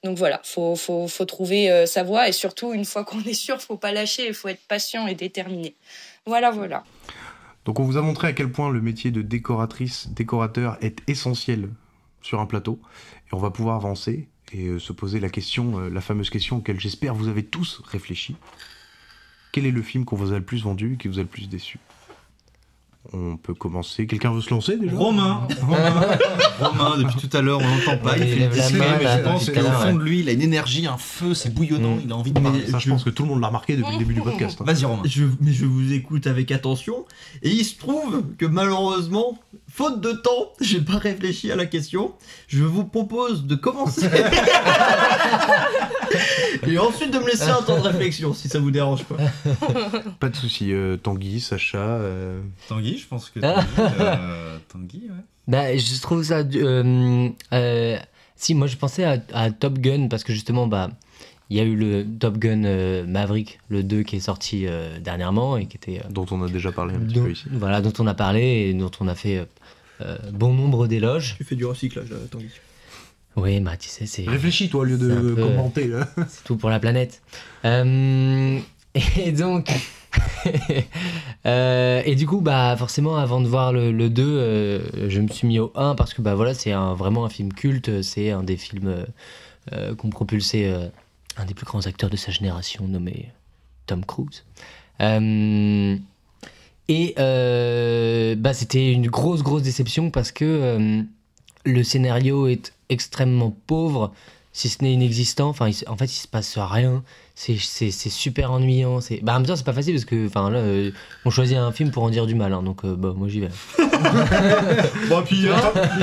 donc 0.03 0.17
voilà, 0.17 0.41
faut 0.43 0.75
faut 0.75 1.25
trouver 1.25 1.71
euh, 1.71 1.85
sa 1.85 2.03
voie 2.03 2.27
et 2.27 2.33
surtout 2.33 2.73
une 2.73 2.85
fois 2.85 3.05
qu'on 3.05 3.21
est 3.21 3.33
sûr, 3.33 3.61
faut 3.61 3.77
pas 3.77 3.91
lâcher, 3.91 4.27
il 4.27 4.33
faut 4.33 4.49
être 4.49 4.65
patient 4.67 5.07
et 5.07 5.15
déterminé. 5.15 5.75
Voilà 6.25 6.51
voilà. 6.51 6.83
Donc 7.65 7.79
on 7.79 7.83
vous 7.83 7.97
a 7.97 8.01
montré 8.01 8.27
à 8.27 8.33
quel 8.33 8.51
point 8.51 8.69
le 8.69 8.81
métier 8.81 9.11
de 9.11 9.21
décoratrice, 9.21 10.09
décorateur 10.09 10.77
est 10.81 10.99
essentiel 11.07 11.69
sur 12.21 12.39
un 12.39 12.45
plateau. 12.45 12.79
Et 13.27 13.33
on 13.35 13.37
va 13.37 13.51
pouvoir 13.51 13.77
avancer 13.77 14.27
et 14.51 14.67
euh, 14.67 14.79
se 14.79 14.91
poser 14.91 15.19
la 15.19 15.29
question, 15.29 15.79
euh, 15.79 15.89
la 15.89 16.01
fameuse 16.01 16.29
question 16.29 16.57
auquel 16.57 16.79
j'espère 16.79 17.15
vous 17.15 17.29
avez 17.29 17.43
tous 17.43 17.81
réfléchi. 17.85 18.35
Quel 19.51 19.65
est 19.65 19.71
le 19.71 19.81
film 19.81 20.03
qu'on 20.03 20.15
vous 20.15 20.33
a 20.33 20.39
le 20.39 20.45
plus 20.45 20.63
vendu 20.63 20.93
et 20.93 20.97
qui 20.97 21.07
vous 21.07 21.19
a 21.19 21.21
le 21.21 21.27
plus 21.27 21.47
déçu? 21.47 21.79
On 23.11 23.35
peut 23.35 23.53
commencer. 23.53 24.07
Quelqu'un 24.07 24.31
veut 24.31 24.39
se 24.39 24.49
lancer 24.49 24.77
déjà? 24.77 24.95
Romain 24.95 25.45
Romain, 25.61 26.17
Romain, 26.61 26.97
depuis 26.99 27.27
tout 27.27 27.35
à 27.37 27.41
l'heure, 27.41 27.59
on 27.61 27.67
l'entend 27.67 27.97
pas. 28.01 28.17
Il 28.17 28.23
Il 28.23 28.29
fait 28.29 28.39
lève 28.39 28.55
la 28.55 28.63
discret, 28.69 28.77
main, 28.91 28.97
mais 28.97 29.03
là, 29.03 29.17
je 29.17 29.23
pense 29.23 29.49
qu'au 29.49 29.59
fond 29.61 29.85
ouais. 29.87 29.93
de 29.93 29.99
lui, 29.99 30.19
il 30.21 30.29
a 30.29 30.31
une 30.31 30.41
énergie, 30.41 30.87
un 30.87 30.97
feu, 30.97 31.33
c'est 31.33 31.53
bouillonnant, 31.53 31.95
Mm. 31.95 32.01
il 32.05 32.11
a 32.13 32.15
envie 32.15 32.31
de 32.31 32.39
parler. 32.39 32.65
Ça, 32.65 32.79
je 32.79 32.89
pense 32.89 33.03
que 33.03 33.09
tout 33.09 33.23
le 33.23 33.29
monde 33.29 33.41
l'a 33.41 33.47
remarqué 33.47 33.75
depuis 33.75 33.91
le 33.91 33.97
début 33.99 34.13
du 34.13 34.21
podcast. 34.21 34.59
hein. 34.61 34.63
Vas-y, 34.65 34.85
Romain. 34.85 35.01
Je, 35.05 35.25
mais 35.41 35.51
je 35.51 35.65
vous 35.65 35.91
écoute 35.91 36.27
avec 36.27 36.49
attention. 36.51 37.05
Et 37.41 37.49
il 37.49 37.65
se 37.65 37.77
trouve 37.77 38.23
que 38.37 38.45
malheureusement, 38.45 39.37
faute 39.75 40.01
de 40.01 40.11
temps, 40.11 40.51
j'ai 40.61 40.81
pas 40.81 40.97
réfléchi 40.97 41.51
à 41.51 41.55
la 41.55 41.65
question. 41.65 42.13
Je 42.47 42.63
vous 42.63 42.83
propose 42.85 43.45
de 43.45 43.55
commencer. 43.55 44.07
Et 46.67 46.77
ensuite 46.77 47.11
de 47.11 47.19
me 47.19 47.25
laisser 47.25 47.49
un 47.49 47.61
temps 47.61 47.77
de 47.81 47.87
réflexion, 47.87 48.33
si 48.33 48.47
ça 48.47 48.59
vous 48.59 48.71
dérange 48.71 49.03
pas. 49.05 49.17
Pas 50.19 50.29
de 50.29 50.35
souci. 50.35 50.71
euh, 50.71 50.97
Tanguy, 50.97 51.39
Sacha. 51.39 51.77
euh, 51.79 52.41
Tanguy, 52.69 52.97
je 52.97 53.07
pense 53.07 53.29
que 53.29 53.39
Tanguy, 53.39 53.65
euh, 53.99 54.57
Tanguy, 54.71 55.01
ouais. 55.09 55.23
Bah, 55.47 55.75
je 55.75 56.01
trouve 56.01 56.23
ça. 56.23 56.37
euh, 56.39 57.29
euh, 57.53 57.97
si, 58.35 58.55
moi 58.55 58.67
je 58.67 58.77
pensais 58.77 59.03
à, 59.03 59.17
à 59.33 59.51
Top 59.51 59.79
Gun 59.79 60.07
parce 60.07 60.23
que 60.23 60.31
justement, 60.33 60.67
bah, 60.67 60.91
il 61.49 61.57
y 61.57 61.59
a 61.59 61.63
eu 61.63 61.75
le 61.75 62.05
Top 62.19 62.37
Gun 62.37 62.63
euh, 62.63 63.05
Maverick, 63.05 63.59
le 63.69 63.83
2 63.83 64.03
qui 64.03 64.17
est 64.17 64.21
sorti 64.21 64.65
euh, 64.67 64.99
dernièrement 64.99 65.57
et 65.57 65.65
qui 65.65 65.77
était. 65.77 65.99
euh, 65.99 66.09
dont 66.09 66.25
on 66.31 66.41
a 66.43 66.49
déjà 66.49 66.71
parlé 66.71 66.95
un 66.95 66.99
petit 66.99 67.15
dont- 67.15 67.23
peu 67.25 67.31
ici. 67.31 67.45
Voilà, 67.51 67.81
dont 67.81 67.93
on 67.99 68.07
a 68.07 68.13
parlé 68.13 68.69
et 68.69 68.73
dont 68.73 68.91
on 69.01 69.07
a 69.07 69.15
fait 69.15 69.39
euh, 69.39 69.45
bon 70.31 70.53
nombre 70.53 70.87
d'éloges. 70.87 71.35
Tu 71.37 71.43
fais 71.43 71.55
du 71.55 71.65
recyclage 71.65 72.09
là, 72.09 72.17
Tanguy. 72.29 72.49
Oui, 73.35 73.59
bah, 73.61 73.77
tu 73.77 73.89
sais, 73.89 74.05
c'est. 74.05 74.29
Réfléchis 74.29 74.69
toi 74.69 74.81
au 74.81 74.83
lieu 74.83 74.97
de 74.97 75.33
peu- 75.33 75.41
commenter 75.41 75.87
là. 75.87 76.07
C'est 76.29 76.43
tout 76.43 76.55
pour 76.55 76.69
la 76.69 76.79
planète. 76.79 77.21
Euh, 77.65 78.59
et 79.17 79.31
donc. 79.31 79.71
euh, 81.45 82.01
et 82.05 82.15
du 82.15 82.27
coup, 82.27 82.41
bah, 82.41 82.75
forcément, 82.77 83.17
avant 83.17 83.41
de 83.41 83.47
voir 83.47 83.73
le, 83.73 83.91
le 83.91 84.09
2, 84.09 84.23
euh, 84.23 85.09
je 85.09 85.19
me 85.19 85.27
suis 85.27 85.47
mis 85.47 85.57
au 85.59 85.71
1 85.75 85.95
parce 85.95 86.13
que 86.13 86.21
bah, 86.21 86.35
voilà, 86.35 86.53
c'est 86.53 86.71
un, 86.71 86.93
vraiment 86.93 87.25
un 87.25 87.29
film 87.29 87.51
culte. 87.51 88.03
C'est 88.03 88.29
un 88.29 88.43
des 88.43 88.57
films 88.57 88.87
euh, 88.87 89.05
euh, 89.73 89.95
qu'ont 89.95 90.09
propulsé 90.09 90.67
euh, 90.67 90.87
un 91.37 91.45
des 91.45 91.55
plus 91.55 91.65
grands 91.65 91.87
acteurs 91.87 92.11
de 92.11 92.17
sa 92.17 92.31
génération, 92.31 92.87
nommé 92.87 93.31
Tom 93.87 94.05
Cruise. 94.05 94.43
Et 96.89 97.15
euh, 97.17 98.35
bah, 98.35 98.53
c'était 98.53 98.91
une 98.91 99.07
grosse, 99.07 99.41
grosse 99.41 99.63
déception 99.63 100.11
parce 100.11 100.31
que 100.31 100.45
euh, 100.45 101.01
le 101.65 101.83
scénario 101.83 102.47
est 102.47 102.73
extrêmement 102.89 103.55
pauvre, 103.67 104.13
si 104.51 104.69
ce 104.69 104.83
n'est 104.83 104.93
inexistant. 104.93 105.49
Enfin, 105.49 105.69
en 105.87 105.97
fait, 105.97 106.05
il 106.05 106.19
se 106.19 106.27
passe 106.27 106.57
rien. 106.57 107.03
C'est 107.35 107.57
c'est- 107.57 107.89
c'est 107.89 108.09
super 108.11 108.51
ennuyant. 108.51 109.01
c'est- 109.01 109.19
Bah, 109.23 109.31
en 109.33 109.39
même 109.39 109.47
temps, 109.47 109.55
c'est 109.55 109.65
pas 109.65 109.73
facile 109.73 109.93
parce 109.95 110.05
que 110.05 110.27
enfin, 110.27 110.51
là, 110.51 110.59
euh, 110.59 110.91
on 111.25 111.31
choisit 111.31 111.57
un 111.57 111.71
film 111.71 111.89
pour 111.89 112.03
en 112.03 112.09
dire 112.11 112.27
du 112.27 112.35
mal. 112.35 112.53
hein, 112.53 112.61
donc, 112.61 112.85
euh, 112.85 112.95
bah, 112.95 113.13
moi, 113.17 113.27
j'y 113.27 113.39
vais. 113.39 113.49
Bon, 115.09 115.21
puis 115.23 115.47
hein, 115.47 115.55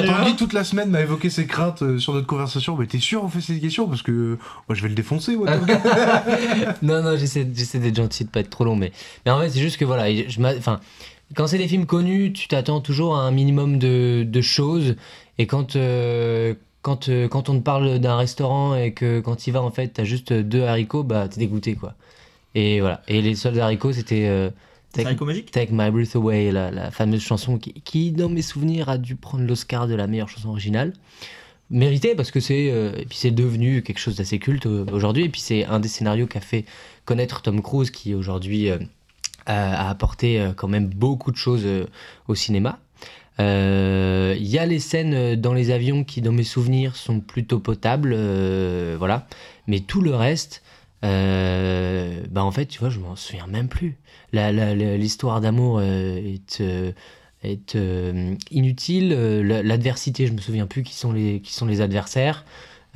Tanguy 0.06 0.34
toute 0.36 0.52
la 0.52 0.64
semaine 0.64 0.90
m'a 0.90 1.00
évoqué 1.00 1.30
ses 1.30 1.46
craintes 1.46 1.82
euh, 1.82 1.98
sur 1.98 2.14
notre 2.14 2.26
conversation. 2.26 2.76
Mais 2.76 2.86
t'es 2.86 2.98
sûr 2.98 3.22
on 3.24 3.28
fait 3.28 3.40
cette 3.40 3.60
question 3.60 3.86
parce 3.88 4.02
que 4.02 4.10
euh, 4.12 4.38
moi 4.68 4.74
je 4.74 4.82
vais 4.82 4.88
le 4.88 4.94
défoncer. 4.94 5.36
Moi, 5.36 5.48
non, 6.82 7.02
non, 7.02 7.16
j'essaie 7.16 7.46
j'essaie 7.54 7.78
d'être 7.78 7.96
gentil, 7.96 8.24
de 8.24 8.30
pas 8.30 8.40
être 8.40 8.50
trop 8.50 8.64
long. 8.64 8.76
Mais, 8.76 8.92
mais 9.24 9.30
en 9.32 9.40
fait, 9.40 9.50
c'est 9.50 9.60
juste 9.60 9.76
que 9.76 9.84
voilà, 9.84 10.12
je 10.12 10.40
enfin, 10.58 10.80
quand 11.36 11.46
c'est 11.46 11.58
des 11.58 11.68
films 11.68 11.86
connus, 11.86 12.32
tu 12.32 12.48
t'attends 12.48 12.80
toujours 12.80 13.16
à 13.16 13.22
un 13.22 13.30
minimum 13.30 13.78
de, 13.78 14.24
de 14.26 14.40
choses. 14.40 14.96
Et 15.38 15.46
quand, 15.46 15.76
euh, 15.76 16.54
quand, 16.82 17.08
euh, 17.08 17.28
quand 17.28 17.48
on 17.48 17.58
te 17.58 17.62
parle 17.62 17.98
d'un 17.98 18.16
restaurant 18.16 18.74
et 18.74 18.92
que 18.92 19.20
quand 19.20 19.46
il 19.46 19.52
va, 19.52 19.62
en 19.62 19.70
fait, 19.70 19.88
t'as 19.88 20.04
juste 20.04 20.32
deux 20.32 20.62
haricots, 20.62 21.02
bah 21.02 21.28
t'es 21.28 21.40
dégoûté, 21.40 21.74
quoi. 21.74 21.94
Et 22.54 22.80
voilà. 22.80 23.02
Et 23.08 23.22
les 23.22 23.34
seuls 23.34 23.58
haricots, 23.60 23.92
c'était. 23.92 24.26
euh, 24.28 24.50
Take, 24.92 25.14
Take 25.52 25.68
My 25.70 25.88
Breath 25.92 26.16
Away, 26.16 26.50
la, 26.50 26.72
la 26.72 26.90
fameuse 26.90 27.22
chanson 27.22 27.58
qui, 27.58 27.74
qui, 27.74 28.10
dans 28.10 28.28
mes 28.28 28.42
souvenirs, 28.42 28.88
a 28.88 28.98
dû 28.98 29.14
prendre 29.14 29.44
l'Oscar 29.44 29.86
de 29.86 29.94
la 29.94 30.08
meilleure 30.08 30.28
chanson 30.28 30.48
originale. 30.48 30.94
Mérité 31.70 32.16
parce 32.16 32.32
que 32.32 32.40
c'est 32.40 32.68
euh, 32.72 32.92
et 32.96 33.04
puis 33.04 33.16
c'est 33.16 33.30
devenu 33.30 33.82
quelque 33.82 34.00
chose 34.00 34.16
d'assez 34.16 34.40
culte 34.40 34.66
euh, 34.66 34.84
aujourd'hui 34.90 35.26
et 35.26 35.28
puis 35.28 35.40
c'est 35.40 35.64
un 35.64 35.78
des 35.78 35.86
scénarios 35.86 36.26
qui 36.26 36.36
a 36.36 36.40
fait 36.40 36.64
connaître 37.04 37.42
Tom 37.42 37.62
Cruise 37.62 37.92
qui 37.92 38.16
aujourd'hui 38.16 38.68
a, 39.46 39.88
apporté 39.88 40.50
quand 40.56 40.66
même 40.66 40.88
beaucoup 40.88 41.30
de 41.30 41.36
choses 41.36 41.64
au 42.26 42.34
cinéma. 42.34 42.80
Euh, 43.40 44.34
Il 44.38 44.46
y 44.48 44.58
a 44.58 44.66
les 44.66 44.78
scènes 44.78 45.14
euh, 45.14 45.36
dans 45.36 45.52
les 45.54 45.70
avions 45.70 46.04
qui, 46.04 46.20
dans 46.20 46.32
mes 46.32 46.44
souvenirs, 46.44 46.96
sont 46.96 47.20
plutôt 47.20 47.58
potables, 47.58 48.12
euh, 48.16 48.96
voilà. 48.98 49.26
Mais 49.66 49.80
tout 49.80 50.00
le 50.02 50.14
reste, 50.14 50.62
euh, 51.04 52.22
bah 52.30 52.44
en 52.44 52.50
fait, 52.50 52.66
tu 52.66 52.78
vois, 52.80 52.90
je 52.90 52.98
m'en 53.00 53.16
souviens 53.16 53.46
même 53.46 53.68
plus. 53.68 53.96
L'histoire 54.32 55.40
d'amour 55.40 55.78
euh, 55.80 56.16
est, 56.16 56.60
euh, 56.60 56.92
euh, 57.74 58.34
inutile. 58.50 59.12
Euh, 59.16 59.42
la- 59.42 59.62
L'adversité, 59.62 60.26
je 60.26 60.32
me 60.32 60.38
souviens 60.40 60.66
plus 60.66 60.82
qui 60.82 60.94
sont 60.94 61.12
les, 61.12 61.40
adversaires. 61.80 62.44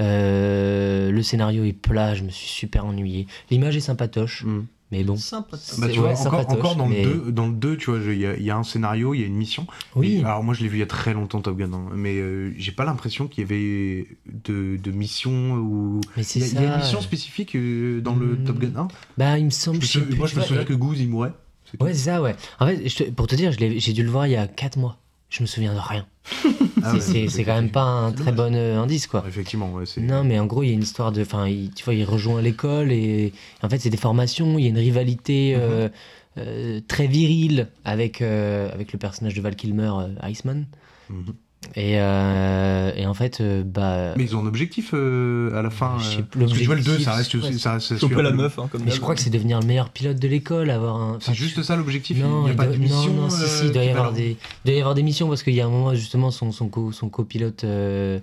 Euh, 0.01 1.11
le 1.11 1.23
scénario 1.23 1.65
est 1.65 1.73
plat, 1.73 2.15
je 2.15 2.25
me 2.25 2.31
suis 2.31 2.49
super 2.49 2.85
ennuyé. 2.87 3.27
L'image 3.51 3.77
est 3.77 3.81
sympatoche, 3.81 4.45
Mm. 4.45 4.65
Mais 4.99 5.05
bon. 5.05 5.17
Sympa. 5.17 5.49
Bah, 5.53 5.59
C'est- 5.61 5.89
tu 5.93 5.99
vois, 5.99 6.09
ouais, 6.09 6.15
encore, 6.19 6.23
sympatoche, 6.41 6.59
encore 6.59 6.77
dans, 6.77 6.87
mais- 6.87 7.05
le 7.05 7.15
2, 7.27 7.33
dans 7.33 7.47
le 7.49 7.53
2, 7.55 7.77
tu 7.77 7.91
vois, 7.91 8.01
il 8.01 8.15
y, 8.41 8.43
y 8.45 8.51
a 8.51 8.57
un 8.57 8.63
scénario, 8.63 9.13
il 9.15 9.21
y 9.21 9.25
a 9.25 9.27
une 9.27 9.35
mission. 9.37 9.67
Oui. 9.97 10.19
Et 10.19 10.25
alors 10.25 10.43
moi, 10.45 10.55
je 10.55 10.63
l'ai 10.63 10.69
vu 10.69 10.77
il 10.77 10.81
y 10.81 10.83
a 10.83 10.87
très 10.87 11.15
longtemps, 11.15 11.41
Top 11.41 11.57
Gun, 11.57 11.73
hein, 11.73 11.87
mais 11.95 12.15
euh, 12.17 12.53
j'ai 12.57 12.73
pas 12.73 12.85
l'impression 12.85 13.27
qu'il 13.27 13.43
y 13.43 13.45
avait 13.47 14.07
de, 14.27 14.77
de 14.77 14.91
mission 14.93 15.55
ou. 15.55 16.01
Il 16.17 16.23
y, 16.23 16.39
y 16.55 16.59
a 16.59 16.75
une 16.75 16.81
mission 16.81 17.01
spécifique 17.01 17.55
euh, 17.57 18.01
dans 18.01 18.15
le 18.15 18.27
Mm. 18.37 18.45
Top 18.45 18.59
Gun 18.59 18.77
1. 18.77 18.89
Bah, 19.19 19.39
il 19.39 19.45
me 19.47 19.51
semble. 19.51 19.81
Je 19.83 19.87
je 19.87 19.93
sais 20.01 20.17
moi, 20.17 20.27
je 20.27 20.37
me 20.37 20.43
souviens 20.43 20.63
et- 20.63 20.65
que 20.65 20.75
Goose, 20.75 21.01
il 21.01 21.09
mourait. 21.09 21.33
Ouais, 21.81 21.93
c'est 21.93 22.05
ça, 22.11 22.23
ouais. 22.23 22.37
En 22.61 22.67
fait, 22.67 22.89
je 22.89 22.97
te- 23.05 23.11
pour 23.11 23.27
te 23.27 23.35
dire, 23.35 23.51
j'ai 23.59 23.93
dû 23.93 24.05
le 24.05 24.11
voir 24.11 24.27
il 24.29 24.33
y 24.33 24.37
a 24.37 24.47
4 24.47 24.79
mois. 24.79 24.99
Je 25.35 25.43
me 25.43 25.47
souviens 25.47 25.75
de 25.75 25.81
rien. 25.81 26.07
Ah 26.87 27.01
C'est- 27.01 27.35
ouais, 27.35 27.45
quand 27.45 27.55
même 27.55 27.71
pas 27.71 27.83
un 27.83 28.13
très 28.13 28.31
bon 28.31 28.55
euh, 28.55 28.79
indice, 28.79 29.07
quoi. 29.07 29.25
Effectivement, 29.27 29.73
ouais. 29.73 29.85
Non, 29.97 30.23
mais 30.23 30.39
en 30.39 30.45
gros, 30.45 30.63
il 30.63 30.69
y 30.69 30.71
a 30.71 30.75
une 30.75 30.83
histoire 30.83 31.13
de. 31.13 31.23
Enfin, 31.23 31.47
tu 31.75 31.83
vois, 31.83 31.95
il 31.95 32.05
rejoint 32.05 32.43
l'école 32.43 32.93
et 32.93 33.33
en 33.63 33.69
fait, 33.71 33.79
c'est 33.79 33.89
des 33.91 33.97
formations. 33.97 34.59
Il 34.59 34.65
y 34.65 34.67
a 34.67 34.71
une 34.71 34.79
rivalité 34.79 35.55
euh, 35.57 35.89
euh, 36.37 36.81
très 36.87 37.07
virile 37.07 37.69
avec, 37.87 38.21
avec 38.21 38.93
le 38.93 38.99
personnage 38.99 39.33
de 39.35 39.41
Val 39.41 39.57
Kilmer, 39.57 39.93
Iceman. 40.25 40.67
Mhm. 41.09 41.35
Et, 41.77 41.99
euh, 41.99 42.93
et 42.97 43.07
en 43.07 43.15
fait, 43.15 43.41
euh, 43.41 43.63
bah. 43.65 44.15
Mais 44.17 44.25
ils 44.25 44.37
ont 44.37 44.41
un 44.41 44.47
objectif 44.47 44.91
euh, 44.95 45.57
à 45.59 45.63
la 45.63 45.71
fin. 45.71 45.97
Je 45.99 46.17
sais 46.17 46.23
plus, 46.23 46.41
parce 46.41 46.53
que 46.53 46.59
tu 46.59 46.65
vois, 46.65 46.75
le 46.75 46.83
2, 46.83 46.87
l'objectif, 46.91 47.05
ça 47.05 47.17
reste 47.17 47.35
aussi. 47.35 47.59
Ça 47.59 47.73
reste 47.75 47.99
Choper 47.99 48.23
la 48.23 48.31
meuf, 48.31 48.59
hein, 48.59 48.69
comme 48.71 48.83
Mais 48.85 48.91
je 48.91 49.01
crois 49.01 49.15
que 49.15 49.21
c'est 49.21 49.31
devenir 49.31 49.61
le 49.61 49.67
meilleur 49.67 49.91
pilote 49.91 50.19
de 50.19 50.29
l'école, 50.29 50.71
avoir 50.71 50.97
un. 50.97 51.19
C'est 51.21 51.35
juste 51.35 51.63
ça 51.63 51.77
l'objectif 51.77 52.19
Non, 52.19 52.43
Il 52.43 52.45
n'y 52.47 52.51
a 52.51 52.55
pas 52.55 52.67
de 52.67 52.77
mission. 52.77 53.13
non, 53.13 53.23
non, 53.23 53.31
si, 53.31 53.47
si, 53.47 53.67
il 53.67 53.73
doit 53.73 53.85
y 53.85 53.91
avoir 53.91 54.13
des, 54.13 54.31
il 54.31 54.67
doit 54.67 54.75
y 54.75 54.81
avoir 54.81 54.95
des 54.95 55.03
missions 55.03 55.29
parce 55.29 55.43
qu'il 55.43 55.55
y 55.55 55.61
a 55.61 55.67
un 55.67 55.71
moment 55.71 55.95
justement 55.95 56.31
son 56.31 56.53
son 56.53 56.69
co, 56.69 56.93
son 56.93 57.09
copilote, 57.09 57.65
euh, 57.65 58.19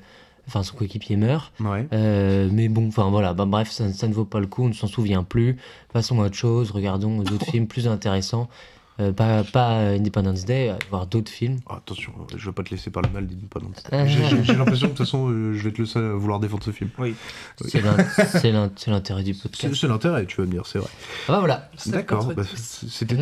enfin 0.47 0.63
son 0.63 0.75
coéquipier 0.75 1.17
meurt. 1.17 1.51
Ouais. 1.59 1.87
Euh, 1.93 2.49
mais 2.51 2.69
bon, 2.69 2.87
enfin 2.87 3.09
voilà, 3.09 3.33
bah, 3.33 3.45
bref, 3.45 3.71
ça, 3.71 3.91
ça 3.91 4.07
ne 4.07 4.13
vaut 4.13 4.25
pas 4.25 4.39
le 4.39 4.47
coup, 4.47 4.63
on 4.63 4.69
ne 4.69 4.73
s'en 4.73 4.87
souvient 4.87 5.23
plus. 5.23 5.57
Passons 5.93 6.21
à 6.21 6.25
autre 6.25 6.35
chose, 6.35 6.71
regardons 6.71 7.21
d'autres 7.23 7.45
films 7.51 7.67
plus 7.67 7.87
intéressants. 7.87 8.49
Euh, 8.99 9.13
pas, 9.13 9.43
pas 9.43 9.69
Independence 9.79 10.45
Day, 10.45 10.69
euh, 10.69 10.75
voir 10.89 11.07
d'autres 11.07 11.31
films. 11.31 11.59
Ah, 11.67 11.77
attention, 11.77 12.11
je 12.35 12.45
vais 12.45 12.51
pas 12.51 12.61
te 12.61 12.69
laisser 12.71 12.91
parler 12.91 13.09
mal 13.11 13.25
d'Independence. 13.25 13.81
Ah. 13.91 14.05
J'ai 14.05 14.53
l'impression 14.53 14.87
que 14.87 14.91
de 14.93 14.97
toute 14.97 15.05
façon, 15.05 15.29
euh, 15.29 15.53
je 15.53 15.63
vais 15.63 15.71
te 15.71 15.79
le 15.81 15.85
seul 15.87 16.03
à 16.11 16.13
vouloir 16.13 16.39
défendre 16.39 16.63
ce 16.63 16.71
film. 16.71 16.89
Oui. 16.99 17.15
C'est 17.65 17.81
l'in- 17.81 17.95
c'est 18.27 18.51
l'in- 18.51 18.71
c'est 18.75 18.91
l'intérêt 18.91 19.23
du 19.23 19.33
podcast. 19.33 19.73
c'est 19.75 19.87
l'intérêt, 19.87 20.25
tu 20.25 20.37
vas 20.41 20.45
me 20.45 20.51
dire, 20.51 20.65
c'est 20.67 20.77
vrai. 20.79 20.89
Ah 21.27 21.31
bah 21.33 21.39
voilà. 21.39 21.69
D'accord, 21.87 22.33
bah, 22.35 22.43
c'était 22.45 23.15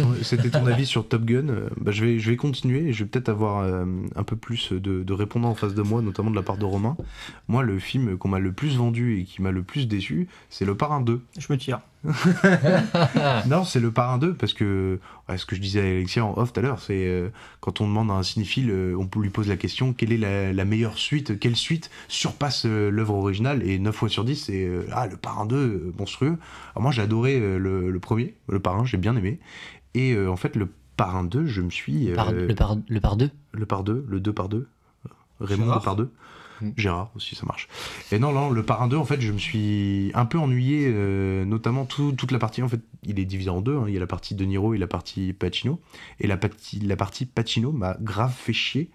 ton, 0.51 0.65
avis 0.65 0.85
sur 0.85 1.07
Top 1.07 1.23
Gun. 1.23 1.47
Euh, 1.49 1.69
Bah, 1.77 1.91
je, 1.91 2.03
vais, 2.03 2.19
je 2.19 2.29
vais 2.31 2.35
continuer 2.35 2.87
et 2.89 2.93
je 2.93 3.03
vais 3.03 3.09
peut-être 3.09 3.29
avoir 3.29 3.59
euh, 3.63 3.85
un 4.15 4.23
peu 4.23 4.35
plus 4.35 4.73
de, 4.73 5.03
de 5.03 5.13
répondants 5.13 5.49
en 5.51 5.55
face 5.55 5.75
de 5.75 5.81
moi, 5.81 6.01
notamment 6.01 6.31
de 6.31 6.35
la 6.35 6.41
part 6.43 6.57
de 6.57 6.65
Romain. 6.65 6.97
Moi, 7.47 7.63
le 7.63 7.79
film 7.79 8.17
qu'on 8.17 8.27
m'a 8.29 8.39
le 8.39 8.51
plus 8.51 8.75
vendu 8.75 9.19
et 9.21 9.23
qui 9.23 9.41
m'a 9.41 9.51
le 9.51 9.63
plus 9.63 9.87
déçu, 9.87 10.27
c'est 10.49 10.65
Le 10.65 10.75
Parrain 10.75 10.99
2. 11.01 11.21
Je 11.37 11.47
me 11.53 11.57
tire. 11.57 11.79
Non, 13.47 13.63
c'est 13.65 13.79
Le 13.79 13.91
Parrain 13.91 14.17
2 14.17 14.33
parce 14.33 14.53
que 14.53 14.99
ouais, 15.27 15.37
ce 15.37 15.45
que 15.45 15.55
je 15.55 15.61
disais 15.61 15.79
à 15.81 15.83
Alexia 15.83 16.25
en 16.25 16.37
off 16.37 16.53
tout 16.53 16.59
à 16.59 16.63
l'heure, 16.63 16.79
c'est 16.79 17.07
euh, 17.07 17.29
quand 17.59 17.81
on 17.81 17.87
demande 17.87 18.09
à 18.11 18.13
un 18.13 18.23
cinéphile, 18.23 18.69
euh, 18.71 18.95
on 18.97 19.19
lui 19.19 19.29
poser 19.29 19.49
la 19.49 19.57
question 19.57 19.93
quelle 19.93 20.11
est 20.13 20.17
la, 20.17 20.53
la 20.53 20.65
meilleure 20.65 20.97
suite, 20.97 21.39
quelle 21.39 21.55
suite 21.55 21.89
surpasse 22.07 22.65
euh, 22.65 22.89
l'œuvre 22.89 23.15
originale? 23.15 23.63
Et 23.67 23.79
9 23.79 23.95
fois 23.95 24.09
sur 24.09 24.23
10, 24.23 24.35
c'est 24.45 24.65
euh, 24.65 24.83
ah, 24.91 25.07
Le 25.07 25.17
Parrain 25.17 25.45
2, 25.45 25.55
euh, 25.55 25.93
monstrueux. 25.97 26.37
Alors 26.75 26.83
moi, 26.83 26.91
j'ai 26.91 27.01
adoré 27.01 27.37
euh, 27.39 27.57
le, 27.57 27.91
le 27.91 27.99
premier, 27.99 28.35
Le 28.47 28.59
Parrain, 28.59 28.85
j'ai 28.85 28.97
bien 28.97 29.15
aimé. 29.15 29.39
Et 29.93 30.13
euh, 30.13 30.29
en 30.31 30.35
fait, 30.37 30.55
Le 30.55 30.69
Parrain 30.97 31.23
2, 31.23 31.45
je 31.47 31.61
me 31.61 31.69
suis. 31.69 32.11
euh, 32.11 32.15
Par- 32.15 32.31
le, 32.31 32.47
par, 32.55 32.77
le 32.87 32.99
par 33.01 33.15
deux? 33.17 33.29
le 33.51 33.65
par 33.65 33.83
deux, 33.83 34.05
le 34.07 34.19
2 34.19 34.33
par 34.33 34.49
2. 34.49 34.67
Raymond 35.41 35.73
le 35.73 35.79
par 35.79 35.95
2. 35.95 36.11
Gérard 36.77 37.11
aussi, 37.15 37.35
ça 37.35 37.45
marche. 37.45 37.67
Et 38.11 38.19
non, 38.19 38.31
non, 38.31 38.49
le 38.49 38.63
parrain 38.63 38.87
2, 38.87 38.97
en 38.97 39.05
fait, 39.05 39.21
je 39.21 39.31
me 39.31 39.37
suis 39.37 40.11
un 40.13 40.25
peu 40.25 40.37
ennuyé, 40.37 40.87
euh, 40.93 41.45
notamment 41.45 41.85
tout- 41.85 42.11
toute 42.13 42.31
la 42.31 42.39
partie, 42.39 42.61
en 42.61 42.67
fait, 42.69 42.81
il 43.03 43.19
est 43.19 43.25
divisé 43.25 43.49
en 43.49 43.61
deux. 43.61 43.77
hein. 43.77 43.85
Il 43.87 43.93
y 43.93 43.97
a 43.97 43.99
la 43.99 44.07
partie 44.07 44.35
De 44.35 44.45
Niro 44.45 44.73
et 44.73 44.77
la 44.77 44.87
partie 44.87 45.33
Pacino. 45.33 45.79
Et 46.19 46.27
la 46.27 46.37
partie, 46.37 46.79
la 46.79 46.95
partie 46.95 47.25
Pacino 47.25 47.71
m'a 47.71 47.95
grave 48.01 48.33
fait 48.35 48.53
chier. 48.53 48.89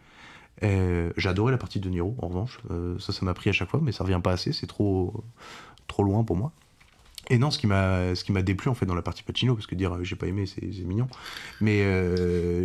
Euh, 0.62 1.10
J'ai 1.16 1.28
adoré 1.28 1.50
la 1.52 1.58
partie 1.58 1.80
De 1.80 1.88
Niro, 1.88 2.14
en 2.20 2.28
revanche. 2.28 2.58
Euh, 2.70 2.98
ça, 2.98 3.12
ça 3.12 3.24
m'a 3.24 3.34
pris 3.34 3.50
à 3.50 3.52
chaque 3.52 3.70
fois, 3.70 3.80
mais 3.82 3.92
ça 3.92 4.04
revient 4.04 4.20
pas 4.22 4.32
assez. 4.32 4.52
C'est 4.52 4.66
trop, 4.66 5.24
trop 5.88 6.02
loin 6.04 6.22
pour 6.24 6.36
moi. 6.36 6.52
Et 7.30 7.38
non, 7.38 7.50
ce 7.50 7.58
qui 7.58 7.66
m'a, 7.66 8.14
ce 8.14 8.22
qui 8.22 8.32
m'a 8.32 8.42
déplu 8.42 8.68
en 8.68 8.74
fait 8.74 8.84
dans 8.84 8.94
la 8.94 9.00
partie 9.02 9.22
Pacino, 9.22 9.54
parce 9.54 9.66
que 9.66 9.74
dire 9.74 9.94
euh, 9.94 10.04
j'ai 10.04 10.14
pas 10.14 10.26
aimé, 10.26 10.44
c'est 10.44 10.62
mignon, 10.84 11.08
mais 11.62 11.82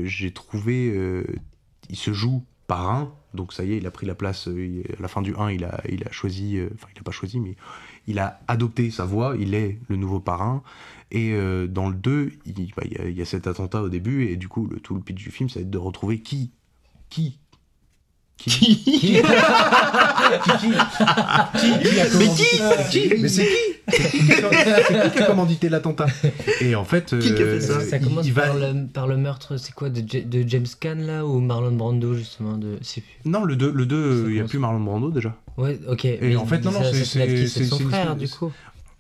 j'ai 0.06 0.32
trouvé, 0.32 0.94
il 1.90 1.96
se 1.96 2.12
joue 2.12 2.44
par 2.68 2.90
un, 2.92 3.14
donc 3.34 3.54
ça 3.54 3.64
y 3.64 3.74
est, 3.74 3.78
il 3.78 3.86
a 3.88 3.92
pris 3.92 4.06
la 4.08 4.16
place. 4.16 4.48
euh, 4.48 4.84
à 4.98 5.02
la 5.02 5.08
fin 5.08 5.22
du 5.22 5.36
1, 5.36 5.52
il 5.52 5.64
a, 5.64 5.82
il 5.90 6.04
a 6.08 6.12
choisi, 6.12 6.58
euh, 6.58 6.70
enfin 6.76 6.88
il 6.96 7.00
a 7.00 7.04
pas 7.04 7.12
choisi, 7.12 7.40
mais 7.40 7.56
il 8.08 8.20
a 8.20 8.40
adopté 8.48 8.90
sa 8.92 9.06
voix, 9.06 9.36
il 9.40 9.54
est 9.54 9.80
le 9.88 9.96
nouveau 9.98 10.20
parrain. 10.20 10.64
Et 11.12 11.34
euh, 11.34 11.68
dans 11.68 11.90
le 11.90 11.96
2, 11.96 12.32
il, 12.46 12.72
bah, 12.76 12.84
il 12.86 12.94
y 12.94 12.98
a, 12.98 13.08
il 13.10 13.18
y 13.18 13.22
a 13.22 13.26
cet 13.26 13.48
attentat 13.48 13.82
au 13.82 13.90
début, 13.90 14.26
et 14.28 14.36
du 14.38 14.48
coup, 14.48 14.68
le, 14.68 14.80
tout 14.80 14.96
le 14.96 15.02
pitch 15.02 15.24
du 15.24 15.32
film, 15.32 15.50
ça 15.50 15.60
va 15.60 15.64
être 15.64 15.70
de 15.70 15.78
retrouver 15.78 16.22
qui, 16.22 16.52
qui, 17.10 17.40
qui, 18.38 18.50
qui, 18.50 18.78
qui, 18.84 19.22
qui 21.56 21.80
qui? 21.80 21.94
Mais 22.18 22.30
c'est 22.30 22.90
qui? 22.90 23.30
C'est 23.30 23.46
qui? 23.46 23.48
Qui? 23.48 23.69
C'est 23.92 24.10
qui 24.12 24.26
qui 24.28 25.20
a 25.20 25.26
commandité 25.26 25.70
l'attentat 25.70 26.08
Et 26.62 26.76
en 26.76 26.84
fait, 26.86 27.18
Qui 27.20 27.34
qui 27.36 27.42
a 27.44 27.46
fait 27.46 27.60
ça 27.62 28.00
commence 28.00 28.26
il 28.26 28.34
va- 28.34 28.48
par, 28.48 28.56
le, 28.58 28.88
par 28.88 29.08
le 29.08 29.18
meurtre, 29.18 29.58
c'est 29.58 29.74
quoi, 29.74 29.90
de, 29.90 30.02
Ja- 30.08 30.22
de 30.22 30.44
James 30.48 30.66
Caan 30.80 30.96
là 30.96 31.26
ou 31.26 31.40
Marlon 31.40 31.72
Brando 31.74 32.14
justement 32.14 32.58
de... 32.58 32.78
Non, 33.26 33.44
le 33.44 33.56
2, 33.56 33.72
le 33.72 33.86
2 33.86 34.24
Ça 34.24 34.30
il 34.30 34.34
n'y 34.36 34.40
a 34.40 34.44
plus 34.46 34.60
Marlon 34.60 34.80
Brando 34.80 35.12
déjà. 35.12 35.36
Ouais, 35.58 35.80
ok. 35.88 36.06
Et 36.06 36.20
mais 36.22 36.36
en 36.36 36.46
fait, 36.46 36.64
non, 36.64 36.72
non, 36.72 36.80
c'est- 36.84 37.64
son 37.66 37.80
frère 37.80 38.16
du 38.16 38.28
coup. 38.30 38.52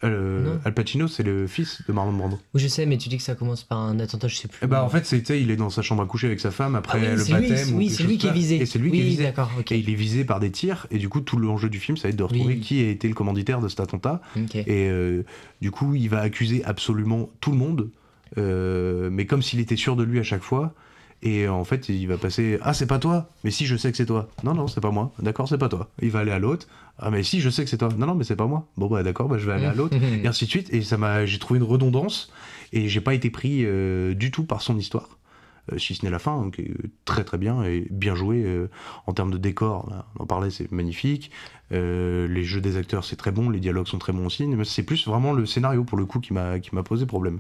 Euh. 0.03 0.55
Al 0.63 0.73
Pacino, 0.73 1.07
c'est 1.09 1.23
le 1.23 1.45
fils 1.47 1.81
de 1.87 1.91
Marlon 1.91 2.13
Brando. 2.13 2.39
Oui, 2.53 2.61
je 2.61 2.67
sais, 2.67 2.85
mais 2.85 2.97
tu 2.97 3.09
dis 3.09 3.17
que 3.17 3.23
ça 3.23 3.35
commence 3.35 3.63
par 3.63 3.79
un 3.79 3.99
attentat, 3.99 4.27
je 4.29 4.35
sais 4.35 4.47
plus. 4.47 4.65
Bah 4.67 4.83
en 4.83 4.89
fait, 4.89 5.05
sais, 5.05 5.21
il 5.41 5.51
est 5.51 5.55
dans 5.57 5.69
sa 5.69 5.81
chambre 5.81 6.03
à 6.03 6.05
coucher 6.05 6.27
avec 6.27 6.39
sa 6.39 6.51
femme 6.51 6.75
Ah 6.75 6.79
après 6.79 6.99
oui, 6.99 7.07
le 7.17 7.23
lui, 7.23 7.31
baptême. 7.31 7.73
ou 7.73 7.77
oui, 7.77 7.89
c'est 7.89 8.03
lui 8.03 8.17
qui 8.17 8.27
est 8.27 8.31
visé. 8.31 8.61
Et 8.61 8.65
c'est 8.65 8.79
lui 8.79 8.91
oui, 8.91 8.97
qui 8.97 9.03
est 9.03 9.09
visé. 9.09 9.23
d'accord, 9.23 9.51
ok. 9.59 9.71
Et 9.73 9.77
il 9.79 9.89
est 9.89 9.95
visé 9.95 10.23
par 10.23 10.39
des 10.39 10.51
tirs, 10.51 10.87
et 10.89 10.97
du 10.99 11.09
coup, 11.09 11.19
tout 11.19 11.37
l'enjeu 11.37 11.69
du 11.69 11.79
film, 11.79 11.97
ça 11.97 12.03
va 12.03 12.09
être 12.11 12.15
de 12.15 12.23
retrouver 12.23 12.53
Oui. 12.55 12.59
qui 12.61 12.81
a 12.83 12.89
été 12.89 13.07
le 13.09 13.13
commanditaire 13.13 13.59
de 13.59 13.67
cet 13.67 13.81
attentat. 13.81 14.21
Et 14.55 14.89
euh, 14.89 15.23
du 15.61 15.71
coup, 15.71 15.95
il 15.95 16.09
va 16.09 16.21
accuser 16.21 16.63
absolument 16.63 17.29
tout 17.41 17.51
le 17.51 17.57
monde, 17.57 17.89
euh, 18.37 19.09
mais 19.11 19.25
comme 19.25 19.41
s'il 19.41 19.59
était 19.59 19.75
sûr 19.75 19.95
de 19.95 20.03
lui 20.03 20.19
à 20.19 20.23
chaque 20.23 20.43
fois. 20.43 20.73
Et 21.21 21.49
en 21.49 21.65
fait, 21.65 21.89
il 21.89 22.05
va 22.07 22.17
passer 22.17 22.59
Ah, 22.61 22.73
c'est 22.73 22.85
pas 22.87 22.97
toi 22.97 23.27
Mais 23.43 23.51
si, 23.51 23.65
je 23.65 23.75
sais 23.75 23.91
que 23.91 23.97
c'est 23.97 24.05
toi. 24.05 24.29
Non, 24.45 24.53
non, 24.53 24.67
c'est 24.67 24.79
pas 24.79 24.91
moi. 24.91 25.11
D'accord, 25.21 25.49
c'est 25.49 25.57
pas 25.57 25.67
toi. 25.67 25.89
Il 26.01 26.11
va 26.11 26.19
aller 26.19 26.31
à 26.31 26.39
l'autre. 26.39 26.67
Ah, 27.01 27.11
mais 27.11 27.23
si, 27.23 27.39
je 27.39 27.49
sais 27.49 27.63
que 27.63 27.69
c'est 27.69 27.77
toi. 27.77 27.89
Non, 27.97 28.07
non, 28.07 28.15
mais 28.15 28.23
c'est 28.23 28.35
pas 28.35 28.45
moi. 28.45 28.67
Bon, 28.77 28.87
bah 28.87 29.03
d'accord, 29.03 29.27
bah, 29.29 29.37
je 29.37 29.45
vais 29.45 29.53
aller 29.53 29.65
à 29.65 29.73
l'autre. 29.73 29.95
et 30.23 30.27
ainsi 30.27 30.45
de 30.45 30.49
suite. 30.49 30.73
Et 30.73 30.81
ça 30.81 30.97
m'a, 30.97 31.25
j'ai 31.25 31.39
trouvé 31.39 31.59
une 31.59 31.65
redondance. 31.65 32.31
Et 32.73 32.87
j'ai 32.87 33.01
pas 33.01 33.13
été 33.13 33.29
pris 33.29 33.61
euh, 33.63 34.13
du 34.13 34.31
tout 34.31 34.43
par 34.43 34.61
son 34.61 34.77
histoire. 34.77 35.17
Euh, 35.71 35.77
si 35.77 35.95
ce 35.95 36.05
n'est 36.05 36.11
la 36.11 36.19
fin, 36.19 36.39
hein, 36.39 36.51
qui 36.51 36.61
est 36.61 36.73
très 37.05 37.23
très 37.23 37.37
bien 37.37 37.63
et 37.63 37.87
bien 37.89 38.15
joué 38.15 38.43
euh, 38.43 38.69
en 39.07 39.13
termes 39.13 39.31
de 39.31 39.37
décor. 39.37 39.87
bah, 39.89 40.05
on 40.17 40.23
en 40.23 40.25
parlait, 40.25 40.49
c'est 40.51 40.71
magnifique. 40.71 41.31
Les 41.71 42.43
jeux 42.43 42.61
des 42.61 42.77
acteurs, 42.77 43.05
c'est 43.05 43.15
très 43.15 43.31
bon. 43.31 43.49
Les 43.49 43.59
dialogues 43.59 43.87
sont 43.87 43.99
très 43.99 44.13
bons 44.13 44.25
aussi. 44.25 44.45
Mais 44.47 44.65
c'est 44.65 44.83
plus 44.83 45.07
vraiment 45.07 45.33
le 45.33 45.45
scénario 45.45 45.83
pour 45.83 45.97
le 45.97 46.05
coup 46.05 46.19
qui 46.19 46.33
m'a 46.33 46.59
qui 46.59 46.73
m'a 46.75 46.83
posé 46.83 47.05
problème. 47.05 47.39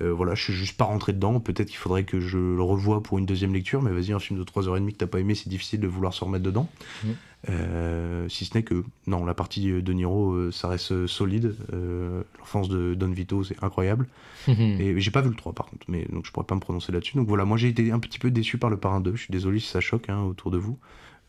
Euh, 0.00 0.12
voilà, 0.12 0.34
je 0.34 0.42
suis 0.42 0.52
juste 0.52 0.76
pas 0.76 0.84
rentré 0.84 1.12
dedans. 1.12 1.40
Peut-être 1.40 1.68
qu'il 1.68 1.78
faudrait 1.78 2.04
que 2.04 2.20
je 2.20 2.38
le 2.38 2.62
revoie 2.62 3.02
pour 3.02 3.18
une 3.18 3.26
deuxième 3.26 3.54
lecture. 3.54 3.82
Mais 3.82 3.90
vas-y, 3.90 4.12
un 4.12 4.18
film 4.18 4.38
de 4.38 4.44
3h30 4.44 4.92
que 4.92 4.96
t'as 4.96 5.06
pas 5.06 5.20
aimé, 5.20 5.34
c'est 5.34 5.48
difficile 5.48 5.80
de 5.80 5.86
vouloir 5.86 6.14
se 6.14 6.24
remettre 6.24 6.44
dedans. 6.44 6.68
Mhm. 7.04 7.14
Euh, 7.48 8.28
si 8.28 8.44
ce 8.44 8.56
n'est 8.56 8.62
que, 8.62 8.82
non, 9.06 9.24
la 9.24 9.34
partie 9.34 9.70
de 9.70 9.92
Niro, 9.92 10.32
euh, 10.32 10.50
ça 10.50 10.68
reste 10.68 10.92
euh, 10.92 11.06
solide. 11.06 11.54
Euh, 11.72 12.22
L'enfance 12.38 12.68
de 12.68 12.94
Don 12.94 13.10
Vito, 13.10 13.44
c'est 13.44 13.62
incroyable. 13.62 14.08
Et 14.48 15.00
j'ai 15.00 15.10
pas 15.10 15.22
vu 15.22 15.30
le 15.30 15.34
3 15.34 15.52
par 15.54 15.66
contre, 15.66 15.86
mais 15.88 16.06
donc 16.12 16.24
je 16.24 16.30
pourrais 16.30 16.46
pas 16.46 16.54
me 16.54 16.60
prononcer 16.60 16.92
là-dessus. 16.92 17.16
Donc 17.16 17.26
voilà, 17.26 17.44
moi 17.44 17.56
j'ai 17.56 17.68
été 17.68 17.90
un 17.90 17.98
petit 17.98 18.20
peu 18.20 18.30
déçu 18.30 18.58
par 18.58 18.70
le 18.70 18.76
parrain 18.76 19.00
2. 19.00 19.16
Je 19.16 19.22
suis 19.22 19.32
désolé 19.32 19.58
si 19.58 19.66
ça 19.66 19.80
choque 19.80 20.08
hein, 20.08 20.22
autour 20.22 20.52
de 20.52 20.58
vous. 20.58 20.78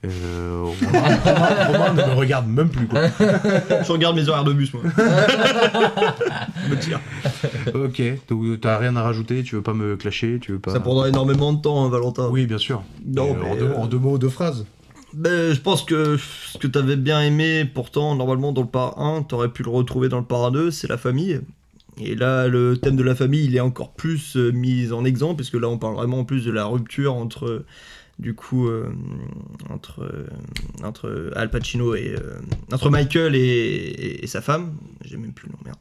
Euh, 0.05 0.62
Romain, 0.63 1.93
ne 1.93 2.07
me 2.12 2.13
regarde 2.13 2.47
même 2.47 2.69
plus 2.69 2.86
quoi. 2.88 3.07
Je 3.19 3.91
regarde 3.91 4.15
mes 4.15 4.29
horaires 4.29 4.43
de 4.43 4.53
bus, 4.53 4.71
moi. 4.73 4.83
Je 4.95 5.01
me 6.69 6.79
tire. 6.79 6.99
ok, 7.73 8.01
donc 8.29 8.62
t'as 8.62 8.77
rien 8.77 8.95
à 8.95 9.01
rajouter, 9.01 9.41
tu 9.43 9.55
veux 9.55 9.63
pas 9.63 9.73
me 9.73 9.95
clasher, 9.97 10.38
tu 10.39 10.51
veux 10.53 10.60
pas. 10.60 10.71
Ça 10.71 10.79
prendra 10.79 11.10
énormément 11.10 11.51
de 11.51 11.62
temps, 11.62 11.83
hein, 11.83 11.89
Valentin. 11.89 12.29
Oui, 12.29 12.45
bien 12.45 12.60
sûr. 12.60 12.83
Non, 13.05 13.31
Euh, 13.31 13.33
mais, 13.41 13.49
en, 13.49 13.55
deux, 13.55 13.65
euh, 13.65 13.75
en 13.77 13.86
deux 13.88 13.97
mots, 13.97 14.17
deux 14.19 14.29
phrases. 14.29 14.65
Ben, 15.13 15.53
je 15.53 15.60
pense 15.60 15.81
que 15.83 16.17
ce 16.17 16.57
que 16.60 16.67
t'avais 16.67 16.95
bien 16.95 17.21
aimé, 17.21 17.65
pourtant, 17.65 18.13
normalement, 18.15 18.51
dans 18.51 18.62
le 18.62 18.67
par 18.67 18.99
1, 18.99 19.23
t'aurais 19.23 19.49
pu 19.49 19.63
le 19.63 19.71
retrouver 19.71 20.10
dans 20.10 20.19
le 20.19 20.25
par 20.25 20.51
2, 20.51 20.69
c'est 20.69 20.88
la 20.88 20.97
famille. 20.97 21.41
Et 21.99 22.13
là, 22.13 22.47
le 22.47 22.77
thème 22.77 22.95
de 22.97 23.03
la 23.03 23.15
famille, 23.15 23.45
il 23.45 23.55
est 23.55 23.60
encore 23.62 23.93
plus 23.93 24.38
euh, 24.38 24.51
mis 24.51 24.91
en 24.91 25.03
exemple, 25.05 25.38
puisque 25.38 25.55
là, 25.55 25.67
on 25.67 25.79
parle 25.79 25.95
vraiment 25.95 26.19
en 26.19 26.23
plus 26.23 26.45
de 26.45 26.51
la 26.51 26.65
rupture 26.65 27.15
entre, 27.15 27.63
du 28.19 28.34
coup, 28.34 28.67
euh, 28.67 28.89
entre, 29.69 30.01
euh, 30.03 30.27
entre 30.84 31.32
Al 31.36 31.49
Pacino 31.51 31.93
et. 31.95 32.15
euh, 32.17 32.39
entre 32.71 32.89
Michael 32.89 33.36
et, 33.36 34.19
et- 34.23 34.27
sa 34.27 34.41
femme. 34.41 34.75
J'ai 35.06 35.17
même 35.17 35.34
plus 35.34 35.47
le 35.47 35.53
nom, 35.53 35.60
merde. 35.65 35.77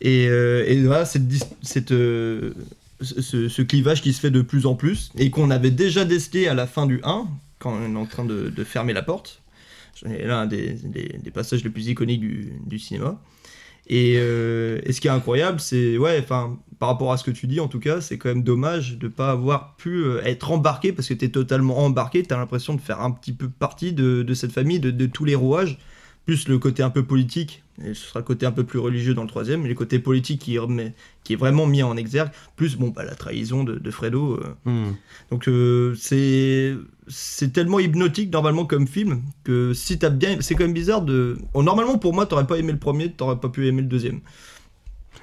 Et, 0.00 0.24
et 0.24 0.82
voilà, 0.84 1.04
cette, 1.04 1.22
cette, 1.62 1.90
ce, 1.90 3.48
ce 3.48 3.62
clivage 3.62 4.02
qui 4.02 4.12
se 4.12 4.20
fait 4.20 4.30
de 4.30 4.42
plus 4.42 4.66
en 4.66 4.74
plus, 4.74 5.12
et 5.16 5.30
qu'on 5.30 5.50
avait 5.50 5.70
déjà 5.70 6.04
décelé 6.04 6.48
à 6.48 6.54
la 6.54 6.66
fin 6.66 6.86
du 6.86 7.00
1, 7.04 7.28
quand 7.60 7.72
on 7.72 7.94
est 7.94 7.98
en 7.98 8.06
train 8.06 8.24
de, 8.24 8.48
de 8.48 8.64
fermer 8.64 8.92
la 8.94 9.02
porte. 9.02 9.40
C'est 9.94 10.24
l'un 10.26 10.46
des, 10.46 10.72
des- 10.72 11.16
des 11.22 11.30
passages 11.30 11.62
les 11.62 11.70
plus 11.70 11.86
iconiques 11.86 12.20
du, 12.20 12.52
du 12.66 12.78
cinéma. 12.80 13.20
Et, 13.88 14.14
euh, 14.16 14.80
et 14.84 14.92
ce 14.92 15.00
qui 15.00 15.08
est 15.08 15.10
incroyable, 15.10 15.60
c'est, 15.60 15.98
ouais, 15.98 16.18
enfin, 16.22 16.58
par 16.78 16.88
rapport 16.88 17.12
à 17.12 17.16
ce 17.16 17.24
que 17.24 17.30
tu 17.30 17.46
dis, 17.46 17.60
en 17.60 17.68
tout 17.68 17.80
cas, 17.80 18.00
c'est 18.00 18.18
quand 18.18 18.28
même 18.28 18.42
dommage 18.44 18.98
de 18.98 19.08
pas 19.08 19.30
avoir 19.30 19.76
pu 19.76 20.04
euh, 20.04 20.22
être 20.24 20.52
embarqué, 20.52 20.92
parce 20.92 21.08
que 21.08 21.14
tu 21.14 21.24
es 21.24 21.28
totalement 21.30 21.78
embarqué, 21.78 22.22
tu 22.22 22.32
as 22.32 22.36
l'impression 22.38 22.74
de 22.74 22.80
faire 22.80 23.00
un 23.00 23.10
petit 23.10 23.32
peu 23.32 23.48
partie 23.48 23.92
de, 23.92 24.22
de 24.22 24.34
cette 24.34 24.52
famille, 24.52 24.80
de, 24.80 24.90
de 24.90 25.06
tous 25.06 25.24
les 25.24 25.34
rouages, 25.34 25.78
plus 26.26 26.48
le 26.48 26.58
côté 26.58 26.82
un 26.82 26.90
peu 26.90 27.04
politique, 27.04 27.64
et 27.84 27.94
ce 27.94 28.06
sera 28.06 28.20
le 28.20 28.24
côté 28.24 28.44
un 28.46 28.52
peu 28.52 28.64
plus 28.64 28.78
religieux 28.78 29.14
dans 29.14 29.22
le 29.22 29.28
troisième, 29.28 29.62
mais 29.62 29.68
le 29.68 29.74
côté 29.74 29.98
politique 29.98 30.40
qui, 30.42 30.56
remet- 30.58 30.92
qui 31.24 31.32
est 31.32 31.36
vraiment 31.36 31.66
mis 31.66 31.82
en 31.82 31.96
exergue, 31.96 32.30
plus 32.56 32.76
bon, 32.76 32.88
bah, 32.88 33.04
la 33.04 33.14
trahison 33.14 33.64
de, 33.64 33.76
de 33.78 33.90
Fredo. 33.90 34.34
euh, 34.34 34.54
Hmm. 34.64 34.92
donc 35.30 35.48
euh, 35.48 35.94
c'est 35.98 36.74
c'est 37.08 37.52
tellement 37.52 37.80
hypnotique 37.80 38.32
normalement 38.32 38.64
comme 38.66 38.86
film 38.86 39.22
que 39.44 39.72
si 39.74 39.98
t'as 39.98 40.10
bien 40.10 40.36
c'est 40.40 40.54
quand 40.54 40.64
même 40.64 40.72
bizarre 40.72 41.02
de 41.02 41.36
oh, 41.54 41.62
normalement 41.62 41.98
pour 41.98 42.14
moi 42.14 42.26
t'aurais 42.26 42.46
pas 42.46 42.58
aimé 42.58 42.72
le 42.72 42.78
premier 42.78 43.10
t'aurais 43.10 43.40
pas 43.40 43.48
pu 43.48 43.66
aimer 43.66 43.82
le 43.82 43.88
deuxième 43.88 44.20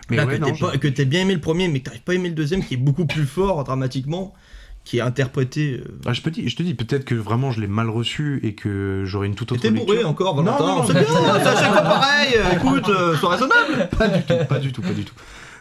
Mais 0.09 0.17
Là, 0.17 0.25
ouais, 0.25 0.35
que 0.37 0.41
non, 0.41 0.47
t'aies 0.51 0.59
pas- 0.59 0.73
je- 0.73 0.77
que 0.77 0.87
t'aies 0.87 1.05
bien 1.05 1.21
aimé 1.21 1.35
le 1.35 1.39
premier 1.41 1.67
mais 1.67 1.79
que 1.79 1.85
t'arrives 1.85 2.01
pas 2.03 2.15
aimé 2.15 2.29
le 2.29 2.35
deuxième 2.35 2.63
qui 2.63 2.73
est 2.73 2.77
beaucoup 2.77 3.05
plus 3.05 3.25
fort 3.25 3.63
dramatiquement 3.63 4.33
qui 4.89 4.97
est 4.97 5.01
interprété. 5.01 5.83
euh, 5.85 5.99
Ah, 6.07 6.13
je, 6.13 6.21
peux 6.21 6.31
dire- 6.31 6.49
je 6.49 6.55
te 6.55 6.63
dis, 6.63 6.73
peut-être 6.73 7.05
que 7.05 7.13
vraiment 7.13 7.51
je 7.51 7.61
l'ai 7.61 7.67
mal 7.67 7.89
reçu 7.91 8.39
et 8.41 8.55
que 8.55 9.03
j'aurais 9.05 9.27
une 9.27 9.35
toute 9.35 9.51
autre 9.51 9.61
T'es 9.61 9.69
bourré 9.69 9.91
lecture. 9.97 10.09
encore, 10.09 10.35
Non, 10.35 10.43
Valentin. 10.43 10.65
non, 10.65 10.75
non, 10.77 10.87
c'est 10.87 10.93
bien, 10.93 11.03
c'est 11.03 11.47
à 11.47 11.55
chaque 11.55 11.71
fois 11.73 11.81
pareil. 11.83 12.33
euh, 12.35 12.55
Écoute, 12.55 12.89
euh, 12.89 13.15
sois 13.15 13.29
raisonnable. 13.35 13.87
pas 13.97 14.07
du 14.07 14.23
tout, 14.23 14.45
pas 14.49 14.57
du 14.59 14.71
tout, 14.71 14.81
pas 14.81 14.93
du 14.93 15.03
tout. 15.05 15.13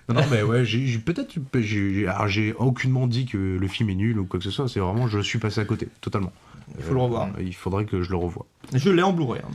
Non, 0.08 0.14
non, 0.14 0.22
mais 0.30 0.42
ouais, 0.42 0.64
j'ai 0.64 0.86
j'ai- 0.86 0.98
peut-être. 0.98 1.34
j'ai- 1.56 1.62
j'ai- 1.94 2.06
alors, 2.08 2.26
J'ai 2.28 2.54
aucunement 2.54 3.06
dit 3.06 3.26
que 3.26 3.36
le 3.36 3.68
film 3.68 3.90
est 3.90 3.94
nul 3.96 4.18
ou 4.18 4.24
quoi 4.24 4.38
que 4.38 4.44
ce 4.46 4.50
soit, 4.50 4.66
c'est 4.66 4.80
vraiment, 4.80 5.08
je 5.08 5.18
suis 5.20 5.38
passé 5.38 5.60
à 5.60 5.66
côté, 5.66 5.88
totalement. 6.00 6.32
Il 6.78 6.82
faut 6.84 6.94
le 6.94 7.00
revoir. 7.00 7.28
Il 7.38 7.54
faudrait 7.54 7.84
que 7.84 8.02
je 8.02 8.08
le 8.10 8.16
revoie. 8.16 8.46
Je 8.74 8.88
l'ai 8.88 9.02
en 9.02 9.12
Blu-ray. 9.12 9.42
hein. 9.44 9.50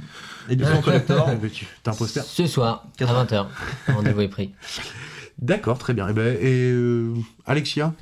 Édition 0.51 0.81
collector. 0.83 1.27
Mais 1.41 1.49
tu- 1.57 1.65
T'as 1.81 1.93
un 1.93 1.95
poster 1.95 2.21
Ce 2.21 2.45
soir, 2.45 2.85
à 3.01 3.05
20h. 3.05 3.47
Rendez-vous 3.87 4.21
est 4.21 4.27
pris. 4.27 4.51
D'accord, 5.39 5.79
très 5.79 5.95
bien. 5.95 6.07
Et, 6.09 6.13
ben, 6.13 6.37
et 6.39 6.69
euh, 6.71 7.13
Alexia? 7.47 7.93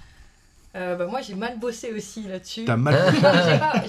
Euh, 0.74 0.96
bah, 0.96 1.06
moi 1.06 1.20
j'ai 1.22 1.36
mal 1.36 1.60
bossé 1.60 1.92
aussi 1.92 2.24
là-dessus. 2.24 2.64
T'as 2.64 2.78
mal- 2.78 2.98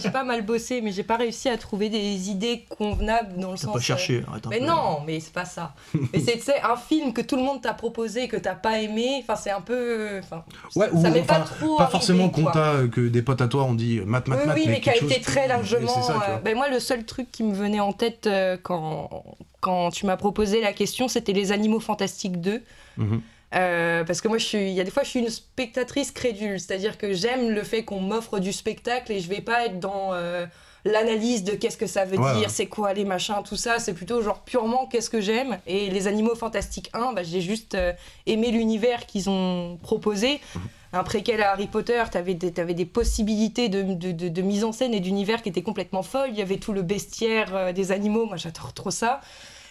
j'ai 0.02 0.08
pas, 0.10 0.18
pas 0.18 0.24
mal 0.24 0.42
bossé, 0.42 0.80
mais 0.80 0.90
j'ai 0.90 1.04
pas 1.04 1.16
réussi 1.16 1.48
à 1.48 1.56
trouver 1.56 1.88
des 1.88 2.28
idées 2.28 2.64
convenables 2.76 3.38
dans 3.38 3.52
le 3.52 3.56
T'as 3.56 3.62
sens. 3.66 3.74
pas 3.74 3.78
cherché, 3.80 4.16
euh, 4.16 4.24
arrête 4.30 4.46
un 4.48 4.50
Mais 4.50 4.58
peu. 4.58 4.66
non, 4.66 4.98
mais 5.06 5.20
c'est 5.20 5.32
pas 5.32 5.44
ça. 5.44 5.74
mais 5.94 6.18
c'est 6.18 6.60
un 6.60 6.74
film 6.76 7.12
que 7.12 7.20
tout 7.20 7.36
le 7.36 7.42
monde 7.42 7.62
t'a 7.62 7.72
proposé, 7.72 8.26
que 8.26 8.36
t'as 8.36 8.56
pas 8.56 8.80
aimé. 8.80 9.20
Enfin, 9.22 9.36
c'est 9.36 9.52
un 9.52 9.60
peu. 9.60 10.18
Enfin, 10.18 10.42
Ouais, 10.74 10.86
ça 10.88 10.92
ou 10.92 11.06
enfin, 11.06 11.22
pas 11.22 11.40
trop. 11.40 11.76
pas 11.76 11.82
arrivé, 11.84 11.90
forcément 11.92 12.28
qu'on 12.30 12.46
t'a, 12.46 12.74
que 12.90 13.06
des 13.08 13.22
potes 13.22 13.40
à 13.42 13.46
toi 13.46 13.62
ont 13.62 13.74
dit 13.74 14.00
mat, 14.04 14.26
mat, 14.26 14.38
Oui, 14.40 14.46
mat, 14.48 14.54
oui, 14.56 14.64
mais 14.66 14.80
qui 14.80 14.90
a 14.90 14.96
été 14.96 15.20
très 15.20 15.46
largement. 15.46 16.02
ça, 16.02 16.20
euh, 16.30 16.36
ben 16.38 16.56
moi, 16.56 16.68
le 16.68 16.80
seul 16.80 17.04
truc 17.04 17.30
qui 17.30 17.44
me 17.44 17.54
venait 17.54 17.78
en 17.80 17.92
tête 17.92 18.26
euh, 18.26 18.56
quand, 18.60 19.22
quand 19.60 19.90
tu 19.92 20.04
m'as 20.06 20.16
proposé 20.16 20.60
la 20.60 20.72
question, 20.72 21.06
c'était 21.06 21.32
Les 21.32 21.52
Animaux 21.52 21.78
Fantastiques 21.78 22.40
2. 22.40 22.60
Mhm. 22.98 23.22
Euh, 23.54 24.04
parce 24.04 24.20
que 24.20 24.28
moi, 24.28 24.38
je 24.38 24.44
suis, 24.46 24.58
il 24.68 24.72
y 24.74 24.80
a 24.80 24.84
des 24.84 24.90
fois, 24.90 25.02
je 25.02 25.10
suis 25.10 25.20
une 25.20 25.28
spectatrice 25.28 26.10
crédule, 26.10 26.58
c'est-à-dire 26.58 26.96
que 26.98 27.12
j'aime 27.12 27.50
le 27.50 27.62
fait 27.62 27.84
qu'on 27.84 28.00
m'offre 28.00 28.38
du 28.38 28.52
spectacle 28.52 29.12
et 29.12 29.20
je 29.20 29.28
vais 29.28 29.42
pas 29.42 29.66
être 29.66 29.78
dans 29.78 30.14
euh, 30.14 30.46
l'analyse 30.84 31.44
de 31.44 31.52
qu'est-ce 31.52 31.76
que 31.76 31.86
ça 31.86 32.04
veut 32.06 32.18
Ouais, 32.18 32.34
dire, 32.38 32.50
c'est 32.50 32.66
quoi 32.66 32.92
les 32.94 33.04
machins, 33.04 33.34
tout 33.46 33.56
ça. 33.56 33.78
C'est 33.78 33.92
plutôt 33.92 34.22
genre 34.22 34.40
purement 34.40 34.86
qu'est-ce 34.86 35.10
que 35.10 35.20
j'aime. 35.20 35.58
Et 35.66 35.90
les 35.90 36.06
Animaux 36.08 36.34
Fantastiques 36.34 36.90
1, 36.94 37.12
bah, 37.12 37.22
j'ai 37.22 37.40
juste 37.42 37.74
euh, 37.74 37.92
aimé 38.26 38.50
l'univers 38.50 39.04
qu'ils 39.06 39.28
ont 39.28 39.78
proposé. 39.82 40.40
Mhm. 40.54 40.62
Un 40.94 41.04
préquel 41.04 41.42
à 41.42 41.52
Harry 41.52 41.68
Potter, 41.68 42.02
des, 42.26 42.52
t'avais 42.52 42.74
des 42.74 42.84
possibilités 42.84 43.68
de, 43.70 43.82
de- 43.82 44.12
de- 44.12 44.28
de 44.28 44.42
mise 44.42 44.62
en 44.64 44.72
scène 44.72 44.92
et 44.92 45.00
d'univers 45.00 45.40
qui 45.42 45.48
étaient 45.48 45.62
complètement 45.62 46.02
folles. 46.02 46.28
Il 46.32 46.38
y 46.38 46.42
avait 46.42 46.58
tout 46.58 46.72
le 46.74 46.82
bestiaire 46.82 47.72
des 47.72 47.92
animaux, 47.92 48.26
moi 48.26 48.36
j'adore 48.36 48.74
trop 48.74 48.90
ça. 48.90 49.20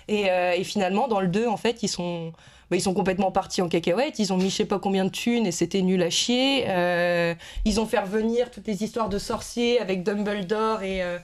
Et, 0.07 0.31
euh, 0.31 0.53
et 0.53 0.63
finalement, 0.63 1.07
dans 1.07 1.19
le 1.19 1.27
2, 1.27 1.45
en 1.47 1.57
fait, 1.57 1.83
ils 1.83 1.87
sont, 1.89 2.33
bah, 2.71 2.77
ils 2.77 2.81
sont 2.81 2.93
complètement 2.95 3.31
partis 3.31 3.61
en 3.61 3.67
cacahuète. 3.67 4.17
Ils 4.17 4.33
ont 4.33 4.37
mis 4.37 4.49
je 4.49 4.55
sais 4.55 4.65
pas 4.65 4.79
combien 4.79 5.05
de 5.05 5.09
thunes 5.11 5.45
et 5.45 5.51
c'était 5.51 5.81
nul 5.83 6.01
à 6.01 6.09
chier. 6.09 6.63
Euh, 6.69 7.35
ils 7.65 7.79
ont 7.79 7.85
fait 7.85 7.99
revenir 7.99 8.49
toutes 8.49 8.65
les 8.65 8.83
histoires 8.83 9.09
de 9.09 9.19
sorciers 9.19 9.79
avec 9.79 10.01
Dumbledore 10.03 10.81
et. 10.81 11.03
euh, 11.03 11.19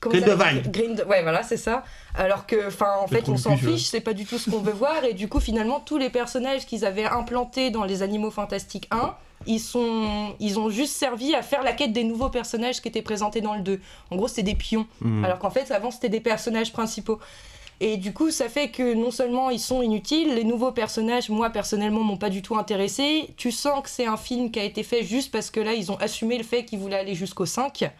Grindelwald. 0.00 0.70
Grind- 0.70 1.04
Ouais, 1.08 1.22
voilà, 1.22 1.42
c'est 1.42 1.56
ça. 1.56 1.82
Alors 2.14 2.46
que, 2.46 2.68
enfin, 2.68 2.92
en 3.00 3.06
fait, 3.06 3.26
on 3.30 3.38
s'en 3.38 3.56
fiche, 3.56 3.84
c'est 3.84 4.00
pas 4.02 4.12
du 4.12 4.26
tout 4.26 4.36
ce 4.38 4.50
qu'on 4.50 4.58
veut 4.60 4.72
voir. 4.72 5.02
Et 5.04 5.14
du 5.14 5.28
coup, 5.28 5.40
finalement, 5.40 5.80
tous 5.80 5.96
les 5.96 6.10
personnages 6.10 6.66
qu'ils 6.66 6.84
avaient 6.84 7.06
implantés 7.06 7.70
dans 7.70 7.84
les 7.84 8.02
Animaux 8.02 8.30
Fantastiques 8.30 8.86
1, 8.90 9.14
ils, 9.46 9.60
sont, 9.60 10.34
ils 10.40 10.58
ont 10.58 10.68
juste 10.68 10.94
servi 10.94 11.34
à 11.34 11.40
faire 11.40 11.62
la 11.62 11.72
quête 11.72 11.92
des 11.94 12.04
nouveaux 12.04 12.28
personnages 12.28 12.82
qui 12.82 12.88
étaient 12.88 13.00
présentés 13.00 13.40
dans 13.40 13.54
le 13.54 13.62
2. 13.62 13.80
En 14.10 14.16
gros, 14.16 14.28
c'était 14.28 14.42
des 14.42 14.54
pions. 14.54 14.86
Mhm. 15.00 15.24
Alors 15.24 15.38
qu'en 15.38 15.50
fait, 15.50 15.70
avant, 15.70 15.90
c'était 15.90 16.10
des 16.10 16.20
personnages 16.20 16.70
principaux. 16.72 17.18
Et 17.80 17.96
du 17.96 18.12
coup, 18.12 18.30
ça 18.30 18.48
fait 18.48 18.68
que 18.68 18.94
non 18.94 19.10
seulement 19.10 19.50
ils 19.50 19.60
sont 19.60 19.82
inutiles, 19.82 20.34
les 20.34 20.44
nouveaux 20.44 20.72
personnages, 20.72 21.28
moi 21.28 21.50
personnellement, 21.50 22.00
m'ont 22.00 22.16
pas 22.16 22.30
du 22.30 22.40
tout 22.40 22.56
intéressé. 22.56 23.28
Tu 23.36 23.50
sens 23.50 23.82
que 23.82 23.88
c'est 23.88 24.06
un 24.06 24.16
film 24.16 24.50
qui 24.50 24.60
a 24.60 24.64
été 24.64 24.82
fait 24.82 25.02
juste 25.02 25.32
parce 25.32 25.50
que 25.50 25.60
là, 25.60 25.74
ils 25.74 25.90
ont 25.90 25.96
assumé 25.96 26.38
le 26.38 26.44
fait 26.44 26.64
qu'ils 26.64 26.78
voulaient 26.78 26.98
aller 26.98 27.14
jusqu'au 27.14 27.46
5. 27.46 27.90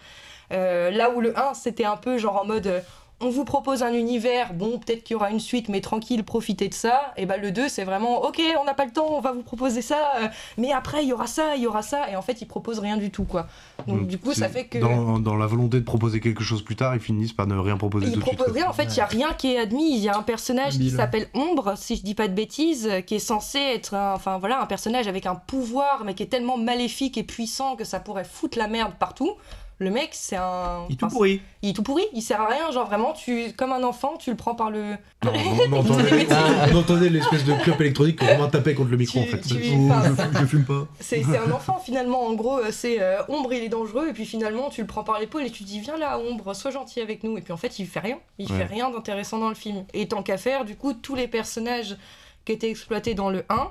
Euh, 0.52 0.90
là 0.90 1.10
où 1.10 1.20
le 1.20 1.38
1, 1.38 1.54
c'était 1.54 1.84
un 1.84 1.96
peu 1.96 2.18
genre 2.18 2.40
en 2.42 2.44
mode 2.44 2.84
on 3.20 3.30
vous 3.30 3.44
propose 3.44 3.82
un 3.82 3.92
univers, 3.92 4.52
bon, 4.54 4.78
peut-être 4.78 5.02
qu'il 5.04 5.14
y 5.14 5.16
aura 5.16 5.30
une 5.30 5.40
suite, 5.40 5.68
mais 5.68 5.80
tranquille, 5.80 6.24
profitez 6.24 6.68
de 6.68 6.74
ça. 6.74 7.12
Et 7.16 7.26
bah 7.26 7.36
le 7.36 7.52
2, 7.52 7.68
c'est 7.68 7.84
vraiment 7.84 8.22
ok, 8.24 8.40
on 8.60 8.64
n'a 8.64 8.74
pas 8.74 8.84
le 8.84 8.90
temps, 8.90 9.06
on 9.10 9.20
va 9.20 9.32
vous 9.32 9.42
proposer 9.42 9.82
ça, 9.82 10.12
euh, 10.18 10.28
mais 10.58 10.72
après, 10.72 11.04
il 11.04 11.08
y 11.08 11.12
aura 11.12 11.26
ça, 11.26 11.56
il 11.56 11.62
y 11.62 11.66
aura 11.66 11.82
ça. 11.82 12.10
Et 12.10 12.16
en 12.16 12.22
fait, 12.22 12.42
ils 12.42 12.46
proposent 12.46 12.80
rien 12.80 12.96
du 12.96 13.10
tout, 13.10 13.24
quoi. 13.24 13.46
Donc, 13.86 14.00
Donc, 14.00 14.08
du 14.08 14.18
coup, 14.18 14.34
ça 14.34 14.48
fait 14.48 14.66
que. 14.66 14.78
Dans, 14.78 15.18
dans 15.20 15.36
la 15.36 15.46
volonté 15.46 15.78
de 15.78 15.84
proposer 15.84 16.20
quelque 16.20 16.42
chose 16.42 16.62
plus 16.62 16.76
tard, 16.76 16.94
ils 16.94 17.00
finissent 17.00 17.32
par 17.32 17.46
ne 17.46 17.56
rien 17.56 17.76
proposer 17.76 18.06
Ils 18.06 18.12
tout 18.12 18.20
de 18.20 18.24
suite. 18.24 18.36
proposent 18.36 18.52
quoi. 18.52 18.62
rien, 18.62 18.70
en 18.70 18.74
fait, 18.74 18.92
il 18.94 18.96
y 18.96 19.00
a 19.00 19.06
rien 19.06 19.32
qui 19.32 19.54
est 19.54 19.58
admis. 19.58 19.96
Il 19.96 20.02
y 20.02 20.08
a 20.08 20.16
un 20.16 20.22
personnage 20.22 20.78
qui 20.78 20.90
s'appelle 20.90 21.28
Ombre, 21.34 21.74
si 21.76 21.96
je 21.96 22.02
dis 22.02 22.14
pas 22.14 22.28
de 22.28 22.34
bêtises, 22.34 22.86
euh, 22.90 23.00
qui 23.00 23.14
est 23.14 23.18
censé 23.20 23.58
être 23.58 23.94
un, 23.94 24.14
enfin, 24.14 24.38
voilà, 24.38 24.60
un 24.60 24.66
personnage 24.66 25.06
avec 25.06 25.26
un 25.26 25.36
pouvoir, 25.36 26.02
mais 26.04 26.14
qui 26.14 26.22
est 26.24 26.26
tellement 26.26 26.58
maléfique 26.58 27.16
et 27.16 27.22
puissant 27.22 27.76
que 27.76 27.84
ça 27.84 28.00
pourrait 28.00 28.24
foutre 28.24 28.58
la 28.58 28.66
merde 28.68 28.92
partout. 28.98 29.32
Le 29.80 29.90
mec, 29.90 30.10
c'est 30.12 30.36
un. 30.36 30.84
Il 30.88 30.94
est 30.94 30.96
tout 30.96 31.08
pourri. 31.08 31.40
Il 31.62 31.70
est 31.70 31.72
tout 31.72 31.82
pourri, 31.82 32.04
il 32.12 32.22
sert 32.22 32.40
à 32.40 32.46
rien, 32.46 32.70
genre 32.70 32.86
vraiment, 32.86 33.12
tu, 33.12 33.52
comme 33.56 33.72
un 33.72 33.82
enfant, 33.82 34.16
tu 34.16 34.30
le 34.30 34.36
prends 34.36 34.54
par 34.54 34.70
le. 34.70 34.92
Non, 35.24 35.32
on, 35.34 35.72
on 35.74 35.80
entendait, 35.80 36.26
on 36.72 36.76
entendait 36.78 37.08
l'espèce 37.08 37.44
de 37.44 37.54
clope 37.54 37.80
électronique 37.80 38.20
que 38.20 38.24
Romain 38.24 38.48
tapait 38.48 38.74
contre 38.74 38.92
le 38.92 38.96
micro 38.96 39.18
en 39.20 39.24
fait. 39.24 39.40
tu- 39.40 39.56
Oh, 39.74 39.88
enfin, 39.90 40.04
je, 40.04 40.12
fume- 40.22 40.40
je 40.40 40.46
fume 40.46 40.64
pas. 40.64 40.86
C'est 41.00 41.24
un 41.36 41.50
enfant 41.50 41.80
finalement, 41.84 42.24
en 42.26 42.34
gros, 42.34 42.58
euh, 42.58 42.70
c'est 42.70 43.02
euh, 43.02 43.20
Ombre, 43.28 43.52
il 43.52 43.64
est 43.64 43.68
dangereux, 43.68 44.08
et 44.08 44.12
puis 44.12 44.26
finalement, 44.26 44.70
tu 44.70 44.80
le 44.80 44.86
prends 44.86 45.02
par 45.02 45.18
l'épaule 45.18 45.42
et 45.44 45.50
tu 45.50 45.64
te 45.64 45.68
dis, 45.68 45.80
viens 45.80 45.96
là, 45.98 46.18
Ombre, 46.20 46.54
sois 46.54 46.70
gentil 46.70 47.00
avec 47.00 47.24
nous. 47.24 47.36
Et 47.36 47.40
puis 47.40 47.52
en 47.52 47.56
fait, 47.56 47.78
il 47.80 47.86
fait 47.86 48.00
rien, 48.00 48.18
il 48.38 48.50
Ouais. 48.52 48.58
fait 48.58 48.64
rien 48.72 48.90
d'intéressant 48.90 49.38
dans 49.38 49.48
le 49.48 49.54
film. 49.56 49.84
Et 49.92 50.06
tant 50.06 50.22
qu'à 50.22 50.36
faire, 50.38 50.64
du 50.64 50.76
coup, 50.76 50.92
tous 50.92 51.16
les 51.16 51.26
personnages 51.26 51.96
qui 52.44 52.52
étaient 52.52 52.70
exploités 52.70 53.14
dans 53.14 53.28
le 53.30 53.44
1, 53.48 53.70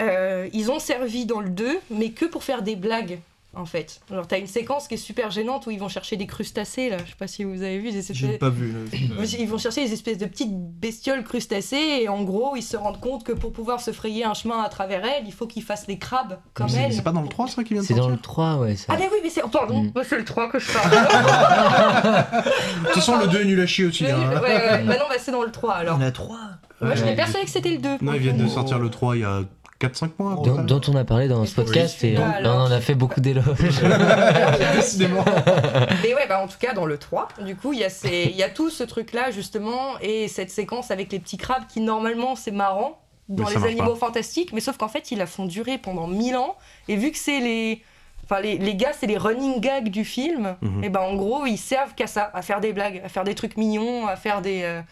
euh, 0.00 0.48
ils 0.52 0.70
ont 0.70 0.78
servi 0.78 1.26
dans 1.26 1.40
le 1.40 1.50
2, 1.50 1.78
mais 1.90 2.10
que 2.10 2.24
pour 2.24 2.42
faire 2.42 2.62
des 2.62 2.74
blagues. 2.74 3.20
En 3.52 3.64
fait, 3.64 4.00
genre 4.08 4.28
t'as 4.28 4.38
une 4.38 4.46
séquence 4.46 4.86
qui 4.86 4.94
est 4.94 4.96
super 4.96 5.32
gênante 5.32 5.66
où 5.66 5.72
ils 5.72 5.78
vont 5.80 5.88
chercher 5.88 6.16
des 6.16 6.28
crustacés 6.28 6.88
là, 6.88 6.98
je 7.04 7.10
sais 7.10 7.16
pas 7.18 7.26
si 7.26 7.42
vous 7.42 7.62
avez 7.62 7.78
vu, 7.78 7.90
des 7.90 8.00
J'ai 8.00 8.26
espèces- 8.26 8.38
pas 8.38 8.48
vu. 8.48 8.72
le- 8.72 9.24
ils 9.40 9.48
vont 9.48 9.58
chercher 9.58 9.84
des 9.84 9.92
espèces 9.92 10.18
de 10.18 10.26
petites 10.26 10.52
bestioles 10.54 11.24
crustacées 11.24 11.98
et 12.02 12.08
en 12.08 12.22
gros 12.22 12.54
ils 12.54 12.62
se 12.62 12.76
rendent 12.76 13.00
compte 13.00 13.24
que 13.24 13.32
pour 13.32 13.52
pouvoir 13.52 13.80
se 13.80 13.90
frayer 13.90 14.24
un 14.24 14.34
chemin 14.34 14.60
à 14.62 14.68
travers 14.68 15.04
elles, 15.04 15.24
il 15.26 15.32
faut 15.32 15.48
qu'ils 15.48 15.64
fassent 15.64 15.88
les 15.88 15.98
crabes 15.98 16.38
comme 16.54 16.68
C'est 16.68 16.78
elles. 16.80 16.92
c'est 16.92 17.02
pas 17.02 17.10
dans 17.10 17.22
le 17.22 17.28
3 17.28 17.48
ça 17.48 17.64
qui 17.64 17.72
vient 17.74 17.82
de 17.82 17.86
C'est 17.88 17.94
dans 17.94 18.08
le 18.08 18.18
3, 18.18 18.58
ouais. 18.58 18.76
Ça. 18.76 18.84
Ah 18.88 18.96
mais 18.96 19.08
oui 19.12 19.18
mais 19.24 19.30
c'est... 19.30 19.42
oh, 19.42 19.48
pardon, 19.48 19.82
Mm. 19.82 19.90
bah, 19.90 20.02
c'est 20.08 20.16
le 20.18 20.24
3 20.24 20.48
que 20.48 20.60
je 20.60 20.72
parle. 20.72 20.90
De 20.92 22.84
toute 22.86 22.94
façon, 22.94 23.18
le 23.18 23.26
2 23.26 23.40
est 23.40 23.44
nul 23.46 23.60
à 23.60 23.66
chier 23.66 23.86
aussi. 23.86 24.04
Le- 24.04 24.10
hein. 24.10 24.30
ouais, 24.34 24.40
ouais, 24.42 24.84
bah 24.84 24.94
non 24.96 25.04
bah 25.08 25.16
c'est 25.18 25.32
dans 25.32 25.42
le 25.42 25.50
3 25.50 25.74
alors. 25.74 25.96
Il 25.98 26.02
y 26.02 26.04
en 26.04 26.08
a 26.08 26.12
trois. 26.12 26.38
Moi 26.80 26.94
je 26.94 27.02
Ouais. 27.02 27.10
l'ai 27.10 27.16
persuadé 27.16 27.44
que 27.44 27.50
c'était 27.50 27.70
le 27.72 27.78
2. 27.78 27.88
Non, 28.00 28.12
ils 28.14 28.20
viennent 28.20 28.38
de 28.38 28.46
sortir 28.48 28.78
le 28.78 28.88
3 28.90 29.16
il 29.16 29.20
y 29.22 29.24
a 29.24 29.42
4-5 29.80 30.10
mois. 30.18 30.42
Dont, 30.44 30.62
dont 30.62 30.80
on 30.88 30.94
a 30.96 31.04
parlé 31.04 31.26
dans 31.28 31.44
ce 31.46 31.54
podcast 31.54 32.04
et 32.04 32.18
on, 32.18 32.22
Ah, 32.24 32.30
alors. 32.36 32.56
on 32.56 32.60
en 32.66 32.70
a 32.70 32.80
fait 32.80 32.94
beaucoup 32.94 33.20
d'éloges. 33.20 33.46
Décidément. 34.74 35.24
Mais 36.02 36.14
ouais, 36.14 36.26
bah 36.28 36.40
en 36.42 36.46
tout 36.48 36.58
cas, 36.58 36.74
dans 36.74 36.84
le 36.86 36.98
3, 36.98 37.28
du 37.44 37.56
coup, 37.56 37.72
il 37.72 37.78
y, 37.80 37.84
a 37.84 37.90
ces- 37.90 38.32
y 38.36 38.42
a 38.42 38.48
tout 38.50 38.70
ce 38.70 38.84
truc-là, 38.84 39.30
justement, 39.30 39.98
et 40.00 40.28
cette 40.28 40.50
séquence 40.50 40.90
avec 40.90 41.10
les 41.12 41.18
petits 41.18 41.36
crabes 41.38 41.64
qui, 41.68 41.80
normalement, 41.80 42.36
c'est 42.36 42.50
marrant 42.50 43.00
dans 43.28 43.44
Mais 43.48 43.54
les 43.56 43.64
animaux 43.64 43.94
pas. 43.94 44.06
fantastiques, 44.06 44.52
mais 44.52 44.60
sauf 44.60 44.76
qu'en 44.76 44.88
fait, 44.88 45.10
ils 45.12 45.18
la 45.18 45.26
font 45.26 45.46
durer 45.46 45.78
pendant 45.78 46.06
1000 46.06 46.36
ans, 46.36 46.56
et 46.88 46.96
vu 46.96 47.10
que 47.10 47.18
c'est 47.18 47.40
les. 47.40 47.82
Enfin, 48.24 48.40
les, 48.42 48.58
les 48.58 48.74
gars, 48.76 48.92
c'est 48.98 49.06
les 49.08 49.16
running 49.18 49.60
gags 49.60 49.88
du 49.88 50.04
film, 50.04 50.56
Mhm. 50.60 50.84
et 50.84 50.88
ben 50.88 51.00
en 51.00 51.14
gros, 51.16 51.46
ils 51.46 51.56
servent 51.58 51.94
qu'à 51.94 52.06
ça, 52.06 52.30
à 52.34 52.42
faire 52.42 52.60
des 52.60 52.72
blagues, 52.72 53.00
à 53.04 53.08
faire 53.08 53.24
des 53.24 53.34
trucs 53.34 53.56
mignons, 53.56 54.06
à 54.06 54.16
faire 54.16 54.40
des. 54.42 54.60
euh, 54.62 54.82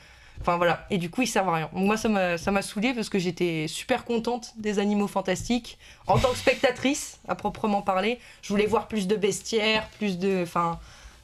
Enfin 0.40 0.56
voilà, 0.56 0.86
et 0.90 0.98
du 0.98 1.10
coup 1.10 1.22
ils 1.22 1.26
servent 1.26 1.48
à 1.48 1.54
rien. 1.54 1.68
Donc, 1.74 1.84
moi 1.84 1.96
ça 1.96 2.08
m'a 2.08 2.38
ça 2.38 2.50
m'a 2.50 2.62
saoulé 2.62 2.94
parce 2.94 3.08
que 3.08 3.18
j'étais 3.18 3.66
super 3.68 4.04
contente 4.04 4.52
des 4.56 4.78
animaux 4.78 5.08
fantastiques. 5.08 5.78
En 6.06 6.18
tant 6.18 6.30
que 6.30 6.36
spectatrice, 6.38 7.18
à 7.28 7.34
proprement 7.34 7.82
parler, 7.82 8.18
je 8.42 8.48
voulais 8.48 8.66
voir 8.66 8.88
plus 8.88 9.06
de 9.06 9.16
bestiaires, 9.16 9.88
plus 9.98 10.18
de. 10.18 10.42
Enfin, 10.42 10.78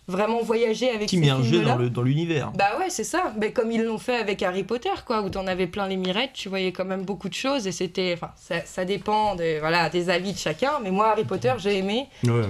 vraiment 0.06 0.42
voyager 0.42 0.90
avec 0.90 1.08
ces 1.08 1.16
films-là. 1.50 1.72
dans 1.76 1.78
le- 1.78 1.88
dans 1.88 2.02
l'univers. 2.02 2.50
Bah 2.50 2.76
ouais, 2.78 2.90
c'est 2.90 3.04
ça. 3.04 3.32
Mais 3.40 3.52
comme 3.52 3.72
ils 3.72 3.82
l'ont 3.82 3.96
fait 3.96 4.16
avec 4.16 4.42
Harry 4.42 4.62
Potter, 4.62 4.90
quoi, 5.06 5.22
où 5.22 5.30
t'en 5.30 5.46
avais 5.46 5.66
plein 5.66 5.88
les 5.88 5.96
mirettes, 5.96 6.32
tu 6.34 6.50
voyais 6.50 6.72
quand 6.72 6.84
même 6.84 7.04
beaucoup 7.04 7.30
de 7.30 7.34
choses 7.34 7.66
et 7.66 7.72
c'était. 7.72 8.12
Enfin, 8.14 8.30
ça, 8.36 8.62
ça 8.66 8.84
dépend 8.84 9.34
des, 9.36 9.60
voilà, 9.60 9.88
des 9.88 10.10
avis 10.10 10.34
de 10.34 10.38
chacun. 10.38 10.72
Mais 10.82 10.90
moi, 10.90 11.12
Harry 11.12 11.24
Potter, 11.24 11.54
j'ai 11.56 11.78
aimé. 11.78 12.08
Ouais, 12.24 12.42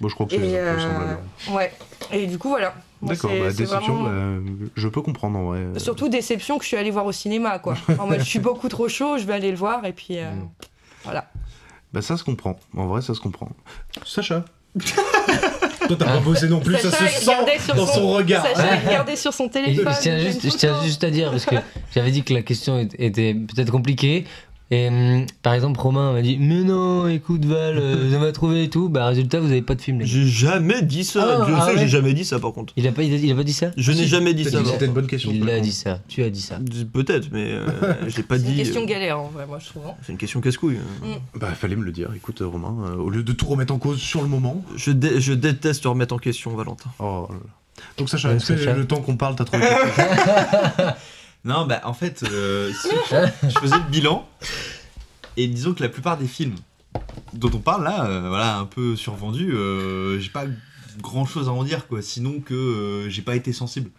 bon, 0.00 0.08
je 0.08 0.14
crois 0.14 0.26
que 0.26 0.32
c'est 0.32 0.40
euh, 0.58 1.14
ouais. 1.52 1.72
Et 2.10 2.26
du 2.26 2.38
coup, 2.38 2.48
voilà. 2.48 2.74
D'accord, 3.08 3.30
bah, 3.30 3.52
déception, 3.52 4.02
vraiment- 4.02 4.40
bah, 4.40 4.66
je 4.76 4.88
peux 4.88 5.02
comprendre 5.02 5.38
en 5.38 5.44
vrai. 5.46 5.64
Surtout 5.78 6.08
déception 6.08 6.58
que 6.58 6.64
je 6.64 6.68
suis 6.68 6.76
allée 6.76 6.90
voir 6.90 7.06
au 7.06 7.12
cinéma, 7.12 7.58
quoi. 7.58 7.74
En 7.98 8.06
mode, 8.06 8.18
je 8.20 8.24
suis 8.24 8.38
beaucoup 8.38 8.68
trop 8.68 8.88
chaud, 8.88 9.18
je 9.18 9.24
vais 9.24 9.34
aller 9.34 9.50
le 9.50 9.56
voir 9.56 9.84
et 9.84 9.92
puis. 9.92 10.18
euh, 10.18 10.30
Mm. 10.32 10.48
Voilà. 11.04 11.26
Bah 11.92 12.02
ça 12.02 12.16
se 12.16 12.24
comprend, 12.24 12.58
en 12.76 12.86
vrai 12.88 13.00
ça 13.00 13.14
se 13.14 13.20
comprend. 13.20 13.48
Sacha 14.04 14.44
Toi 15.86 15.96
t'as 15.98 16.04
pas 16.04 16.18
bossé 16.18 16.48
non 16.48 16.58
plus, 16.60 16.74
ça 16.78 16.90
Sacha, 16.90 17.08
se 17.08 17.24
il 17.24 17.28
regardait 17.30 17.58
sent 17.58 17.64
sur 17.64 17.74
dans 17.76 17.86
son 17.86 18.08
regard. 18.08 18.44
Sacha, 18.44 18.74
il 18.82 18.86
regardait 18.88 19.16
sur 19.16 19.32
son 19.32 19.48
téléphone. 19.48 19.94
je, 19.94 20.00
tiens 20.00 20.18
juste, 20.18 20.42
une 20.44 20.50
je 20.50 20.56
tiens 20.56 20.74
photo. 20.74 20.84
juste 20.86 21.04
à 21.04 21.10
dire, 21.10 21.30
parce 21.30 21.46
que 21.46 21.54
j'avais 21.94 22.10
dit 22.10 22.22
que 22.24 22.34
la 22.34 22.42
question 22.42 22.80
était 22.98 23.34
peut-être 23.34 23.70
compliquée. 23.70 24.26
Et 24.72 24.88
hum, 24.88 25.26
par 25.42 25.54
exemple, 25.54 25.78
Romain 25.78 26.12
m'a 26.12 26.22
dit 26.22 26.38
Mais 26.40 26.64
non, 26.64 27.06
écoute, 27.06 27.44
Val, 27.44 27.78
euh, 27.78 28.10
ça 28.12 28.18
m'a 28.18 28.32
trouvé 28.32 28.64
et 28.64 28.68
tout. 28.68 28.88
Bah, 28.88 29.06
résultat, 29.06 29.38
vous 29.38 29.46
avez 29.52 29.62
pas 29.62 29.76
de 29.76 29.80
film. 29.80 30.00
J'ai 30.02 30.26
jamais 30.26 30.82
dit 30.82 31.04
ça. 31.04 31.38
Ah, 31.42 31.44
Dieu 31.46 31.54
ah 31.56 31.66
que 31.68 31.74
ouais 31.74 31.78
j'ai 31.82 31.88
jamais 31.88 32.14
dit 32.14 32.24
ça 32.24 32.40
par 32.40 32.52
contre. 32.52 32.72
Il 32.76 32.86
a 32.88 32.90
pas, 32.92 33.04
il 33.04 33.14
a, 33.14 33.16
il 33.16 33.30
a 33.30 33.34
pas 33.36 33.44
dit 33.44 33.52
ça 33.52 33.70
Je 33.76 33.92
n'ai 33.92 34.06
jamais 34.06 34.34
dit 34.34 34.44
ça. 34.44 34.64
C'était 34.64 34.86
une 34.86 34.92
bonne 34.92 35.06
question. 35.06 35.30
Il 35.32 35.48
a 35.48 35.60
dit 35.60 35.70
ça. 35.70 36.00
Tu 36.08 36.22
as 36.24 36.30
dit 36.30 36.40
ça. 36.42 36.58
Peut-être, 36.92 37.28
mais 37.32 37.46
euh, 37.52 37.66
j'ai 38.08 38.24
pas 38.24 38.38
C'est 38.38 38.44
dit. 38.44 38.50
une 38.52 38.56
question 38.58 38.82
euh, 38.82 38.86
galère 38.86 39.20
en 39.20 39.28
vrai, 39.28 39.46
moi 39.46 39.58
je 39.60 39.66
trouve. 39.68 39.82
hein. 39.86 39.94
C'est 40.02 40.10
une 40.10 40.18
question 40.18 40.40
casse-couille. 40.40 40.78
Bah, 41.36 41.48
fallait 41.54 41.76
me 41.76 41.84
le 41.84 41.92
dire. 41.92 42.08
Écoute, 42.16 42.42
euh, 42.42 42.46
Romain, 42.48 42.74
euh, 42.88 42.96
au 42.96 43.08
lieu 43.10 43.22
de 43.22 43.32
tout 43.32 43.46
remettre 43.46 43.72
en 43.72 43.78
cause 43.78 43.98
sur 44.00 44.20
le 44.22 44.28
moment. 44.28 44.64
Je, 44.76 44.90
dé- 44.90 45.20
je 45.20 45.32
déteste 45.32 45.84
te 45.84 45.88
remettre 45.88 46.12
en 46.14 46.18
question, 46.18 46.50
Valentin. 46.56 46.90
Oh 46.98 47.26
là 47.30 47.34
là. 47.36 47.40
Donc, 47.98 48.08
Sacha, 48.08 48.30
Ouais, 48.30 48.36
est-ce 48.36 48.52
que 48.54 48.70
le 48.70 48.86
temps 48.86 49.00
qu'on 49.02 49.16
parle, 49.16 49.36
t'as 49.36 49.44
trouvé 49.44 49.62
quelque 49.68 50.82
chose? 50.82 50.92
Non, 51.46 51.64
bah 51.64 51.80
en 51.84 51.94
fait, 51.94 52.22
euh, 52.24 52.70
si 52.82 52.88
je, 53.48 53.58
faisais 53.58 53.76
le 53.76 53.88
bilan, 53.90 54.28
et 55.36 55.46
disons 55.46 55.72
que 55.74 55.82
la 55.82 55.88
plupart 55.88 56.18
des 56.18 56.26
films 56.26 56.56
dont 57.32 57.50
on 57.54 57.58
parle 57.60 57.84
là, 57.84 58.04
euh, 58.06 58.28
voilà, 58.28 58.56
un 58.56 58.64
peu 58.66 58.96
survendus, 58.96 59.52
euh, 59.54 60.18
j'ai 60.18 60.30
pas 60.30 60.44
grand 61.00 61.24
chose 61.24 61.48
à 61.48 61.52
en 61.52 61.62
dire, 61.62 61.86
quoi, 61.86 62.02
sinon 62.02 62.40
que 62.40 62.54
euh, 62.54 63.08
j'ai 63.10 63.22
pas 63.22 63.36
été 63.36 63.52
sensible. 63.52 63.90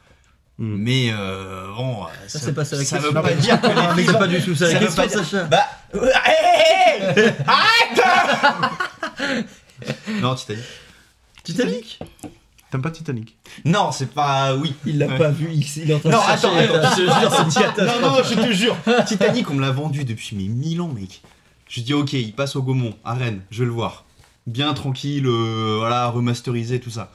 Hmm. 0.60 0.76
Mais 0.78 1.10
euh, 1.14 1.68
bon, 1.76 2.06
Ça, 2.28 2.39
c'est 2.39 2.52
pas 2.54 2.66
ça 2.66 2.76
la 2.76 2.84
ça 2.84 2.98
question. 2.98 3.14
veut 3.14 3.22
pas 3.22 3.34
dire 3.34 3.62
que 3.62 3.95
les 3.95 4.04
films- 4.08 4.18
pas 4.18 4.28
du 4.28 4.41
tout 4.41 4.56
ça 4.56 4.70
ça 4.72 4.80
veut 4.80 4.88
pas 4.93 5.08
dire-. 5.08 5.48
Bah, 5.50 5.64
euh, 5.95 6.10
hé, 6.10 7.04
hé, 7.16 7.22
hé, 7.22 7.32
arrête 7.48 9.45
Non, 10.20 10.34
Titanic. 10.36 10.64
Titanic? 11.43 12.00
T'aimes 12.78 12.84
pas 12.84 12.91
Titanic 12.91 13.38
Non, 13.65 13.91
c'est 13.91 14.11
pas. 14.13 14.55
Oui. 14.55 14.73
Il 14.86 14.99
l'a 14.99 15.07
Ouais. 15.07 15.17
pas 15.17 15.30
vu, 15.32 15.49
il, 15.51 15.65
il 15.84 15.89
est 15.91 15.93
en 15.95 15.99
train 15.99 16.09
Non, 16.11 16.17
de 16.19 16.23
attends, 16.32 16.55
attends, 16.55 16.95
je 16.95 17.03
te 17.03 17.19
jure, 17.19 17.51
c'est. 17.51 17.82
Non, 18.01 18.09
non, 18.11 18.23
je 18.23 18.34
te 18.36 18.51
jure. 18.53 18.78
Titanic, 19.05 19.49
on 19.49 19.55
me 19.55 19.61
l'a 19.61 19.71
vendu 19.71 20.03
depuis 20.05 20.36
mais 20.36 20.43
mille 20.47 20.80
ans, 20.82 20.89
mec. 20.89 21.21
Je 21.67 21.82
dis, 21.82 21.93
ok, 21.93 22.13
il 22.13 22.34
passe 22.34 22.55
au 22.55 22.61
Gaumont, 22.61 22.93
à 23.03 23.13
Rennes, 23.15 23.41
je 23.51 23.59
vais 23.59 23.65
le 23.65 23.71
voir. 23.71 24.05
Bien 24.45 24.73
tranquille, 24.73 25.25
euh, 25.25 25.75
voilà, 25.80 26.07
remasterisé, 26.07 26.80
tout 26.80 26.91
ça. 26.91 27.11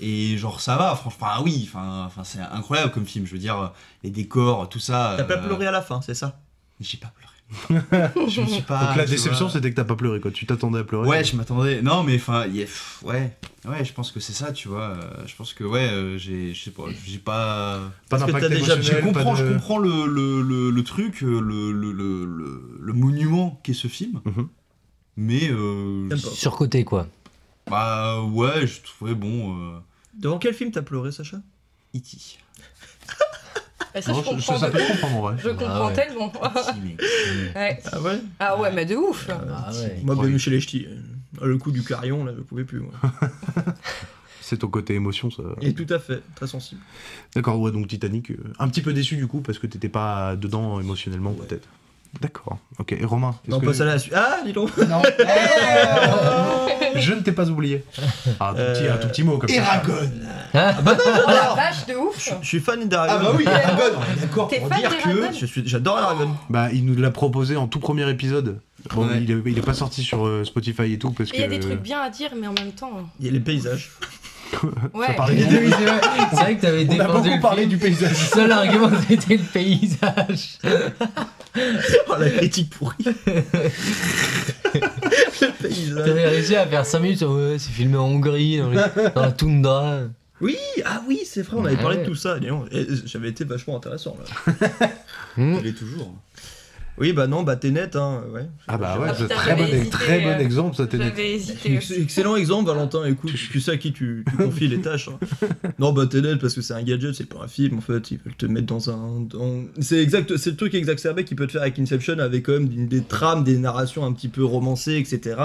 Et 0.00 0.36
genre, 0.38 0.60
ça 0.60 0.76
va, 0.76 0.94
franchement, 0.96 1.26
enfin, 1.30 1.42
oui, 1.44 1.68
enfin, 1.68 2.04
enfin, 2.06 2.24
c'est 2.24 2.40
incroyable 2.40 2.90
comme 2.92 3.06
film, 3.06 3.26
je 3.26 3.32
veux 3.32 3.38
dire, 3.38 3.72
les 4.02 4.10
décors, 4.10 4.68
tout 4.68 4.78
ça. 4.80 5.14
T'as 5.16 5.24
pas 5.24 5.34
euh, 5.34 5.46
pleuré 5.46 5.66
à 5.66 5.70
la 5.70 5.82
fin, 5.82 6.00
c'est 6.02 6.14
ça? 6.14 6.38
J'ai 6.80 6.98
pas 6.98 7.12
pleuré. 7.16 7.29
Je 7.70 8.40
me 8.40 8.46
suis 8.46 8.62
pas. 8.62 8.86
Donc, 8.86 8.96
la 8.96 9.06
déception, 9.06 9.46
vois. 9.46 9.52
c'était 9.52 9.70
que 9.70 9.76
t'as 9.76 9.84
pas 9.84 9.96
pleuré, 9.96 10.20
quoi. 10.20 10.30
Tu 10.30 10.46
t'attendais 10.46 10.78
à 10.80 10.84
pleurer. 10.84 11.08
Ouais, 11.08 11.24
je 11.24 11.34
m'attendais. 11.36 11.82
Non, 11.82 12.02
mais 12.04 12.16
enfin, 12.16 12.46
il 12.46 12.56
y 12.56 12.62
a- 12.62 12.66
pff, 12.66 13.02
ouais, 13.04 13.36
ouais, 13.66 13.84
je 13.84 13.92
pense 13.92 14.12
que 14.12 14.20
c'est 14.20 14.32
ça, 14.32 14.52
tu 14.52 14.68
vois. 14.68 14.90
euh, 14.96 15.26
Je 15.26 15.34
pense 15.34 15.52
que 15.52 15.64
ouais, 15.64 15.88
euh, 15.90 16.16
j'ai, 16.18 16.54
je 16.54 16.64
sais 16.64 16.70
pas, 16.70 16.84
j'ai 17.04 17.18
pas. 17.18 17.80
Pas 18.08 18.18
Parce 18.18 18.22
que 18.24 18.26
d'impact 18.32 18.48
t'as 18.54 18.76
déjà- 18.76 18.80
Je 18.80 19.00
comprends, 19.04 19.34
je 19.34 19.44
comprends 19.52 19.78
le, 19.78 20.06
le, 20.06 20.42
le, 20.42 20.70
le 20.70 20.84
truc, 20.84 21.22
euh, 21.24 21.40
le, 21.40 21.72
le, 21.72 21.92
le, 21.92 22.24
le, 22.24 22.78
le 22.80 22.92
monument 22.92 23.60
qu'est 23.64 23.72
ce 23.74 23.88
film. 23.88 24.20
Mhm. 24.24 24.48
Mais 25.16 25.50
euh. 25.50 26.16
Surcoté, 26.16 26.84
quoi. 26.84 27.08
bah 27.68 28.22
ouais, 28.22 28.66
je 28.66 28.80
trouvais 28.82 29.14
bon. 29.14 29.56
Euh, 29.58 29.78
Devant 30.14 30.38
quel 30.38 30.54
film 30.54 30.70
t'as 30.70 30.82
pleuré, 30.82 31.10
Sacha? 31.12 31.38
E.T. 31.96 32.16
Bah, 33.94 34.00
ça, 34.02 34.12
Non, 34.12 34.18
je 34.18 34.24
ça- 34.24 34.30
comprends, 34.30 34.58
ça 34.58 34.70
peut 34.70 34.78
comprendre, 34.86 35.16
en 35.16 35.20
vrai. 35.22 35.36
je 35.42 35.48
comprends 35.50 35.88
ouais. 35.88 35.94
tellement. 35.94 36.32
Ouais. 37.56 37.80
Ah 37.92 38.00
ouais 38.00 38.20
Ah 38.38 38.60
ouais, 38.60 38.72
mais 38.72 38.84
de 38.86 38.94
ouf. 38.96 39.28
Ah 39.30 39.70
ouais. 39.72 40.00
Moi, 40.04 40.14
Bienvenue 40.14 40.38
chez 40.38 40.50
les 40.50 40.60
Ch'tis. 40.60 40.86
euh, 40.86 41.46
Le 41.46 41.58
coup 41.58 41.70
du 41.72 41.82
carillon, 41.82 42.24
là, 42.24 42.32
je 42.36 42.42
pouvais 42.42 42.64
plus. 42.64 42.80
Moi. 42.80 42.92
C'est 44.40 44.58
ton 44.58 44.68
côté 44.68 44.94
émotion, 44.94 45.30
ça. 45.30 45.42
Et 45.60 45.74
tout 45.74 45.86
à 45.92 45.98
fait, 46.00 46.22
très 46.34 46.46
sensible. 46.48 46.80
D'accord, 47.34 47.60
ouais, 47.60 47.70
donc 47.70 47.86
Titanic, 47.86 48.32
euh, 48.32 48.36
un 48.58 48.68
petit 48.68 48.82
peu 48.82 48.92
déçu 48.92 49.16
du 49.16 49.26
coup, 49.28 49.40
parce 49.40 49.58
que 49.60 49.66
t'étais 49.68 49.88
pas 49.88 50.34
dedans 50.36 50.80
émotionnellement, 50.80 51.32
peut-être. 51.34 51.68
D'accord, 52.20 52.58
ok. 52.78 52.92
Et 52.92 53.04
Romain 53.04 53.34
est-ce 53.46 53.54
on 53.56 53.60
que- 53.60 53.66
passe 53.66 53.80
à 53.80 53.84
la 53.84 53.98
suite. 53.98 54.14
Ah, 54.16 54.38
dis 54.44 54.52
donc 54.52 54.76
Non. 54.78 55.00
Je 56.96 57.14
ne 57.14 57.20
t'ai 57.20 57.32
pas 57.32 57.48
oublié. 57.48 57.84
Ah, 58.40 58.50
un 58.50 58.54
tout, 58.54 58.56
petit, 58.56 58.86
Euh, 58.86 58.94
un 58.94 58.96
tout 58.98 59.08
petit 59.08 59.22
mot 59.22 59.38
comme 59.38 59.48
ça. 59.48 59.54
Eragon 59.56 60.10
Ah 60.52 60.72
bah 60.82 60.94
non, 60.94 61.00
Oh 61.06 61.30
la 61.30 61.54
vache, 61.54 61.86
de 61.86 61.94
ouf. 61.94 62.34
Je 62.42 62.46
suis 62.46 62.60
fan 62.60 62.80
Ah 62.82 62.86
d'Aragon. 62.86 63.24
bah 63.30 63.32
oui, 63.38 63.44
Eragon, 63.44 63.96
on 63.98 64.12
est 64.18 64.20
d'accord 64.20 64.48
T'es 64.48 64.58
pour 64.58 64.68
fan 64.68 64.80
dire 64.80 64.90
d'Eragon 64.90 65.28
que. 65.30 65.34
Je 65.38 65.46
suis, 65.46 65.62
j'adore 65.66 65.96
Aragon. 65.98 66.34
Bah, 66.50 66.68
il 66.72 66.84
nous 66.84 66.96
l'a 67.00 67.10
proposé 67.10 67.56
en 67.56 67.68
tout 67.68 67.78
premier 67.78 68.08
épisode. 68.10 68.60
Bon, 68.94 69.06
Ouais. 69.06 69.22
il, 69.22 69.30
est, 69.30 69.36
il 69.46 69.58
est 69.58 69.62
pas 69.62 69.74
sorti 69.74 70.02
sur 70.02 70.26
euh, 70.26 70.44
Spotify 70.44 70.92
et 70.92 70.98
tout, 70.98 71.10
parce 71.12 71.30
Il 71.32 71.40
y 71.40 71.44
a 71.44 71.48
des 71.48 71.60
trucs 71.60 71.80
bien 71.80 72.00
à 72.00 72.10
dire, 72.10 72.30
mais 72.38 72.46
en 72.48 72.52
même 72.54 72.72
temps. 72.72 72.90
Il 73.20 73.26
y 73.26 73.28
a 73.28 73.32
les 73.32 73.40
paysages. 73.40 73.90
Ouais. 74.94 75.14
parlait 75.16 75.44
Oui, 75.44 75.48
c'est 75.50 75.84
vrai, 75.84 76.00
c'est 76.30 76.36
vrai 76.36 76.56
que 76.56 76.60
t'avais 76.62 76.86
On 76.88 76.92
a 76.92 76.94
défendu 76.94 77.12
beaucoup 77.12 77.28
le 77.36 77.40
parlé 77.40 77.58
film. 77.62 77.70
du 77.70 77.76
paysage. 77.78 78.10
Le 78.10 78.14
seul 78.36 78.52
argument, 78.52 78.90
c'était 79.08 79.36
le 79.36 79.42
paysage. 79.42 80.58
Oh, 82.08 82.14
la 82.18 82.30
critique 82.30 82.70
pourrie. 82.70 82.94
le 83.04 83.12
paysage. 85.62 86.04
T'avais 86.04 86.28
réussi 86.28 86.56
à 86.56 86.66
faire 86.66 86.86
5 86.86 87.00
minutes 87.00 87.22
ouais, 87.22 87.56
c'est 87.58 87.70
filmé 87.70 87.96
en 87.96 88.04
Hongrie, 88.04 88.58
dans, 88.58 88.70
les- 88.70 89.10
dans 89.14 89.22
la 89.22 89.32
toundra. 89.32 89.98
Oui, 90.40 90.56
ah 90.86 91.02
oui, 91.06 91.20
c'est 91.26 91.42
vrai, 91.42 91.56
on 91.58 91.64
avait 91.66 91.76
parlé 91.76 91.98
de 91.98 92.04
tout 92.04 92.14
ça. 92.14 92.36
Et 92.72 92.86
J'avais 93.04 93.28
été 93.28 93.44
vachement 93.44 93.76
intéressant 93.76 94.16
là. 94.18 94.24
Hmm. 95.36 95.58
Il 95.60 95.66
est 95.66 95.72
toujours. 95.78 96.14
Oui, 96.98 97.14
bah 97.14 97.26
non, 97.26 97.42
bah 97.44 97.56
t'es 97.56 97.70
net, 97.70 97.96
hein, 97.96 98.22
ouais. 98.34 98.46
Ah 98.68 98.76
bah 98.76 98.98
ouais, 99.00 99.08
c'est 99.16 99.26
très, 99.28 99.56
bon, 99.56 99.64
hésité, 99.64 99.88
très 99.88 100.20
bon 100.20 100.28
euh, 100.28 100.38
exemple, 100.38 100.76
ça 100.76 100.86
hésité. 101.18 101.72
Ex- 101.74 101.90
Excellent 101.92 102.36
exemple, 102.36 102.68
Valentin. 102.68 103.06
Écoute, 103.06 103.32
tu 103.32 103.58
sais 103.60 103.70
à 103.70 103.76
qui 103.78 103.92
tu, 103.92 104.22
tu 104.28 104.36
confies 104.36 104.68
les 104.68 104.80
tâches. 104.82 105.08
hein. 105.08 105.18
Non, 105.78 105.92
bah 105.94 106.06
t'es 106.06 106.20
net 106.20 106.38
parce 106.38 106.52
que 106.54 106.60
c'est 106.60 106.74
un 106.74 106.82
gadget, 106.82 107.14
c'est 107.14 107.24
pas 107.28 107.42
un 107.44 107.48
film 107.48 107.78
en 107.78 107.80
fait. 107.80 108.10
Ils 108.10 108.18
veulent 108.18 108.34
te 108.36 108.44
mettre 108.44 108.66
dans 108.66 108.90
un. 108.90 109.20
dans- 109.20 109.64
C'est 109.80 109.96
exact, 110.02 110.36
c'est 110.36 110.50
le 110.50 110.56
truc 110.56 110.74
exacerbé 110.74 111.24
qu'il 111.24 111.36
peut 111.38 111.46
te 111.46 111.52
faire 111.52 111.62
avec 111.62 111.78
Inception, 111.78 112.18
avec 112.18 112.44
quand 112.44 112.52
même 112.52 112.68
des, 112.68 113.02
trames, 113.02 113.44
des 113.44 113.56
narrations 113.56 114.04
un 114.04 114.12
petit 114.12 114.28
peu 114.28 114.44
romancées, 114.44 114.96
etc. 114.96 115.36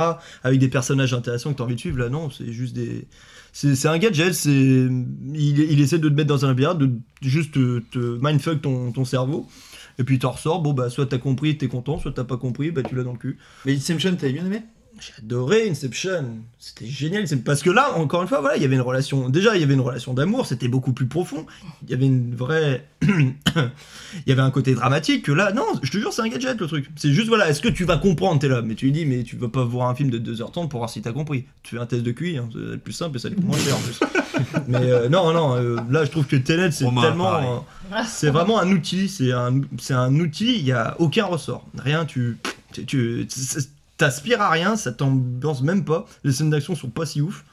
Avec 0.43 0.59
des 0.59 0.67
personnages 0.67 1.13
intéressants 1.13 1.53
que 1.53 1.59
t'as 1.59 1.63
envie 1.63 1.75
de 1.75 1.79
suivre. 1.79 1.99
Là, 1.99 2.09
non, 2.09 2.29
c'est 2.31 2.51
juste 2.51 2.75
des. 2.75 3.07
C'est 3.53 3.75
c'est 3.75 3.87
un 3.87 3.97
gadget, 3.97 4.33
c'est 4.33 4.51
il, 4.51 5.59
il 5.59 5.79
essaie 5.79 5.99
de 5.99 6.09
te 6.09 6.13
mettre 6.13 6.27
dans 6.27 6.43
un 6.43 6.49
labyrinthe, 6.49 6.79
de 6.79 6.91
juste 7.21 7.53
te, 7.53 7.79
te 7.79 8.19
mindfuck 8.21 8.61
ton, 8.61 8.91
ton 8.91 9.05
cerveau. 9.05 9.47
Et 9.99 10.03
puis 10.03 10.19
t'en 10.19 10.31
ressors, 10.31 10.61
bon 10.61 10.73
bah 10.73 10.89
soit 10.89 11.05
t'as 11.05 11.17
compris, 11.17 11.57
t'es 11.57 11.67
content, 11.67 11.99
soit 11.99 12.11
t'as 12.11 12.23
pas 12.23 12.37
compris, 12.37 12.71
bah 12.71 12.83
tu 12.83 12.95
l'as 12.95 13.03
dans 13.03 13.13
le 13.13 13.17
cul. 13.17 13.37
Mais 13.65 13.75
Inception, 13.75 14.15
t'avais 14.15 14.33
bien 14.33 14.45
aimé? 14.45 14.61
J'ai 14.99 15.11
adoré 15.17 15.69
Inception. 15.69 16.37
C'était 16.57 16.87
génial. 16.87 17.25
Parce 17.43 17.61
que 17.61 17.69
là, 17.69 17.97
encore 17.97 18.21
une 18.21 18.27
fois, 18.27 18.39
voilà, 18.39 18.55
il 18.55 18.61
y 18.61 18.65
avait 18.65 18.75
une 18.75 18.81
relation. 18.81 19.29
Déjà, 19.29 19.55
il 19.55 19.59
y 19.59 19.63
avait 19.63 19.73
une 19.73 19.81
relation 19.81 20.13
d'amour. 20.13 20.45
C'était 20.45 20.69
beaucoup 20.69 20.93
plus 20.93 21.05
profond. 21.05 21.45
Il 21.83 21.89
y 21.89 21.93
avait 21.93 22.05
une 22.05 22.33
vraie. 22.33 22.87
il 23.01 23.33
y 24.25 24.31
avait 24.31 24.41
un 24.41 24.51
côté 24.51 24.73
dramatique 24.73 25.25
que 25.25 25.33
là, 25.33 25.51
non, 25.51 25.65
je 25.81 25.91
te 25.91 25.97
jure, 25.97 26.13
c'est 26.13 26.21
un 26.21 26.29
gadget 26.29 26.59
le 26.59 26.67
truc. 26.67 26.89
C'est 26.95 27.11
juste, 27.11 27.27
voilà, 27.27 27.49
est-ce 27.49 27.61
que 27.61 27.67
tu 27.67 27.83
vas 27.83 27.97
comprendre 27.97 28.39
T'es 28.39 28.47
là? 28.47 28.61
Mais 28.61 28.75
tu 28.75 28.85
lui 28.85 28.91
dis, 28.93 29.05
mais 29.05 29.23
tu 29.23 29.35
vas 29.35 29.49
pas 29.49 29.65
voir 29.65 29.89
un 29.89 29.95
film 29.95 30.09
de 30.09 30.17
2h30 30.17 30.69
pour 30.69 30.79
voir 30.79 30.89
si 30.89 31.01
t'as 31.01 31.11
compris. 31.11 31.45
Tu 31.63 31.75
fais 31.75 31.81
un 31.81 31.85
test 31.85 32.03
de 32.03 32.11
QI, 32.11 32.37
hein, 32.37 32.47
c'est 32.53 32.77
plus 32.77 32.93
simple 32.93 33.17
et 33.17 33.19
ça 33.19 33.29
coûte 33.29 33.43
moins 33.43 33.57
cher 33.57 33.75
en 33.75 33.79
plus. 33.79 33.99
mais 34.67 34.77
euh, 34.91 35.09
non, 35.09 35.31
non, 35.33 35.55
euh, 35.55 35.77
là, 35.89 36.05
je 36.05 36.11
trouve 36.11 36.25
que 36.25 36.35
Tenet, 36.35 36.71
c'est 36.71 36.85
Romain, 36.85 37.01
tellement. 37.03 37.65
c'est 38.07 38.29
vraiment 38.29 38.59
un 38.59 38.71
outil. 38.71 39.07
C'est 39.09 39.31
un, 39.31 39.61
c'est 39.79 39.93
un 39.93 40.13
outil. 40.19 40.55
Il 40.57 40.65
y 40.65 40.71
a 40.71 40.95
aucun 40.99 41.25
ressort. 41.25 41.65
Rien. 41.77 42.05
Tu. 42.05 42.37
tu, 42.73 42.85
tu- 42.85 43.25
c'est- 43.29 43.69
T'aspires 43.97 44.41
à 44.41 44.49
rien, 44.49 44.75
ça 44.75 44.91
t'ambiance 44.91 45.61
même 45.61 45.85
pas. 45.85 46.05
Les 46.25 46.33
scènes 46.33 46.49
d'action 46.49 46.75
sont 46.75 46.89
pas 46.89 47.05
si 47.05 47.21
ouf. 47.21 47.45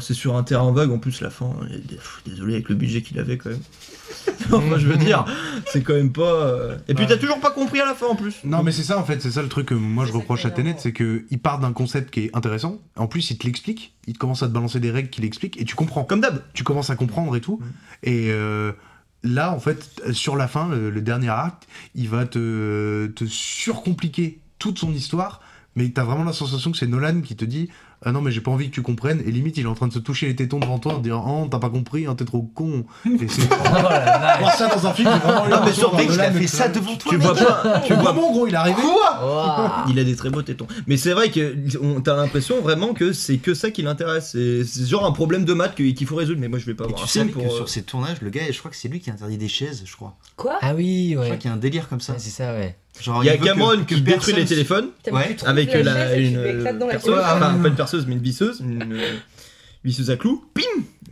C'est 0.00 0.14
sur 0.14 0.36
un 0.36 0.42
terrain 0.42 0.70
vague 0.72 0.90
en 0.90 0.98
plus 0.98 1.20
la 1.20 1.30
fin. 1.30 1.50
pff, 1.88 2.22
Désolé 2.26 2.54
avec 2.54 2.68
le 2.68 2.74
budget 2.74 3.02
qu'il 3.02 3.18
avait 3.18 3.38
quand 3.38 3.50
même. 3.50 3.60
Enfin, 4.52 4.76
je 4.78 4.86
veux 4.86 4.96
dire, 4.98 5.24
c'est 5.66 5.82
quand 5.82 5.94
même 5.94 6.12
pas. 6.12 6.22
euh, 6.22 6.76
Et 6.88 6.94
puis 6.94 7.04
Ouais. 7.04 7.08
t'as 7.10 7.16
toujours 7.16 7.40
pas 7.40 7.50
compris 7.50 7.80
à 7.80 7.86
la 7.86 7.94
fin 7.94 8.06
en 8.06 8.14
plus. 8.14 8.36
Non, 8.44 8.62
mais 8.62 8.70
c'est 8.70 8.82
ça 8.82 8.98
en 8.98 9.04
fait, 9.04 9.22
c'est 9.22 9.30
ça 9.30 9.42
le 9.42 9.48
truc 9.48 9.66
que 9.68 9.74
moi 9.74 10.04
je 10.04 10.12
reproche 10.12 10.44
à 10.44 10.50
Tenet, 10.50 10.76
c'est 10.78 10.92
qu'il 10.92 11.38
part 11.42 11.58
d'un 11.60 11.72
concept 11.72 12.10
qui 12.12 12.20
est 12.26 12.36
intéressant, 12.36 12.78
en 12.96 13.06
plus 13.06 13.30
il 13.30 13.38
te 13.38 13.46
l'explique, 13.46 13.94
il 14.06 14.12
te 14.14 14.18
commence 14.18 14.42
à 14.42 14.48
te 14.48 14.52
balancer 14.52 14.80
des 14.80 14.90
règles 14.90 15.08
qu'il 15.08 15.24
explique, 15.24 15.58
et 15.60 15.64
tu 15.64 15.74
comprends. 15.74 16.04
Comme 16.04 16.20
d'hab. 16.20 16.42
Tu 16.52 16.62
commences 16.64 16.90
à 16.90 16.96
comprendre 16.96 17.34
et 17.36 17.40
tout. 17.40 17.60
Et 18.02 18.26
euh, 18.30 18.72
là, 19.22 19.52
en 19.52 19.60
fait, 19.60 20.02
sur 20.12 20.36
la 20.36 20.46
fin, 20.48 20.68
le, 20.68 20.90
le 20.90 21.00
dernier 21.00 21.30
acte, 21.30 21.66
il 21.94 22.08
va 22.10 22.26
te, 22.26 23.06
te 23.06 23.24
surcompliquer 23.24 24.40
toute 24.58 24.78
son 24.78 24.92
histoire, 24.92 25.40
mais 25.76 25.88
t'as 25.88 26.04
vraiment 26.04 26.24
la 26.24 26.32
sensation 26.34 26.70
que 26.72 26.76
c'est 26.78 26.86
Nolan 26.86 27.22
qui 27.22 27.34
te 27.36 27.44
dit 27.46 27.70
Ah 28.04 28.12
non, 28.12 28.20
mais 28.20 28.30
j'ai 28.32 28.40
pas 28.40 28.50
envie 28.50 28.68
que 28.68 28.74
tu 28.74 28.82
comprennes, 28.82 29.22
et 29.26 29.30
limite 29.30 29.56
il 29.56 29.64
est 29.64 29.68
en 29.68 29.74
train 29.74 29.88
de 29.88 29.92
se 29.92 29.98
toucher 29.98 30.26
les 30.26 30.36
tétons 30.36 30.58
devant 30.58 30.78
toi 30.78 30.94
en 30.94 30.98
disant 30.98 31.24
Oh, 31.26 31.48
t'as 31.50 31.58
pas 31.58 31.70
compris, 31.70 32.06
hein, 32.06 32.14
t'es 32.14 32.24
trop 32.24 32.42
con. 32.42 32.84
Et 33.06 33.28
c'est. 33.28 33.42
Oh. 33.74 34.38
Voir 34.40 34.54
ça 34.56 34.68
dans 34.68 34.86
un 34.86 34.92
film, 34.92 35.08
vraiment 35.10 35.48
Non, 35.48 35.62
mais 35.64 35.72
surtout, 35.72 35.96
a 35.96 36.30
fait 36.30 36.46
ça 36.46 36.68
devant 36.68 36.96
toi, 36.96 37.10
Tu 37.10 37.16
vois 37.16 37.34
pas. 37.34 37.80
Tu 37.86 37.94
vois 37.94 38.12
mon 38.12 38.30
gros, 38.32 38.46
il 38.46 38.54
est 38.54 38.56
arrivé. 38.56 38.80
Ouah. 38.82 39.84
Il 39.88 39.98
a 39.98 40.04
des 40.04 40.14
très 40.16 40.30
beaux 40.30 40.42
tétons. 40.42 40.66
Mais 40.86 40.96
c'est 40.96 41.12
vrai 41.12 41.30
que 41.30 41.54
on- 41.80 42.00
t'as 42.00 42.16
l'impression 42.16 42.60
vraiment 42.60 42.92
que 42.92 43.12
c'est 43.12 43.38
que 43.38 43.54
ça 43.54 43.70
qui 43.70 43.82
l'intéresse. 43.82 44.30
C'est 44.32 44.86
genre 44.86 45.06
un 45.06 45.12
problème 45.12 45.44
de 45.44 45.52
maths 45.54 45.74
qu'il 45.74 46.06
faut 46.06 46.16
résoudre. 46.16 46.40
Mais 46.40 46.48
moi 46.48 46.58
je 46.58 46.66
vais 46.66 46.74
pas 46.74 46.86
voir 46.86 47.04
tu 47.04 47.24
pour. 47.26 47.42
que 47.42 47.48
euh, 47.48 47.56
sur 47.56 47.68
ces 47.68 47.82
tournages, 47.82 48.20
le 48.20 48.30
gars, 48.30 48.42
je 48.50 48.58
crois 48.58 48.70
que 48.70 48.76
c'est 48.76 48.88
lui 48.88 49.00
qui 49.00 49.10
interdit 49.10 49.38
des 49.38 49.48
chaises, 49.48 49.82
je 49.84 49.94
crois. 49.96 50.16
Quoi? 50.36 50.58
Ah 50.60 50.74
oui, 50.74 51.10
Je 51.10 51.14
crois 51.16 51.30
ouais. 51.30 51.38
qu'il 51.38 51.48
y 51.48 51.52
a 51.52 51.54
un 51.56 51.58
délire 51.58 51.88
comme 51.88 52.00
ça. 52.00 52.12
Ouais, 52.14 52.18
c'est 52.18 52.30
ça, 52.30 52.52
ouais. 52.52 52.76
Genre, 53.02 53.22
Il 53.24 53.26
y 53.26 53.30
a 53.30 53.36
Cameron 53.36 53.84
que 53.84 53.94
qui 53.94 54.00
détruit 54.02 54.34
les 54.34 54.44
téléphones 54.44 54.88
Ouais. 55.10 55.36
avec 55.44 55.72
la 55.72 55.82
la, 55.82 56.16
une 56.16 56.40
la 56.62 56.72
perceuse, 56.86 57.14
enfin 57.18 57.54
pas 57.60 57.68
une 57.68 57.74
perceuse 57.74 58.06
mais 58.06 58.14
une 58.14 58.20
visseuse, 58.22 58.60
une 58.60 58.82
euh, 58.92 59.12
visseuse 59.84 60.10
à 60.10 60.16
clous. 60.16 60.44
Pim 60.54 60.62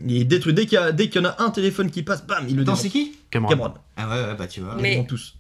Il 0.07 0.27
détruit 0.29 0.55
dès 0.55 0.67
qu'il 0.67 0.79
y, 0.79 1.19
en 1.19 1.25
a 1.29 1.37
un 1.43 1.51
téléphone 1.51 1.91
qui 1.91 2.03
passe, 2.03 2.25
bam, 2.27 2.45
il 2.49 2.57
le 2.57 2.65
démonte. 2.65 2.79
c'est 2.81 2.89
qui 2.89 3.17
Cameron. 3.31 3.51
Cameron. 3.51 3.75
Ah 3.97 4.09
ouais, 4.09 4.25
ouais, 4.29 4.35
bah 4.39 4.47
tu 4.47 4.61
vois. 4.61 4.75
Ils 4.79 4.83
Mais- 4.83 4.97
vont 4.97 5.05
tous. 5.05 5.35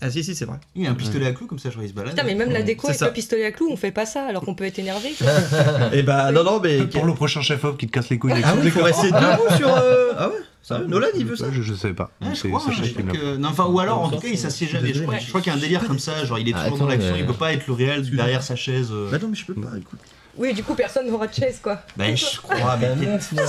Ah 0.00 0.10
si, 0.10 0.22
si, 0.22 0.36
c'est 0.36 0.44
vrai. 0.44 0.58
Il 0.76 0.84
y 0.84 0.86
a 0.86 0.90
un 0.90 0.94
pistolet 0.94 1.26
à 1.26 1.32
clous 1.32 1.46
comme 1.48 1.58
ça, 1.58 1.70
genre 1.70 1.82
il 1.82 1.88
se 1.88 1.92
balade. 1.92 2.12
Putain, 2.12 2.22
mais 2.24 2.36
même 2.36 2.52
la 2.52 2.62
déco 2.62 2.86
avec 2.86 2.98
ça. 3.00 3.06
le 3.06 3.12
pistolet 3.12 3.44
à 3.46 3.50
clous, 3.50 3.68
on 3.68 3.76
fait 3.76 3.90
pas 3.90 4.06
ça 4.06 4.26
alors 4.26 4.42
qu'on 4.44 4.54
peut 4.54 4.62
être 4.62 4.78
énervé. 4.78 5.08
Et 5.92 6.02
bah, 6.04 6.30
non, 6.30 6.44
non, 6.44 6.60
mais. 6.62 6.84
Pour 6.86 7.04
le 7.04 7.14
prochain 7.14 7.42
chef-op 7.42 7.76
qui 7.76 7.88
te 7.88 7.92
casse 7.92 8.08
les 8.08 8.16
couilles 8.18 8.30
avec 8.32 8.44
Ah 8.46 8.54
oui, 8.54 8.60
il 8.66 8.70
faut 8.70 8.78
décor. 8.80 8.84
rester 9.02 9.10
debout 9.10 9.56
sur. 9.56 9.68
euh, 9.76 10.12
Ah 10.16 10.28
ouais 10.28 10.34
Sérieux 10.62 10.86
Nolan, 10.86 11.06
il 11.16 11.24
veut 11.24 11.36
ça 11.36 11.46
Je, 11.52 11.62
je 11.62 11.72
sais 11.74 11.92
pas. 11.94 12.10
Ouais, 12.20 12.34
je 12.34 12.48
crois, 12.48 12.62
je 12.70 12.92
que- 12.92 13.36
non, 13.36 13.48
enfin, 13.48 13.66
ou 13.66 13.78
alors 13.80 14.00
en 14.02 14.10
tout 14.10 14.18
cas 14.20 14.28
il 14.28 14.36
s'assied 14.38 14.66
jamais. 14.66 14.92
Je 14.92 15.02
crois, 15.02 15.18
je 15.18 15.28
crois 15.28 15.40
qu'il 15.40 15.50
y 15.52 15.54
a 15.54 15.58
un 15.58 15.60
délire 15.60 15.86
comme 15.86 15.98
ça, 15.98 16.24
genre 16.24 16.38
il 16.38 16.48
est 16.48 16.52
Ah, 16.54 16.64
toujours 16.64 16.78
dans 16.78 16.86
l'action, 16.88 17.14
il 17.16 17.26
peut 17.26 17.32
pas 17.32 17.52
être 17.52 17.66
le 17.66 17.72
réel 17.72 18.08
derrière 18.10 18.42
sa 18.42 18.56
chaise. 18.56 18.88
euh. 18.92 19.08
Bah 19.10 19.18
non, 19.22 19.28
mais 19.28 19.36
je 19.36 19.46
peux 19.46 19.54
pas, 19.54 19.70
écoute. 19.78 20.00
Oui, 20.38 20.54
du 20.54 20.62
coup, 20.62 20.74
personne 20.74 21.10
n'aura 21.10 21.26
de 21.26 21.34
chaise, 21.34 21.58
quoi. 21.62 21.82
Ben 21.96 22.16
je 22.16 22.38
crois, 22.40 22.76
mais 22.76 22.94
non, 22.94 23.18
c'est 23.20 23.34
deux, 23.36 23.42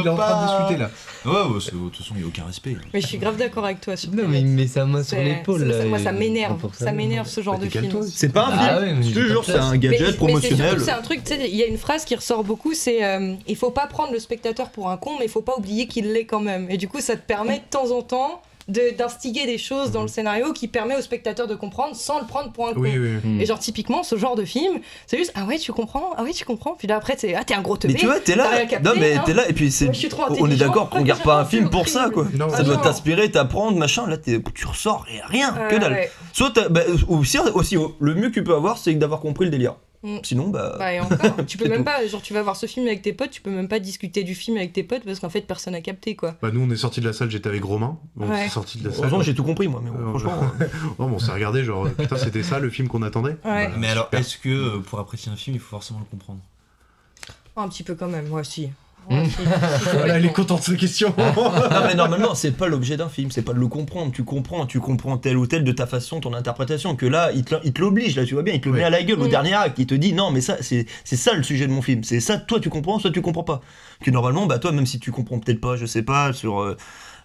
il 0.00 0.06
est 0.06 0.08
en 0.08 0.14
train 0.14 0.14
de 0.14 0.16
pas- 0.16 0.46
discuter 0.46 0.80
là. 0.80 0.90
Ouais, 1.24 1.32
ouais, 1.32 1.58
de 1.58 1.70
toute 1.88 1.96
façon 1.96 2.14
il 2.14 2.20
y 2.20 2.24
a 2.24 2.26
aucun 2.28 2.44
respect. 2.44 2.76
Mais 2.94 3.00
je 3.00 3.06
suis 3.08 3.18
grave 3.18 3.36
d'accord 3.36 3.64
avec 3.64 3.80
toi 3.80 3.96
sur 3.96 4.12
Non, 4.12 4.28
mais 4.28 4.40
il 4.40 4.46
met 4.46 4.68
sa 4.68 4.84
main 4.84 5.02
sur 5.02 5.18
l'épaule. 5.18 5.64
Moi, 5.88 5.98
ça 5.98 6.12
m'énerve. 6.12 6.56
Ça 6.72 6.92
m'énerve 6.92 7.26
ce 7.26 7.40
genre 7.40 7.58
Bah, 7.58 7.64
de 7.64 7.70
film. 7.70 8.02
C'est 8.08 8.28
pas 8.32 8.46
un 8.46 8.52
film. 8.52 8.60
Ah 8.70 8.80
mais 8.80 9.02
je 9.02 9.14
te 9.14 9.20
jure, 9.20 9.44
c'est 9.44 9.56
un 9.58 9.76
gadget 9.76 10.16
promotionnel. 10.16 10.80
C'est 10.80 10.92
un 10.92 11.02
truc, 11.02 11.24
tu 11.24 11.34
sais, 11.34 11.48
il 11.48 11.56
y 11.56 11.62
a 11.62 11.66
une 11.66 11.78
phrase 11.78 12.04
qui 12.04 12.14
ressort 12.14 12.44
beaucoup, 12.44 12.74
c'est 12.74 13.02
euh, 13.04 13.34
il 13.48 13.56
faut 13.56 13.70
pas 13.72 13.86
prendre 13.88 14.12
le 14.12 14.20
spectateur 14.20 14.70
pour 14.70 14.88
un 14.90 14.96
con, 14.96 15.12
mais 15.18 15.24
il 15.24 15.30
faut 15.30 15.42
pas 15.42 15.56
oublier 15.58 15.86
qu'il 15.88 16.12
l'est 16.12 16.26
quand 16.26 16.40
même. 16.40 16.70
Et 16.70 16.76
du 16.76 16.86
coup, 16.86 17.00
ça 17.00 17.16
te 17.16 17.26
permet 17.26 17.58
de 17.58 17.64
temps 17.70 17.90
en 17.90 18.02
temps 18.02 18.42
de- 18.68 18.96
d'instiguer 18.96 19.46
des 19.46 19.58
choses 19.58 19.92
dans 19.92 20.02
le 20.02 20.08
scénario 20.08 20.52
qui 20.52 20.66
permet 20.68 20.96
au 20.96 21.00
spectateur 21.00 21.46
de 21.46 21.54
comprendre 21.54 21.94
sans 21.94 22.18
le 22.20 22.26
prendre 22.26 22.50
pour 22.52 22.68
un 22.68 22.72
con. 22.74 22.80
Oui, 22.80 22.98
oui. 22.98 23.40
Et 23.40 23.46
genre 23.46 23.58
typiquement 23.58 24.02
ce 24.02 24.16
genre 24.16 24.34
de 24.34 24.44
film, 24.44 24.80
c'est 25.06 25.18
juste 25.18 25.32
ah 25.36 25.44
ouais 25.44 25.58
tu 25.58 25.72
comprends, 25.72 26.10
ah 26.16 26.24
ouais 26.24 26.32
tu 26.32 26.44
comprends, 26.44 26.74
puis 26.74 26.88
là 26.88 26.96
après 26.96 27.14
c'est 27.16 27.34
ah 27.34 27.44
t'es 27.44 27.54
un 27.54 27.62
gros 27.62 27.76
teubé. 27.76 27.94
Mais 27.94 28.00
tu 28.00 28.06
vois, 28.06 28.18
t'es 28.20 28.34
là. 28.34 28.66
capté, 28.66 28.84
non, 28.88 28.94
mais 28.98 29.14
hein. 29.14 29.22
t'es 29.24 29.34
là, 29.34 29.48
et 29.48 29.52
puis 29.52 29.70
c'est. 29.70 29.84
Moi, 29.86 29.94
je 29.94 29.98
suis 30.00 30.08
trop 30.08 30.24
On 30.40 30.50
est 30.50 30.56
d'accord 30.56 30.90
qu'on 30.90 30.98
regarde 31.00 31.22
pas 31.22 31.38
un 31.40 31.44
film 31.44 31.70
pour 31.70 31.88
ça, 31.88 32.10
quoi. 32.12 32.26
Non, 32.34 32.48
Ça 32.48 32.56
Ah 32.58 32.62
doit 32.62 32.76
t'inspirer, 32.78 33.30
t'apprendre, 33.30 33.76
machin. 33.78 34.06
Là, 34.06 34.16
t'es- 34.16 34.40
tu 34.54 34.66
ressors 34.66 35.06
et 35.12 35.20
rien, 35.26 35.54
Ah 35.56 35.68
que 35.68 35.76
dalle. 35.76 35.92
ouais. 35.92 36.10
Soit 36.32 36.68
bah, 36.68 36.82
aussi, 37.08 37.38
aussi, 37.38 37.76
oh, 37.76 37.94
le 38.00 38.14
mieux 38.14 38.28
que 38.30 38.34
tu 38.34 38.44
peux 38.44 38.54
avoir, 38.54 38.78
c'est 38.78 38.92
d'avoir 38.94 39.20
compris 39.20 39.44
le 39.44 39.50
délire. 39.50 39.74
Mm. 40.02 40.18
Sinon, 40.22 40.48
bah. 40.48 40.76
Bah, 40.78 40.92
et 40.92 41.00
encore, 41.00 41.18
tu 41.46 41.56
peux 41.58 41.68
même 41.68 41.78
tout. 41.78 41.84
pas, 41.84 42.06
genre 42.06 42.22
tu 42.22 42.32
vas 42.34 42.42
voir 42.42 42.54
ce 42.56 42.66
film 42.66 42.86
avec 42.86 43.02
tes 43.02 43.12
potes, 43.12 43.30
tu 43.30 43.40
peux 43.40 43.50
même 43.50 43.68
pas 43.68 43.78
discuter 43.78 44.22
du 44.24 44.34
film 44.34 44.56
avec 44.56 44.72
tes 44.72 44.82
potes 44.82 45.04
parce 45.04 45.20
qu'en 45.20 45.30
fait 45.30 45.40
personne 45.40 45.74
a 45.74 45.80
capté 45.80 46.14
quoi. 46.16 46.36
Bah, 46.42 46.50
nous, 46.52 46.60
on 46.60 46.70
est 46.70 46.76
sortis 46.76 47.00
de 47.00 47.06
la 47.06 47.12
salle, 47.12 47.30
j'étais 47.30 47.48
avec 47.48 47.64
Romain. 47.64 47.98
On 48.18 48.28
Ouais. 48.28 48.46
est 48.46 48.48
sortis 48.48 48.78
de 48.78 48.88
la 48.88 48.94
salle. 48.94 49.22
J'ai 49.22 49.34
tout 49.34 49.44
compris, 49.44 49.68
moi. 49.68 49.80
Mais 49.82 49.90
Euh, 49.90 50.10
franchement. 50.10 50.40
euh, 50.60 50.66
bon, 50.98 51.06
on 51.12 51.18
s'est 51.18 51.32
regardé, 51.32 51.64
genre, 51.64 51.88
putain, 51.90 52.16
c'était 52.16 52.42
ça 52.42 52.58
le 52.58 52.70
film 52.70 52.88
qu'on 52.88 53.02
attendait 53.02 53.36
Ouais. 53.44 53.68
Bah, 53.68 53.74
Mais 53.78 53.88
alors, 53.88 54.08
est-ce 54.12 54.36
que 54.38 54.48
euh, 54.48 54.78
pour 54.80 54.98
apprécier 54.98 55.32
un 55.32 55.36
film 55.36 55.56
il 55.56 55.60
faut 55.60 55.70
forcément 55.70 56.00
le 56.00 56.04
comprendre? 56.06 56.40
Un 57.56 57.68
petit 57.68 57.82
peu 57.82 57.94
quand 57.94 58.08
même, 58.08 58.28
moi 58.28 58.44
si, 58.44 58.68
Voilà, 59.92 60.16
elle 60.18 60.24
est 60.26 60.32
contente 60.32 60.60
de 60.60 60.64
cette 60.64 60.76
question. 60.78 61.14
non 61.36 61.80
mais 61.86 61.94
normalement 61.94 62.34
c'est 62.34 62.50
pas 62.52 62.66
l'objet 62.68 62.96
d'un 62.96 63.08
film, 63.08 63.30
c'est 63.30 63.42
pas 63.42 63.52
de 63.52 63.58
le 63.58 63.68
comprendre, 63.68 64.12
tu 64.12 64.24
comprends, 64.24 64.66
tu 64.66 64.80
comprends 64.80 65.16
tel 65.18 65.36
ou 65.36 65.46
tel 65.46 65.64
de 65.64 65.72
ta 65.72 65.86
façon, 65.86 66.20
ton 66.20 66.34
interprétation, 66.34 66.96
que 66.96 67.06
là 67.06 67.30
il 67.34 67.44
te, 67.44 67.80
l'oblige, 67.80 68.16
là 68.16 68.24
tu 68.24 68.34
vois 68.34 68.42
bien, 68.42 68.54
il 68.54 68.60
te 68.60 68.66
le 68.68 68.72
Ouais. 68.74 68.80
met 68.80 68.84
à 68.84 68.90
la 68.90 69.02
gueule 69.02 69.20
au 69.20 69.26
Mm. 69.26 69.30
dernier 69.30 69.54
acte, 69.54 69.78
il 69.78 69.86
te 69.86 69.94
dit 69.94 70.12
non 70.12 70.30
mais 70.30 70.40
ça 70.40 70.56
c'est 70.60 70.86
c'est 71.04 71.16
ça 71.16 71.34
le 71.34 71.42
sujet 71.42 71.66
de 71.66 71.72
mon 71.72 71.82
film, 71.82 72.02
c'est 72.04 72.20
ça 72.20 72.38
toi 72.38 72.58
tu 72.60 72.68
comprends, 72.70 72.98
soit 72.98 73.10
tu 73.10 73.22
comprends 73.22 73.44
pas. 73.44 73.60
Que 74.02 74.10
normalement 74.10 74.46
bah 74.46 74.58
toi 74.58 74.72
même 74.72 74.86
si 74.86 74.98
tu 74.98 75.12
comprends 75.12 75.38
peut-être 75.38 75.60
pas, 75.60 75.76
je 75.76 75.86
sais 75.86 76.02
pas, 76.02 76.32
sur 76.32 76.60
euh, 76.60 76.76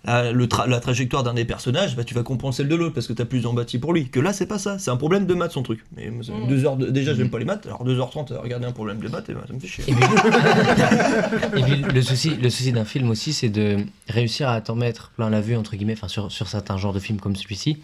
la, 0.03 0.31
le 0.31 0.45
tra- 0.47 0.67
la 0.67 0.79
trajectoire 0.79 1.23
d'un 1.23 1.33
des 1.35 1.45
personnages, 1.45 1.95
bah 1.95 2.03
tu 2.03 2.13
vas 2.15 2.23
comprendre 2.23 2.53
celle 2.55 2.67
de 2.67 2.75
l'autre 2.75 2.93
parce 2.95 3.07
que 3.07 3.13
t'as 3.13 3.25
plus 3.25 3.41
d'empathie 3.41 3.77
pour 3.77 3.93
lui. 3.93 4.09
Que 4.09 4.19
là 4.19 4.33
c'est 4.33 4.47
pas 4.47 4.57
ça, 4.57 4.79
c'est 4.79 4.89
un 4.91 4.97
problème 4.97 5.25
de 5.27 5.33
maths 5.35 5.51
son 5.51 5.61
truc. 5.63 5.83
Mais 5.95 6.09
moi, 6.09 6.23
ça- 6.23 6.31
Mm. 6.33 6.47
deux 6.47 6.65
heures 6.65 6.75
de- 6.77 6.87
déjà 6.87 7.13
j'aime 7.13 7.29
pas 7.29 7.37
les 7.39 7.45
maths, 7.45 7.65
alors 7.67 7.83
2h30 7.85 8.31
à 8.33 8.41
regarder 8.41 8.65
un 8.65 8.71
problème 8.71 8.99
de 8.99 9.07
maths, 9.09 9.29
et 9.29 9.33
bah, 9.33 9.43
ça 9.47 9.53
me 9.53 9.59
fait 9.59 9.67
chier. 9.67 9.83
Et 9.87 9.93
puis, 9.93 10.03
et 11.59 11.63
puis, 11.63 11.93
le 11.93 12.01
souci, 12.01 12.35
le 12.35 12.49
souci 12.49 12.71
d'un 12.71 12.85
film 12.85 13.09
aussi, 13.09 13.33
c'est 13.33 13.49
de 13.49 13.77
réussir 14.07 14.49
à 14.49 14.61
t'en 14.61 14.75
mettre 14.75 15.11
plein 15.15 15.29
la 15.29 15.41
vue, 15.41 15.55
entre 15.55 15.75
guillemets, 15.75 15.93
enfin, 15.93 16.07
sur, 16.07 16.31
sur 16.31 16.47
certains 16.47 16.77
genres 16.77 16.93
de 16.93 16.99
films 16.99 17.19
comme 17.19 17.35
celui-ci, 17.35 17.77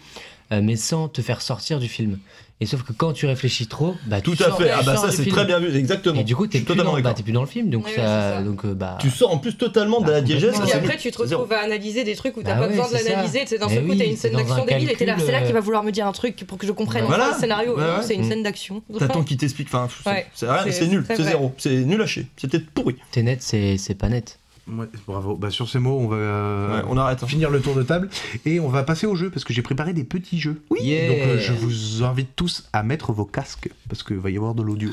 mais 0.50 0.76
sans 0.76 1.08
te 1.08 1.20
faire 1.22 1.42
sortir 1.42 1.78
du 1.78 1.88
film. 1.88 2.18
Et 2.60 2.66
sauf 2.66 2.82
que 2.82 2.92
quand 2.92 3.12
tu 3.12 3.26
réfléchis 3.26 3.68
trop, 3.68 3.94
bah, 4.06 4.20
Tout 4.20 4.34
tu 4.34 4.42
à 4.42 4.46
sors- 4.46 4.58
fait, 4.58 4.68
ah 4.70 4.82
bah 4.82 4.96
ça 4.96 5.12
c'est 5.12 5.22
film. 5.22 5.36
très 5.36 5.44
bien 5.44 5.60
vu, 5.60 5.72
exactement. 5.76 6.20
Et 6.20 6.24
du 6.24 6.34
coup, 6.34 6.48
t'es 6.48 6.58
plus, 6.58 6.66
totalement 6.66 6.94
dans- 6.96 7.00
bah, 7.00 7.14
plus 7.14 7.30
dans 7.32 7.42
le 7.42 7.46
film, 7.46 7.70
donc 7.70 7.88
ça, 7.88 8.42
donc 8.42 8.64
euh, 8.64 8.74
bah. 8.74 8.98
Tu 9.00 9.10
sors 9.10 9.32
en 9.32 9.38
plus 9.38 9.56
totalement 9.56 10.00
de 10.00 10.06
Bah, 10.06 10.12
la 10.14 10.20
diégèse. 10.22 10.54
complètement. 10.54 10.80
Et 10.80 10.84
après, 10.84 10.96
tu 10.96 11.10
te 11.12 11.18
retrouves 11.22 11.52
à 11.52 11.60
analyser 11.60 12.02
des 12.02 12.16
trucs 12.16 12.36
où 12.36 12.42
t'as 12.42 12.54
Bah 12.54 12.62
pas 12.62 12.66
ouais, 12.66 12.76
besoin 12.82 12.88
de 12.88 13.04
l'analyser. 13.04 13.42
Tu 13.42 13.46
sais, 13.46 13.58
dans 13.58 13.68
Mais 13.68 13.76
ce 13.76 13.80
coup, 13.80 13.94
t'as 13.94 14.04
une 14.06 14.16
scène 14.16 14.32
d'action 14.34 14.64
débile 14.64 14.90
et 14.90 14.96
t'es 14.96 15.06
là. 15.06 15.14
C'est 15.24 15.30
là 15.30 15.42
qu'il 15.42 15.52
va 15.52 15.60
vouloir 15.60 15.84
me 15.84 15.92
dire 15.92 16.04
un 16.08 16.12
truc 16.12 16.34
pour 16.48 16.58
que 16.58 16.66
je 16.66 16.72
comprenne 16.72 17.04
Voilà. 17.04 17.28
le 17.32 17.38
scénario. 17.40 17.76
Ouais, 17.76 17.80
Non, 17.82 17.96
ouais. 17.98 18.02
C'est 18.02 18.14
une 18.16 18.22
Mm. 18.26 18.28
scène 18.28 18.42
d'action. 18.42 18.82
T'attends 18.98 19.22
qu'il 19.22 19.36
t'explique, 19.36 19.68
enfin, 19.72 19.86
c'est- 20.34 20.86
nul, 20.88 21.04
c'est 21.06 21.22
zéro, 21.22 21.54
c'est 21.58 21.76
nul 21.84 22.02
à 22.02 22.06
chier, 22.06 22.26
c'était 22.36 22.58
pourri. 22.58 22.96
T'es 23.12 23.22
net, 23.22 23.40
c'est 23.40 23.76
c'est 23.78 23.94
pas 23.94 24.08
net. 24.08 24.40
Ouais, 24.70 24.86
bravo. 25.06 25.36
Bah, 25.36 25.50
sur 25.50 25.68
ces 25.68 25.78
mots, 25.78 25.98
on 25.98 26.08
va 26.08 26.16
euh, 26.16 26.76
Ouais, 26.78 26.84
on 26.88 26.96
arrête. 26.96 27.22
hein. 27.22 27.26
finir 27.26 27.50
le 27.50 27.60
tour 27.60 27.74
de 27.74 27.82
table 27.82 28.08
et 28.44 28.60
on 28.60 28.68
va 28.68 28.82
passer 28.82 29.06
au 29.06 29.14
jeu 29.14 29.30
parce 29.30 29.44
que 29.44 29.52
j'ai 29.52 29.62
préparé 29.62 29.92
des 29.92 30.04
petits 30.04 30.38
jeux. 30.38 30.62
Yeah. 30.80 31.08
Donc, 31.08 31.18
euh, 31.20 31.38
je 31.38 31.52
vous 31.52 32.04
invite 32.04 32.36
tous 32.36 32.68
à 32.72 32.82
mettre 32.82 33.12
vos 33.12 33.24
casques 33.24 33.70
parce 33.88 34.02
qu'il 34.02 34.18
va 34.18 34.30
y 34.30 34.36
avoir 34.36 34.54
de 34.54 34.62
l'audio. 34.62 34.90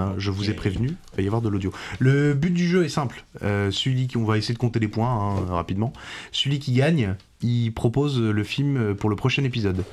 Hein, 0.00 0.14
je 0.16 0.30
vous 0.30 0.48
ai 0.48 0.54
prévenu, 0.54 0.96
il 1.12 1.16
va 1.16 1.22
y 1.22 1.26
avoir 1.26 1.42
de 1.42 1.48
l'audio. 1.50 1.70
Le 1.98 2.32
but 2.32 2.54
du 2.54 2.66
jeu 2.66 2.84
est 2.84 2.88
simple. 2.88 3.24
Euh, 3.42 3.70
celui 3.70 4.06
qui, 4.06 4.16
on 4.16 4.24
va 4.24 4.38
essayer 4.38 4.54
de 4.54 4.58
compter 4.58 4.78
les 4.80 4.88
points 4.88 5.10
hein, 5.10 5.44
rapidement. 5.50 5.92
Celui 6.32 6.58
qui 6.58 6.72
gagne, 6.72 7.16
il 7.42 7.70
propose 7.72 8.18
le 8.18 8.44
film 8.44 8.94
pour 8.94 9.10
le 9.10 9.16
prochain 9.16 9.44
épisode. 9.44 9.84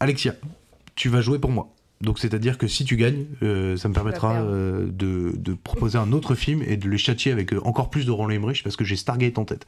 Alexia, 0.00 0.34
tu 0.96 1.08
vas 1.08 1.22
jouer 1.22 1.38
pour 1.38 1.50
moi. 1.50 1.68
Donc 2.02 2.18
c'est-à-dire 2.18 2.58
que 2.58 2.66
si 2.68 2.84
tu 2.84 2.96
gagnes, 2.96 3.24
euh, 3.42 3.76
ça 3.76 3.88
me 3.88 3.94
permettra 3.94 4.34
euh, 4.42 4.86
de, 4.86 5.32
de 5.36 5.54
proposer 5.54 5.96
un 5.98 6.12
autre 6.12 6.34
film 6.34 6.62
et 6.66 6.76
de 6.76 6.88
les 6.90 6.98
châtier 6.98 7.32
avec 7.32 7.52
euh, 7.54 7.60
encore 7.64 7.88
plus 7.88 8.04
de 8.04 8.10
Roland 8.10 8.30
Emmerich 8.34 8.62
parce 8.62 8.76
que 8.76 8.84
j'ai 8.84 8.96
Stargate 8.96 9.38
en 9.38 9.44
tête. 9.44 9.66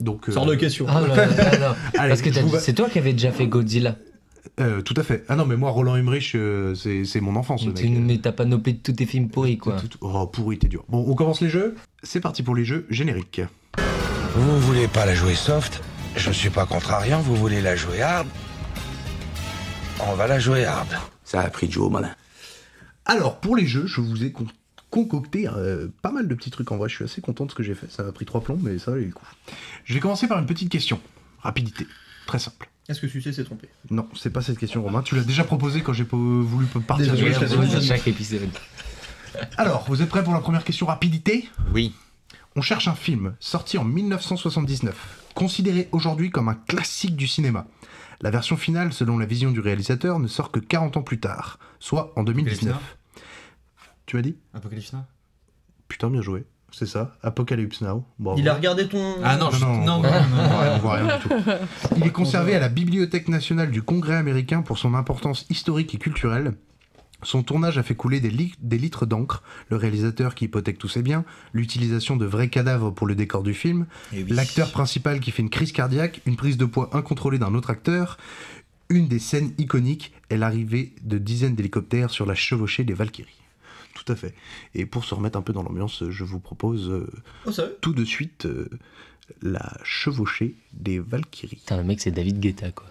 Donc, 0.00 0.28
euh, 0.28 0.32
Sors 0.32 0.46
de 0.46 0.54
question. 0.54 0.86
Ah, 0.88 1.00
non, 1.00 1.08
non, 1.08 1.16
non, 1.16 1.16
non. 1.16 1.74
Allez, 1.98 2.08
Parce 2.10 2.22
que 2.22 2.30
t'as 2.30 2.42
vous 2.42 2.56
c'est 2.60 2.72
toi 2.72 2.88
qui 2.88 2.98
avais 3.00 3.12
déjà 3.12 3.32
fait 3.32 3.48
Godzilla. 3.48 3.96
euh, 4.60 4.80
tout 4.80 4.94
à 4.96 5.02
fait. 5.02 5.24
Ah 5.28 5.34
non, 5.34 5.44
mais 5.44 5.56
moi, 5.56 5.70
Roland 5.70 5.96
Emmerich, 5.96 6.32
euh, 6.36 6.74
c'est 6.76 7.20
mon 7.20 7.34
enfance. 7.34 7.64
ce 7.64 7.70
Tu 7.70 7.88
mec. 7.88 7.98
nous 7.98 8.06
mets 8.06 8.18
ta 8.18 8.30
panoplie 8.30 8.74
de 8.74 8.78
tous 8.78 8.92
tes 8.92 9.06
films 9.06 9.28
pourris, 9.28 9.58
quoi. 9.58 9.74
Tout- 9.80 9.88
tout- 9.88 9.98
Oh, 10.02 10.24
pourri, 10.28 10.56
t'es 10.58 10.68
dur. 10.68 10.84
Bon, 10.88 11.04
on 11.08 11.14
commence 11.16 11.40
les 11.40 11.48
jeux. 11.48 11.74
C'est 12.04 12.20
parti 12.20 12.44
pour 12.44 12.54
les 12.54 12.64
jeux 12.64 12.86
génériques. 12.90 13.40
Vous 14.36 14.60
voulez 14.60 14.86
pas 14.86 15.04
la 15.04 15.16
jouer 15.16 15.34
soft? 15.34 15.82
Je 16.14 16.30
suis 16.30 16.50
pas 16.50 16.64
contrariant, 16.64 17.20
vous 17.20 17.34
voulez 17.34 17.60
la 17.60 17.74
jouer 17.74 18.00
hard 18.00 18.28
On 20.00 20.14
va 20.14 20.26
la 20.26 20.38
jouer 20.38 20.64
hard. 20.64 20.88
Ça 21.24 21.40
a 21.40 21.50
pris 21.50 21.70
Joe, 21.70 21.90
malin. 21.90 22.14
Alors, 23.04 23.40
pour 23.40 23.56
les 23.56 23.66
jeux, 23.66 23.86
je 23.86 24.00
vous 24.00 24.24
ai 24.24 24.32
con- 24.32 24.46
concocté 24.90 25.48
euh, 25.48 25.88
pas 26.02 26.10
mal 26.10 26.28
de 26.28 26.34
petits 26.34 26.50
trucs 26.50 26.70
en 26.72 26.76
vrai. 26.76 26.88
Je 26.88 26.94
suis 26.96 27.04
assez 27.04 27.20
content 27.20 27.46
de 27.46 27.50
ce 27.50 27.56
que 27.56 27.62
j'ai 27.62 27.74
fait. 27.74 27.90
Ça 27.90 28.02
m'a 28.02 28.12
pris 28.12 28.24
trois 28.24 28.40
plombs, 28.42 28.58
mais 28.60 28.78
ça 28.78 28.90
valait 28.92 29.04
le 29.06 29.12
coup. 29.12 29.26
Je 29.84 29.94
vais 29.94 30.00
commencer 30.00 30.26
par 30.28 30.38
une 30.38 30.46
petite 30.46 30.70
question. 30.70 31.00
Rapidité. 31.40 31.86
Très 32.26 32.38
simple. 32.38 32.68
Est-ce 32.88 33.00
que 33.00 33.08
Sucé 33.08 33.32
s'est 33.32 33.44
trompé? 33.44 33.68
Non, 33.90 34.08
c'est 34.16 34.30
pas 34.30 34.40
cette 34.40 34.58
question, 34.58 34.82
Romain. 34.82 35.02
Tu 35.02 35.14
l'as 35.14 35.22
déjà 35.24 35.44
proposé 35.44 35.82
quand 35.82 35.92
j'ai 35.92 36.04
voulu 36.10 36.66
partir 36.66 37.12
Désolé, 37.12 37.32
la 37.32 37.38
question. 37.38 37.80
Chaque 37.80 38.08
épisode. 38.08 38.48
Alors, 39.58 39.84
vous 39.88 40.00
êtes 40.00 40.08
prêts 40.08 40.24
pour 40.24 40.32
la 40.32 40.40
première 40.40 40.64
question 40.64 40.86
rapidité? 40.86 41.48
Oui. 41.74 41.92
On 42.56 42.62
cherche 42.62 42.88
un 42.88 42.94
film 42.94 43.34
sorti 43.40 43.76
en 43.78 43.84
1979, 43.84 44.96
considéré 45.34 45.88
aujourd'hui 45.92 46.30
comme 46.30 46.48
un 46.48 46.54
classique 46.54 47.14
du 47.14 47.28
cinéma. 47.28 47.66
La 48.20 48.30
version 48.30 48.56
finale, 48.56 48.92
selon 48.92 49.18
la 49.18 49.26
vision 49.26 49.50
du 49.52 49.60
réalisateur, 49.60 50.18
ne 50.18 50.26
sort 50.26 50.50
que 50.50 50.58
40 50.60 50.96
ans 50.96 51.02
plus 51.02 51.20
tard, 51.20 51.58
soit 51.78 52.12
en 52.16 52.24
2019. 52.24 52.76
Tu 54.06 54.16
m'as 54.16 54.22
dit? 54.22 54.36
Apocalypse 54.54 54.92
Now 54.92 55.00
Putain, 55.86 56.10
bien 56.10 56.22
joué. 56.22 56.44
C'est 56.70 56.86
ça, 56.86 57.16
Apocalypse 57.22 57.80
Now. 57.80 58.04
Bravo. 58.18 58.38
Il 58.38 58.46
a 58.48 58.54
regardé 58.54 58.86
ton. 58.88 59.14
Ah 59.24 59.36
non, 59.36 59.50
je- 59.50 59.64
non, 59.64 59.78
non, 59.78 60.02
non, 60.02 60.02
non. 60.02 60.72
on 60.74 60.78
voit 60.78 60.94
rien 60.96 61.16
du 61.16 61.22
tout. 61.22 61.30
Il 61.96 62.06
est 62.06 62.10
conservé 62.12 62.54
à 62.54 62.58
la 62.60 62.68
Bibliothèque 62.68 63.28
nationale 63.28 63.70
du 63.70 63.80
Congrès 63.82 64.16
américain 64.16 64.60
pour 64.60 64.76
son 64.78 64.92
importance 64.94 65.46
historique 65.48 65.94
et 65.94 65.98
culturelle. 65.98 66.54
Son 67.22 67.42
tournage 67.42 67.78
a 67.78 67.82
fait 67.82 67.96
couler 67.96 68.20
des, 68.20 68.30
li- 68.30 68.54
des 68.60 68.78
litres 68.78 69.04
d'encre, 69.04 69.42
le 69.70 69.76
réalisateur 69.76 70.34
qui 70.36 70.44
hypothèque 70.44 70.78
tous 70.78 70.88
ses 70.88 71.02
biens, 71.02 71.24
l'utilisation 71.52 72.16
de 72.16 72.24
vrais 72.24 72.48
cadavres 72.48 72.90
pour 72.92 73.06
le 73.08 73.14
décor 73.16 73.42
du 73.42 73.54
film, 73.54 73.86
Eh 74.12 74.22
oui. 74.22 74.30
l'acteur 74.30 74.70
principal 74.70 75.18
qui 75.18 75.30
fait 75.32 75.42
une 75.42 75.50
crise 75.50 75.72
cardiaque, 75.72 76.20
une 76.26 76.36
prise 76.36 76.56
de 76.56 76.64
poids 76.64 76.90
incontrôlée 76.96 77.38
d'un 77.38 77.54
autre 77.54 77.70
acteur. 77.70 78.18
Une 78.88 79.08
des 79.08 79.18
scènes 79.18 79.52
iconiques 79.58 80.12
est 80.30 80.36
l'arrivée 80.36 80.92
de 81.02 81.18
dizaines 81.18 81.54
d'hélicoptères 81.56 82.10
sur 82.10 82.24
la 82.24 82.34
chevauchée 82.36 82.84
des 82.84 82.94
Valkyries. 82.94 83.34
Tout 83.94 84.12
à 84.12 84.16
fait. 84.16 84.32
Et 84.76 84.86
pour 84.86 85.04
se 85.04 85.12
remettre 85.14 85.36
un 85.36 85.42
peu 85.42 85.52
dans 85.52 85.64
l'ambiance, 85.64 86.04
je 86.08 86.22
vous 86.24 86.38
propose 86.38 86.88
euh, 86.88 87.10
Oh, 87.46 87.50
tout 87.80 87.92
de 87.92 88.04
suite 88.04 88.46
euh, 88.46 88.68
la 89.42 89.76
chevauchée 89.82 90.54
des 90.72 91.00
Valkyries. 91.00 91.56
Putain, 91.56 91.78
le 91.78 91.84
mec, 91.84 92.00
c'est 92.00 92.12
David 92.12 92.38
Guetta, 92.38 92.70
quoi. 92.70 92.86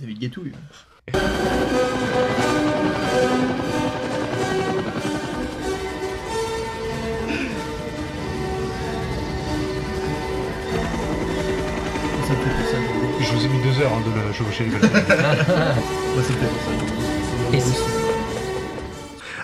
David 0.00 0.18
Guettou, 0.18 0.42
lui. 0.42 0.52
Je 13.20 13.34
vous 13.34 13.44
ai 13.44 13.48
mis 13.48 13.62
deux 13.62 13.80
heures 13.82 13.92
hein, 13.92 14.02
de 14.06 14.14
la 14.16 14.32
Django. 14.32 14.76
Et 17.52 17.60
c'est- 17.60 17.82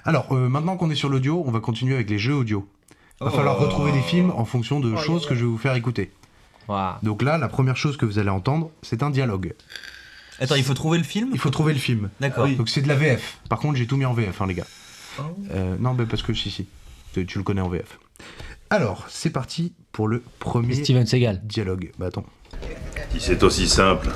Alors, 0.04 0.26
euh, 0.32 0.48
maintenant 0.48 0.76
qu'on 0.76 0.90
est 0.90 0.94
sur 0.94 1.08
l'audio, 1.08 1.42
on 1.46 1.50
va 1.50 1.60
continuer 1.60 1.94
avec 1.94 2.08
les 2.10 2.18
jeux 2.18 2.34
audio. 2.34 2.66
Il 3.20 3.24
va 3.24 3.30
Oh. 3.32 3.36
falloir 3.36 3.58
retrouver 3.58 3.92
des 3.92 4.00
films 4.02 4.30
en 4.36 4.44
fonction 4.44 4.80
de 4.80 4.92
Oh, 4.94 4.98
choses 4.98 5.26
que 5.26 5.34
je 5.34 5.40
vais 5.40 5.46
vous 5.50 5.58
faire 5.58 5.74
écouter. 5.74 6.10
Donc 7.02 7.22
là, 7.22 7.38
la 7.38 7.48
première 7.48 7.76
chose 7.76 7.96
que 7.96 8.04
vous 8.06 8.18
allez 8.18 8.30
entendre, 8.30 8.70
c'est 8.82 9.02
un 9.02 9.10
dialogue. 9.10 9.54
Attends, 10.40 10.54
il 10.56 10.64
faut 10.64 10.74
trouver 10.74 10.98
le 10.98 11.04
film 11.04 11.30
Il 11.32 11.38
faut 11.38 11.50
trouver 11.50 11.72
le 11.72 11.78
film. 11.78 12.10
D'accord. 12.20 12.46
Donc 12.48 12.68
c'est 12.68 12.82
de 12.82 12.88
la 12.88 12.94
VF. 12.94 13.38
Par 13.48 13.58
contre, 13.58 13.76
j'ai 13.76 13.86
tout 13.86 13.96
mis 13.96 14.04
en 14.04 14.12
VF, 14.12 14.40
hein, 14.42 14.46
les 14.46 14.54
gars. 14.54 14.66
Oh. 15.18 15.22
Euh, 15.52 15.76
non, 15.80 15.94
mais 15.94 16.04
parce 16.04 16.22
que 16.22 16.34
si, 16.34 16.50
si. 16.50 16.66
Tu, 17.14 17.24
tu 17.26 17.38
le 17.38 17.44
connais 17.44 17.62
en 17.62 17.68
VF. 17.68 17.98
Alors, 18.68 19.06
c'est 19.08 19.30
parti 19.30 19.72
pour 19.92 20.08
le 20.08 20.22
premier 20.38 20.74
Steven 20.74 21.06
Seagal. 21.06 21.40
dialogue. 21.44 21.90
Bah 21.98 22.06
attends. 22.06 22.26
Si 23.12 23.20
c'est 23.20 23.42
aussi 23.42 23.68
simple, 23.68 24.08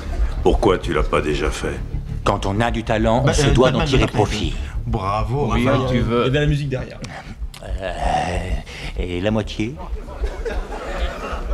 pourquoi 0.43 0.77
tu 0.77 0.93
l'as 0.93 1.03
pas 1.03 1.21
déjà 1.21 1.49
fait? 1.49 1.79
Quand 2.23 2.45
on 2.45 2.59
a 2.59 2.69
du 2.69 2.83
talent, 2.83 3.23
Bah, 3.23 3.31
on 3.31 3.41
se 3.41 3.47
euh, 3.47 3.51
doit 3.53 3.71
d'en 3.71 3.83
tirer 3.85 4.05
profit. 4.05 4.53
Bravo, 4.85 5.51
Oui, 5.53 5.67
Raphaël. 5.67 5.89
tu 5.89 5.99
veux. 6.01 6.21
Il 6.21 6.25
y 6.25 6.27
a 6.27 6.29
de 6.29 6.39
la 6.39 6.45
musique 6.45 6.69
derrière. 6.69 6.99
Euh, 7.63 8.49
et 8.99 9.21
la 9.21 9.31
moitié? 9.31 9.75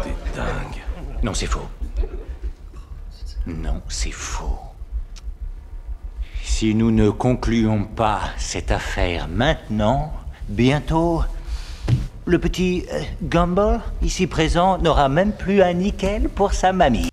T'es 0.03 0.09
dingue. 0.35 0.81
Non, 1.23 1.33
c'est 1.33 1.45
faux. 1.45 1.61
Non, 3.47 3.81
c'est 3.87 4.11
faux. 4.11 4.59
Si 6.43 6.73
nous 6.75 6.91
ne 6.91 7.09
concluons 7.09 7.83
pas 7.83 8.21
cette 8.37 8.71
affaire 8.71 9.27
maintenant, 9.27 10.11
bientôt, 10.49 11.23
le 12.25 12.39
petit 12.39 12.85
euh, 12.91 13.01
Gumball, 13.23 13.79
ici 14.01 14.27
présent, 14.27 14.77
n'aura 14.79 15.07
même 15.07 15.31
plus 15.31 15.61
un 15.61 15.73
nickel 15.73 16.29
pour 16.29 16.53
sa 16.53 16.73
mamie. 16.73 17.09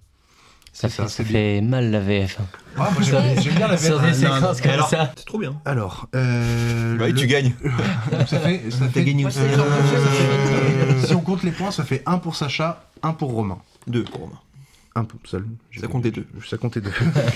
Ça, 0.73 0.89
fait, 0.89 1.07
ça 1.09 1.23
fait 1.25 1.61
mal 1.61 1.91
la 1.93 2.01
VF. 2.01 2.39
hein. 2.41 2.47
Ah, 2.77 2.91
moi, 2.93 3.03
j'aime 3.03 3.55
bien 3.55 3.69
la 3.69 3.77
VF. 3.77 3.85
Sur 3.87 4.01
des 4.01 4.07
non, 4.09 4.15
séquences 4.15 4.61
comme 4.61 4.71
alors, 4.73 4.89
ça. 4.89 5.13
C'est 5.17 5.25
trop 5.27 5.39
bien. 5.39 5.55
Alors, 5.65 6.09
euh, 6.17 6.97
Bah 6.97 7.05
oui, 7.07 7.13
le- 7.13 7.19
tu 7.21 7.27
gagnes. 7.29 7.53
Ça 8.27 8.41
fait, 8.41 8.63
ça 8.71 8.89
fait, 8.89 9.05
gagné 9.05 9.25
aussi. 9.27 9.39
euh, 9.41 11.07
si 11.07 11.15
on 11.15 11.21
compte 11.21 11.43
les 11.45 11.53
points, 11.53 11.71
ça 11.71 11.85
fait 11.85 12.03
1 12.07 12.19
pour 12.19 12.35
Sacha, 12.35 12.85
1 13.03 13.13
pour 13.13 13.31
Romain. 13.33 13.59
Deux 13.87 14.03
pour 14.05 14.23
Romain. 14.23 14.41
Un 14.97 15.05
pour 15.05 15.19
seul. 15.25 15.45
Ça 15.81 15.87
comptait 15.89 16.11
deux. 16.13 16.27
Ça 16.49 16.57
comptait 16.57 16.81
deux. 16.81 16.93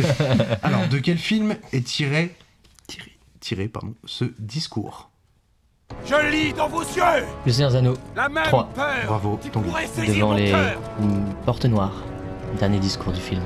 Alors, 0.63 0.87
de 0.89 0.99
quel 0.99 1.19
film 1.19 1.57
est 1.73 1.85
tiré, 1.85 2.35
Tiré. 2.87 3.13
tiré 3.41 3.69
pardon, 3.69 3.95
ce 4.05 4.25
discours? 4.39 5.11
Je 6.07 6.15
lis 6.31 6.53
dans 6.53 6.69
vos 6.69 6.83
yeux 6.83 7.25
Le 7.47 7.51
Seigneur 7.53 7.75
Anneaux, 7.75 7.97
la 8.15 8.29
même 8.29 8.45
Trois. 8.45 8.69
peur 8.75 8.95
Bravo, 9.07 9.41
Tanguy. 9.53 9.71
devant 10.07 10.29
mon 10.29 10.35
les 10.35 10.53
portes 11.47 11.65
noires. 11.65 12.05
Dernier 12.59 12.79
discours 12.79 13.13
du 13.13 13.21
film. 13.21 13.43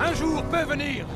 Un 0.00 0.14
jour 0.14 0.42
peut 0.44 0.64
venir 0.64 1.06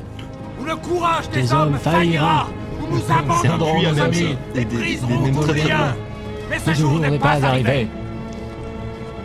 où 0.59 0.65
le 0.65 0.75
courage 0.75 1.29
des, 1.29 1.43
Des 1.43 1.53
hommes 1.53 1.77
faillira, 1.77 2.47
où 2.81 2.87
nous 2.93 3.01
abandonnerons 3.11 3.81
nos 3.83 3.99
amis 4.01 4.15
ça. 4.15 4.21
et 4.21 4.35
Des- 4.53 4.65
des- 4.65 4.77
briserons 4.77 5.07
des 5.07 5.15
tout 5.15 5.23
mémoires 5.25 5.47
lien. 5.47 5.63
très 5.63 6.49
Mais 6.49 6.59
ce 6.59 6.65
Ce 6.65 6.73
jour 6.79 6.99
n'est 6.99 7.19
pas 7.19 7.45
arrivé. 7.45 7.87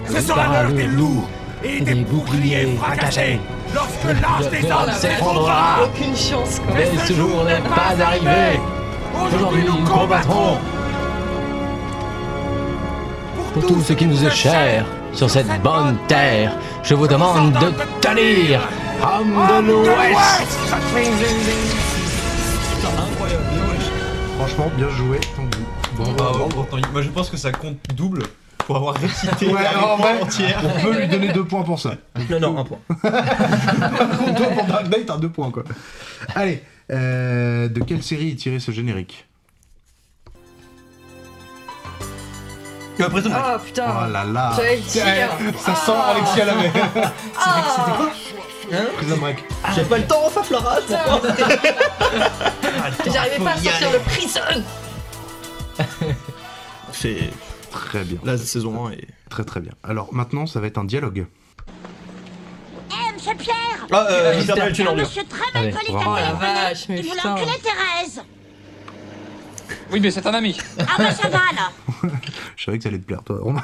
Ce 0.07 0.21
sera 0.21 0.62
l'heure 0.62 0.73
des 0.73 0.87
loups 0.87 1.25
et 1.65 1.81
des 1.81 1.95
boucliers 1.95 2.77
fracassés 2.81 3.41
lorsque 3.75 4.05
l'âge 4.05 4.51
des 4.51 4.71
hommes 4.71 4.93
s'effondrera. 4.93 5.85
Aucune 5.85 6.17
chance, 6.17 6.61
quoi. 6.61 6.75
Mais 6.75 6.87
ce 7.07 7.13
jour 7.13 7.45
n'est 7.45 7.61
pas 7.61 7.95
arrivé. 8.03 8.61
Aujourd'hui, 9.27 9.65
nous 9.67 9.85
combattrons 9.85 10.59
Pour 13.55 13.67
tout 13.67 13.81
ce 13.83 13.93
qui 13.93 14.07
nous 14.07 14.25
est 14.25 14.31
cher, 14.31 14.85
sur 15.13 15.29
cette 15.29 15.63
bonne 15.63 15.97
terre, 16.07 16.53
je 16.83 16.95
vous 16.95 17.09
demande 17.09 17.53
de 17.55 17.73
tenir 18.01 18.61
Homme 19.03 19.35
de 19.49 19.73
l'Ouest 19.73 20.59
Franchement, 24.39 24.71
bien 24.77 24.89
joué. 24.91 25.21
Bravo. 25.97 26.49
Moi 26.93 27.03
je 27.03 27.09
pense 27.09 27.29
que 27.29 27.37
ça 27.37 27.51
compte 27.51 27.77
double 27.95 28.23
pour 28.69 28.77
avoir 28.77 28.97
récité 28.97 29.47
Ouais, 29.47 29.62
la 29.62 29.83
en 29.83 29.97
réponse 29.97 30.01
vrai, 30.07 30.23
entière. 30.23 30.62
on 30.62 30.81
peut 30.83 31.01
lui 31.01 31.09
donner 31.09 31.29
deux 31.33 31.45
points 31.47 31.62
pour 31.62 31.81
ça. 31.81 31.95
Non, 32.29 32.39
non, 32.39 32.59
un 32.59 32.64
point. 32.64 32.79
Toi, 33.03 34.47
pour 34.55 34.64
Dark 34.66 34.89
Knight, 34.89 35.07
t'as 35.07 35.16
deux 35.16 35.31
points, 35.31 35.51
quoi. 35.51 35.64
Allez, 36.35 36.62
euh, 36.93 37.69
de 37.71 37.81
quelle 37.83 38.03
série 38.03 38.33
est 38.33 38.35
tiré 38.35 38.59
ce 38.61 38.71
générique 38.71 39.25
Prison 42.99 43.31
Break. 43.31 43.43
Oh 43.43 43.53
Oh 43.57 43.59
putain. 43.64 44.09
là 44.09 44.25
là 44.25 44.53
J'allais 44.55 44.77
le 44.77 44.83
dire. 44.83 45.07
Ça 45.64 45.75
sent 45.75 45.93
Alexia 46.11 46.45
l'avait 46.45 46.71
Ah. 47.41 48.11
Prison 48.99 49.16
Break. 49.16 49.45
J'ai 49.75 49.85
pas 49.85 49.97
le 49.97 50.05
temps, 50.07 50.25
je 50.29 50.55
comprends. 50.55 51.21
J'arrivais 53.11 53.39
pas 53.43 53.51
à 53.53 53.57
sortir 53.57 53.93
le 53.93 53.99
prison. 54.01 54.41
C'est 56.93 57.31
Très 57.89 58.05
bien. 58.05 58.18
la 58.24 58.36
saison 58.39 58.86
1 58.86 58.93
et. 58.93 59.09
Très 59.30 59.45
très 59.45 59.61
bien. 59.61 59.72
Alors 59.82 60.12
maintenant, 60.14 60.47
ça 60.47 60.61
va 60.61 60.66
être 60.66 60.78
un 60.78 60.84
dialogue. 60.84 61.26
Eh, 62.91 63.14
monsieur 63.14 63.34
Pierre 63.36 63.86
Ah, 63.91 64.07
euh, 64.11 64.45
Père 64.45 64.57
Noël, 64.57 64.72
tu 64.72 64.82
l'endures. 64.84 65.05
monsieur 65.07 65.24
très 65.28 65.45
Ah 65.55 65.59
ouais, 65.61 65.70
mal 65.72 65.80
poli 65.80 65.93
bravo. 65.93 66.11
Oh 66.12 66.16
la 66.16 66.32
vache, 66.34 66.89
mais 66.89 66.97
Il 67.01 67.03
voulait 67.03 67.16
putain. 67.16 67.32
enculer 67.34 67.53
Thérèse 67.62 68.22
Oui, 69.93 70.01
mais 70.01 70.11
c'est 70.11 70.26
un 70.26 70.34
ami. 70.34 70.57
Ah 70.78 70.84
bah 70.99 71.11
ça 71.12 71.28
va 71.28 71.39
alors 71.51 71.72
Je 72.57 72.64
savais 72.64 72.78
que 72.78 72.82
ça 72.84 72.89
allait 72.89 72.99
te 72.99 73.05
plaire, 73.07 73.22
toi, 73.24 73.39
Romain. 73.41 73.62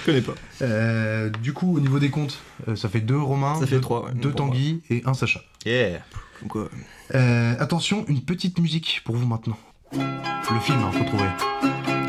Je 0.00 0.06
connais 0.06 0.20
pas. 0.20 0.32
Euh, 0.62 1.30
du 1.30 1.52
coup, 1.52 1.76
au 1.76 1.80
niveau 1.80 1.98
des 1.98 2.10
comptes, 2.10 2.38
euh, 2.68 2.76
ça 2.76 2.88
fait 2.88 3.00
deux 3.00 3.18
Romain, 3.20 3.54
Ça 3.60 3.66
fait 3.66 3.76
deux, 3.76 3.80
trois, 3.80 4.04
ouais. 4.06 4.12
deux 4.14 4.30
Bon, 4.30 4.34
Tanguy 4.36 4.82
et 4.90 5.02
un 5.06 5.14
Sacha. 5.14 5.40
Yeah. 5.66 6.00
Comme 6.40 6.48
quoi. 6.48 6.68
Euh, 7.14 7.54
attention, 7.58 8.04
une 8.08 8.22
petite 8.22 8.58
musique 8.58 9.02
pour 9.04 9.16
vous 9.16 9.26
maintenant. 9.26 9.58
Le 9.92 10.60
film, 10.60 10.78
hein, 10.82 10.90
faut 10.92 11.04
trouver. 11.04 11.28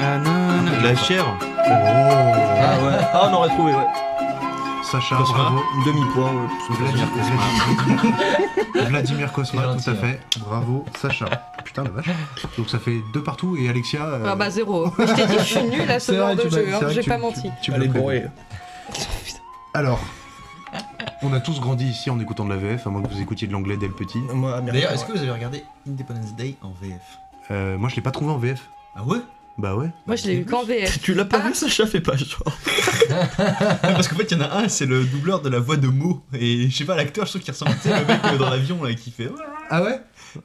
Ah 0.04 0.18
non, 0.18 0.62
non, 0.64 0.82
la 0.82 0.96
chèvre. 0.96 1.38
Oh 1.42 1.44
Ah 1.64 2.84
ouais. 2.84 2.98
Ah, 3.14 3.30
on 3.30 3.34
aurait 3.36 3.50
trouvé, 3.50 3.74
ouais. 3.74 3.86
Sacha, 4.84 5.16
Cosma. 5.16 5.38
bravo. 5.38 5.62
Demi-point, 5.86 6.32
ouais. 6.32 6.48
Vladimir 6.80 7.08
Cosma. 7.14 8.90
Vladimir 8.90 9.32
Cosma, 9.32 9.62
tout 9.76 9.90
à 9.90 9.94
fait. 9.96 10.20
Bravo, 10.40 10.86
Sacha. 11.00 11.26
Putain, 11.64 11.84
la 11.84 11.90
vache. 11.92 12.10
Donc 12.58 12.70
ça 12.70 12.80
fait 12.80 12.98
deux 13.14 13.24
partout 13.24 13.56
et 13.58 13.70
Alexia. 13.70 14.04
euh, 14.06 14.26
Ah 14.28 14.36
bah 14.36 14.50
zéro. 14.50 14.92
Je 14.98 15.06
t'ai 15.14 15.28
dit, 15.28 15.34
je 15.40 15.44
suis 15.44 15.64
nulle 15.64 15.90
à 15.90 16.00
ce 16.00 16.08
c'est 16.12 16.18
genre 16.18 16.28
vrai, 16.28 16.36
de 16.36 16.42
tu 16.42 16.48
m'as- 16.50 16.52
jeu. 16.58 16.66
c'est 16.68 16.74
hein, 16.74 16.78
vrai 16.80 16.86
que 16.88 16.94
J'ai 16.94 17.02
tu- 17.04 17.10
pas 17.10 17.16
tu- 17.16 17.22
menti. 17.22 17.52
tu 17.62 17.72
me 17.72 17.78
l'as 17.78 17.84
prévenu. 17.86 18.00
bourré. 18.02 18.26
Alors, 19.74 20.00
on 21.22 21.32
a 21.34 21.40
tous 21.40 21.60
grandi 21.62 21.86
ici 21.88 22.10
en 22.10 22.20
écoutant 22.20 22.44
de 22.44 22.50
la 22.50 22.58
VF, 22.58 22.88
à 22.88 22.90
moins 22.90 23.02
que 23.04 23.08
vous 23.14 23.22
écoutiez 23.22 23.48
de 23.48 23.54
l'anglais 23.54 23.78
dès 23.78 23.88
le 23.88 23.94
petit. 23.94 24.20
Moi, 24.34 24.52
américain. 24.58 24.74
D'ailleurs, 24.74 24.92
est-ce 24.92 25.06
que 25.06 25.12
vous 25.14 25.20
avez 25.22 25.32
regardé 25.32 25.64
Independence 25.88 26.34
Day 26.36 26.56
en 26.64 26.72
VF 26.82 27.00
Euh, 27.52 27.78
moi, 27.78 27.88
je 27.88 27.96
l'ai 27.96 28.02
pas 28.02 28.12
trouvé 28.12 28.32
en 28.32 28.38
VF. 28.38 28.68
Ah 28.98 29.04
ouais? 29.04 29.20
Bah 29.58 29.76
ouais. 29.76 29.90
Moi, 30.08 30.16
je 30.16 30.26
l'ai 30.28 30.36
eu 30.38 30.46
qu'en 30.46 30.64
VF. 30.64 31.02
Tu 31.02 31.14
l'as 31.14 31.26
pas 31.26 31.40
vu, 31.40 31.54
Sacha? 31.54 31.86
Fais 31.86 32.02
pas 32.02 32.16
genre. 32.16 32.42
Parce 33.82 34.08
qu'en 34.08 34.16
fait, 34.16 34.32
il 34.32 34.38
y 34.38 34.42
en 34.42 34.44
a 34.44 34.58
un, 34.58 34.70
c'est 34.70 34.86
le 34.86 35.04
doubleur 35.04 35.42
de 35.42 35.50
la 35.50 35.60
voix 35.60 35.78
de 35.78 35.88
Mo. 35.88 36.24
Et 36.34 36.70
je 36.70 36.76
sais 36.76 36.86
pas, 36.86 36.96
l'acteur, 36.96 37.26
je 37.26 37.32
trouve 37.32 37.42
qu'il 37.42 37.52
ressemble, 37.52 37.76
tu 37.82 37.90
sais, 37.90 38.00
le 38.00 38.06
mec 38.06 38.20
euh, 38.26 38.38
dans 38.38 38.50
l'avion 38.50 38.84
là 38.84 38.94
qui 38.94 39.12
fait. 39.12 39.30
Ah 39.70 39.84
ouais? 39.84 40.00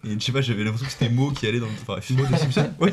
Et 0.05 0.19
je 0.19 0.25
sais 0.25 0.33
pas, 0.33 0.41
j'avais 0.41 0.65
l'impression 0.65 0.87
que 0.87 0.93
c'était 0.93 1.09
Mo 1.09 1.31
qui 1.31 1.47
allait 1.47 1.61
dans 1.61 1.67
le. 1.67 1.73
Bref. 1.87 2.11
Mo 2.11 2.27
de 2.27 2.37
Simpson 2.37 2.71
Oui. 2.81 2.91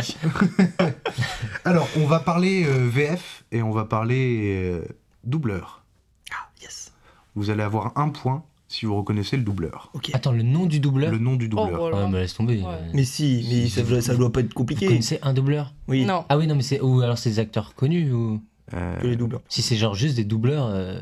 Alors, 1.65 1.89
on 1.97 2.05
va 2.05 2.19
parler 2.19 2.65
euh, 2.67 2.87
VF 2.89 3.43
et 3.51 3.61
on 3.63 3.71
va 3.71 3.85
parler 3.85 4.71
euh, 4.71 4.85
doubleur. 5.23 5.83
Ah, 6.31 6.47
yes. 6.61 6.91
Vous 7.35 7.49
allez 7.49 7.63
avoir 7.63 7.97
un 7.97 8.09
point 8.09 8.43
si 8.73 8.85
vous 8.85 8.95
reconnaissez 8.95 9.37
le 9.37 9.43
doubleur. 9.43 9.89
Ok. 9.93 10.09
Attends, 10.13 10.31
le 10.31 10.41
nom 10.43 10.65
du 10.65 10.79
doubleur 10.79 11.11
Le 11.11 11.19
nom 11.19 11.35
du 11.35 11.47
doubleur. 11.47 11.69
Oh, 11.73 11.77
voilà. 11.89 12.05
Ouais, 12.05 12.09
mais 12.11 12.19
laisse 12.21 12.33
tomber. 12.33 12.59
Ouais. 12.61 12.65
euh, 12.67 12.89
Mais 12.93 13.03
si, 13.03 13.45
mais 13.49 13.67
ça, 13.69 13.81
doit- 13.83 14.01
ça 14.01 14.15
doit 14.15 14.31
pas 14.31 14.39
être 14.39 14.47
Vous 14.47 14.53
compliqué. 14.55 14.87
connaissez 14.87 15.19
un 15.21 15.33
doubleur? 15.33 15.73
Oui. 15.87 16.05
Non. 16.05 16.25
Ah 16.29 16.37
oui, 16.37 16.47
non, 16.47 16.55
mais 16.55 16.63
c'est. 16.63 16.81
Ou 16.81 17.01
alors 17.01 17.17
c'est 17.17 17.29
des 17.29 17.39
acteurs 17.39 17.75
connus 17.75 18.11
ou. 18.11 18.41
Euh, 18.73 18.99
Que 18.99 19.07
les 19.07 19.15
doubleurs. 19.15 19.41
Si 19.49 19.61
c'est 19.61 19.75
genre 19.75 19.93
juste 19.95 20.15
des 20.15 20.23
doubleurs. 20.23 20.67
euh, 20.69 20.99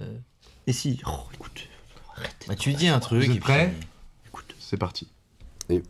Et 0.68 0.74
si. 0.74 1.00
Oh, 1.08 1.12
écoute. 1.34 1.68
Bah, 2.48 2.56
tu 2.56 2.74
dis 2.74 2.88
un 2.88 3.00
truc. 3.00 3.24
Vous 3.24 3.32
êtes 3.32 3.38
et 3.38 3.40
prêts? 3.40 3.74
puis- 4.34 4.42
C'est 4.60 4.78
parti. 4.78 5.08
Et 5.70 5.82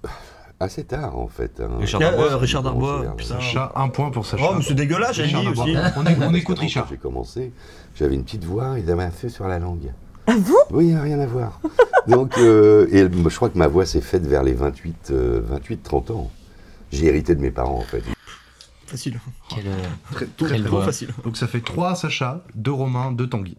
assez 0.60 0.84
tard, 0.84 1.18
en 1.18 1.28
fait. 1.28 1.60
hein. 1.60 1.70
Richard 1.80 2.02
Ah, 2.04 2.06
Darbois. 2.12 2.32
euh, 2.32 2.38
Richard 2.38 2.64
Darbois. 2.64 3.16
Putain. 3.18 3.36
Sacha, 3.40 3.72
un 3.76 3.90
point 3.90 4.12
pour 4.12 4.26
Sacha. 4.26 4.44
Oh, 4.50 4.54
mais 4.58 4.64
c'est 4.64 4.74
dégueulasse, 4.76 5.16
j'ai 5.16 5.24
Richard 5.24 5.42
dit 5.42 5.46
Darbois. 5.48 5.64
aussi. 5.66 5.76
On, 5.98 6.06
est- 6.06 6.16
on 6.16 6.20
Parce 6.20 6.36
écoute 6.36 6.56
qu'avant, 6.58 6.68
Richard. 6.68 6.88
J'ai 6.90 6.98
commencé, 6.98 7.52
j'avais 7.96 8.16
une 8.16 8.24
petite 8.24 8.44
voix, 8.44 8.78
ils 8.80 8.90
avaient 8.92 9.04
un 9.04 9.12
feu 9.12 9.30
sur 9.30 9.48
la 9.48 9.58
langue. 9.60 9.92
Ah 10.28 10.36
vous 10.38 10.57
Oui, 10.72 10.95
rien 10.95 11.19
à 11.19 11.26
voir. 11.26 11.59
Donc, 12.07 12.38
euh, 12.38 12.88
et 12.91 12.99
je 13.30 13.36
crois 13.36 13.49
que 13.49 13.57
ma 13.57 13.67
voix 13.67 13.86
s'est 13.86 14.01
faite 14.01 14.26
vers 14.26 14.43
les 14.43 14.53
28, 14.53 15.09
euh, 15.11 15.41
28-30 15.69 16.11
ans. 16.11 16.32
J'ai 16.91 17.05
hérité 17.07 17.36
de 17.36 17.41
mes 17.41 17.51
parents, 17.51 17.78
en 17.80 17.82
fait. 17.84 18.03
Facile. 18.86 19.19
quel, 19.49 19.67
euh, 19.67 19.76
Très, 20.13 20.28
Quelle 20.49 20.67
voix. 20.67 20.84
facile. 20.84 21.09
Donc 21.24 21.38
ça 21.38 21.47
fait 21.47 21.61
3 21.61 21.95
Sacha, 21.95 22.43
2 22.55 22.72
Romain, 22.72 23.11
2 23.13 23.28
Tanguy. 23.28 23.55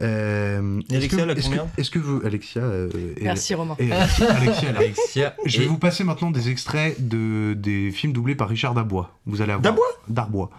Euh, 0.00 0.80
Et 0.90 0.94
est-ce 0.94 0.96
Alexia, 0.96 1.18
que- 1.18 1.22
elle 1.22 1.30
a 1.30 1.32
est-ce 1.34 1.40
que- 1.42 1.44
combien 1.56 1.66
Est-ce 1.76 1.90
que 1.90 1.98
vous, 1.98 2.22
Alexia 2.24 2.62
euh, 2.62 2.88
et- 3.18 3.24
Merci 3.24 3.54
Romain. 3.54 3.76
et 3.78 3.92
Alexia, 3.92 4.30
Alexia, 4.36 4.68
elle 4.70 4.76
a- 4.76 4.78
Alexia. 4.78 5.36
Je 5.44 5.58
vais 5.58 5.64
et- 5.64 5.68
vous 5.68 5.76
passer 5.76 6.04
maintenant 6.04 6.30
des 6.30 6.48
extraits 6.48 7.06
de, 7.06 7.52
des 7.52 7.90
films 7.90 8.14
doublés 8.14 8.34
par 8.34 8.48
Richard 8.48 8.72
Darbois. 8.72 9.10
Vous 9.26 9.42
allez 9.42 9.52
avoir... 9.52 9.62
Darbois 9.62 9.84
Darbois. 10.08 10.50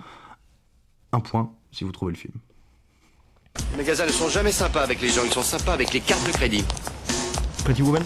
Un 1.14 1.20
point 1.20 1.52
si 1.72 1.84
vous 1.84 1.92
trouvez 1.92 2.12
le 2.12 2.18
film. 2.20 2.34
Les 3.72 3.78
magasins 3.78 4.06
ne 4.06 4.12
sont 4.12 4.30
jamais 4.30 4.52
sympas 4.52 4.82
avec 4.82 5.02
les 5.02 5.10
gens, 5.10 5.22
ils 5.26 5.32
sont 5.32 5.44
sympas 5.44 5.74
avec 5.74 5.94
les 5.94 6.00
cartes 6.00 6.26
de 6.26 6.32
crédit. 6.32 6.64
Pretty 7.64 7.82
Woman. 7.82 8.04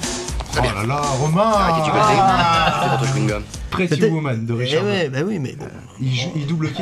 Oh 0.60 0.62
là 0.62 0.86
là, 0.86 1.02
Romain 1.02 1.42
Arrêtez. 1.44 1.92
Ah. 1.96 2.82
C'est 2.84 2.90
votre 2.90 3.14
chewing-gum. 3.14 3.44
Pretty 3.70 3.94
C'était- 3.96 4.10
Woman 4.10 4.46
de 4.46 4.54
Eh 4.56 4.58
Richard. 4.58 4.84
ouais, 4.86 5.10
bah 5.10 5.20
oui, 5.26 5.40
mais 5.40 5.54
bon. 5.56 5.66
Il, 6.00 6.14
jou- 6.16 6.32
il 6.36 6.48
double 6.48 6.72
qui 6.74 6.82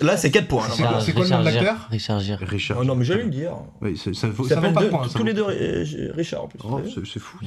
Là, 0.00 0.16
c'est 0.16 0.30
4 0.30 0.48
points. 0.48 0.64
C'est 0.70 0.82
quoi, 0.82 1.00
c'est 1.00 1.12
quoi 1.12 1.24
le 1.24 1.30
nom 1.30 1.40
de 1.40 1.44
l'acteur 1.44 1.76
Richard 1.90 2.20
Gere. 2.20 2.38
Richard. 2.40 2.78
Oh 2.80 2.84
non, 2.84 2.94
mais 2.94 3.04
j'allais 3.04 3.24
le 3.24 3.30
dire. 3.30 3.52
Oui, 3.80 3.96
c'est- 4.02 4.14
ça 4.14 4.28
vaut, 4.28 4.44
Ils 4.44 4.48
ça 4.48 4.56
vaut 4.56 4.60
s'appellent 4.62 4.74
pas 4.74 4.80
de 4.80 4.84
deux- 4.86 4.90
points. 4.90 5.04
ça 5.04 5.12
tous 5.12 5.18
vaut- 5.18 5.24
les 5.24 5.34
deux 5.34 5.44
euh, 5.48 6.12
Richard 6.16 6.44
en 6.44 6.48
plus. 6.48 6.58
Oh, 6.64 6.80
c'est 6.92 7.06
c'est 7.06 7.20
fou. 7.20 7.38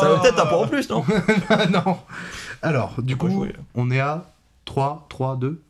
Ça 0.00 0.08
vaut 0.08 0.20
peut-être 0.20 0.40
un 0.42 0.46
point 0.46 0.58
en 0.58 0.66
plus, 0.68 0.88
non 0.90 1.04
non. 1.70 1.96
Alors, 2.62 2.94
du 2.98 3.16
coup, 3.16 3.46
on 3.74 3.90
est 3.90 4.00
à 4.00 4.30
3, 4.64 5.06
3, 5.08 5.36
2 5.36 5.62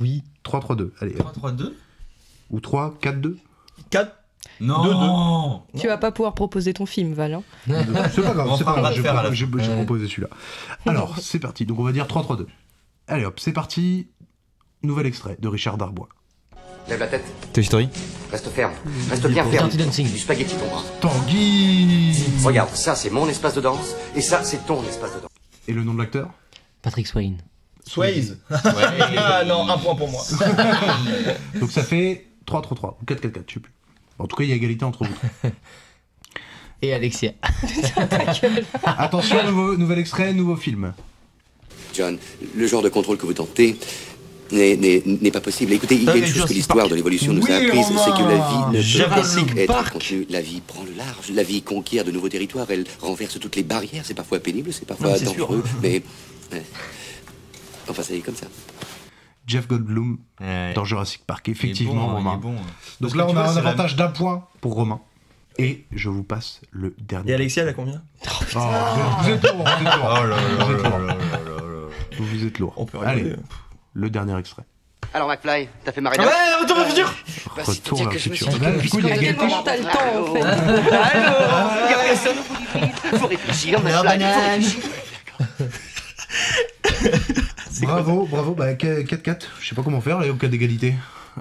Oui. 0.00 0.22
3, 0.42 0.60
3, 0.60 0.76
2. 0.76 0.92
Allez. 1.00 1.14
3, 1.14 1.32
3, 1.32 1.52
2 1.52 1.76
Ou 2.54 2.60
3, 2.60 2.94
4, 3.00 3.20
2 3.20 3.36
4 3.90 4.12
Non 4.60 5.62
Tu 5.76 5.88
vas 5.88 5.98
pas 5.98 6.12
pouvoir 6.12 6.34
proposer 6.34 6.72
ton 6.72 6.86
film, 6.86 7.12
Val. 7.12 7.34
hein. 7.34 7.42
C'est 7.66 8.22
pas 8.22 8.32
grave, 8.32 8.54
c'est 8.56 8.64
pas 8.64 8.74
grave. 8.80 9.32
j'ai- 9.34 9.46
j'ai 9.58 9.68
Ouais. 9.70 9.74
proposé 9.76 10.06
celui-là. 10.06 10.28
Alors, 10.86 11.16
c'est 11.20 11.40
parti. 11.40 11.66
Donc, 11.66 11.80
on 11.80 11.82
va 11.82 11.90
dire 11.90 12.06
3, 12.06 12.22
3, 12.22 12.36
2. 12.36 12.46
Allez 13.08 13.24
hop, 13.24 13.40
c'est 13.40 13.52
parti. 13.52 14.06
Nouvel 14.84 15.06
extrait 15.06 15.36
de 15.40 15.48
Richard 15.48 15.76
Darbois. 15.78 16.08
Lève 16.88 17.00
la 17.00 17.06
tête. 17.08 17.24
Toy 17.52 17.64
Story 17.64 17.88
Reste 18.30 18.48
ferme. 18.50 18.72
Reste 19.10 19.26
bien 19.26 19.44
ferme. 19.46 19.68
Dirty 19.68 19.84
Dancing. 19.84 20.06
Du 20.12 20.18
spaghetti, 20.18 20.54
ton 20.54 20.68
bras. 20.68 20.82
Tanguy 21.00 22.14
Regarde, 22.44 22.70
ça 22.74 22.94
c'est 22.94 23.10
mon 23.10 23.26
espace 23.28 23.54
de 23.54 23.62
danse, 23.62 23.94
et 24.14 24.20
ça 24.20 24.44
c'est 24.44 24.64
ton 24.66 24.80
espace 24.84 25.14
de 25.16 25.20
danse. 25.20 25.30
Et 25.66 25.72
le 25.72 25.82
nom 25.82 25.94
de 25.94 25.98
l'acteur 25.98 26.30
Patrick 26.82 27.06
Swayne. 27.08 27.38
Swayze. 27.86 28.38
ah 28.50 29.42
non, 29.46 29.68
un 29.68 29.76
point 29.78 29.94
pour 29.94 30.08
moi. 30.10 30.22
Donc, 31.60 31.70
ça 31.70 31.82
fait 31.82 32.26
3, 32.46 32.62
3, 32.62 32.76
3. 32.76 32.98
Ou 33.00 33.04
4, 33.04 33.20
4, 33.20 33.32
4, 33.32 33.44
je 33.48 33.54
sais 33.54 33.60
plus. 33.60 33.72
En 34.18 34.26
tout 34.26 34.36
cas, 34.36 34.44
il 34.44 34.50
y 34.50 34.52
a 34.52 34.56
égalité 34.56 34.84
entre 34.84 35.04
vous. 35.04 35.50
Et 36.82 36.92
Alexia. 36.92 37.32
Attention, 38.84 39.42
nouveau, 39.46 39.76
nouvel 39.76 39.98
extrait, 39.98 40.32
nouveau 40.32 40.56
film. 40.56 40.92
John, 41.94 42.18
le 42.56 42.66
genre 42.66 42.82
de 42.82 42.88
contrôle 42.88 43.16
que 43.16 43.24
vous 43.26 43.32
tentez 43.34 43.76
n'est- 44.52 44.76
n'est 44.76 45.02
n'est 45.06 45.30
pas 45.30 45.40
possible. 45.40 45.72
Écoutez, 45.72 45.94
il 45.94 46.04
y 46.04 46.08
a 46.08 46.14
une 46.16 46.20
mais 46.20 46.26
chose 46.26 46.32
que 46.32 46.34
Jurassic 46.38 46.56
l'histoire 46.56 46.78
Park. 46.80 46.90
de 46.90 46.96
l'évolution 46.96 47.32
nous 47.32 47.42
a 47.46 47.58
Oui, 47.58 47.66
apprise, 47.66 47.86
c'est 47.86 48.10
que 48.10 48.28
la 48.28 48.36
vie 48.36 48.66
ne 48.68 48.72
peut 48.72 48.80
Jurassic 48.80 49.54
pas 49.54 49.60
être 49.62 49.66
Park. 49.68 49.92
contenue. 49.94 50.26
La 50.28 50.40
vie 50.42 50.60
prend 50.60 50.82
le 50.82 50.92
large, 50.92 51.30
la 51.32 51.42
vie 51.42 51.62
conquiert 51.62 52.04
de 52.04 52.10
nouveaux 52.10 52.28
territoires, 52.28 52.66
elle 52.70 52.84
renverse 53.00 53.38
toutes 53.40 53.56
les 53.56 53.62
barrières. 53.62 54.02
C'est 54.04 54.14
parfois 54.14 54.40
pénible, 54.40 54.72
c'est 54.72 54.84
parfois 54.86 55.12
mais 55.12 55.18
c'est 55.18 55.24
sûr. 55.26 55.48
dangereux, 55.48 55.64
mais... 55.82 56.02
ouais. 56.52 56.62
Enfin, 57.88 58.02
c'est 58.02 58.18
comme 58.18 58.36
ça. 58.36 58.46
Jeff 59.46 59.68
Goldblum 59.68 60.18
Ouais. 60.40 60.72
dans 60.74 60.84
Jurassic 60.84 61.22
Park. 61.26 61.48
Effectivement, 61.48 61.94
bon, 61.94 62.10
hein, 62.10 62.14
Romain. 62.14 62.36
bon. 62.36 62.52
Donc 62.54 62.62
Parce 63.00 63.14
là, 63.14 63.26
on 63.26 63.30
a 63.30 63.32
vois, 63.32 63.42
un 63.44 63.48
c'est 63.54 63.62
la- 63.62 63.68
avantage 63.68 63.96
d'un 63.96 64.08
point 64.08 64.46
pour 64.60 64.74
Romain. 64.74 65.00
Et 65.58 65.84
je 65.92 66.08
vous 66.08 66.24
passe 66.24 66.60
le 66.72 66.94
dernier. 66.98 67.30
Et 67.30 67.34
Alexia, 67.34 67.62
elle 67.62 67.68
a 67.68 67.72
combien? 67.74 68.02
Oh, 68.26 68.58
vous 69.22 69.30
êtes 69.30 69.42
lourd, 69.44 69.64
vous 69.64 69.86
êtes 69.86 69.94
lourd. 69.96 70.18
Oh 70.20 70.26
là 70.26 70.36
là 70.36 70.36
Vous 72.18 72.46
êtes 72.46 72.58
là 72.58 72.60
lourd. 72.60 72.74
On 72.76 72.86
peut 72.86 72.98
Allez, 73.04 73.22
rigoler. 73.22 73.36
le 73.92 74.10
dernier 74.10 74.36
extrait. 74.38 74.64
Alors 75.12 75.28
McFly, 75.28 75.68
t'as 75.84 75.92
fait 75.92 76.00
marrer 76.00 76.16
Ah 76.18 76.22
ouais, 76.24 76.62
retour 76.62 76.78
au 76.78 76.84
futur 76.86 77.14
Retour 77.54 78.04
me 78.04 78.18
futur. 78.18 78.48
du 78.48 78.88
coup, 78.88 78.98
il 78.98 79.06
y 79.06 79.12
a 79.12 79.18
quel 79.18 79.36
moment 79.36 79.62
t'as 79.62 79.76
le 79.76 79.84
temps, 79.84 80.22
en 80.22 80.34
fait 80.34 80.42
Alors, 80.92 81.72
y 81.88 81.92
a 81.92 81.98
personne 82.04 82.36
au. 83.12 83.16
Faut 83.18 83.26
réfléchir, 83.28 83.80
McFly, 83.80 84.20
faut 84.20 84.40
réfléchir. 84.50 84.80
Bravo, 87.82 88.26
bravo. 88.30 88.54
Bah, 88.54 88.74
4-4. 88.74 89.42
Je 89.60 89.68
sais 89.68 89.74
pas 89.74 89.82
comment 89.82 90.00
faire, 90.00 90.22
et 90.22 90.30
au 90.30 90.34
cas 90.34 90.48
d'égalité. 90.48 90.94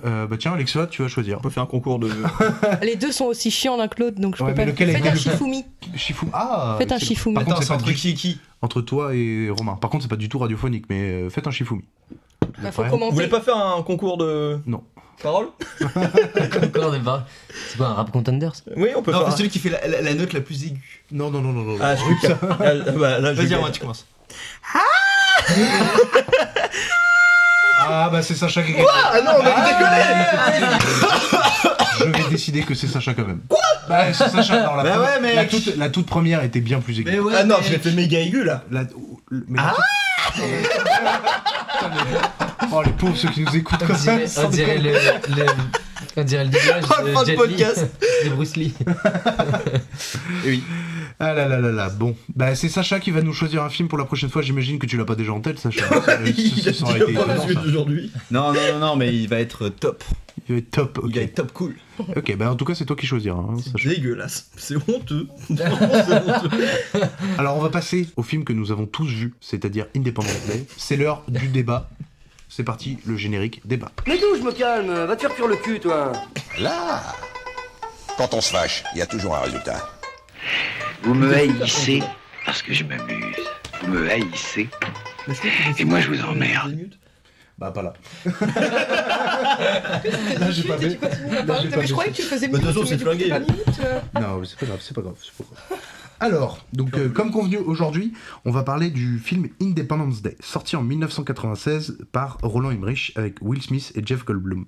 Euh, 0.03 0.25
bah 0.25 0.37
tiens, 0.39 0.53
Alexa, 0.53 0.87
tu 0.87 1.03
vas 1.03 1.07
choisir. 1.07 1.37
On 1.37 1.41
peut 1.41 1.51
faire 1.51 1.61
un 1.63 1.67
concours 1.67 1.99
de. 1.99 2.09
Les 2.81 2.95
deux 2.95 3.11
sont 3.11 3.25
aussi 3.25 3.51
chiants 3.51 3.77
l'un 3.77 3.87
que 3.87 4.01
l'autre, 4.01 4.19
donc 4.19 4.35
je 4.35 4.43
Ouais, 4.43 4.49
peux 4.49 4.55
pas. 4.55 4.65
lequel 4.65 4.91
Faites 4.91 5.05
un 5.05 5.13
Shifumi. 5.15 5.65
Shifumi. 5.95 6.31
Ah 6.33 6.75
Faites 6.79 6.91
un 6.91 6.97
Shifumi. 6.97 7.35
Par 7.35 7.43
contre, 7.45 7.57
Attends, 7.57 7.65
c'est 7.67 7.73
entre 7.73 7.85
du- 7.85 7.93
qui 7.93 8.09
et 8.09 8.13
qui 8.15 8.39
Entre 8.63 8.81
toi 8.81 9.13
et 9.13 9.49
Romain. 9.51 9.75
Par 9.75 9.91
contre, 9.91 10.01
c'est 10.03 10.09
pas 10.09 10.15
du 10.15 10.29
tout 10.29 10.39
radiophonique, 10.39 10.85
mais 10.89 10.99
euh, 10.99 11.29
faites 11.29 11.45
un 11.45 11.51
Shifumi. 11.51 11.83
Bah, 12.63 12.71
faut. 12.71 12.83
Vous 12.83 13.11
voulez 13.11 13.27
pas 13.27 13.41
faire 13.41 13.55
un 13.55 13.83
concours 13.83 14.17
de. 14.17 14.57
Non. 14.65 14.83
Parole. 15.21 15.49
C'est 15.79 17.77
quoi 17.77 17.87
un 17.87 17.93
rap 17.93 18.11
contenders? 18.11 18.51
Oui, 18.75 18.89
on 18.95 19.01
peut 19.03 19.11
Non, 19.11 19.19
faire. 19.19 19.31
c'est 19.31 19.37
celui 19.37 19.49
qui 19.49 19.59
fait 19.59 19.69
la, 19.69 19.87
la- 19.87 20.01
la 20.01 20.13
note 20.15 20.33
la 20.33 20.41
plus 20.41 20.65
aiguë. 20.65 20.81
Non, 21.11 21.29
non, 21.29 21.41
non, 21.41 21.51
non, 21.53 21.61
non. 21.63 21.77
Ah, 21.79 21.95
je 21.95 22.03
suis 22.03 22.15
ça. 22.27 22.37
Ah, 22.41 22.55
bah, 22.97 23.19
là, 23.19 23.33
Vas-y, 23.33 23.55
moi, 23.59 23.69
tu 23.71 23.79
commences. 23.79 24.05
Ah, 24.73 24.79
bah 28.11 28.21
c'est 28.21 28.35
Sacha 28.35 28.61
qui. 28.63 28.73
Ah 28.77 29.21
non, 29.23 29.31
on 29.39 29.45
a 29.45 29.67
décollé 29.67 30.01
Je 31.99 32.05
vais 32.05 32.29
décider 32.29 32.61
que 32.63 32.73
c'est 32.73 32.87
Sacha 32.87 33.13
quand 33.13 33.25
même. 33.27 33.41
Quoi 33.47 33.59
Bah, 33.87 34.11
c'est 34.13 34.29
Sacha. 34.29 34.61
Non, 34.63 34.75
la, 34.75 34.83
Bah 34.83 34.89
première- 34.91 35.01
ouais, 35.15 35.19
mec. 35.21 35.35
la, 35.35 35.45
toute, 35.45 35.75
la 35.77 35.89
toute 35.89 36.05
première 36.07 36.43
était 36.43 36.59
bien 36.61 36.79
plus 36.79 36.99
aiguë. 36.99 37.19
ouais, 37.19 37.33
Ah 37.37 37.43
non, 37.43 37.57
je 37.61 37.71
l'ai 37.71 37.79
fait 37.79 37.91
méga 37.91 38.19
aigu 38.19 38.43
là. 38.43 38.63
La- 38.71 38.83
mais 39.31 39.59
la 39.61 39.73
toute- 40.33 40.43
Oh, 42.71 42.81
les 42.83 42.91
pauvres 42.93 43.15
ceux 43.17 43.29
qui 43.29 43.41
nous 43.41 43.55
écoutent 43.55 43.79
On 43.83 43.87
comme 43.87 43.95
ça. 43.97 44.15
dirait, 44.15 44.31
on 44.43 44.49
dirait 44.49 44.77
le, 44.77 44.91
déconner. 44.91 45.45
le- 45.45 45.45
on 46.17 46.23
dirait 46.23 46.43
le 46.45 46.49
doublage 46.51 46.83
Oh, 46.89 47.03
de 47.23 47.25
Jet 47.25 47.35
podcast. 47.35 47.87
de 48.25 48.29
Bruce 48.29 48.55
Lee. 48.55 48.73
oui. 50.45 50.63
Ah 51.19 51.33
là 51.33 51.47
là 51.47 51.59
là 51.59 51.71
là, 51.71 51.89
bon. 51.89 52.15
Bah, 52.35 52.55
c'est 52.55 52.69
Sacha 52.69 52.99
qui 52.99 53.11
va 53.11 53.21
nous 53.21 53.33
choisir 53.33 53.63
un 53.63 53.69
film 53.69 53.87
pour 53.87 53.97
la 53.97 54.05
prochaine 54.05 54.29
fois. 54.29 54.41
J'imagine 54.41 54.79
que 54.79 54.85
tu 54.87 54.97
l'as 54.97 55.05
pas 55.05 55.15
déjà 55.15 55.31
en 55.31 55.41
tête, 55.41 55.59
Sacha. 55.59 55.85
D'aujourd'hui. 57.63 58.11
Non, 58.31 58.51
non, 58.53 58.59
non, 58.73 58.79
non, 58.79 58.95
mais 58.95 59.13
il 59.15 59.27
va 59.27 59.39
être 59.39 59.69
top. 59.69 60.03
Il 60.49 60.55
va 60.55 60.59
être 60.59 60.71
top, 60.71 60.97
ok. 61.03 61.09
Il 61.09 61.15
va 61.15 61.21
être 61.21 61.35
top 61.35 61.51
cool. 61.53 61.75
Ok, 62.15 62.35
bah 62.35 62.51
en 62.51 62.55
tout 62.55 62.65
cas, 62.65 62.73
c'est 62.75 62.85
toi 62.85 62.95
qui 62.95 63.05
choisiras. 63.05 63.37
hein, 63.37 63.55
C'est 63.77 63.87
dégueulasse. 63.87 64.49
C'est 64.57 64.75
honteux. 64.75 65.27
Honteux. 65.49 66.49
Alors, 67.37 67.57
on 67.57 67.61
va 67.61 67.69
passer 67.69 68.07
au 68.17 68.23
film 68.23 68.43
que 68.43 68.51
nous 68.53 68.71
avons 68.71 68.87
tous 68.87 69.07
vu, 69.07 69.33
c'est-à-dire 69.39 69.85
Independence 69.95 70.47
Day. 70.47 70.65
C'est 70.75 70.97
l'heure 70.97 71.23
du 71.27 71.47
débat. 71.47 71.89
C'est 72.55 72.63
parti, 72.63 72.99
le 73.07 73.17
générique 73.17 73.61
débat. 73.65 73.91
Mais 74.05 74.19
d'où 74.19 74.35
je 74.37 74.43
me 74.43 74.51
calme 74.51 74.93
Va 75.05 75.15
te 75.15 75.21
faire 75.21 75.33
cuire 75.33 75.47
le 75.47 75.55
cul, 75.55 75.79
toi 75.79 76.11
Là, 76.59 77.01
quand 78.15 78.35
on 78.35 78.41
se 78.41 78.51
fâche, 78.51 78.83
il 78.93 78.99
y 78.99 79.01
a 79.01 79.07
toujours 79.07 79.35
un 79.35 79.39
résultat. 79.39 79.89
Vous 81.01 81.15
me 81.15 81.33
haïssez 81.33 82.03
parce 82.45 82.61
que 82.61 82.71
je 82.71 82.83
m'amuse. 82.83 83.37
Vous 83.81 83.87
me 83.87 84.07
haïssez. 84.07 84.69
Et 85.79 85.83
moi, 85.83 85.99
je 85.99 86.09
vous 86.09 86.23
emmerde. 86.23 86.91
Bah, 87.57 87.71
pas 87.71 87.81
là. 87.81 87.93
Là, 90.39 90.51
j'ai 90.51 90.63
pas 90.63 90.75
vu. 90.75 90.89
Là, 90.89 91.59
j'ai 91.59 91.69
pas 91.69 91.77
Mais 91.77 91.87
je 91.87 91.91
croyais 91.93 92.11
que 92.11 92.17
tu 92.17 92.21
faisais 92.21 92.49
Bah, 92.49 92.59
de 92.59 92.63
toute 92.65 92.71
façon, 92.73 92.85
c'est 92.85 92.99
flingué. 92.99 93.31
euh. 93.31 93.39
Non, 94.21 94.37
mais 94.37 94.45
c'est 94.45 94.59
pas 94.59 94.65
grave, 94.67 94.79
c'est 94.79 94.93
pas 94.93 95.01
grave, 95.01 95.15
c'est 95.23 95.33
pas 95.43 95.43
grave. 95.69 95.79
Alors, 96.19 96.65
donc 96.73 96.97
euh, 96.97 97.09
comme 97.09 97.31
convenu 97.31 97.57
aujourd'hui, 97.57 98.13
on 98.45 98.51
va 98.51 98.63
parler 98.63 98.89
du 98.89 99.19
film 99.19 99.49
Independence 99.61 100.21
Day, 100.21 100.37
sorti 100.39 100.75
en 100.75 100.83
1996 100.83 101.97
par 102.11 102.37
Roland 102.41 102.71
Emmerich 102.71 103.11
avec 103.15 103.37
Will 103.41 103.61
Smith 103.61 103.91
et 103.95 104.01
Jeff 104.05 104.23
Goldblum. 104.23 104.65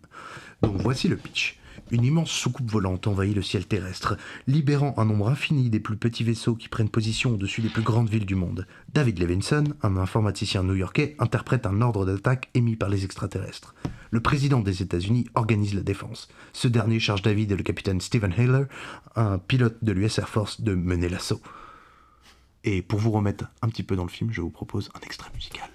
Donc 0.62 0.76
voici 0.78 1.08
le 1.08 1.16
pitch. 1.16 1.60
Une 1.92 2.04
immense 2.04 2.32
soucoupe 2.32 2.70
volante 2.70 3.08
envahit 3.08 3.36
le 3.36 3.42
ciel 3.42 3.66
terrestre, 3.66 4.18
libérant 4.48 4.94
un 4.98 5.06
nombre 5.06 5.30
infini 5.30 5.70
des 5.70 5.80
plus 5.80 5.98
petits 5.98 6.24
vaisseaux 6.24 6.56
qui 6.56 6.70
prennent 6.70 6.90
position 6.90 7.34
au-dessus 7.34 7.62
des 7.62 7.70
plus 7.70 7.82
grandes 7.82 8.10
villes 8.10 8.26
du 8.26 8.36
monde. 8.36 8.68
David 8.94 9.20
Levinson, 9.20 9.66
un 9.82 9.98
informaticien 9.98 10.64
new-yorkais, 10.64 11.16
interprète 11.20 11.66
un 11.66 11.82
ordre 11.82 12.06
d'attaque 12.06 12.50
émis 12.54 12.76
par 12.76 12.90
les 12.90 13.06
extraterrestres. 13.06 13.76
Le 14.12 14.20
président 14.22 14.62
des 14.62 14.82
États-Unis 14.82 15.28
organise 15.36 15.74
la 15.74 15.82
défense. 15.82 16.30
Ce 16.54 16.68
dernier 16.68 17.00
charge 17.00 17.22
David 17.22 17.52
et 17.52 17.58
le 17.58 17.64
capitaine 17.64 18.02
Stephen 18.02 18.34
Haler, 18.38 18.66
un 19.16 19.38
pilote 19.38 19.84
de 19.84 19.92
l'US 19.92 20.18
Air 20.20 20.30
Force, 20.30 20.62
de 20.62 20.74
mener 20.74 21.10
l'assaut. 21.10 21.42
Et 22.64 22.82
pour 22.82 23.00
vous 23.00 23.12
remettre 23.12 23.46
un 23.62 23.70
petit 23.70 23.84
peu 23.84 23.96
dans 23.96 24.06
le 24.06 24.10
film, 24.10 24.32
je 24.32 24.42
vous 24.42 24.50
propose 24.50 24.90
un 24.96 25.06
extrait 25.06 25.30
musical. 25.36 25.70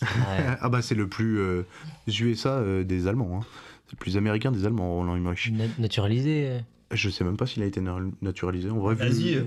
Ah 0.60 0.68
bah 0.68 0.82
c'est 0.82 0.94
le 0.94 1.08
plus 1.08 1.38
euh, 1.38 1.62
USA 2.08 2.50
euh, 2.50 2.84
des 2.84 3.06
Allemands. 3.06 3.40
hein. 3.40 3.46
C'est 3.86 3.92
le 3.92 3.98
plus 3.98 4.16
américain 4.16 4.50
des 4.52 4.64
Allemands, 4.66 4.94
Roland 4.96 5.16
Emmerich. 5.16 5.50
Na- 5.52 5.64
naturalisé. 5.78 6.46
euh. 6.48 6.60
Je 6.92 7.08
sais 7.10 7.24
même 7.24 7.36
pas 7.36 7.46
s'il 7.46 7.62
a 7.62 7.66
été 7.66 7.80
na- 7.80 7.98
naturalisé. 8.20 8.70
En 8.70 8.78
vrai, 8.78 8.94
vu- 8.94 9.04
Nazi, 9.04 9.34
euh. 9.36 9.44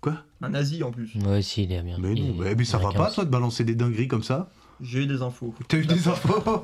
Quoi? 0.00 0.16
Un 0.40 0.48
nazi 0.50 0.82
en 0.82 0.90
plus. 0.92 1.14
Ouais, 1.26 1.42
si, 1.42 1.64
il 1.64 1.72
est 1.72 1.76
américain. 1.78 2.02
Mais 2.08 2.14
non, 2.14 2.26
Il 2.34 2.40
mais, 2.40 2.54
mais 2.54 2.64
ça 2.64 2.78
va 2.78 2.84
américain 2.84 3.04
pas, 3.04 3.10
toi, 3.10 3.24
de 3.26 3.30
balancer 3.30 3.64
des 3.64 3.74
dingueries 3.74 4.08
comme 4.08 4.22
ça? 4.22 4.50
J'ai 4.82 5.00
eu 5.02 5.06
des 5.06 5.20
infos. 5.20 5.54
T'as 5.68 5.76
eu 5.76 5.84
des 5.84 6.08
infos? 6.08 6.62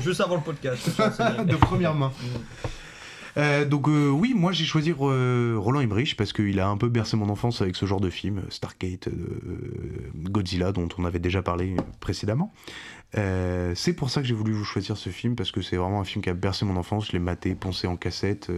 Juste 0.00 0.20
avant 0.20 0.36
le 0.36 0.42
podcast. 0.42 0.80
je 0.96 1.42
de 1.44 1.56
première 1.56 1.94
main. 1.94 2.12
Euh, 3.38 3.64
donc 3.64 3.88
euh, 3.88 4.08
oui, 4.08 4.34
moi 4.34 4.50
j'ai 4.52 4.64
choisi 4.64 4.92
euh, 5.00 5.56
Roland 5.56 5.80
Emmerich 5.80 6.16
parce 6.16 6.32
qu'il 6.32 6.58
a 6.58 6.68
un 6.68 6.76
peu 6.76 6.88
bercé 6.88 7.16
mon 7.16 7.28
enfance 7.28 7.62
avec 7.62 7.76
ce 7.76 7.86
genre 7.86 8.00
de 8.00 8.10
film, 8.10 8.42
Stargate, 8.48 9.08
Godzilla, 10.16 10.72
dont 10.72 10.88
on 10.98 11.04
avait 11.04 11.20
déjà 11.20 11.42
parlé 11.42 11.76
précédemment. 12.00 12.52
C'est 13.14 13.94
pour 13.96 14.10
ça 14.10 14.20
que 14.20 14.26
j'ai 14.26 14.34
voulu 14.34 14.52
vous 14.52 14.64
choisir 14.64 14.96
ce 14.96 15.10
film 15.10 15.36
parce 15.36 15.52
que 15.52 15.62
c'est 15.62 15.76
vraiment 15.76 16.00
un 16.00 16.04
film 16.04 16.22
qui 16.22 16.30
a 16.30 16.34
bercé 16.34 16.64
mon 16.64 16.76
enfance. 16.76 17.06
Je 17.08 17.12
l'ai 17.12 17.18
maté, 17.18 17.54
poncé 17.54 17.86
en 17.86 17.96
cassette. 17.96 18.50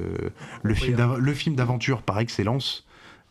film 0.74 0.96
le 1.18 1.34
film 1.34 1.56
d'aventure 1.56 2.02
par 2.02 2.18
excellence. 2.18 2.86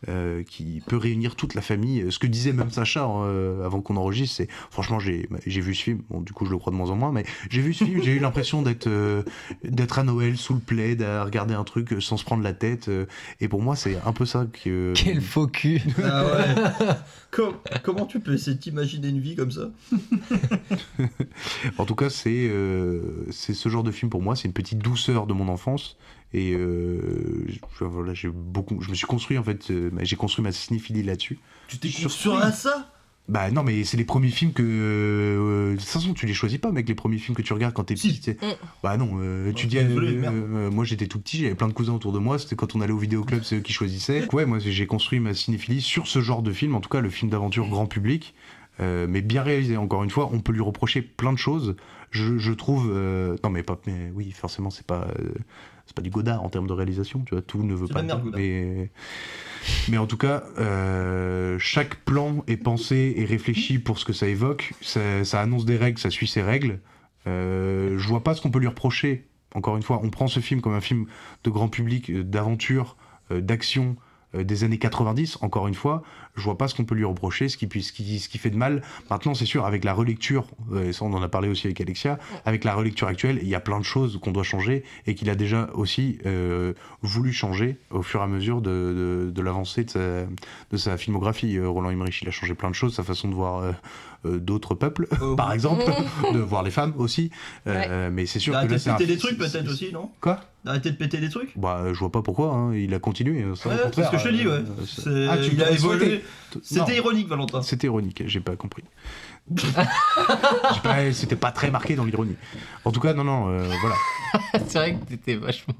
Euh, 0.08 0.42
qui 0.42 0.82
peut 0.86 0.96
réunir 0.96 1.36
toute 1.36 1.54
la 1.54 1.60
famille. 1.62 2.06
Ce 2.10 2.18
que 2.18 2.26
disait 2.26 2.52
même 2.52 2.70
Sacha 2.70 3.06
euh, 3.06 3.64
avant 3.64 3.80
qu'on 3.80 3.96
enregistre, 3.96 4.36
c'est 4.36 4.48
franchement 4.70 4.98
j'ai 4.98 5.28
j'ai 5.46 5.60
vu 5.60 5.74
ce 5.74 5.82
film. 5.82 6.02
Bon 6.10 6.20
du 6.20 6.32
coup 6.32 6.46
je 6.46 6.50
le 6.50 6.58
crois 6.58 6.72
de 6.72 6.76
moins 6.76 6.90
en 6.90 6.96
moins, 6.96 7.12
mais 7.12 7.24
j'ai 7.50 7.60
vu 7.60 7.74
ce 7.74 7.84
film, 7.84 8.02
j'ai 8.02 8.12
eu 8.12 8.18
l'impression 8.18 8.62
d'être 8.62 8.86
euh, 8.86 9.22
d'être 9.64 9.98
à 9.98 10.04
Noël 10.04 10.36
sous 10.36 10.54
le 10.54 10.60
plaid 10.60 11.02
à 11.02 11.24
regarder 11.24 11.54
un 11.54 11.64
truc 11.64 11.92
euh, 11.92 12.00
sans 12.00 12.16
se 12.16 12.24
prendre 12.24 12.42
la 12.42 12.52
tête. 12.52 12.88
euh, 12.88 13.06
et 13.40 13.48
pour 13.48 13.62
moi 13.62 13.76
c'est 13.76 13.96
un 14.06 14.12
peu 14.12 14.24
ça 14.26 14.46
que. 14.64 14.92
Quel 14.94 15.20
faux 15.20 15.46
cul 15.46 15.80
Ah 16.02 16.24
ouais. 16.24 16.86
Com- 17.30 17.54
comment 17.82 18.06
tu 18.06 18.20
peux 18.20 18.34
essayer 18.34 18.56
de 18.56 18.60
t'imaginer 18.60 19.08
une 19.08 19.20
vie 19.20 19.36
comme 19.36 19.50
ça? 19.52 19.70
En 21.78 21.84
tout 21.84 21.94
cas, 21.94 22.10
c'est 22.10 22.48
euh, 22.50 23.26
c'est 23.30 23.54
ce 23.54 23.68
genre 23.68 23.82
de 23.82 23.90
film 23.90 24.10
pour 24.10 24.22
moi, 24.22 24.36
c'est 24.36 24.48
une 24.48 24.52
petite 24.54 24.78
douceur 24.78 25.26
de 25.26 25.32
mon 25.32 25.48
enfance. 25.48 25.96
Et 26.32 26.52
euh, 26.54 27.44
je, 27.48 27.84
voilà, 27.84 28.14
j'ai 28.14 28.28
beaucoup, 28.28 28.80
je 28.80 28.90
me 28.90 28.94
suis 28.94 29.06
construit 29.06 29.36
en 29.38 29.42
fait, 29.42 29.70
euh, 29.70 29.90
j'ai 30.02 30.16
construit 30.16 30.42
ma 30.44 30.52
cinéphilie 30.52 31.02
là-dessus. 31.02 31.38
Tu 31.68 31.78
t'es 31.78 31.88
construit 31.90 32.34
à 32.40 32.52
ça? 32.52 32.92
Bah 33.28 33.50
non, 33.52 33.62
mais 33.62 33.84
c'est 33.84 33.96
les 33.96 34.04
premiers 34.04 34.30
films 34.30 34.52
que. 34.52 34.62
euh, 34.64 35.72
de 35.72 35.76
toute 35.78 35.88
façon, 35.88 36.14
tu 36.14 36.26
les 36.26 36.34
choisis 36.34 36.58
pas, 36.58 36.72
mec, 36.72 36.88
les 36.88 36.94
premiers 36.96 37.18
films 37.18 37.36
que 37.36 37.42
tu 37.42 37.52
regardes 37.52 37.74
quand 37.74 37.84
t'es 37.84 37.94
petit. 37.94 38.14
sais. 38.20 38.36
Bah 38.82 38.96
non, 38.96 39.10
euh, 39.20 39.52
tu 39.52 39.66
dis. 39.66 39.76
désolé, 39.76 40.16
euh, 40.16 40.30
euh, 40.30 40.70
moi 40.70 40.84
j'étais 40.84 41.06
tout 41.06 41.20
petit, 41.20 41.38
j'avais 41.42 41.54
plein 41.54 41.68
de 41.68 41.72
cousins 41.72 41.92
autour 41.94 42.12
de 42.12 42.18
moi, 42.18 42.38
c'était 42.40 42.56
quand 42.56 42.74
on 42.74 42.80
allait 42.80 42.92
au 42.92 42.98
vidéoclub, 42.98 43.42
c'est 43.44 43.56
eux 43.56 43.60
qui 43.60 43.72
choisissaient. 43.72 44.26
Ouais, 44.32 44.46
moi 44.46 44.58
j'ai 44.58 44.86
construit 44.86 45.20
ma 45.20 45.34
cinéphilie 45.34 45.80
sur 45.80 46.06
ce 46.08 46.20
genre 46.20 46.42
de 46.42 46.52
film, 46.52 46.74
en 46.74 46.80
tout 46.80 46.88
cas 46.88 47.00
le 47.00 47.10
film 47.10 47.30
d'aventure 47.30 47.68
grand 47.68 47.86
public. 47.86 48.34
euh, 48.80 49.06
mais 49.08 49.20
bien 49.20 49.42
réalisé, 49.42 49.76
encore 49.76 50.02
une 50.02 50.10
fois, 50.10 50.30
on 50.32 50.40
peut 50.40 50.52
lui 50.52 50.62
reprocher 50.62 51.02
plein 51.02 51.32
de 51.32 51.38
choses. 51.38 51.76
Je, 52.10 52.38
je 52.38 52.52
trouve. 52.52 52.90
euh, 52.92 53.36
non, 53.44 53.50
mais 53.50 53.62
pas. 53.62 53.78
Mais 53.86 54.10
oui, 54.14 54.32
forcément, 54.32 54.70
c'est 54.70 54.86
pas. 54.86 55.06
euh, 55.20 55.34
c'est 55.90 55.96
pas 55.96 56.02
du 56.02 56.10
Godard 56.10 56.44
en 56.44 56.48
termes 56.48 56.68
de 56.68 56.72
réalisation, 56.72 57.24
tu 57.26 57.34
vois, 57.34 57.42
tout 57.42 57.64
ne 57.64 57.74
veut 57.74 57.88
pas 57.88 58.04
dire, 58.04 58.22
mais, 58.24 58.92
mais 59.88 59.98
en 59.98 60.06
tout 60.06 60.16
cas, 60.16 60.44
euh, 60.60 61.58
chaque 61.58 61.96
plan 62.04 62.44
est 62.46 62.56
pensé 62.56 63.14
et 63.16 63.24
réfléchi 63.24 63.80
pour 63.80 63.98
ce 63.98 64.04
que 64.04 64.12
ça 64.12 64.28
évoque. 64.28 64.72
Ça, 64.80 65.24
ça 65.24 65.40
annonce 65.40 65.64
des 65.64 65.76
règles, 65.76 65.98
ça 65.98 66.10
suit 66.10 66.28
ses 66.28 66.42
règles. 66.42 66.78
Euh, 67.26 67.98
je 67.98 68.06
vois 68.06 68.22
pas 68.22 68.34
ce 68.34 68.40
qu'on 68.40 68.52
peut 68.52 68.60
lui 68.60 68.68
reprocher. 68.68 69.26
Encore 69.56 69.76
une 69.76 69.82
fois, 69.82 70.00
on 70.04 70.10
prend 70.10 70.28
ce 70.28 70.38
film 70.38 70.60
comme 70.60 70.74
un 70.74 70.80
film 70.80 71.06
de 71.42 71.50
grand 71.50 71.68
public, 71.68 72.08
euh, 72.08 72.22
d'aventure, 72.22 72.96
euh, 73.32 73.40
d'action 73.40 73.96
des 74.34 74.64
années 74.64 74.78
90. 74.78 75.38
Encore 75.42 75.66
une 75.68 75.74
fois, 75.74 76.02
je 76.36 76.42
vois 76.42 76.56
pas 76.56 76.68
ce 76.68 76.74
qu'on 76.74 76.84
peut 76.84 76.94
lui 76.94 77.04
reprocher, 77.04 77.48
ce 77.48 77.56
qui, 77.56 77.66
puis- 77.66 77.82
ce 77.82 77.92
qui, 77.92 78.18
ce 78.20 78.28
qui 78.28 78.38
fait 78.38 78.50
de 78.50 78.56
mal. 78.56 78.82
Maintenant, 79.10 79.34
c'est 79.34 79.46
sûr, 79.46 79.64
avec 79.66 79.84
la 79.84 79.92
relecture, 79.92 80.46
euh, 80.72 80.88
et 80.88 80.92
ça 80.92 81.04
on 81.04 81.12
en 81.12 81.22
a 81.22 81.28
parlé 81.28 81.48
aussi 81.48 81.66
avec 81.66 81.80
Alexia, 81.80 82.18
avec 82.44 82.64
la 82.64 82.74
relecture 82.74 83.08
actuelle, 83.08 83.38
il 83.42 83.48
y 83.48 83.54
a 83.54 83.60
plein 83.60 83.78
de 83.78 83.84
choses 83.84 84.18
qu'on 84.22 84.30
doit 84.30 84.42
changer 84.44 84.84
et 85.06 85.14
qu'il 85.14 85.28
a 85.30 85.34
déjà 85.34 85.68
aussi 85.74 86.18
euh, 86.26 86.72
voulu 87.02 87.32
changer 87.32 87.78
au 87.90 88.02
fur 88.02 88.20
et 88.20 88.24
à 88.24 88.26
mesure 88.26 88.60
de, 88.60 88.70
de, 88.70 89.30
de 89.30 89.42
l'avancée 89.42 89.84
de 89.84 89.90
sa, 89.90 90.00
de 90.70 90.76
sa 90.76 90.96
filmographie. 90.96 91.56
Euh, 91.56 91.68
Roland 91.68 91.90
Emmerich, 91.90 92.22
il 92.22 92.28
a 92.28 92.30
changé 92.30 92.54
plein 92.54 92.70
de 92.70 92.74
choses, 92.74 92.94
sa 92.94 93.02
façon 93.02 93.28
de 93.28 93.34
voir 93.34 93.58
euh, 93.58 93.72
euh, 94.19 94.19
d'autres 94.24 94.74
peuples, 94.74 95.06
par 95.36 95.52
exemple, 95.52 95.84
de 96.34 96.38
voir 96.38 96.62
les 96.62 96.70
femmes 96.70 96.92
aussi. 96.98 97.30
Euh, 97.66 98.10
Mais 98.12 98.26
c'est 98.26 98.38
sûr 98.38 98.52
que 98.52 98.58
là, 98.58 98.66
de 98.66 98.76
c'est 98.78 98.90
un- 98.90 98.94
péter 98.94 99.06
des 99.12 99.18
trucs 99.18 99.38
peut-être 99.38 99.68
aussi, 99.70 99.92
non? 99.92 100.10
Quoi? 100.20 100.40
D'arrêter 100.64 100.90
de 100.90 100.96
péter 100.96 101.18
des 101.18 101.30
trucs? 101.30 101.56
Bah, 101.56 101.84
je 101.92 101.98
vois 101.98 102.12
pas 102.12 102.20
pourquoi, 102.22 102.52
hein, 102.52 102.74
il 102.74 102.92
a 102.92 102.98
continué. 102.98 103.42
hein, 103.42 103.54
ça, 103.56 103.70
Ouais, 103.70 103.76
c'est 103.94 104.04
ce 104.04 104.10
que 104.10 104.18
je 104.18 104.24
te 104.24 104.28
dis, 104.28 104.46
ouais. 104.46 104.52
euh, 104.52 104.64
c'est- 104.86 105.26
Ah, 105.28 105.38
tu 105.38 105.54
il 105.54 105.62
a 105.62 105.70
évolué. 105.70 106.22
C'était 106.62 106.96
ironique, 106.96 107.28
Valentin. 107.28 107.62
C'était 107.62 107.86
ironique, 107.86 108.22
j'ai 108.26 108.40
pas 108.40 108.56
compris. 108.56 108.84
C'était 111.12 111.36
pas 111.36 111.50
très 111.50 111.70
marqué 111.70 111.94
dans 111.96 112.04
l'ironie. 112.04 112.36
En 112.84 112.92
tout 112.92 113.00
cas, 113.00 113.14
non, 113.14 113.24
non, 113.24 113.48
euh, 113.48 113.68
voilà. 113.80 113.96
c'est 114.68 114.78
vrai 114.78 114.94
que 114.94 115.04
t'étais 115.06 115.34
vachement. 115.36 115.74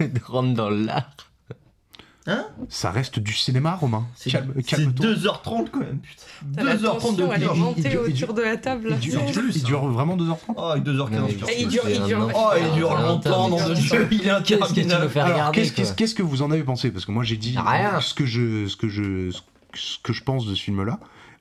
de 0.00 0.20
rentrer 0.24 0.54
dans 0.54 0.70
l'art. 0.70 1.14
Hein 2.30 2.44
Ça 2.68 2.90
reste 2.90 3.18
du 3.18 3.32
cinéma, 3.32 3.74
Romain. 3.74 4.06
Calme, 4.28 4.52
C'est 4.56 4.62
calme-toi. 4.62 5.06
2h30 5.06 5.70
quand 5.72 5.80
même, 5.80 5.98
putain. 5.98 6.22
T'as 6.56 6.62
la 6.62 6.76
2h30 6.76 7.16
de 7.16 7.24
elle 7.34 7.42
est 7.42 7.54
montée 7.54 7.96
autour 7.96 8.34
de 8.34 8.42
la 8.42 8.56
table. 8.58 8.90
là. 8.90 8.96
Il 9.00 9.08
dure, 9.08 9.22
il 9.54 9.62
dure 9.62 9.86
vraiment 9.88 10.14
2h30 10.16 10.36
Oh, 10.56 10.62
avec 10.64 10.84
2h15. 10.84 11.50
Et 11.50 11.62
il 11.62 11.68
dure, 11.68 11.88
il 11.88 12.02
dure. 12.02 12.28
Oh, 12.34 12.50
il 12.60 12.74
dure 12.76 12.94
longtemps 12.94 13.48
dans 13.48 13.66
le 13.68 13.74
jeu, 13.74 14.06
il 14.10 14.26
est 14.26 14.30
interminable. 14.30 15.52
Qu'est-ce 15.52 16.14
que 16.14 16.22
vous 16.22 16.42
en 16.42 16.50
avez 16.50 16.64
pensé? 16.64 16.90
Parce 16.90 17.06
que 17.06 17.12
moi, 17.12 17.24
j'ai 17.24 17.36
dit 17.38 17.56
Rien. 17.58 17.98
ce 18.00 18.12
que 18.12 18.26
je, 18.26 18.66
ce 18.68 18.76
que 18.76 18.88
je, 18.88 19.30
ce 19.74 19.98
que 20.02 20.12
je 20.12 20.22
pense 20.22 20.46
de 20.46 20.54
ce 20.54 20.62
film-là. 20.62 21.00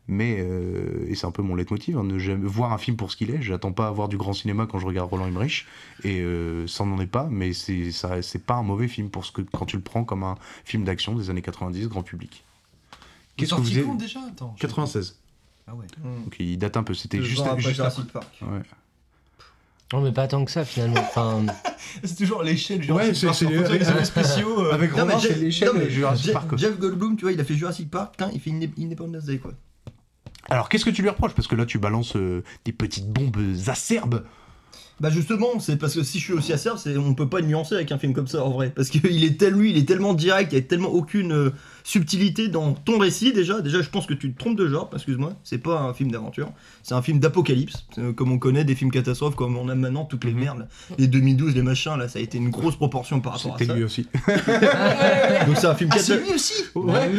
Mais 0.10 0.38
euh, 0.40 1.06
et 1.10 1.16
c'est 1.16 1.26
un 1.28 1.32
peu 1.32 1.42
mon 1.42 1.56
leitmotiv, 1.56 1.98
hein, 1.98 2.04
de 2.06 2.18
j'aime 2.18 2.46
voir 2.46 2.72
un 2.72 2.78
film 2.78 2.96
pour 2.96 3.12
ce 3.12 3.18
qu'il 3.18 3.30
est. 3.30 3.42
J'attends 3.42 3.74
pas 3.74 3.88
à 3.88 3.92
voir 3.92 4.08
du 4.08 4.16
grand 4.18 4.32
cinéma 4.34 4.66
quand 4.66 4.80
je 4.80 4.86
regarde 4.88 5.10
Roland 5.10 5.28
Emmerich, 5.28 5.66
et 6.06 6.22
euh, 6.22 6.66
ça 6.68 6.86
n'en 6.86 7.00
est 7.02 7.08
pas. 7.08 7.28
Mais 7.30 7.52
c'est 7.54 7.92
ça, 7.92 8.22
c'est 8.22 8.46
pas 8.46 8.56
un 8.56 8.64
mauvais 8.64 8.88
film 8.88 9.10
pour 9.10 9.26
ce 9.26 9.32
que 9.34 9.42
quand 9.42 9.66
tu 9.66 9.76
le 9.76 9.82
prends 9.84 10.06
comme 10.06 10.24
un 10.24 10.36
film 10.64 10.86
d'action 10.86 11.14
des 11.16 11.30
années 11.30 11.42
90 11.42 11.88
grand 11.90 12.04
public. 12.04 12.44
Il 13.38 13.44
est 13.44 13.48
Qu'est-ce 13.48 13.52
que 13.52 13.56
vous 13.60 13.66
sorti 13.66 13.80
avez 13.80 13.88
quand 13.88 13.96
déjà? 13.96 14.20
Attends, 14.28 14.54
je 14.56 14.62
sais 14.62 14.68
96. 14.68 15.20
Ah 15.68 15.76
ouais. 15.76 15.86
Donc 16.24 16.36
il 16.40 16.58
date 16.58 16.78
un 16.78 16.84
peu. 16.84 16.94
C'était 16.94 17.22
juste, 17.22 17.42
après 17.46 17.60
juste 17.60 17.76
Jurassic 17.76 18.06
après. 18.06 18.14
Park. 18.22 18.38
Ouais. 18.44 18.62
Non, 19.94 20.02
mais 20.02 20.12
pas 20.12 20.28
tant 20.28 20.44
que 20.44 20.52
ça 20.52 20.64
finalement. 20.66 21.00
Enfin, 21.00 21.46
C'est 22.04 22.16
toujours 22.18 22.44
l'échelle 22.44 22.80
du 22.80 22.92
Ouais, 22.92 23.14
Jurassic 23.14 23.50
c'est 23.50 23.94
les 23.94 24.06
spéciaux. 24.06 24.66
euh, 24.66 24.74
avec 24.74 24.92
Romain, 24.94 25.18
c'est 25.20 25.30
Jeff- 25.30 25.40
l'échelle 25.42 25.90
Jurassic 25.90 26.34
Park. 26.34 26.58
Jeff 26.58 26.78
Goldblum, 26.80 27.16
tu 27.16 27.24
vois, 27.24 27.32
il 27.32 27.40
a 27.40 27.44
fait 27.46 27.56
Jurassic 27.56 27.90
Park, 27.90 28.12
putain, 28.12 28.30
il 28.34 28.40
fait 28.40 28.50
une 28.50 28.64
Independence 28.80 29.24
Day, 29.26 29.38
quoi. 29.38 29.52
Alors 30.50 30.70
qu'est-ce 30.70 30.86
que 30.86 30.90
tu 30.90 31.02
lui 31.02 31.10
reproches? 31.10 31.34
Parce 31.34 31.48
que 31.48 31.56
là, 31.56 31.66
tu 31.66 31.78
balances 31.78 32.16
euh, 32.16 32.44
des 32.66 32.72
petites 32.72 33.10
bombes 33.10 33.38
acerbes. 33.68 34.24
Bah 35.00 35.12
justement, 35.12 35.60
c'est 35.60 35.78
parce 35.78 35.94
que 35.94 36.02
si 36.02 36.18
je 36.18 36.24
suis 36.24 36.34
aussi 36.34 36.54
acerbe, 36.54 36.80
on 36.98 37.14
peut 37.14 37.30
pas 37.30 37.42
nuancer 37.42 37.76
avec 37.76 37.92
un 37.92 38.00
film 38.00 38.14
comme 38.14 38.26
ça 38.26 38.44
en 38.44 38.50
vrai, 38.50 38.72
parce 38.72 38.90
qu'il 38.90 39.24
est 39.24 39.40
tel 39.40 39.54
lui, 39.54 39.70
il 39.70 39.78
est 39.78 39.88
tellement 39.88 40.16
direct, 40.16 40.52
il 40.54 40.56
y 40.56 40.58
a 40.58 40.62
tellement 40.64 40.90
aucune 40.90 41.34
euh, 41.34 41.50
subtilité 41.88 42.50
dans 42.50 42.74
ton 42.74 43.00
récit 43.00 43.32
déjà. 43.32 43.62
Déjà, 43.62 43.82
je 43.82 43.90
pense 43.90 44.06
que 44.06 44.14
tu 44.14 44.34
te 44.34 44.38
trompes 44.38 44.58
de 44.58 44.68
genre, 44.68 44.90
excuse-moi, 44.94 45.34
c'est 45.46 45.58
pas 45.58 45.80
un 45.80 45.94
film 45.94 46.12
d'aventure, 46.12 46.52
c'est 46.84 46.96
un 46.96 47.02
film 47.02 47.20
d'apocalypse, 47.20 47.86
euh, 47.98 48.12
comme 48.12 48.30
on 48.34 48.40
connaît 48.40 48.66
des 48.66 48.76
films 48.76 48.92
catastrophes, 48.92 49.36
comme 49.36 49.56
on 49.56 49.70
a 49.70 49.76
maintenant 49.76 50.04
toutes 50.04 50.26
les 50.26 50.34
merdes, 50.34 50.60
là. 50.60 50.68
les 50.98 51.08
2012, 51.08 51.56
les 51.56 51.62
machins, 51.62 51.96
là, 51.98 52.10
ça 52.10 52.20
a 52.20 52.22
été 52.22 52.38
une 52.38 52.50
grosse 52.50 52.76
proportion 52.76 53.22
par 53.22 53.38
rapport 53.38 53.56
à 53.56 53.58
C'était 53.58 53.72
ça. 53.72 53.78
lui 53.78 53.86
aussi. 53.86 54.06
Donc 55.48 55.56
c'est 55.56 55.68
un 55.68 55.76
film 55.76 55.90
Ah, 55.94 56.00
c'est 56.00 56.18
lui 56.22 56.34
aussi 56.34 56.54
Ouais. 56.76 57.10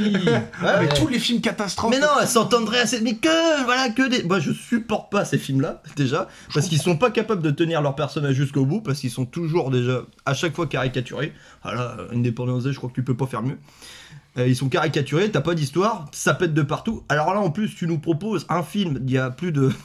Ah, 0.62 0.76
mais 0.80 0.86
ouais. 0.86 0.94
tous 0.94 1.08
les 1.08 1.18
films 1.18 1.40
catastrophes. 1.40 1.90
Mais 1.90 1.98
non, 1.98 2.08
elle 2.20 2.28
s'entendrait 2.28 2.80
assez. 2.80 3.00
Mais 3.00 3.14
que, 3.14 3.64
voilà, 3.64 3.88
que 3.88 4.06
des. 4.06 4.22
Moi, 4.24 4.38
je 4.38 4.52
supporte 4.52 5.10
pas 5.10 5.24
ces 5.24 5.38
films-là, 5.38 5.82
déjà, 5.96 6.28
parce 6.52 6.68
qu'ils 6.68 6.80
sont 6.80 6.98
pas 6.98 7.10
capables 7.10 7.40
de 7.42 7.50
tenir 7.50 7.80
leur 7.80 7.94
personnage 7.94 8.34
jusqu'au 8.34 8.66
bout, 8.66 8.82
parce 8.82 9.00
qu'ils 9.00 9.10
sont 9.10 9.24
toujours 9.24 9.70
déjà 9.70 10.02
à 10.26 10.34
chaque 10.34 10.54
fois 10.54 10.66
caricaturés. 10.66 11.32
Ah 11.62 11.74
là, 11.74 11.96
Independence 12.12 12.64
Day, 12.64 12.72
je 12.72 12.76
crois 12.76 12.90
que 12.90 12.94
tu 12.94 13.02
peux 13.02 13.16
pas 13.16 13.26
faire 13.26 13.42
mieux. 13.42 13.56
Euh, 14.38 14.46
ils 14.48 14.56
sont 14.56 14.68
caricaturés, 14.68 15.30
t'as 15.30 15.40
pas 15.40 15.54
d'histoire, 15.54 16.06
ça 16.12 16.34
pète 16.34 16.54
de 16.54 16.62
partout. 16.62 17.02
Alors 17.08 17.34
là, 17.34 17.40
en 17.40 17.50
plus, 17.50 17.74
tu 17.74 17.86
nous 17.86 17.98
proposes 17.98 18.46
un 18.48 18.62
film 18.62 18.98
d'il 19.00 19.16
y 19.16 19.18
a 19.18 19.30
plus 19.30 19.52
de. 19.52 19.70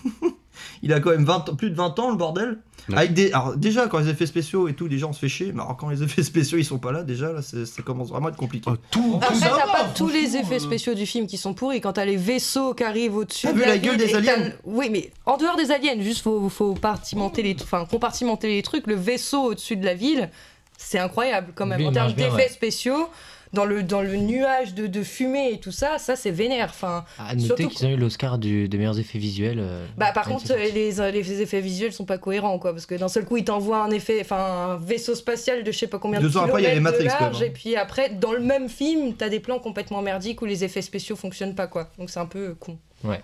Il 0.84 0.94
a 0.94 1.00
quand 1.00 1.10
même 1.10 1.26
20, 1.26 1.50
ans- 1.50 1.56
plus 1.56 1.72
de 1.72 1.76
20 1.76 1.98
ans, 1.98 2.12
le 2.12 2.16
bordel. 2.16 2.60
Ouais. 2.90 2.98
Avec 2.98 3.14
des, 3.14 3.32
alors 3.32 3.56
déjà, 3.58 3.88
quand 3.88 3.98
les 4.00 4.10
effets 4.10 4.28
spéciaux 4.28 4.68
et 4.68 4.74
tout, 4.74 4.88
déjà 4.88 5.08
on 5.08 5.14
se 5.14 5.20
fait 5.20 5.30
chier. 5.30 5.52
Mais 5.52 5.62
alors 5.62 5.76
quand 5.78 5.90
les 5.90 6.04
effets 6.04 6.22
spéciaux 6.22 6.60
ils 6.60 6.66
sont 6.66 6.78
pas 6.78 6.92
là, 6.92 7.02
déjà, 7.04 7.32
là, 7.32 7.42
ça 7.42 7.82
commence 7.82 8.10
vraiment 8.10 8.28
à 8.28 8.30
être 8.30 8.38
compliqué. 8.38 8.70
Oh, 8.72 8.78
tout, 8.92 9.20
Après, 9.22 9.40
t'as 9.40 9.50
pas 9.50 9.86
tous 9.96 10.10
les 10.10 10.28
franchement, 10.28 10.40
effets 10.42 10.56
euh. 10.56 10.60
spéciaux 10.60 10.94
du 10.94 11.06
film 11.08 11.26
qui 11.26 11.38
sont 11.38 11.54
pourris. 11.56 11.82
Quand 11.82 11.94
t'as 11.94 12.06
les 12.06 12.18
vaisseaux 12.18 12.76
qui 12.76 12.84
arrivent 12.84 13.16
au-dessus. 13.16 13.48
T'as 13.48 13.54
vu 13.54 13.62
la 13.62 13.78
gueule 13.80 13.98
des 13.98 14.14
aliens 14.14 14.52
Oui, 14.66 14.90
mais 14.92 15.10
en 15.26 15.38
dehors 15.38 15.56
des 15.56 15.72
aliens, 15.72 16.00
juste 16.00 16.22
faut, 16.22 16.50
faut 16.50 16.74
compartimenter 16.74 17.42
les, 17.42 17.56
enfin, 17.62 17.86
compartimenter 17.90 18.50
les 18.50 18.62
trucs. 18.62 18.86
Le 18.86 18.96
vaisseau 18.96 19.42
au-dessus 19.46 19.78
de 19.78 19.86
la 19.86 19.96
ville, 19.96 20.30
c'est 20.78 21.00
incroyable 21.00 21.54
quand 21.56 21.66
même. 21.66 21.84
En 21.86 21.92
termes 21.92 22.14
d'effets 22.14 22.36
ouais. 22.36 22.50
spéciaux, 22.50 23.10
dans 23.54 23.66
le, 23.66 23.84
dans 23.84 24.02
le 24.02 24.16
nuage 24.18 24.74
de, 24.74 24.88
de 24.88 25.04
fumée 25.04 25.52
et 25.54 25.60
tout 25.60 25.72
ça, 25.72 25.98
ça 26.00 26.16
c'est 26.16 26.32
vénère. 26.32 26.70
Enfin, 26.72 27.06
à 27.20 27.36
noter 27.36 27.46
surtout 27.46 27.68
qu'ils 27.70 27.86
ont 27.88 27.92
eu 27.92 27.96
l'Oscar 27.96 28.38
du- 28.38 28.68
des 28.68 28.78
meilleurs 28.78 29.00
effets 29.00 29.20
visuels. 29.20 29.60
euh, 29.60 29.86
Bah 29.98 30.12
par 30.12 30.28
contre 30.28 30.54
les, 30.56 30.72
les 31.12 31.42
effets 31.42 31.62
visuels 31.62 31.94
sont 31.94 32.06
pas 32.06 32.18
cohérents 32.18 32.58
quoi 32.60 32.72
parce 32.74 32.86
que 32.86 32.96
d'un 32.96 33.08
seul 33.08 33.26
coup 33.26 33.38
il 33.38 33.44
t'envoie 33.46 33.84
un 33.84 33.92
effet 33.92 34.20
enfin 34.22 34.72
un 34.74 34.76
vaisseau 34.78 35.16
spatial 35.16 35.64
de 35.64 35.72
je 35.72 35.78
sais 35.78 35.88
pas 35.88 36.00
combien 36.00 36.20
de 36.20 36.28
Deux 36.28 36.38
ans 36.38 36.46
kilomètres 36.46 36.50
après, 36.56 36.62
il 36.62 36.66
y 36.66 36.68
a 36.68 36.72
les 36.72 36.80
de 36.80 36.84
Matrix, 36.84 37.06
large 37.06 37.42
hein. 37.42 37.46
et 37.46 37.50
puis 37.52 37.76
après 37.76 38.10
dans 38.10 38.32
le 38.34 38.40
même 38.40 38.70
film 38.70 39.14
t'as 39.16 39.30
des 39.30 39.40
plans 39.40 39.60
complètement 39.60 40.02
merdiques 40.02 40.42
où 40.42 40.46
les 40.46 40.64
effets 40.64 40.82
spéciaux 40.82 41.16
fonctionnent 41.16 41.56
pas 41.56 41.68
quoi 41.68 41.90
donc 42.00 42.10
c'est 42.10 42.20
un 42.20 42.26
peu 42.26 42.56
con. 42.60 42.78
Ouais. 43.04 43.22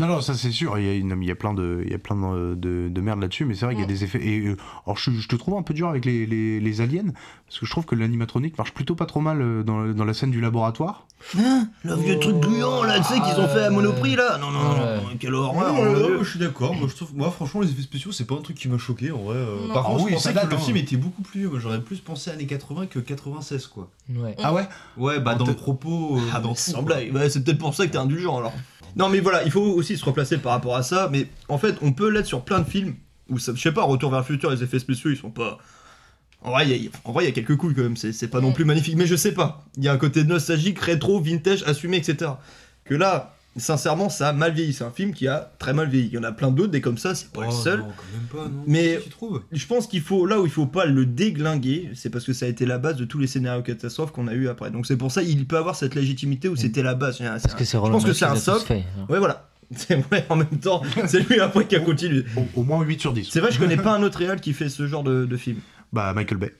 Non, 0.00 0.08
non, 0.08 0.20
ça 0.20 0.34
c'est 0.34 0.50
sûr. 0.50 0.76
Il 0.80 0.84
y 0.84 0.88
a, 0.88 0.94
une- 0.94 1.16
il 1.22 1.28
y 1.28 1.30
a 1.30 1.36
plein 1.36 1.54
de, 1.54 1.82
il 1.86 1.92
y 1.92 1.94
a 1.94 1.98
plein 1.98 2.16
de, 2.16 2.56
de- 2.56 2.88
de 2.88 3.00
merde 3.00 3.20
là-dessus, 3.20 3.44
mais 3.44 3.54
c'est 3.54 3.66
vrai 3.66 3.74
qu'il 3.74 3.82
y 3.82 3.84
a 3.84 3.88
des 3.88 4.02
effets. 4.02 4.18
Et 4.20 4.40
euh, 4.40 4.56
alors, 4.84 4.98
je, 4.98 5.12
je 5.12 5.28
te 5.28 5.36
trouve 5.36 5.54
un 5.56 5.62
peu 5.62 5.74
dur 5.74 5.88
avec 5.88 6.04
les, 6.04 6.26
les- 6.26 6.58
les 6.58 6.80
aliens, 6.80 7.12
parce 7.46 7.60
que 7.60 7.66
je 7.66 7.70
trouve 7.70 7.84
que 7.86 7.94
l'animatronique 7.94 8.58
marche 8.58 8.74
plutôt 8.74 8.96
pas 8.96 9.06
trop 9.06 9.20
mal 9.20 9.40
euh, 9.40 9.62
dans, 9.62 9.86
dans 9.86 10.04
la 10.04 10.12
scène 10.12 10.32
du 10.32 10.40
laboratoire. 10.40 11.06
Hein? 11.38 11.68
Le 11.84 11.94
vieux 11.94 12.18
truc 12.18 12.40
gluant 12.40 12.82
là, 12.82 12.98
tu 12.98 13.04
sais, 13.04 13.20
qu'ils 13.20 13.38
ont 13.40 13.46
fait 13.46 13.62
à 13.62 13.70
Monoprix 13.70 14.16
là? 14.16 14.38
Non, 14.38 14.50
non, 14.50 14.60
non, 14.60 15.00
quelle 15.20 15.34
horreur 15.34 15.72
Dieu. 15.94 16.18
je 16.24 16.28
suis 16.30 16.40
d'accord. 16.40 16.74
Moi, 16.74 16.88
je 16.88 16.96
trouve, 16.96 17.14
moi, 17.14 17.30
franchement, 17.30 17.60
les 17.60 17.70
effets 17.70 17.82
spéciaux, 17.82 18.10
c'est 18.10 18.26
pas 18.26 18.34
un 18.34 18.40
truc 18.42 18.56
qui 18.56 18.68
m'a 18.68 18.78
choqué 18.78 19.12
en 19.12 19.18
vrai. 19.18 19.36
euh. 19.36 19.68
Non. 19.68 19.72
Par 19.74 19.84
Ah 19.86 19.90
contre, 19.90 20.04
oui, 20.06 20.10
je 20.10 20.14
pensais 20.16 20.32
que 20.34 20.46
le 20.46 20.52
hein. 20.54 20.58
film 20.58 20.76
était 20.78 20.96
beaucoup 20.96 21.22
plus. 21.22 21.46
moi, 21.46 21.60
J'aurais 21.60 21.80
plus 21.80 21.98
pensé 22.00 22.32
années 22.32 22.46
80 22.46 22.86
que 22.86 22.98
96, 22.98 23.68
quoi. 23.68 23.88
Ouais. 24.16 24.34
Ah 24.42 24.52
ouais? 24.52 24.66
Ouais, 24.96 25.20
bah 25.20 25.36
dans 25.36 25.46
le 25.46 25.54
propos. 25.54 26.16
euh, 26.16 26.20
Ah 26.34 26.40
bah 27.12 27.30
c'est 27.30 27.44
peut-être 27.44 27.58
pour 27.58 27.72
ça 27.72 27.86
que 27.86 27.92
t'es 27.92 27.98
indulgent 27.98 28.36
alors. 28.36 28.52
Non 28.96 29.08
mais 29.08 29.20
voilà, 29.20 29.44
il 29.44 29.50
faut 29.50 29.62
aussi 29.62 29.96
se 29.96 30.04
replacer 30.04 30.38
par 30.38 30.52
rapport 30.52 30.76
à 30.76 30.82
ça, 30.82 31.08
mais 31.12 31.26
en 31.48 31.58
fait 31.58 31.76
on 31.82 31.92
peut 31.92 32.10
l'être 32.10 32.26
sur 32.26 32.42
plein 32.42 32.60
de 32.60 32.68
films 32.68 32.94
où 33.28 33.38
ça, 33.38 33.52
je 33.54 33.60
sais 33.60 33.72
pas, 33.72 33.82
Retour 33.82 34.10
vers 34.10 34.20
le 34.20 34.24
futur, 34.24 34.50
les 34.50 34.62
effets 34.62 34.78
spéciaux 34.78 35.10
ils 35.10 35.16
sont 35.16 35.30
pas... 35.30 35.58
En 36.42 36.52
vrai, 36.52 36.66
il 36.66 36.70
y 36.70 36.88
a, 36.88 37.28
y 37.28 37.32
quelques 37.32 37.56
couilles 37.56 37.74
quand 37.74 37.82
même, 37.82 37.98
c'est 37.98 38.12
c'est 38.12 38.28
pas 38.28 38.40
non 38.40 38.52
plus 38.52 38.64
magnifique, 38.64 38.96
mais 38.96 39.06
je 39.06 39.14
sais 39.14 39.32
pas. 39.32 39.62
Il 39.76 39.84
y 39.84 39.88
a 39.88 39.92
un 39.92 39.98
côté 39.98 40.24
nostalgique, 40.24 40.78
rétro, 40.78 41.20
vintage, 41.20 41.62
assumé, 41.64 41.98
etc. 41.98 42.30
Que 42.84 42.94
là, 42.94 43.36
sincèrement, 43.56 44.08
ça 44.08 44.28
a 44.28 44.32
mal 44.32 44.52
vieilli. 44.52 44.72
C'est 44.72 44.84
un 44.84 44.90
film 44.90 45.12
qui 45.12 45.26
a 45.28 45.52
très 45.58 45.72
mal 45.72 45.88
vieilli. 45.88 46.08
Il 46.08 46.14
y 46.14 46.18
en 46.18 46.22
a 46.24 46.32
plein 46.32 46.50
d'autres, 46.50 46.70
des 46.70 46.80
comme 46.80 46.98
ça, 46.98 47.14
c'est 47.14 47.30
pas 47.30 47.42
le 47.42 47.48
Oh, 47.48 47.52
seul. 47.52 47.80
non, 47.80 47.86
quand 47.96 48.04
même 48.38 48.44
pas, 48.44 48.48
non. 48.50 48.62
Mais 48.66 48.98
que 48.98 49.36
je 49.52 49.66
pense 49.66 49.86
qu'il 49.86 50.00
faut 50.02 50.26
là 50.26 50.40
où 50.40 50.44
il 50.46 50.50
faut 50.52 50.66
pas 50.66 50.86
le 50.86 51.06
déglinguer, 51.06 51.90
c'est 51.94 52.10
parce 52.10 52.24
que 52.24 52.32
ça 52.32 52.46
a 52.46 52.48
été 52.48 52.66
la 52.66 52.78
base 52.78 52.96
de 52.96 53.04
tous 53.04 53.18
les 53.18 53.26
scénarios 53.26 53.62
catastrophes 53.62 54.12
qu'on 54.12 54.28
a 54.28 54.34
eu 54.34 54.48
après. 54.48 54.70
Donc 54.70 54.86
c'est 54.86 54.96
pour 54.96 55.10
ça 55.12 55.22
il 55.22 55.46
peut 55.46 55.56
avoir 55.56 55.74
cette 55.76 55.94
légitimité 55.94 56.48
où 56.48 56.56
c'était 56.56 56.82
la 56.82 56.94
base. 56.94 57.18
Parce 57.18 57.54
que 57.54 57.64
c'est 57.64 57.76
je 57.78 57.90
pense 57.90 58.04
que 58.04 58.12
c'est 58.12 58.24
un 58.24 58.36
socle. 58.36 58.72
hein. 58.72 58.82
Ouais 59.08 59.18
voilà. 59.18 59.46
C'est 59.76 59.94
vrai 59.94 60.26
en 60.28 60.34
même 60.34 60.58
temps, 60.60 60.82
c'est 61.06 61.20
lui 61.30 61.38
après 61.38 61.64
qui 61.64 61.76
a 61.76 61.80
continué. 61.80 62.24
Au, 62.56 62.64
moins 62.64 62.82
8 62.82 63.00
sur 63.00 63.12
10. 63.12 63.28
C'est 63.30 63.38
vrai, 63.38 63.52
je 63.52 63.58
connais 63.60 63.76
pas 63.76 63.94
un 63.94 64.02
autre 64.02 64.18
réal 64.18 64.40
qui 64.40 64.52
fait 64.52 64.68
ce 64.68 64.88
genre 64.88 65.04
de, 65.04 65.26
de 65.26 65.36
film. 65.36 65.58
Bah, 65.92 66.12
Michael 66.12 66.38
Bay. 66.38 66.52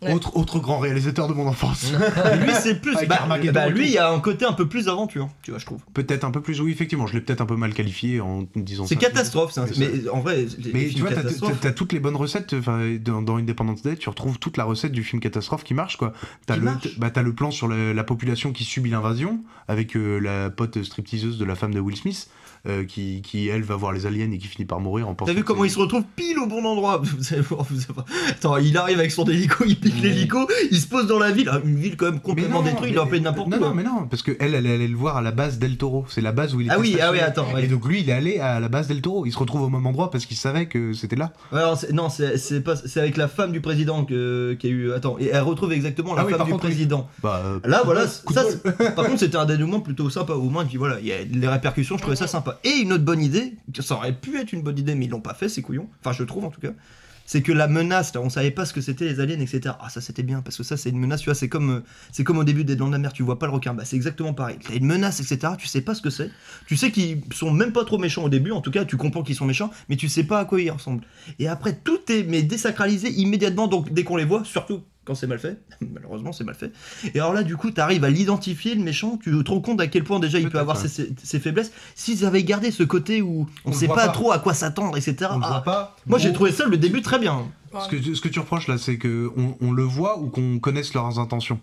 Autre, 0.00 0.36
autre 0.36 0.58
grand 0.58 0.78
réalisateur 0.78 1.28
de 1.28 1.32
mon 1.34 1.46
enfance. 1.46 1.92
lui 2.42 2.52
c'est 2.60 2.80
plus. 2.80 2.94
Bah, 3.06 3.26
bah, 3.52 3.68
lui 3.68 3.86
il 3.86 3.92
y 3.92 3.98
a 3.98 4.10
un 4.10 4.18
côté 4.20 4.44
un 4.44 4.52
peu 4.52 4.66
plus 4.68 4.88
aventure, 4.88 5.28
tu 5.42 5.50
vois, 5.50 5.58
je 5.60 5.66
trouve. 5.66 5.80
Peut-être 5.94 6.24
un 6.24 6.30
peu 6.30 6.40
plus, 6.40 6.60
oui, 6.60 6.72
effectivement, 6.72 7.06
je 7.06 7.14
l'ai 7.14 7.20
peut-être 7.20 7.40
un 7.40 7.46
peu 7.46 7.56
mal 7.56 7.72
qualifié 7.72 8.20
en 8.20 8.44
disant 8.56 8.84
C'est 8.86 8.94
ça. 8.94 9.00
catastrophe, 9.00 9.52
c'est 9.52 9.60
un- 9.60 9.66
mais 9.78 10.08
en 10.08 10.20
vrai, 10.20 10.46
les- 10.58 10.72
mais 10.72 10.80
les 10.80 10.86
tu 10.88 10.94
films 10.94 11.06
vois, 11.06 11.14
t'as- 11.22 11.54
t'as 11.60 11.70
toutes 11.72 11.92
les 11.92 12.00
bonnes 12.00 12.16
recettes. 12.16 12.54
Enfin, 12.54 12.96
dans, 13.00 13.22
dans 13.22 13.36
Independence 13.36 13.82
Day, 13.82 13.96
tu 13.96 14.08
retrouves 14.08 14.38
toute 14.38 14.56
la 14.56 14.64
recette 14.64 14.92
du 14.92 15.04
film 15.04 15.20
catastrophe 15.20 15.62
qui 15.64 15.74
marche, 15.74 15.96
quoi. 15.96 16.12
T'as 16.46 16.54
Qui 16.54 16.60
le, 16.60 16.64
marche 16.66 16.98
bah, 16.98 17.10
t'as 17.10 17.22
le 17.22 17.32
plan 17.34 17.50
sur 17.50 17.68
la, 17.68 17.94
la 17.94 18.04
population 18.04 18.52
qui 18.52 18.64
subit 18.64 18.90
l'invasion 18.90 19.40
avec 19.68 19.96
euh, 19.96 20.18
la 20.18 20.50
pote 20.50 20.82
stripteaseuse 20.82 21.38
de 21.38 21.44
la 21.44 21.54
femme 21.54 21.74
de 21.74 21.80
Will 21.80 21.96
Smith. 21.96 22.28
Euh, 22.68 22.84
qui, 22.84 23.22
qui, 23.22 23.48
elle, 23.48 23.62
va 23.62 23.74
voir 23.74 23.90
les 23.90 24.06
aliens 24.06 24.30
et 24.30 24.38
qui 24.38 24.46
finit 24.46 24.66
par 24.66 24.78
mourir 24.78 25.08
en 25.08 25.14
pensant. 25.14 25.32
T'as 25.32 25.36
vu 25.36 25.42
comment 25.42 25.64
il 25.64 25.70
se 25.70 25.78
retrouve 25.80 26.04
pile 26.14 26.38
au 26.38 26.46
bon 26.46 26.64
endroit 26.64 26.98
Vous 27.02 27.56
vous. 27.70 28.02
Attends, 28.30 28.56
il 28.58 28.76
arrive 28.76 29.00
avec 29.00 29.10
son 29.10 29.24
hélico, 29.24 29.64
il 29.66 29.78
pique 29.78 30.00
l'hélico, 30.00 30.46
il 30.70 30.78
se 30.78 30.86
pose 30.86 31.08
dans 31.08 31.18
la 31.18 31.32
ville, 31.32 31.48
Ah, 31.52 31.60
une 31.64 31.76
ville 31.76 31.96
quand 31.96 32.06
même 32.06 32.20
complètement 32.20 32.62
non, 32.62 32.70
détruite, 32.70 32.90
il 32.90 32.94
leur 32.94 33.08
paye 33.08 33.20
n'importe 33.20 33.48
non, 33.48 33.58
quoi. 33.58 33.68
Non, 33.68 33.74
mais 33.74 33.82
non, 33.82 34.06
parce 34.08 34.22
que 34.22 34.36
elle, 34.38 34.54
elle 34.54 34.66
est 34.66 34.74
allée 34.74 34.86
le 34.86 34.96
voir 34.96 35.16
à 35.16 35.22
la 35.22 35.32
base 35.32 35.58
d'El 35.58 35.76
Toro. 35.76 36.04
C'est 36.08 36.20
la 36.20 36.30
base 36.30 36.54
où 36.54 36.60
il 36.60 36.66
était 36.66 36.74
Ah 36.76 36.78
oui, 36.78 36.96
ah 37.02 37.10
oui, 37.10 37.18
attends, 37.18 37.52
ouais. 37.52 37.64
Et 37.64 37.66
donc 37.66 37.84
lui, 37.84 38.00
il 38.00 38.08
est 38.08 38.12
allé 38.12 38.38
à 38.38 38.60
la 38.60 38.68
base 38.68 38.86
d'El 38.86 39.00
Toro. 39.00 39.26
Il 39.26 39.32
se 39.32 39.38
retrouve 39.38 39.62
au 39.62 39.68
même 39.68 39.86
endroit 39.86 40.12
parce 40.12 40.26
qu'il 40.26 40.36
savait 40.36 40.66
que 40.66 40.92
c'était 40.92 41.16
là. 41.16 41.32
Alors, 41.52 41.76
non, 41.92 42.08
c'est 42.10 42.60
pas, 42.60 42.74
avec 42.96 43.16
la 43.16 43.26
femme 43.26 43.50
du 43.50 43.60
président 43.60 44.04
que, 44.04 44.56
qui 44.58 44.68
a 44.68 44.70
eu. 44.70 44.92
Attends, 44.92 45.16
et 45.18 45.30
elle 45.32 45.42
retrouve 45.42 45.72
exactement 45.72 46.14
la 46.14 46.22
Ah 46.22 46.26
femme 46.26 46.44
du 46.44 46.52
contre, 46.52 46.66
président. 46.66 47.08
Bah, 47.22 47.42
euh, 47.44 47.58
Là, 47.64 47.82
voilà, 47.84 48.06
ça, 48.06 48.44
par 48.94 49.06
contre, 49.06 49.18
c'était 49.18 49.36
un 49.36 49.46
dénouement 49.46 49.80
plutôt 49.80 50.10
sympa. 50.10 50.34
Au 50.34 50.48
moins, 50.48 50.64
puis 50.64 50.76
voilà, 50.76 51.00
il 51.00 51.06
y 51.06 51.12
a 51.12 51.16
les 51.24 51.48
répercussions, 51.48 51.96
je 51.96 52.02
trouvais 52.02 52.16
ça 52.16 52.26
sympa. 52.26 52.51
Et 52.64 52.70
une 52.70 52.92
autre 52.92 53.04
bonne 53.04 53.22
idée, 53.22 53.54
ça 53.80 53.94
aurait 53.94 54.12
pu 54.12 54.38
être 54.38 54.52
une 54.52 54.62
bonne 54.62 54.78
idée, 54.78 54.94
mais 54.94 55.06
ils 55.06 55.10
l'ont 55.10 55.20
pas 55.20 55.34
fait, 55.34 55.48
ces 55.48 55.62
couillons. 55.62 55.88
Enfin, 56.00 56.12
je 56.12 56.24
trouve 56.24 56.44
en 56.44 56.50
tout 56.50 56.60
cas. 56.60 56.72
C'est 57.24 57.40
que 57.40 57.52
la 57.52 57.68
menace, 57.68 58.14
là, 58.14 58.20
on 58.20 58.28
savait 58.28 58.50
pas 58.50 58.64
ce 58.64 58.72
que 58.72 58.80
c'était 58.80 59.04
les 59.04 59.20
aliens, 59.20 59.38
etc. 59.38 59.76
Ah, 59.80 59.88
ça 59.88 60.00
c'était 60.00 60.24
bien, 60.24 60.42
parce 60.42 60.56
que 60.56 60.64
ça 60.64 60.76
c'est 60.76 60.90
une 60.90 60.98
menace, 60.98 61.20
tu 61.20 61.26
vois, 61.26 61.34
c'est 61.34 61.48
comme, 61.48 61.70
euh, 61.70 61.80
c'est 62.10 62.24
comme 62.24 62.38
au 62.38 62.44
début 62.44 62.64
des 62.64 62.74
Dents 62.74 62.88
de 62.88 62.92
la 62.92 62.98
Mer, 62.98 63.12
tu 63.12 63.22
vois 63.22 63.38
pas 63.38 63.46
le 63.46 63.52
requin, 63.52 63.74
bah 63.74 63.84
c'est 63.84 63.96
exactement 63.96 64.34
pareil. 64.34 64.58
T'as 64.66 64.74
une 64.74 64.86
menace, 64.86 65.20
etc. 65.20 65.54
Tu 65.56 65.66
sais 65.66 65.82
pas 65.82 65.94
ce 65.94 66.02
que 66.02 66.10
c'est. 66.10 66.30
Tu 66.66 66.76
sais 66.76 66.90
qu'ils 66.90 67.22
sont 67.32 67.52
même 67.52 67.72
pas 67.72 67.84
trop 67.84 67.98
méchants 67.98 68.24
au 68.24 68.28
début, 68.28 68.50
en 68.50 68.60
tout 68.60 68.72
cas, 68.72 68.84
tu 68.84 68.96
comprends 68.96 69.22
qu'ils 69.22 69.36
sont 69.36 69.46
méchants, 69.46 69.70
mais 69.88 69.96
tu 69.96 70.08
sais 70.08 70.24
pas 70.24 70.40
à 70.40 70.44
quoi 70.44 70.60
ils 70.60 70.70
ressemblent. 70.70 71.04
Et 71.38 71.48
après, 71.48 71.74
tout 71.74 72.00
est 72.10 72.24
mais 72.24 72.42
désacralisé 72.42 73.10
immédiatement, 73.10 73.68
donc 73.68 73.92
dès 73.92 74.04
qu'on 74.04 74.16
les 74.16 74.24
voit, 74.24 74.44
surtout 74.44 74.82
quand 75.04 75.14
c'est 75.14 75.26
mal 75.26 75.38
fait, 75.38 75.60
malheureusement 75.80 76.32
c'est 76.32 76.44
mal 76.44 76.54
fait. 76.54 76.72
Et 77.14 77.20
alors 77.20 77.32
là, 77.32 77.42
du 77.42 77.56
coup, 77.56 77.70
t'arrives 77.70 78.04
à 78.04 78.10
l'identifier, 78.10 78.74
le 78.74 78.82
méchant, 78.82 79.18
tu 79.22 79.30
te 79.42 79.50
rends 79.50 79.60
compte 79.60 79.80
à 79.80 79.86
quel 79.86 80.04
point 80.04 80.20
déjà 80.20 80.38
il 80.38 80.48
peut 80.48 80.58
avoir 80.58 80.76
ses, 80.76 80.88
ses- 80.88 81.14
ses 81.22 81.40
faiblesses. 81.40 81.72
S'ils 81.94 82.24
avaient 82.24 82.44
gardé 82.44 82.70
ce 82.70 82.82
côté 82.82 83.22
où 83.22 83.48
on, 83.64 83.70
le 83.70 83.76
sait 83.76 83.88
pas, 83.88 83.94
pas. 83.94 84.08
trop 84.08 84.32
à 84.32 84.38
quoi 84.38 84.54
s'attendre, 84.54 84.96
etc. 84.96 85.30
On 85.32 85.40
ah, 85.42 85.48
voit 85.48 85.62
pas. 85.62 85.96
Moi 86.06 86.18
j'ai 86.18 86.32
trouvé 86.32 86.52
ça 86.52 86.66
le 86.66 86.76
début 86.76 87.02
très 87.02 87.18
bien. 87.18 87.46
Ce 87.80 87.88
que, 87.88 88.14
ce 88.14 88.20
que 88.20 88.28
tu 88.28 88.38
reproches 88.38 88.68
là, 88.68 88.76
c'est 88.76 88.98
que 88.98 89.32
on, 89.36 89.56
on 89.60 89.72
le 89.72 89.82
voit 89.82 90.18
ou 90.18 90.28
qu'on 90.28 90.58
connaisse 90.58 90.92
leurs 90.94 91.18
intentions? 91.18 91.58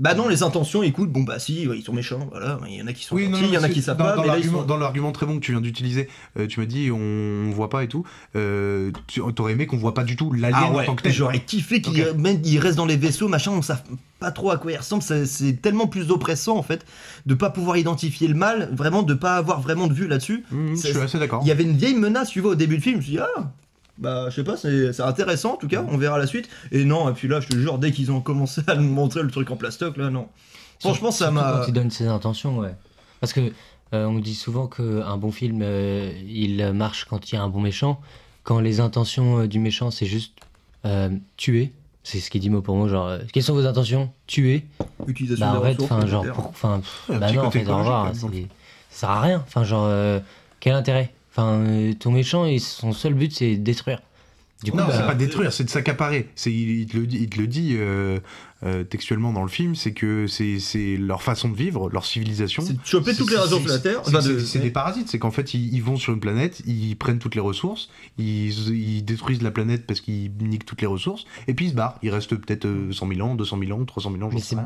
Bah 0.00 0.14
non, 0.14 0.26
les 0.26 0.42
intentions, 0.42 0.82
écoute, 0.82 1.12
bon 1.12 1.22
bah 1.22 1.38
si, 1.38 1.68
ouais, 1.68 1.78
ils 1.78 1.84
sont 1.84 1.92
méchants, 1.92 2.26
voilà, 2.32 2.58
il 2.66 2.74
y 2.74 2.82
en 2.82 2.86
a 2.88 2.92
qui 2.92 3.04
sont 3.04 3.14
Oui, 3.14 3.26
gentils, 3.30 3.44
il 3.44 3.54
y 3.54 3.58
en 3.58 3.62
a 3.62 3.68
qui 3.68 3.80
savent 3.80 3.96
dans, 3.96 4.04
pas, 4.06 4.16
dans 4.16 4.22
mais 4.22 4.26
l'argument, 4.28 4.60
sont... 4.62 4.66
dans 4.66 4.76
l'argument 4.76 5.12
très 5.12 5.24
bon 5.24 5.36
que 5.36 5.44
tu 5.44 5.52
viens 5.52 5.60
d'utiliser, 5.60 6.08
euh, 6.36 6.48
tu 6.48 6.58
m'as 6.58 6.66
dit 6.66 6.90
on, 6.90 6.98
on 6.98 7.50
voit 7.50 7.70
pas 7.70 7.84
et 7.84 7.88
tout. 7.88 8.04
Euh, 8.34 8.90
tu 9.06 9.20
aurais 9.20 9.52
aimé 9.52 9.66
qu'on 9.66 9.76
voit 9.76 9.94
pas 9.94 10.02
du 10.02 10.16
tout 10.16 10.32
l'alien 10.32 10.58
Ah 10.64 10.72
ouais, 10.72 10.82
en 10.82 10.86
tant 10.86 10.94
que 10.96 11.02
tel. 11.02 11.12
j'aurais 11.12 11.38
kiffé 11.44 11.80
qu'ils 11.80 12.02
Ok. 12.08 12.16
même 12.16 12.40
ils 12.44 12.58
restent 12.58 12.76
dans 12.76 12.86
les 12.86 12.96
vaisseaux, 12.96 13.28
machin, 13.28 13.52
on 13.52 13.62
sait 13.62 13.74
pas 14.18 14.32
trop 14.32 14.50
à 14.50 14.56
quoi 14.56 14.72
ils 14.72 14.78
ressemblent, 14.78 15.02
c'est- 15.04 15.26
c'est 15.26 15.52
tellement 15.62 15.86
plus 15.86 16.10
oppressant 16.10 16.56
en 16.56 16.62
fait, 16.64 16.84
de 17.26 17.34
pas 17.34 17.50
pouvoir 17.50 17.76
identifier 17.76 18.26
le 18.26 18.34
mal, 18.34 18.70
vraiment 18.72 19.04
de 19.04 19.14
pas 19.14 19.36
avoir 19.36 19.60
vraiment 19.60 19.86
de 19.86 19.94
vue 19.94 20.08
là-dessus. 20.08 20.44
Mmh, 20.50 20.74
je 20.74 20.88
suis 20.88 20.98
assez 20.98 21.18
d'accord. 21.20 21.40
Il 21.44 21.48
y 21.48 21.52
avait 21.52 21.62
une 21.62 21.76
vieille 21.76 21.94
menace, 21.94 22.30
tu 22.30 22.40
vois, 22.40 22.50
au 22.52 22.56
début 22.56 22.76
du 22.78 22.82
film, 22.82 22.94
je 22.94 22.98
me 22.98 23.02
suis 23.02 23.12
dit, 23.12 23.18
ah, 23.20 23.52
bah 23.98 24.28
je 24.30 24.34
sais 24.34 24.44
pas, 24.44 24.56
c'est 24.56 25.00
intéressant 25.00 25.54
en 25.54 25.56
tout 25.56 25.68
cas, 25.68 25.84
on 25.88 25.96
verra 25.96 26.18
la 26.18 26.26
suite. 26.26 26.48
Et 26.72 26.84
non, 26.84 27.08
et 27.08 27.12
puis 27.12 27.28
là, 27.28 27.40
je 27.40 27.48
te 27.48 27.56
jure, 27.56 27.78
dès 27.78 27.92
qu'ils 27.92 28.10
ont 28.12 28.20
commencé 28.20 28.62
à 28.66 28.74
nous 28.74 28.88
montrer 28.88 29.22
le 29.22 29.30
truc 29.30 29.50
en 29.50 29.56
plastoc, 29.56 29.96
là, 29.96 30.10
non. 30.10 30.28
Franchement, 30.80 31.10
ça 31.10 31.30
m'a... 31.30 31.60
Quand 31.60 31.68
il 31.68 31.72
donne 31.74 31.90
ses 31.90 32.06
intentions, 32.06 32.58
ouais. 32.58 32.74
Parce 33.20 33.32
que 33.32 33.40
euh, 33.92 34.06
on 34.06 34.18
dit 34.18 34.34
souvent 34.34 34.66
qu'un 34.66 35.16
bon 35.16 35.30
film, 35.30 35.60
euh, 35.62 36.12
il 36.28 36.72
marche 36.72 37.04
quand 37.04 37.30
il 37.30 37.36
y 37.36 37.38
a 37.38 37.42
un 37.42 37.48
bon 37.48 37.60
méchant. 37.60 38.00
Quand 38.42 38.60
les 38.60 38.80
intentions 38.80 39.40
euh, 39.40 39.46
du 39.46 39.60
méchant, 39.60 39.90
c'est 39.90 40.06
juste 40.06 40.34
euh, 40.84 41.10
tuer. 41.36 41.72
C'est 42.02 42.20
ce 42.20 42.28
qu'il 42.28 42.42
dit 42.42 42.50
mot 42.50 42.60
pour 42.60 42.76
mot, 42.76 42.86
genre, 42.86 43.06
euh, 43.06 43.18
quelles 43.32 43.42
sont 43.42 43.54
vos 43.54 43.64
intentions? 43.64 44.10
Tuer. 44.26 44.66
Utilisation 45.06 45.46
bah, 45.46 45.52
des 45.52 45.58
arrête, 45.58 45.76
ressources, 45.76 45.92
enfin, 45.92 46.06
genre, 46.06 46.26
enfin, 46.50 46.82
bah 47.08 47.32
non, 47.32 47.44
en 47.46 47.50
fait, 47.50 47.66
au 47.66 47.78
revoir, 47.78 48.14
ça 48.14 48.28
sert 48.90 49.10
à 49.10 49.20
rien. 49.22 49.42
Enfin, 49.46 49.64
genre, 49.64 49.86
euh, 49.88 50.20
quel 50.60 50.74
intérêt? 50.74 51.14
Enfin, 51.36 51.64
euh, 51.66 51.92
ton 51.94 52.12
méchant, 52.12 52.44
il- 52.46 52.60
son 52.60 52.92
seul 52.92 53.14
but, 53.14 53.32
c'est 53.32 53.56
détruire. 53.56 54.00
Du 54.62 54.70
coup, 54.70 54.78
non, 54.78 54.86
bah, 54.86 54.94
c'est 54.96 55.06
pas 55.06 55.14
détruire, 55.16 55.52
c'est 55.52 55.64
de 55.64 55.68
s'accaparer. 55.68 56.28
C'est, 56.36 56.52
il, 56.52 56.80
il 56.82 56.86
te 56.86 56.96
le 56.96 57.06
dit, 57.06 57.18
il 57.20 57.28
te 57.28 57.38
le 57.38 57.46
dit 57.48 57.74
euh, 57.76 58.18
euh, 58.64 58.82
textuellement 58.84 59.32
dans 59.32 59.42
le 59.42 59.48
film, 59.48 59.74
c'est 59.74 59.92
que 59.92 60.26
c'est, 60.26 60.58
leur 60.96 61.22
façon 61.22 61.48
de 61.48 61.56
vivre, 61.56 61.90
leur 61.90 62.04
civilisation. 62.06 62.62
C'est 62.62 62.72
de 62.80 62.84
choper 62.84 63.14
toutes 63.14 63.30
les 63.30 63.36
ressources 63.36 63.64
de 63.64 63.68
la 63.68 63.78
Terre, 63.78 64.00
C'est, 64.04 64.58
de- 64.58 64.62
des 64.64 64.70
parasites, 64.70 65.08
c'est 65.08 65.18
qu'en 65.18 65.30
fait 65.30 65.54
ils, 65.54 65.72
ils 65.74 65.82
vont 65.82 65.96
sur 65.96 66.12
une 66.12 66.20
planète, 66.20 66.62
ils 66.66 66.94
prennent 66.96 67.18
toutes 67.18 67.34
les 67.34 67.40
ressources, 67.40 67.88
ils, 68.18 68.70
ils 68.70 69.04
détruisent 69.04 69.42
la 69.42 69.50
planète 69.50 69.86
parce 69.86 70.00
qu'ils 70.00 70.30
niquent 70.40 70.64
toutes 70.66 70.80
les 70.80 70.86
ressources, 70.86 71.24
et 71.48 71.54
puis 71.54 71.66
ils 71.66 71.70
se 71.70 71.74
barrent. 71.74 71.98
Il 72.02 72.10
reste 72.10 72.34
peut-être 72.36 72.64
euh, 72.64 72.92
100 72.92 73.08
000 73.08 73.20
ans, 73.28 73.34
200 73.34 73.58
000 73.66 73.78
ans, 73.80 73.84
300 73.84 74.12
000 74.12 74.22
ans, 74.24 74.30
Mais 74.32 74.40
sais 74.40 74.56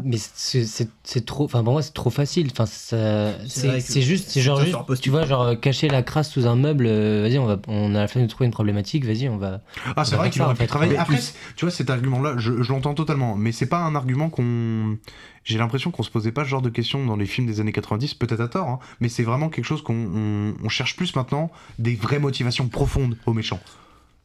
c'est, 1.05 1.24
trop. 1.24 1.44
Enfin, 1.44 1.62
pour 1.64 1.72
moi, 1.72 1.82
c'est 1.82 1.94
trop 1.94 2.11
facile. 2.11 2.49
Enfin, 2.53 2.66
C'est 2.66 4.03
juste, 4.03 4.28
c'est 4.30 4.40
genre 4.40 4.61
juste, 4.61 4.76
tu 5.01 5.11
vois, 5.11 5.24
genre 5.26 5.42
euh, 5.42 5.55
cacher 5.55 5.88
la 5.88 6.03
crasse 6.03 6.30
sous 6.30 6.46
un 6.46 6.57
meuble. 6.57 6.86
euh, 6.86 7.22
vas-y, 7.22 7.38
on 7.38 7.46
va, 7.46 7.59
on 7.66 7.94
a 7.94 8.01
la 8.01 8.09
flemme 8.09 8.24
de 8.24 8.30
trouver 8.30 8.46
une 8.46 8.53
problématique. 8.53 9.05
Vas-y, 9.05 9.28
on 9.28 9.36
va. 9.38 9.61
Ah, 9.96 10.05
c'est 10.05 10.16
vrai 10.16 10.30
qu'il 10.30 10.42
aurait 10.42 10.55
pu 10.55 10.66
travailler. 10.66 10.96
Après, 10.96 11.18
tu- 11.57 11.64
vois, 11.64 11.70
cet 11.72 11.90
argument-là, 11.90 12.34
je, 12.38 12.62
je 12.62 12.72
l'entends 12.72 12.94
totalement, 12.94 13.36
mais 13.36 13.53
c'est 13.53 13.66
pas 13.66 13.88
un 13.89 13.95
argument 13.95 14.30
qu'on. 14.30 14.97
J'ai 15.45 15.59
l'impression 15.59 15.91
qu'on 15.91 16.03
se 16.03 16.11
posait 16.11 16.32
pas 16.32 16.45
ce 16.45 16.49
genre 16.51 16.62
de 16.62 16.68
questions 16.70 17.05
dans 17.07 17.16
les 17.16 17.26
films 17.26 17.47
des 17.47 17.61
années 17.61 17.72
90, 17.72 18.14
peut-être 18.14 18.41
à 18.41 18.49
tort, 18.49 18.68
hein, 18.68 18.78
mais 19.01 19.09
c'est 19.09 19.22
vraiment 19.22 19.49
quelque 19.49 19.64
chose 19.64 19.82
qu'on 19.82 19.95
on- 19.95 20.55
on 20.62 20.68
cherche 20.68 20.95
plus 20.97 21.16
maintenant, 21.16 21.51
des 21.78 21.95
vraies 21.97 22.18
motivations 22.18 22.68
profondes 22.68 23.16
aux 23.26 23.32
méchants. 23.32 23.61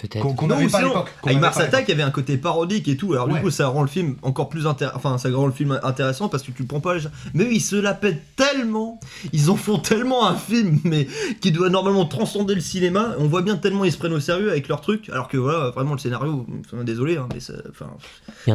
Peut-être. 0.04 0.36
Qu'on 0.36 0.48
n'avait 0.48 0.76
à 0.76 0.82
l'époque. 0.82 1.10
Mars 1.40 1.58
Attack, 1.60 1.86
il 1.88 1.92
y 1.92 1.94
avait 1.94 2.04
un 2.04 2.12
côté 2.12 2.36
parodique 2.38 2.90
et 2.90 2.98
tout. 2.98 3.14
Alors 3.14 3.28
Ouais. 3.30 3.36
du 3.36 3.40
coup, 3.42 3.50
ça 3.52 3.68
rend 3.70 3.82
le 3.84 3.88
film 3.88 4.18
encore 4.22 4.50
plus 4.50 4.68
intéressant. 4.68 4.98
Enfin, 4.98 5.18
ça 5.18 5.30
rend 5.32 5.46
le 5.46 5.54
film 5.54 5.80
intéressant 5.82 6.28
parce 6.28 6.44
que 6.44 6.52
tu 6.52 6.64
le 6.64 6.68
prends 6.68 6.82
pas. 6.82 6.94
les 6.96 7.00
gens. 7.00 7.10
Mais 7.34 7.46
eux, 7.46 7.54
ils 7.54 7.62
se 7.62 7.78
la 7.78 7.94
pètent 7.94 8.22
tellement. 8.36 9.00
Ils 9.32 9.50
en 9.50 9.56
font 9.56 9.80
tellement 9.80 10.28
un 10.28 10.36
film, 10.36 10.80
mais 10.84 11.08
qui 11.40 11.54
doit 11.54 11.70
normalement 11.70 12.06
transcender 12.06 12.54
le 12.54 12.60
cinéma. 12.62 13.16
On 13.18 13.28
voit 13.28 13.42
bien 13.44 13.56
tellement 13.56 13.86
ils 13.86 13.94
se 13.94 13.98
prennent 13.98 14.12
au 14.14 14.20
sérieux 14.20 14.52
avec 14.52 14.68
leur 14.68 14.82
truc. 14.82 15.10
Alors 15.10 15.30
que 15.30 15.38
voilà, 15.38 15.70
vraiment 15.70 15.94
le 15.94 16.00
scénario. 16.00 16.46
Enfin, 16.66 16.84
désolé, 16.84 17.16
hein, 17.16 17.30
mais 17.34 17.40
ça, 17.40 17.54
enfin, 17.70 17.88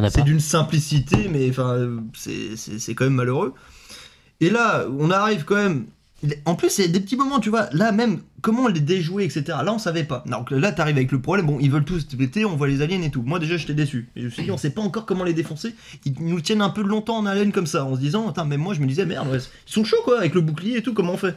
c'est 0.09 0.23
d'une 0.23 0.39
simplicité, 0.39 1.29
mais 1.31 1.49
enfin, 1.49 1.77
c'est- 2.15 2.55
c'est 2.55 2.77
c'est 2.79 2.93
quand 2.93 3.05
même 3.05 3.15
malheureux. 3.15 3.53
Et 4.39 4.49
là, 4.51 4.85
on 4.99 5.09
arrive 5.09 5.45
quand 5.45 5.55
même. 5.55 5.85
En 6.45 6.55
plus, 6.55 6.69
c'est 6.69 6.87
des 6.89 6.99
petits 6.99 7.15
moments, 7.15 7.39
tu 7.39 7.49
vois. 7.49 7.67
Là, 7.71 7.91
même, 7.91 8.19
comment 8.41 8.67
les 8.67 8.79
déjouer, 8.79 9.23
etc. 9.25 9.43
Là, 9.63 9.73
on 9.73 9.77
savait 9.79 10.03
pas. 10.03 10.23
Donc 10.27 10.51
là, 10.51 10.71
t'arrives 10.71 10.97
avec 10.97 11.11
le 11.11 11.19
problème. 11.21 11.45
Bon, 11.47 11.57
ils 11.59 11.71
veulent 11.71 11.85
tous 11.85 12.07
te 12.07 12.15
péter, 12.15 12.45
on 12.45 12.55
voit 12.55 12.67
les 12.67 12.81
aliens 12.81 13.01
et 13.01 13.09
tout. 13.11 13.21
Moi, 13.23 13.39
déjà, 13.39 13.57
j'étais 13.57 13.73
déçu. 13.73 14.09
Et 14.15 14.21
je 14.21 14.25
me 14.25 14.29
suis 14.29 14.43
dit, 14.43 14.51
on 14.51 14.57
sait 14.57 14.69
pas 14.71 14.81
encore 14.81 15.05
comment 15.05 15.23
les 15.23 15.33
défoncer. 15.33 15.75
Ils 16.05 16.13
nous 16.19 16.41
tiennent 16.41 16.61
un 16.61 16.69
peu 16.69 16.81
longtemps 16.83 17.17
en 17.17 17.25
haleine 17.25 17.51
comme 17.51 17.67
ça, 17.67 17.85
en 17.85 17.95
se 17.95 17.99
disant, 17.99 18.27
attends, 18.29 18.45
même 18.45 18.61
moi, 18.61 18.73
je 18.73 18.79
me 18.81 18.87
disais, 18.87 19.05
merde, 19.05 19.27
ouais, 19.31 19.37
ils 19.37 19.71
sont 19.73 19.83
chauds, 19.83 20.01
quoi, 20.03 20.19
avec 20.19 20.33
le 20.35 20.41
bouclier 20.41 20.77
et 20.77 20.81
tout, 20.81 20.93
comment 20.93 21.13
on 21.13 21.17
fait? 21.17 21.35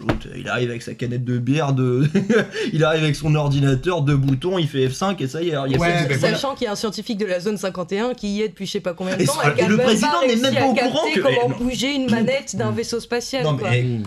L'autre, 0.00 0.26
il 0.34 0.48
arrive 0.48 0.70
avec 0.70 0.80
sa 0.80 0.94
canette 0.94 1.22
de 1.22 1.36
bière, 1.36 1.74
de... 1.74 2.08
il 2.72 2.82
arrive 2.82 3.02
avec 3.02 3.14
son 3.14 3.34
ordinateur, 3.34 4.00
deux 4.00 4.16
boutons, 4.16 4.56
il 4.58 4.66
fait 4.66 4.86
F5 4.88 5.22
et 5.22 5.26
ça 5.28 5.42
y 5.42 5.48
est. 5.48 5.48
il 5.48 5.52
y 5.52 5.54
a 5.54 5.60
Ouais, 5.62 5.76
pas 5.78 6.02
de- 6.04 6.08
mais 6.08 6.16
voilà. 6.16 6.34
Sachant 6.34 6.54
qu'il 6.54 6.64
y 6.64 6.68
a 6.68 6.72
un 6.72 6.76
scientifique 6.76 7.18
de 7.18 7.26
la 7.26 7.40
zone 7.40 7.58
51 7.58 8.14
qui 8.14 8.28
y 8.36 8.40
est 8.40 8.48
depuis 8.48 8.64
je 8.64 8.70
sais 8.72 8.80
pas 8.80 8.94
combien 8.94 9.18
de 9.18 9.22
Et 9.22 9.26
temps 9.26 9.34
et 9.54 9.60
et 9.60 9.66
le 9.66 9.76
président 9.76 10.08
n'est 10.26 10.36
même 10.36 10.54
pas 10.54 10.64
au 10.66 10.74
courant 10.74 11.04
que- 11.14 11.20
comment 11.20 11.48
non. 11.50 11.56
bouger 11.58 11.94
une 11.94 12.10
manette 12.10 12.56
d'un 12.56 12.70
vaisseau 12.70 13.00
spatial. 13.00 13.44
Non, 13.44 13.54
quoi. 13.58 13.68
mais 13.70 13.98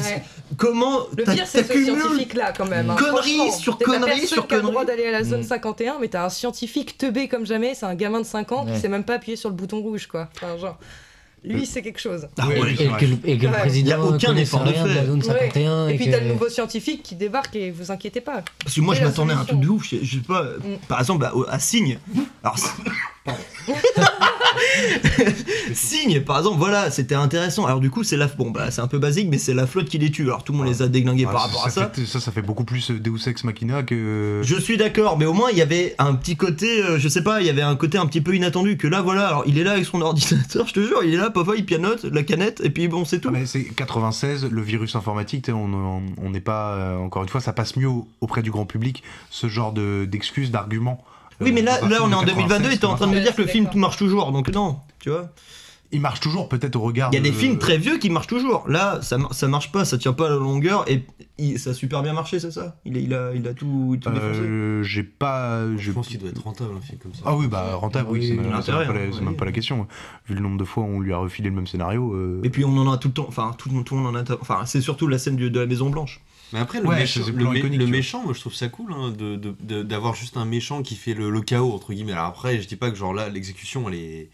Ouais. 0.00 0.22
comment 0.56 1.00
Le 1.16 1.24
t'as- 1.24 1.34
pire, 1.34 1.46
c'est 1.46 1.62
ce 1.62 1.68
t'accumules 1.68 2.00
scientifique 2.00 2.34
là, 2.34 2.52
quand 2.56 2.68
même. 2.68 2.90
hein. 2.90 2.96
Conneries 2.96 3.52
sur 3.52 3.78
conneries 3.78 4.26
sur 4.26 4.46
qui 4.46 4.54
a 4.54 4.56
le 4.58 4.62
droit 4.62 4.82
conneries. 4.82 4.86
d'aller 4.98 5.08
à 5.08 5.12
la 5.12 5.24
zone 5.24 5.40
Mm. 5.40 5.44
51, 5.44 5.98
mais 6.00 6.08
t'as 6.08 6.24
un 6.24 6.28
scientifique 6.30 6.96
teubé 6.98 7.28
comme 7.28 7.46
jamais, 7.46 7.74
c'est 7.74 7.86
un 7.86 7.94
gamin 7.94 8.20
de 8.20 8.26
5 8.26 8.52
ans 8.52 8.64
Ouais. 8.64 8.72
qui 8.74 8.80
sait 8.80 8.88
même 8.88 9.04
pas 9.04 9.14
appuyer 9.14 9.36
sur 9.36 9.48
le 9.50 9.54
bouton 9.56 9.80
rouge, 9.80 10.06
quoi. 10.06 10.28
Enfin, 10.36 10.56
genre, 10.58 10.78
lui, 11.44 11.66
c'est 11.66 11.82
quelque 11.82 11.98
chose. 12.00 12.28
Ah 12.38 12.46
ouais, 12.46 12.54
et 12.72 12.76
que, 12.76 12.82
et 13.28 13.36
que 13.36 13.42
le 13.46 13.48
Ouais. 13.52 13.58
président 13.58 13.86
Il 13.86 13.90
y 13.90 13.92
a 13.92 14.00
aucun 14.00 14.36
effort 14.36 14.62
de 14.62 14.68
rien 14.70 14.84
de 14.84 14.88
fait. 14.90 14.94
la 14.94 15.06
zone 15.06 15.18
Ouais. 15.18 15.24
51 15.26 15.88
Et 15.88 15.94
et, 15.94 15.96
puis 15.96 16.06
que- 16.06 16.10
t'as 16.12 16.20
le 16.20 16.26
nouveau 16.28 16.48
scientifique 16.48 17.02
qui 17.02 17.16
débarque 17.16 17.56
et 17.56 17.72
vous 17.72 17.90
inquiétez 17.90 18.20
pas. 18.20 18.42
Parce 18.62 18.76
que 18.76 18.80
moi, 18.80 18.94
je 18.94 19.02
m'attendais 19.04 19.32
à 19.32 19.38
un 19.40 19.44
truc 19.44 19.58
de 19.58 19.68
ouf. 19.68 19.84
Je, 19.90 19.96
je 20.02 20.18
sais 20.18 20.22
pas, 20.24 20.42
euh, 20.42 20.58
par 20.86 21.00
exemple, 21.00 21.20
bah, 21.22 21.32
au- 21.34 21.44
à 21.48 21.58
Signe. 21.58 21.98
Alors, 22.44 22.58
c'est- 22.58 22.68
Signe, 25.74 26.20
par 26.22 26.38
exemple, 26.38 26.58
voilà, 26.58 26.90
c'était 26.90 27.14
intéressant. 27.14 27.64
Alors, 27.66 27.80
du 27.80 27.90
coup, 27.90 28.02
c'est 28.04 28.16
la. 28.16 28.26
Bon, 28.26 28.50
bah, 28.50 28.70
c'est 28.70 28.80
un 28.80 28.86
peu 28.88 28.98
basique, 28.98 29.28
mais 29.30 29.38
c'est 29.38 29.54
la 29.54 29.66
flotte 29.66 29.88
qui 29.88 29.98
les 29.98 30.10
tue. 30.10 30.24
Alors, 30.24 30.44
tout 30.44 30.52
le 30.52 30.58
monde 30.58 30.66
les 30.66 30.82
a 30.82 30.88
déglingués 30.88 31.26
Ah, 31.28 31.32
par 31.32 31.42
rapport 31.42 31.66
à 31.66 31.70
ça. 31.70 31.90
Fait, 31.94 32.04
ça, 32.06 32.20
ça 32.20 32.32
fait 32.32 32.42
beaucoup 32.42 32.64
plus 32.64 32.90
euh, 32.90 32.98
Deus 32.98 33.28
Ex 33.28 33.44
Machina 33.44 33.82
que. 33.82 34.40
Je 34.42 34.56
suis 34.56 34.76
d'accord, 34.76 35.18
mais 35.18 35.24
au 35.26 35.32
moins 35.32 35.50
il 35.50 35.58
y 35.58 35.62
avait 35.62 35.94
un 35.98 36.14
petit 36.14 36.36
côté, 36.36 36.82
euh, 36.82 36.98
je 36.98 37.08
sais 37.08 37.22
pas, 37.22 37.40
il 37.40 37.46
y 37.46 37.50
avait 37.50 37.62
un 37.62 37.76
côté 37.76 37.98
un 37.98 38.06
petit 38.06 38.20
peu 38.20 38.34
inattendu. 38.34 38.76
Que 38.76 38.88
là, 38.88 39.02
voilà, 39.02 39.28
alors 39.28 39.44
il 39.46 39.58
est 39.58 39.64
là 39.64 39.72
avec 39.72 39.84
son 39.84 40.00
ordinateur, 40.02 40.66
je 40.66 40.74
te 40.74 40.80
jure, 40.80 41.02
il 41.04 41.14
est 41.14 41.18
là, 41.18 41.30
papa, 41.30 41.52
il 41.56 41.64
pianote, 41.64 42.04
la 42.04 42.22
canette, 42.22 42.60
et 42.64 42.70
puis 42.70 42.88
bon, 42.88 43.04
c'est 43.04 43.20
tout. 43.20 43.28
Ah, 43.30 43.38
mais 43.38 43.46
c'est 43.46 43.64
96, 43.64 44.46
le 44.50 44.62
virus 44.62 44.94
informatique, 44.96 45.44
tu 45.44 45.52
sais, 45.52 45.56
on 45.56 46.30
n'est 46.30 46.40
pas. 46.40 46.72
euh, 46.72 46.96
encore 46.98 47.22
une 47.22 47.28
fois, 47.28 47.40
ça 47.40 47.52
passe 47.52 47.76
mieux 47.76 47.88
au- 47.88 48.08
auprès 48.20 48.42
du 48.42 48.50
grand 48.50 48.66
public, 48.66 49.02
ce 49.30 49.48
genre 49.48 49.72
de- 49.72 50.04
d'excuses, 50.04 50.50
d'arguments. 50.50 51.02
Oui, 51.42 51.52
mais 51.52 51.62
là, 51.62 51.80
là, 51.80 51.98
on 52.02 52.10
est 52.10 52.14
en 52.14 52.22
de 52.22 52.26
2022 52.26 52.72
et 52.72 52.78
t'es 52.78 52.84
en 52.86 52.94
train 52.96 53.06
de 53.06 53.14
me 53.14 53.20
dire 53.20 53.34
que 53.34 53.42
le 53.42 53.48
film 53.48 53.68
marche 53.74 53.96
toujours, 53.96 54.32
donc 54.32 54.48
non, 54.52 54.78
tu 54.98 55.10
vois. 55.10 55.30
Il 55.94 56.00
marche 56.00 56.20
toujours, 56.20 56.48
peut-être 56.48 56.74
au 56.76 56.80
regard. 56.80 57.10
Il 57.12 57.16
y 57.16 57.18
a 57.18 57.20
des 57.20 57.28
de- 57.30 57.34
films 57.34 57.58
très 57.58 57.76
vieux 57.76 57.98
qui 57.98 58.08
marchent 58.08 58.26
toujours. 58.26 58.64
Là, 58.66 59.00
ça, 59.02 59.18
mar- 59.18 59.34
ça 59.34 59.46
marche 59.46 59.70
pas, 59.72 59.84
ça 59.84 59.98
tient 59.98 60.14
pas 60.14 60.24
à 60.28 60.30
la 60.30 60.36
longueur, 60.36 60.90
et 60.90 61.04
il- 61.36 61.58
ça 61.58 61.68
a 61.70 61.74
super 61.74 62.02
bien 62.02 62.14
marché, 62.14 62.40
c'est 62.40 62.50
ça? 62.50 62.76
Il, 62.86 62.96
a- 62.96 63.00
il, 63.00 63.12
a, 63.12 63.34
il 63.34 63.46
a 63.46 63.52
tout, 63.52 63.98
tout 64.00 64.08
défoncé. 64.08 64.40
Euh, 64.40 64.82
J'ai 64.82 65.02
pas. 65.02 65.60
Je 65.76 65.92
pense 65.92 66.08
qu'il 66.08 66.18
doit 66.18 66.30
être 66.30 66.42
rentable 66.42 66.70
un 66.78 66.80
film 66.80 66.98
comme 66.98 67.12
ça. 67.12 67.20
Ah 67.26 67.36
oui, 67.36 67.46
bah 67.46 67.74
rentable, 67.74 68.08
oui, 68.10 68.20
Oui, 68.20 68.28
c'est 68.28 68.34
même, 68.36 68.46
c'est 68.52 68.70
intérêt, 68.72 68.78
même 68.78 68.86
pas, 68.86 68.92
la- 68.94 69.04
hein, 69.04 69.20
même 69.26 69.36
pas 69.36 69.44
la 69.44 69.52
question. 69.52 69.86
Vu 70.26 70.34
le 70.34 70.40
nombre 70.40 70.56
de 70.56 70.64
fois 70.64 70.82
où 70.82 70.86
on 70.86 71.00
lui 71.00 71.12
a 71.12 71.18
refilé 71.18 71.50
le 71.50 71.54
même 71.56 71.66
scénario. 71.66 72.14
euh, 72.14 72.40
Et 72.42 72.48
puis 72.48 72.64
on 72.64 72.74
en 72.78 72.90
a 72.90 72.96
tout 72.96 73.08
le 73.08 73.14
temps, 73.14 73.26
enfin, 73.28 73.54
tout, 73.58 73.68
le 73.68 73.74
monde- 73.74 73.84
tout 73.84 73.94
le 73.94 74.00
monde 74.00 74.16
en 74.16 74.20
a. 74.20 74.24
Enfin, 74.40 74.60
c'est 74.64 74.80
surtout 74.80 75.08
la 75.08 75.18
scène 75.18 75.36
du- 75.36 75.50
de 75.50 75.60
la 75.60 75.66
Maison 75.66 75.90
Blanche. 75.90 76.22
Mais 76.52 76.58
après, 76.60 76.80
le, 76.80 76.86
Ouais, 76.88 76.96
méchant, 77.00 77.20
le, 77.38 77.44
mé- 77.54 77.62
méchant, 77.90 78.22
moi 78.24 78.32
je 78.34 78.40
trouve 78.40 78.54
ça 78.54 78.68
cool 78.68 78.92
hein, 78.92 79.10
de- 79.10 79.36
de- 79.36 79.54
de- 79.60 79.82
d'avoir 79.82 80.14
juste 80.14 80.36
un 80.36 80.44
méchant 80.44 80.82
qui 80.82 80.96
fait 80.96 81.14
le, 81.14 81.30
le 81.30 81.40
chaos, 81.40 81.72
entre 81.72 81.92
guillemets. 81.92 82.12
Alors 82.12 82.26
après, 82.26 82.60
je 82.60 82.68
dis 82.68 82.76
pas 82.76 82.90
que 82.90 82.96
genre 82.96 83.14
là, 83.14 83.28
l'exécution, 83.28 83.88
elle 83.88 83.94
est. 83.94 84.28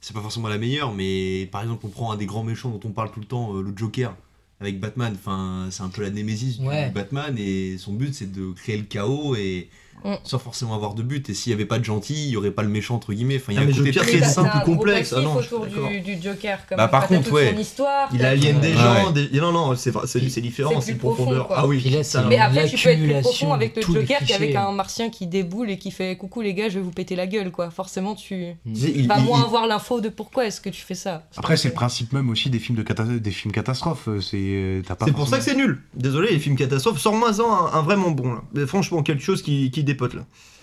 C'est 0.00 0.14
pas 0.14 0.20
forcément 0.20 0.48
la 0.48 0.58
meilleure, 0.58 0.92
mais 0.94 1.48
par 1.50 1.62
exemple, 1.62 1.84
on 1.86 1.88
prend 1.88 2.12
un 2.12 2.16
des 2.16 2.26
grands 2.26 2.44
méchants 2.44 2.70
dont 2.70 2.80
on 2.88 2.92
parle 2.92 3.10
tout 3.10 3.18
le 3.20 3.26
temps, 3.26 3.56
euh, 3.56 3.62
le 3.62 3.72
Joker, 3.76 4.14
avec 4.60 4.78
Batman. 4.78 5.12
Enfin, 5.18 5.66
c'est 5.70 5.82
un 5.82 5.88
peu 5.88 6.02
la 6.02 6.10
némésis 6.10 6.58
du. 6.58 6.64
Batman, 6.90 7.34
et 7.38 7.76
son 7.78 7.94
but 7.94 8.14
c'est 8.14 8.30
de 8.30 8.52
créer 8.52 8.76
le 8.76 8.84
chaos 8.84 9.34
et. 9.34 9.68
Mm. 10.04 10.14
Sans 10.24 10.38
forcément 10.38 10.74
avoir 10.74 10.94
de 10.94 11.02
but, 11.02 11.28
et 11.30 11.34
s'il 11.34 11.50
y 11.50 11.54
avait 11.54 11.64
pas 11.64 11.78
de 11.78 11.84
gentil, 11.84 12.14
il 12.14 12.30
y 12.30 12.36
aurait 12.36 12.50
pas 12.50 12.62
le 12.62 12.68
méchant 12.68 12.94
entre 12.96 13.12
guillemets. 13.12 13.36
Enfin, 13.36 13.52
il 13.52 13.56
y 13.56 13.58
a 13.58 13.62
Ah, 13.62 13.64
un 13.64 13.72
côté 13.72 13.92
Joker, 13.92 14.06
très 14.20 14.22
simple, 14.28 14.50
plus 14.50 14.64
complexe. 14.64 15.14
Ah 15.16 15.20
non, 15.20 15.34
autour 15.36 15.66
du, 15.66 16.00
du 16.00 16.22
Joker, 16.22 16.60
quand 16.68 16.76
Bah, 16.76 16.88
par 16.88 17.06
contre, 17.08 17.32
ouais. 17.32 17.52
son 17.54 17.58
histoire. 17.60 18.08
Il 18.12 18.24
aliène 18.24 18.60
des 18.60 18.68
Ouais. 18.68 18.74
gens, 18.74 19.10
des- 19.10 19.28
non, 19.40 19.52
non, 19.52 19.74
c'est 19.76 20.40
différent, 20.40 20.80
C'est 20.80 20.94
profondeur. 20.94 21.48
Ah 21.50 21.66
oui, 21.66 21.82
Mais 22.28 22.38
après, 22.38 22.66
tu 22.68 22.76
peux 22.76 22.88
être 22.90 23.00
plus 23.02 23.20
profond 23.22 23.52
avec 23.52 23.76
le 23.76 23.82
Joker 23.82 24.18
qu'avec 24.26 24.26
clichés. 24.50 24.56
un 24.56 24.72
martien 24.72 25.10
qui 25.10 25.26
déboule 25.26 25.70
et 25.70 25.78
qui 25.78 25.90
fait 25.90 26.16
coucou 26.16 26.40
les 26.42 26.54
gars, 26.54 26.68
je 26.68 26.78
vais 26.78 26.84
vous 26.84 26.90
péter 26.90 27.16
la 27.16 27.26
gueule, 27.26 27.50
quoi. 27.50 27.70
Forcément, 27.70 28.14
tu 28.14 28.54
il- 28.66 29.08
vas 29.08 29.18
il- 29.18 29.24
moins 29.24 29.40
il- 29.40 29.44
avoir 29.44 29.66
l'info 29.66 30.00
de 30.00 30.08
pourquoi 30.08 30.46
est-ce 30.46 30.60
que 30.60 30.70
tu 30.70 30.82
fais 30.82 30.94
ça. 30.94 31.24
Après, 31.36 31.56
c'est 31.56 31.68
le 31.68 31.74
principe 31.74 32.12
même 32.12 32.30
aussi 32.30 32.50
des 32.50 32.58
films, 32.58 32.78
de 32.78 32.82
cata- 32.82 33.04
des 33.04 33.30
films 33.30 33.52
catastrophes. 33.52 34.08
euh, 34.08 34.20
C'est 34.20 34.36
euh, 34.38 34.82
C'est 35.04 35.12
pour 35.12 35.28
ça 35.28 35.38
que 35.38 35.44
c'est 35.44 35.54
nul. 35.54 35.80
Désolé, 35.94 36.30
les 36.32 36.38
films 36.38 36.56
catastrophes, 36.56 36.98
sors-moi 37.00 37.30
un, 37.40 37.78
un 37.78 37.82
vraiment 37.82 38.10
bon 38.10 38.32
là. 38.34 38.42
Mais 38.54 38.66
franchement, 38.66 39.02
quelque 39.02 39.22
chose 39.22 39.42
qui, 39.42 39.70
qui 39.70 39.84
dépote 39.86 40.12
là. 40.14 40.22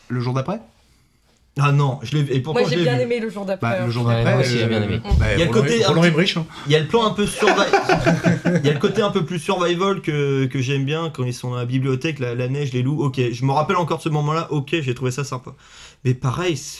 Le 0.09 0.19
jour 0.19 0.33
d'après? 0.35 0.59
Ah 1.59 1.71
non, 1.71 1.99
je 2.01 2.17
l'ai 2.17 2.35
et 2.35 2.39
pourtant 2.39 2.61
Moi, 2.61 2.67
je 2.67 2.73
j'ai 2.73 2.77
l'ai 2.77 2.83
bien 2.83 2.97
vu? 3.05 3.13
aime 3.13 3.21
le 3.23 3.29
jour 3.29 3.45
d'après. 3.45 3.69
Bah, 3.69 3.77
hein. 3.81 3.85
le 3.85 3.91
jour 3.91 4.05
Ouais, 4.07 4.15
d'après. 4.15 4.33
moi 4.33 4.41
aussi, 4.41 4.57
j'ai 4.57 4.65
bien 4.65 4.81
aimé. 4.81 4.99
bah, 5.19 5.25
Il 5.33 5.39
y 5.39 5.41
a 5.43 5.45
le 5.45 5.51
Roland- 5.51 5.61
côté 5.61 5.83
un 5.83 5.87
Roland 5.89 6.01
petit- 6.01 6.07
Emmerich, 6.09 6.37
hein. 6.37 6.45
Il 6.65 6.71
y 6.71 6.75
a 6.75 6.79
le 6.79 6.87
plan 6.87 7.05
un 7.05 7.11
peu 7.11 7.27
survival. 7.27 7.67
Il 8.63 8.65
y 8.65 8.69
a 8.69 8.73
le 8.73 8.79
côté 8.79 9.01
un 9.03 9.11
peu 9.11 9.23
plus 9.23 9.37
survival 9.39 10.01
que, 10.01 10.45
que 10.45 10.59
j'aime 10.61 10.83
bien 10.83 11.11
quand 11.11 11.23
ils 11.25 11.33
sont 11.33 11.51
dans 11.51 11.57
la 11.57 11.65
bibliothèque, 11.65 12.17
la, 12.19 12.33
la 12.33 12.47
neige, 12.47 12.73
les 12.73 12.81
loups. 12.81 13.03
Ok, 13.03 13.21
je 13.31 13.45
me 13.45 13.51
rappelle 13.51 13.75
encore 13.77 13.99
de 13.99 14.03
ce 14.03 14.09
moment-là. 14.09 14.47
Ok, 14.51 14.69
j'ai 14.81 14.95
trouvé 14.95 15.11
ça 15.11 15.23
sympa. 15.23 15.51
Mais 16.05 16.15
pareil, 16.15 16.57
c'est- 16.57 16.79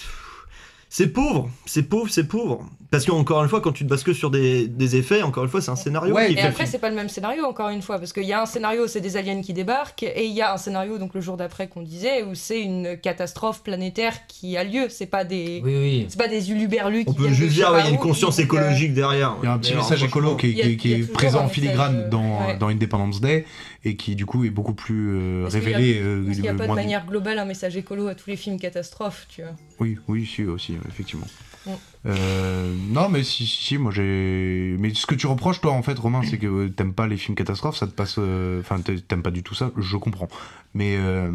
c'est 0.90 1.08
pauvre, 1.08 1.50
c'est 1.68 1.84
pauvre, 1.84 2.10
c'est 2.10 2.28
pauvre. 2.28 2.68
Parce 2.94 3.06
qu'encore 3.06 3.42
une 3.42 3.50
fois, 3.50 3.60
quand 3.60 3.72
tu 3.72 3.84
te 3.84 3.90
bases 3.90 4.04
que 4.04 4.14
sur 4.14 4.30
des, 4.30 4.68
des 4.68 4.96
effets, 4.96 5.24
encore 5.24 5.44
une 5.44 5.50
fois, 5.50 5.62
c'est 5.62 5.72
un 5.72 5.76
scénario. 5.76 6.14
Ouais, 6.14 6.28
qui 6.28 6.34
Et 6.34 6.38
fait 6.38 6.42
après, 6.44 6.66
c'est 6.68 6.78
pas 6.78 6.90
le 6.92 6.96
même 6.96 7.10
scénario, 7.10 7.44
encore 7.46 7.70
une 7.70 7.82
fois, 7.82 7.98
parce 7.98 8.14
qu'il 8.14 8.24
y 8.26 8.34
a 8.34 8.42
un 8.42 8.46
scénario, 8.46 8.86
c'est 8.86 9.02
des 9.02 9.18
aliens 9.18 9.42
qui 9.42 9.52
débarquent, 9.54 10.04
et 10.04 10.26
il 10.26 10.32
y 10.32 10.42
a 10.44 10.54
un 10.54 10.58
scénario, 10.58 11.00
donc 11.00 11.16
le 11.16 11.20
jour 11.22 11.36
d'après 11.36 11.68
qu'on 11.68 11.82
disait, 11.82 12.22
où 12.22 12.36
c'est 12.36 12.62
une 12.62 12.96
catastrophe 13.02 13.64
planétaire 13.64 14.28
qui 14.28 14.58
a 14.58 14.64
lieu. 14.64 14.90
C'est 14.90 15.08
pas 15.08 15.24
des, 15.24 15.60
Oui, 15.66 15.76
oui. 15.76 16.06
c'est 16.08 16.20
pas 16.20 16.28
des 16.28 16.52
uluberlus 16.52 17.04
qui 17.06 17.10
On 17.10 17.14
peut 17.14 17.22
viennent 17.24 17.32
de 17.34 17.36
juste 17.38 17.54
dire, 17.56 17.70
il 17.80 17.84
y 17.84 17.88
a 17.88 17.90
une 17.90 17.98
conscience 17.98 18.36
qui, 18.36 18.42
euh, 18.42 18.46
écologique 18.46 18.94
derrière. 18.94 19.36
Il 19.42 19.46
y 19.46 19.50
a 19.50 19.54
un 19.54 19.58
petit 19.58 19.72
alors, 19.74 19.84
message 19.84 20.04
écolo 20.04 20.36
qui 20.36 20.46
est, 20.48 20.52
il 20.52 20.60
a- 20.62 20.64
qui 20.66 20.78
qui 20.78 20.92
il 20.92 21.08
présent 21.08 21.46
en 21.46 21.48
filigrane 21.48 22.10
dans, 22.10 22.46
ouais. 22.46 22.58
dans 22.60 22.68
Independence 22.68 23.20
Day 23.22 23.46
et 23.84 23.96
qui 23.96 24.16
du 24.16 24.28
coup 24.28 24.46
est 24.46 24.52
beaucoup 24.52 24.76
plus 24.76 25.10
euh, 25.16 25.46
a- 25.48 25.50
révélé. 25.50 26.00
euh, 26.00 26.24
qu'il 26.32 26.42
n'y 26.44 26.48
a 26.48 26.54
pas 26.54 26.68
de 26.68 26.74
manière 26.74 27.08
globale 27.08 27.40
un 27.40 27.46
message 27.46 27.76
écolo 27.76 28.08
à 28.08 28.14
tous 28.14 28.30
les 28.30 28.36
films 28.36 28.60
catastrophes, 28.60 29.26
tu 29.30 29.42
vois. 29.42 29.52
Oui, 29.80 29.98
oui, 30.08 30.30
si, 30.32 30.44
aussi, 30.44 30.76
effectivement. 30.88 31.26
Euh, 32.06 32.74
non, 32.90 33.08
mais 33.08 33.24
si, 33.24 33.46
si, 33.48 33.64
si, 33.64 33.78
moi 33.78 33.92
j'ai. 33.96 34.76
Mais 34.80 34.94
ce 34.94 35.06
que 35.06 35.16
tu 35.16 35.26
reproches, 35.28 35.62
toi, 35.62 35.72
en 35.72 35.82
fait, 35.84 35.98
Romain, 35.98 36.20
c'est 36.30 36.38
que 36.38 36.48
euh, 36.48 36.70
t'aimes 36.70 36.94
pas 36.94 37.08
les 37.08 37.16
films 37.16 37.36
catastrophes, 37.36 37.78
ça 37.78 37.88
te 37.88 37.92
passe. 37.94 38.16
euh, 38.18 38.60
Enfin, 38.60 38.80
t'a- 38.82 38.92
t'aimes 39.08 39.24
pas 39.24 39.32
du 39.32 39.42
tout 39.44 39.56
ça, 39.56 39.72
je 39.78 39.96
comprends. 39.96 40.28
Mais. 40.74 40.98
euh, 41.00 41.30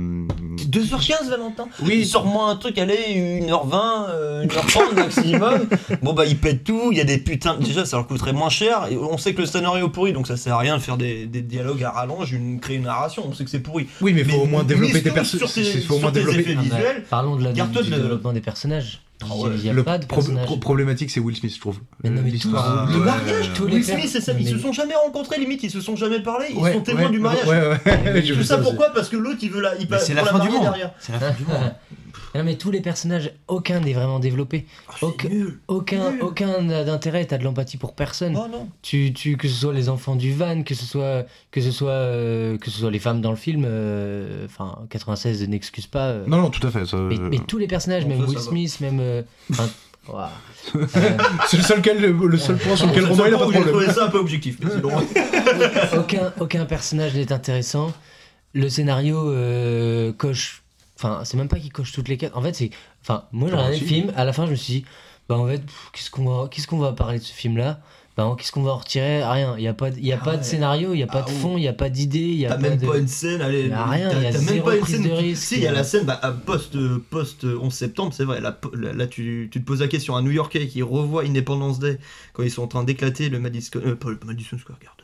2h15 0.59 1.31
Valentin 1.31 1.69
Oui. 1.83 2.05
Sors-moi 2.05 2.51
un 2.51 2.57
truc, 2.57 2.77
allez, 2.77 3.41
1h20, 3.47 4.09
euh, 4.11 4.45
1h30 4.47 4.95
maximum. 4.95 5.67
bon 6.03 6.13
bah 6.13 6.27
ils 6.27 6.37
pètent 6.37 6.65
tout, 6.65 6.89
il 6.93 6.99
y 6.99 7.01
a 7.01 7.05
des 7.05 7.19
putains... 7.19 7.57
Déjà 7.57 7.87
ça 7.87 7.97
leur 7.97 8.07
coûterait 8.07 8.33
moins 8.35 8.51
cher, 8.51 8.89
et 8.91 8.97
on 8.99 9.17
sait 9.17 9.33
que 9.35 9.41
le 9.41 9.47
scénario 9.47 9.87
est 9.87 9.93
pourri, 9.93 10.13
donc 10.13 10.27
ça 10.27 10.37
sert 10.37 10.55
à 10.55 10.59
rien 10.59 10.77
de 10.77 10.83
faire 10.83 10.97
des, 10.99 11.25
des 11.27 11.41
dialogues 11.43 11.85
à 11.85 11.91
rallonge, 11.93 12.33
une, 12.33 12.61
créer 12.61 12.77
une 12.77 12.83
narration, 12.83 13.25
on 13.27 13.33
sait 13.33 13.45
que 13.45 13.51
c'est 13.51 13.61
pourri. 13.61 13.87
Oui, 14.03 14.13
mais 14.13 14.21
il 14.23 14.31
faut 14.31 14.39
au 14.43 14.47
moins 14.47 14.65
développer 14.65 15.03
tout 15.03 15.15
personnages. 15.15 15.49
sur 15.51 15.53
tes- 15.63 15.79
Il 15.79 15.83
faut 15.85 15.95
au 15.95 16.01
moins 16.01 16.11
développer. 16.13 16.45
Ah 16.51 16.55
bah, 16.57 16.63
visuels. 16.63 17.05
parlons 17.09 17.37
de 17.37 17.45
la, 17.45 17.53
du, 17.53 17.63
développement 17.63 18.33
des 18.33 18.41
personnages. 18.41 19.01
Il 19.21 19.63
n'y 19.63 19.69
a 19.69 19.73
Le 19.73 19.83
pas 19.83 19.99
de 19.99 20.07
pro- 20.07 20.17
personnages. 20.17 20.47
pro- 20.47 20.57
problématique, 20.59 21.11
c'est 21.11 21.19
Will 21.21 21.35
Smith, 21.37 21.53
je 21.55 21.61
trouve. 21.61 21.79
Mais 22.05 22.11
non, 22.11 22.23
mais 22.25 22.31
L'histoire. 22.31 22.87
tous- 22.87 22.93
euh, 22.93 22.95
Le 22.95 23.01
Ouais, 23.01 23.05
mariage, 23.07 23.51
tous 23.55 23.67
les 23.67 23.75
Will 23.75 23.85
Smith 23.85 24.15
et 24.15 24.21
Sam, 24.21 24.37
ils 24.39 24.45
mais- 24.45 24.51
se 24.53 24.59
sont 24.59 24.73
jamais 24.73 24.95
rencontrés, 24.95 25.39
limite, 25.41 25.63
ils 25.65 25.71
se 25.71 25.81
sont 25.81 25.97
jamais 25.97 26.21
parlé, 26.21 26.47
ils 26.51 26.57
Ouais, 26.57 26.73
sont 26.73 26.81
témoins 26.83 27.05
ouais, 27.07 27.11
du 27.11 27.19
mariage. 27.19 27.47
Ouais, 27.47 27.69
ouais, 27.85 28.23
j'ai 28.23 28.35
Tout 28.37 28.45
ça 28.45 28.59
pourquoi? 28.59 28.91
Parce 28.95 29.09
que 29.09 29.17
l'autre 29.17 29.39
il 29.43 29.51
veut 29.51 29.61
la, 29.61 29.75
il 29.75 29.81
Mais 29.81 29.87
pa- 29.87 29.99
c'est 29.99 30.15
pour 30.15 30.25
la 30.25 30.31
fin 30.31 30.39
du 30.39 30.45
marier 30.45 30.55
monde. 30.59 30.63
derrière. 30.69 30.93
C'est 31.01 31.13
la 31.13 31.19
fin 31.19 31.31
du 31.33 31.45
monde. 31.45 31.73
Non, 32.35 32.45
mais 32.45 32.57
tous 32.57 32.71
les 32.71 32.81
personnages, 32.83 33.33
aucun 33.49 33.81
n'est 33.81 33.95
vraiment 33.95 34.19
développé. 34.21 34.67
aucun, 35.03 35.29
aucun, 35.67 36.19
aucun 36.21 36.61
n'a 36.63 36.85
d'intérêt, 36.85 37.25
t'as 37.25 37.39
de 37.39 37.45
l'empathie 37.45 37.79
pour 37.79 37.95
personne. 37.95 38.37
Oh 38.39 38.47
non. 38.51 38.69
Tu, 38.83 39.13
tu, 39.15 39.37
que 39.37 39.49
ce 39.49 39.55
soit 39.55 39.73
les 39.73 39.89
enfants 39.89 40.15
du 40.15 40.33
van, 40.35 40.63
que 40.63 40.75
ce 40.75 40.85
soit, 40.85 41.25
que 41.51 41.61
ce 41.63 41.71
soit, 41.71 41.91
euh, 41.91 42.59
que 42.59 42.71
ce 42.71 42.81
soit 42.81 42.91
les 42.91 42.99
femmes 42.99 43.21
dans 43.23 43.31
le 43.31 43.37
film, 43.37 43.65
euh, 43.67 44.45
enfin, 44.45 44.79
96 44.91 45.49
n'excuse 45.49 45.87
pas. 45.87 46.09
euh, 46.09 46.25
Non, 46.27 46.37
non, 46.37 46.51
tout 46.51 46.65
à 46.67 46.71
fait. 46.71 46.85
ça, 46.85 46.99
mais, 46.99 47.17
mais 47.19 47.39
tous 47.39 47.59
les 47.59 47.67
personnages, 47.67 48.05
Bon, 48.05 48.11
même 48.11 48.21
ça, 48.21 48.27
Will 48.27 48.39
ça 48.39 48.45
va. 48.45 48.51
Smith, 48.51 48.81
même. 48.81 49.01
euh. 49.01 49.23
C'est 51.49 51.57
le 51.59 51.63
seul, 51.63 51.83
quel- 51.83 52.01
le 52.01 52.39
seul 52.39 52.57
point 52.57 52.77
sur 52.77 52.87
lequel 52.87 53.05
Romain 53.07 53.25
il 53.27 53.31
le 53.31 53.37
a 53.37 53.39
pas 53.39 53.47
de 53.47 53.51
problème. 53.53 53.75
trouvé 53.75 53.91
ça 53.93 54.05
un 54.07 54.09
peu 54.09 54.19
objectif. 54.19 54.57
mais 54.63 54.71
sinon- 54.71 54.91
aucun, 55.99 56.33
aucun 56.41 56.65
personnage 56.65 57.15
n'est 57.15 57.31
intéressant. 57.33 57.93
Le 58.55 58.69
scénario 58.69 59.31
euh, 59.31 60.13
coche. 60.13 60.63
Enfin, 60.99 61.21
c'est 61.25 61.37
même 61.37 61.49
pas 61.49 61.59
qu'il 61.61 61.73
coche 61.73 61.93
toutes 61.93 62.09
les 62.09 62.17
cases. 62.17 62.33
En 62.35 62.43
fait, 62.43 62.55
c'est. 62.55 62.71
Enfin, 63.03 63.25
moi, 63.33 63.49
j'ai 63.49 63.55
Ah, 63.55 63.59
regardé 63.59 63.79
le 63.79 63.87
film. 63.87 64.13
À 64.17 64.25
la 64.25 64.33
fin, 64.33 64.47
je 64.47 64.51
me 64.51 64.57
suis 64.57 64.73
dit, 64.75 64.85
bah, 65.29 65.37
en 65.39 65.47
fait, 65.47 65.63
qu'est-ce 65.93 66.11
qu'on 66.11 66.25
va, 66.25 66.49
qu'est-ce 66.49 66.67
qu'on 66.67 66.79
va 66.79 66.93
parler 66.93 67.19
de 67.19 67.25
ce 67.25 67.33
film-là? 67.33 67.81
Bah, 68.17 68.35
Qu'est-ce 68.37 68.51
qu'on 68.51 68.63
va 68.65 68.73
en 68.73 68.79
retirer? 68.79 69.23
Rien. 69.23 69.55
Il 69.57 69.61
n'y 69.61 69.69
a 69.69 69.75
pas, 69.75 69.93
de- 69.93 69.99
il 69.99 70.05
y 70.05 70.13
a 70.13 70.19
Ah 70.21 70.25
pas 70.25 70.33
de 70.33 70.39
ouais. 70.39 70.43
scénario, 70.43 70.93
il 70.93 70.97
n'y 70.97 71.05
a 71.05 71.07
pas 71.07 71.21
Ah 71.21 71.23
de 71.23 71.29
ouais. 71.31 71.37
fond, 71.39 71.57
il 71.57 71.61
n'y 71.61 71.69
a 71.69 71.73
pas 71.73 71.89
d'idée, 71.89 72.19
il 72.19 72.37
n'y 72.39 72.47
a 72.47 72.49
pas 72.49 72.57
même 72.59 72.77
de. 72.77 72.85
pas 72.85 72.99
une 72.99 73.07
scène, 73.07 73.41
allez, 73.41 73.69
Y 73.69 73.73
a 73.73 73.87
rien, 73.87 74.09
a 74.09 74.13
t'as 74.13 74.21
même 74.33 74.33
zéro 74.33 74.67
pas 74.71 74.77
une 74.77 74.85
scène. 74.85 75.03
de 75.05 75.11
risque, 75.13 75.41
Si, 75.45 75.55
il 75.59 75.63
y 75.63 75.67
a 75.69 75.73
la 75.73 75.85
scène 75.85 76.05
bah, 76.05 76.19
à 76.21 76.33
post, 76.33 76.77
post 77.11 77.45
11 77.45 77.73
septembre, 77.73 78.13
c'est 78.13 78.25
vrai. 78.25 78.41
Là, 78.41 78.59
là, 78.75 78.93
là, 78.93 79.07
tu, 79.07 79.49
tu 79.53 79.61
te 79.61 79.65
poses 79.65 79.83
la 79.83 79.87
question. 79.87 80.17
Un 80.17 80.23
New 80.23 80.33
Yorkais 80.33 80.67
qui 80.67 80.83
revoit 80.83 81.23
Independence 81.27 81.79
Day 81.79 82.01
quand 82.33 82.43
ils 82.43 82.51
sont 82.51 82.63
en 82.63 82.67
train 82.67 82.83
d'éclater 82.83 83.29
le 83.29 83.39
Madison, 83.39 83.71
euh, 83.77 83.95
pas 83.95 84.09
le 84.11 84.19
Madison 84.27 84.59
Square 84.59 84.81
Garden, 84.83 84.98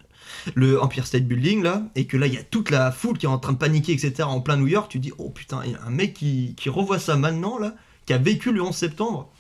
le 0.55 0.83
Empire 0.83 1.07
State 1.07 1.25
Building 1.25 1.63
là, 1.63 1.83
et 1.95 2.07
que 2.07 2.17
là 2.17 2.27
il 2.27 2.35
y 2.35 2.39
a 2.39 2.43
toute 2.43 2.71
la 2.71 2.93
foule 2.93 3.19
qui 3.19 3.27
est 3.27 3.29
en 3.29 3.39
train 3.39 3.53
de 3.53 3.59
paniquer, 3.59 3.93
etc. 3.93 4.23
En 4.25 4.41
plein 4.41 4.57
New 4.57 4.67
York, 4.67 4.91
tu 4.91 4.99
dis 4.99 5.13
oh 5.19 5.31
putain, 5.31 5.63
il 5.65 5.73
y 5.73 5.75
a 5.75 5.83
un 5.87 5.91
mec 5.91 6.15
qui, 6.15 6.55
qui 6.57 6.69
revoit 6.69 6.99
ça 6.99 7.17
maintenant 7.17 7.59
là, 7.59 7.75
qui 8.07 8.13
a 8.13 8.19
vécu 8.19 8.53
le 8.53 8.63
11 8.63 8.75
septembre. 8.75 9.31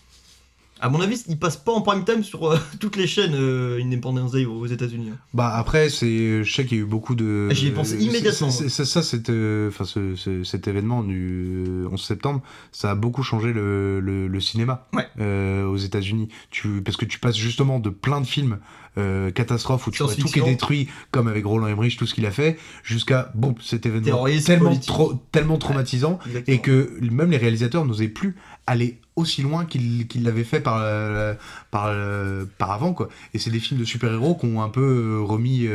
À 0.80 0.90
mon 0.90 1.00
avis, 1.00 1.22
il 1.28 1.38
passe 1.38 1.56
pas 1.56 1.72
en 1.72 1.80
prime 1.82 2.04
time 2.04 2.22
sur 2.24 2.50
euh, 2.50 2.58
toutes 2.80 2.96
les 2.96 3.06
chaînes 3.06 3.34
euh, 3.34 3.80
Independence 3.82 4.32
Day 4.32 4.44
aux 4.44 4.66
États-Unis. 4.66 5.10
hein. 5.12 5.18
Bah 5.32 5.54
après, 5.54 5.88
c'est, 5.88 6.42
je 6.44 6.52
sais 6.52 6.66
qu'il 6.66 6.76
y 6.78 6.80
a 6.80 6.84
eu 6.84 6.86
beaucoup 6.86 7.14
de. 7.14 7.48
J'y 7.52 7.68
ai 7.68 7.70
pensé 7.70 7.96
immédiatement. 8.02 8.50
c'est- 8.50 8.68
c'est- 8.68 8.84
ça, 8.84 9.02
c'est, 9.02 9.30
euh, 9.30 9.68
enfin, 9.68 9.84
ce- 9.84 10.14
ce- 10.16 10.44
cet 10.44 10.68
événement 10.68 11.02
du 11.02 11.64
euh, 11.66 11.88
11 11.90 12.02
septembre, 12.02 12.42
ça 12.72 12.90
a 12.90 12.94
beaucoup 12.94 13.22
changé 13.22 13.52
le, 13.52 14.00
le- 14.00 14.26
le 14.26 14.40
cinéma 14.40 14.86
euh, 15.20 15.64
aux 15.66 15.76
États-Unis. 15.76 16.28
Tu, 16.50 16.82
parce 16.82 16.96
que 16.96 17.04
tu 17.04 17.18
passes 17.18 17.36
justement 17.36 17.78
de 17.78 17.88
plein 17.90 18.20
de 18.20 18.26
films 18.26 18.58
euh, 18.98 19.30
catastrophes 19.30 19.86
où 19.86 19.90
tu 19.90 20.02
vois 20.02 20.08
tout 20.12 20.16
qui 20.16 20.20
est 20.20 20.22
Science-fiction. 20.24 20.46
détruit, 20.52 20.88
comme 21.12 21.28
avec 21.28 21.44
Roland 21.46 21.66
Emmerich, 21.68 21.96
tout 21.96 22.06
ce 22.06 22.14
qu'il 22.14 22.26
a 22.26 22.30
fait, 22.30 22.58
jusqu'à 22.82 23.30
bon, 23.34 23.54
cet 23.60 23.86
événement 23.86 24.24
tellement, 24.44 24.64
politique. 24.70 24.86
trop- 24.88 25.14
tellement 25.32 25.58
traumatisant 25.58 26.18
et 26.46 26.58
que 26.60 26.96
même 27.00 27.30
les 27.30 27.36
réalisateurs 27.38 27.84
n'osaient 27.86 28.08
plus 28.08 28.36
aller 28.66 29.00
aussi 29.16 29.42
loin 29.42 29.64
qu'ils 29.64 30.22
l'avaient 30.22 30.44
fait 30.44 30.60
par, 30.60 30.78
euh, 30.80 31.34
par, 31.70 31.86
euh, 31.86 32.44
par 32.58 32.72
avant 32.72 32.92
quoi. 32.94 33.08
Et 33.32 33.38
c'est 33.38 33.50
des 33.50 33.60
films 33.60 33.80
de 33.80 33.84
super-héros 33.84 34.34
qui 34.34 34.46
ont 34.46 34.62
un 34.62 34.68
peu 34.68 34.80
euh, 34.80 35.20
remis. 35.20 35.68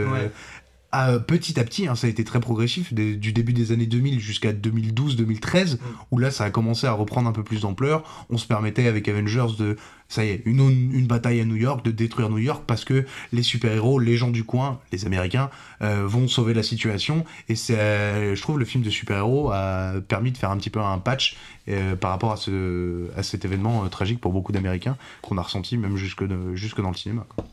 À- 0.92 1.20
petit 1.20 1.60
à 1.60 1.64
petit, 1.64 1.88
hein, 1.88 1.96
ça 1.96 2.08
a 2.08 2.10
été 2.10 2.24
très 2.24 2.40
progressif 2.40 2.94
des- 2.94 3.16
du 3.16 3.32
début 3.34 3.54
des 3.54 3.72
années 3.72 3.86
2000 3.86 4.20
jusqu'à 4.20 4.54
2012-2013 4.54 5.80
où 6.12 6.18
là 6.18 6.32
ça 6.32 6.46
a 6.46 6.50
commencé 6.50 6.88
à 6.88 6.92
reprendre 6.94 7.30
un 7.30 7.32
peu 7.32 7.44
plus 7.44 7.62
d'ampleur. 7.62 8.26
On 8.30 8.38
se 8.38 8.48
permettait 8.48 8.88
avec 8.88 9.08
Avengers 9.08 9.48
de 9.58 9.76
ça 10.08 10.26
y 10.26 10.30
est, 10.30 10.42
une, 10.46 10.60
une 10.60 11.06
bataille 11.06 11.40
à 11.40 11.46
New 11.46 11.56
York, 11.56 11.86
de 11.86 11.92
détruire 11.92 12.30
New 12.32 12.40
York 12.40 12.64
parce 12.66 12.84
que 12.84 13.06
les 13.32 13.44
super-héros, 13.44 14.00
les 14.00 14.18
gens 14.18 14.32
du 14.32 14.44
coin, 14.44 14.80
les 14.92 15.06
Américains, 15.06 15.52
euh, 15.84 16.08
vont 16.08 16.28
sauver 16.28 16.56
la 16.56 16.64
situation. 16.64 17.26
Et 17.48 17.54
euh, 17.70 18.36
je 18.36 18.42
trouve, 18.42 18.58
le 18.58 18.66
film 18.66 18.84
de 18.84 18.90
super-héros 18.90 19.52
a 19.52 19.94
permis 20.08 20.32
de 20.32 20.38
faire 20.38 20.50
un 20.50 20.58
petit 20.58 20.72
peu 20.72 20.80
un 20.82 20.98
patch 20.98 21.38
euh, 21.68 21.96
par 21.96 22.10
rapport 22.10 22.32
à, 22.32 22.38
ce, 22.38 23.08
à 23.16 23.22
cet 23.22 23.46
événement 23.46 23.86
euh, 23.86 23.88
tragique 23.90 24.20
pour 24.20 24.34
beaucoup 24.34 24.52
d'Américains 24.52 24.98
qu'on 25.22 25.38
a 25.38 25.44
ressenti 25.44 25.78
même 25.78 25.96
jusque, 25.96 26.24
de- 26.26 26.56
jusque 26.56 26.82
dans 26.82 26.90
le 26.90 26.96
cinéma. 26.98 27.28
quoi. 27.36 27.46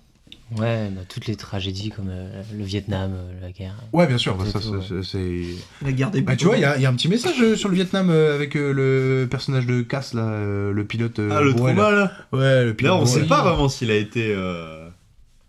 Ouais, 0.57 0.89
bah, 0.95 1.01
toutes 1.09 1.27
les 1.27 1.35
tragédies 1.35 1.91
comme 1.91 2.07
euh, 2.09 2.43
le 2.57 2.63
Vietnam, 2.63 3.11
euh, 3.15 3.33
la 3.43 3.51
guerre. 3.51 3.75
Ouais, 3.93 4.07
bien 4.07 4.17
sûr, 4.17 4.37
bah, 4.37 4.45
ça, 4.45 4.61
c'est- 4.61 4.69
ouais. 4.95 5.03
c'est. 5.03 5.85
La 5.85 5.91
guerre 5.91 6.13
des 6.13 6.21
Bah, 6.21 6.37
tu 6.37 6.45
vois, 6.45 6.57
il 6.57 6.61
y, 6.61 6.65
a- 6.65 6.77
il 6.77 6.83
y 6.83 6.87
a 6.87 6.89
un 6.89 6.95
petit 6.95 7.09
message 7.09 7.41
euh, 7.43 7.57
sur 7.57 7.69
le 7.69 7.75
Vietnam 7.75 8.11
euh, 8.11 8.35
avec 8.37 8.55
euh, 8.57 8.73
le 8.73 9.27
personnage 9.29 9.67
de 9.67 9.83
Cass, 9.83 10.15
là, 10.15 10.23
euh, 10.23 10.73
le 10.73 10.85
pilote. 10.85 11.19
euh, 11.19 11.31
Ah, 11.33 11.41
le 11.41 11.53
bourré, 11.53 11.75
trauma, 11.75 11.91
là 11.91 12.13
Ouais, 12.33 12.65
le 12.65 12.75
pilote. 12.75 12.91
Là, 12.93 12.97
on 12.97 13.05
bourré. 13.05 13.21
sait 13.23 13.27
pas 13.27 13.43
vraiment 13.43 13.69
s'il 13.69 13.91
a 13.91 13.97
été. 13.97 14.33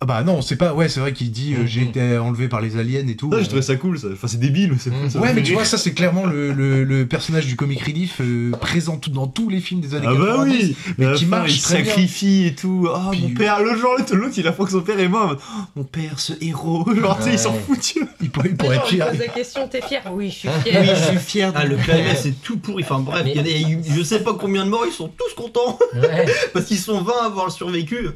Ah 0.00 0.06
bah 0.06 0.22
non, 0.22 0.42
c'est 0.42 0.56
pas. 0.56 0.74
Ouais, 0.74 0.88
c'est 0.88 1.00
vrai 1.00 1.12
qu'il 1.12 1.30
dit 1.32 1.54
euh, 1.54 1.66
j'ai 1.66 1.82
été 1.82 2.18
enlevé 2.18 2.48
par 2.48 2.60
les 2.60 2.76
aliens 2.78 3.06
et 3.08 3.16
tout. 3.16 3.30
Ça, 3.32 3.38
j'ai 3.38 3.44
Euh, 3.44 3.46
trouvé 3.46 3.62
ça 3.62 3.74
cool, 3.76 3.98
ça. 3.98 4.06
Enfin, 4.12 4.28
c'est 4.28 4.38
débile, 4.38 4.70
mais 4.72 4.78
c'est 4.78 4.90
ça 5.10 5.18
me 5.18 5.24
Ouais, 5.24 5.32
mais 5.34 5.42
tu 5.42 5.52
vois, 5.54 5.64
ça 5.64 5.76
c'est 5.76 5.92
clairement 5.92 6.24
le, 6.26 6.52
le- 6.52 6.84
le 6.84 7.06
personnage 7.06 7.46
du 7.46 7.56
comic 7.56 7.82
relief 7.82 8.20
euh, 8.20 8.52
présent 8.52 8.96
tout- 8.96 9.10
dans 9.10 9.26
tous 9.26 9.48
les 9.48 9.60
films 9.60 9.80
des 9.80 9.94
années 9.94 10.06
Ah 10.08 10.14
bah 10.14 10.26
90, 10.36 10.54
oui 10.64 10.76
mais 10.98 11.06
À 11.06 11.10
la 11.10 11.16
qui 11.16 11.24
fin, 11.24 11.30
marche 11.30 11.56
il 11.56 11.62
très 11.62 11.82
bien. 11.82 11.84
sacrifie 11.92 12.46
et 12.46 12.54
tout. 12.54 12.88
Ah, 12.94 13.10
mon 13.20 13.30
père, 13.30 13.60
l'autre 13.60 13.78
genre, 13.80 13.94
l'autre, 13.98 14.14
l'autre, 14.16 14.34
il 14.36 14.46
apprend 14.46 14.64
que 14.64 14.70
son 14.72 14.82
père 14.82 15.00
est 15.00 15.08
mort. 15.08 15.36
mon 15.74 15.84
père, 15.84 16.18
ce 16.20 16.32
héros. 16.40 16.86
Genre, 16.94 17.16
tu 17.18 17.24
sais, 17.24 17.32
il 17.32 17.38
s'en 17.38 17.52
Ouais. 17.54 17.60
fout, 17.66 17.80
tu 17.80 17.98
vois. 18.00 18.08
Il 18.20 18.30
pourrait, 18.30 18.50
il 18.50 18.64
Genre, 18.64 18.84
il 18.92 18.98
pose 18.98 19.18
la 19.18 19.28
question, 19.28 19.68
t'es 19.68 19.80
fier 19.82 20.02
Oui, 20.12 20.30
je 20.30 20.34
suis 20.36 20.48
fier. 20.64 20.80
Oui, 20.80 20.88
je 20.94 21.02
suis 21.08 21.18
fier. 21.18 21.52
Ah, 21.54 21.64
le 21.64 21.76
climax 21.76 22.22
c'est 22.22 22.40
tout 22.42 22.56
pourri. 22.58 22.84
Enfin 22.84 23.00
bref, 23.00 23.22
il 23.26 23.34
y 23.36 23.38
a 23.38 23.42
des- 23.42 23.78
je 23.96 24.02
sais 24.02 24.20
pas 24.20 24.34
combien 24.34 24.64
de 24.64 24.70
morts, 24.70 24.84
ils 24.86 24.92
sont 24.92 25.08
tous 25.08 25.34
contents. 25.34 25.78
Parce 26.52 26.66
qu'ils 26.66 26.78
sont 26.78 27.00
20 27.02 27.12
à 27.22 27.26
avoir 27.26 27.50
survécu. 27.50 28.08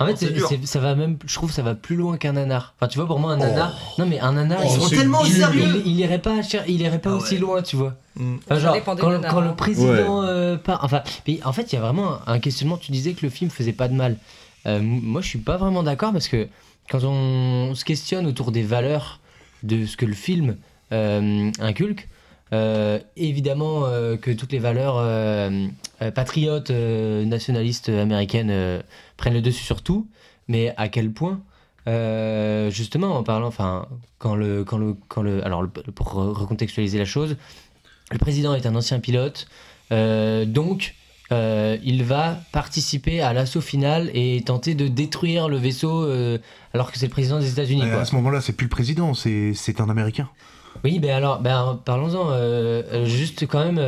En 0.00 0.06
fait, 0.06 0.16
c'est 0.16 0.66
ça 0.66 0.80
va 0.80 0.94
même, 0.94 1.18
je 1.26 1.34
trouve, 1.34 1.52
ça 1.52 1.62
va 1.62 1.74
plus 1.74 1.94
loin 1.96 2.16
qu'un 2.16 2.32
nanar. 2.32 2.74
Enfin, 2.78 2.88
tu 2.88 2.98
vois, 2.98 3.06
pour 3.06 3.18
moi, 3.18 3.32
un 3.32 3.36
nanar. 3.36 3.78
Non, 3.98 4.06
mais 4.06 4.18
un 4.18 4.32
nanar, 4.32 4.58
Oh, 4.62 4.66
ils 4.66 4.80
sont 4.80 4.88
c'est 4.88 4.96
tellement 4.96 5.22
dur. 5.22 5.34
sérieux. 5.34 5.82
Il, 5.84 5.92
il 5.92 6.00
irait 6.00 6.18
pas, 6.20 6.42
cher- 6.42 6.64
il 6.66 6.80
irait 6.80 6.98
pas 7.00 7.10
Ah 7.12 7.16
aussi 7.16 7.34
ouais. 7.34 7.40
loin, 7.40 7.62
tu 7.62 7.76
vois. 7.76 7.94
Mm. 8.16 8.36
Enfin, 8.36 8.54
Ça 8.54 8.58
genre, 8.60 8.76
quand, 8.84 9.08
nanars, 9.10 9.30
quand 9.34 9.40
le 9.40 9.48
hein. 9.48 9.54
président 9.56 10.22
euh, 10.24 10.56
part. 10.56 10.80
Enfin, 10.82 11.02
mais 11.28 11.38
en 11.44 11.52
fait, 11.52 11.72
il 11.72 11.76
y 11.76 11.78
a 11.78 11.82
vraiment 11.82 12.18
un, 12.26 12.38
questionnement. 12.38 12.78
Tu 12.78 12.92
disais 12.92 13.12
que 13.12 13.24
le 13.24 13.30
film 13.30 13.50
faisait 13.50 13.72
pas 13.72 13.88
de 13.88 13.94
mal. 13.94 14.16
Euh, 14.66 14.80
moi, 14.82 15.20
je 15.20 15.28
suis 15.28 15.38
pas 15.38 15.56
vraiment 15.58 15.82
d'accord 15.82 16.12
parce 16.12 16.28
que 16.28 16.48
quand 16.90 17.04
on, 17.04 17.74
se 17.74 17.84
questionne 17.84 18.26
autour 18.26 18.52
des 18.52 18.62
valeurs 18.62 19.20
de 19.62 19.84
ce 19.86 19.96
que 19.96 20.06
le 20.06 20.14
film 20.14 20.56
euh, 20.92 21.50
inculque, 21.60 22.08
euh, 22.52 22.98
évidemment 23.16 23.84
euh, 23.84 24.16
que 24.16 24.30
toutes 24.32 24.50
les 24.50 24.58
valeurs 24.58 24.96
euh, 24.98 25.68
patriotes, 26.14 26.70
euh, 26.70 27.24
nationalistes 27.24 27.88
américaines 27.90 28.50
euh, 28.50 28.80
prennent 29.20 29.34
le 29.34 29.42
dessus 29.42 29.62
sur 29.64 29.82
tout, 29.82 30.08
mais 30.48 30.74
à 30.76 30.88
quel 30.88 31.12
point 31.12 31.40
euh, 31.88 32.70
justement 32.70 33.16
en 33.16 33.22
parlant, 33.22 33.46
enfin, 33.46 33.86
quand 34.18 34.34
le, 34.34 34.64
quand 34.64 34.78
le, 34.78 34.96
quand 35.08 35.22
le, 35.22 35.44
alors 35.44 35.62
le- 35.62 35.68
pour 35.68 36.08
re- 36.14 36.32
recontextualiser 36.32 36.98
la 36.98 37.04
chose, 37.04 37.36
le 38.10 38.18
président 38.18 38.54
est 38.54 38.66
un 38.66 38.74
ancien 38.74 38.98
pilote, 39.00 39.46
euh, 39.92 40.44
donc 40.44 40.94
euh, 41.32 41.76
il 41.84 42.02
va 42.04 42.38
participer 42.52 43.20
à 43.20 43.32
l'assaut 43.32 43.60
final 43.60 44.10
et 44.14 44.42
tenter 44.44 44.74
de 44.74 44.88
détruire 44.88 45.48
le 45.48 45.56
vaisseau 45.58 46.04
alors 46.74 46.90
que 46.90 46.98
c'est 46.98 47.06
le 47.06 47.12
président 47.12 47.38
des 47.38 47.50
États-Unis. 47.52 47.82
À 47.82 48.04
ce 48.04 48.14
moment-là, 48.16 48.40
c'est 48.40 48.52
plus 48.54 48.66
le 48.66 48.70
président, 48.70 49.14
c'est 49.14 49.54
c'est 49.54 49.80
un 49.80 49.88
Américain. 49.88 50.28
Oui, 50.84 50.98
ben 50.98 51.10
alors, 51.10 51.40
ben, 51.40 51.80
parlons-en. 51.84 52.24
juste 53.04 53.46
quand 53.46 53.64
même, 53.64 53.80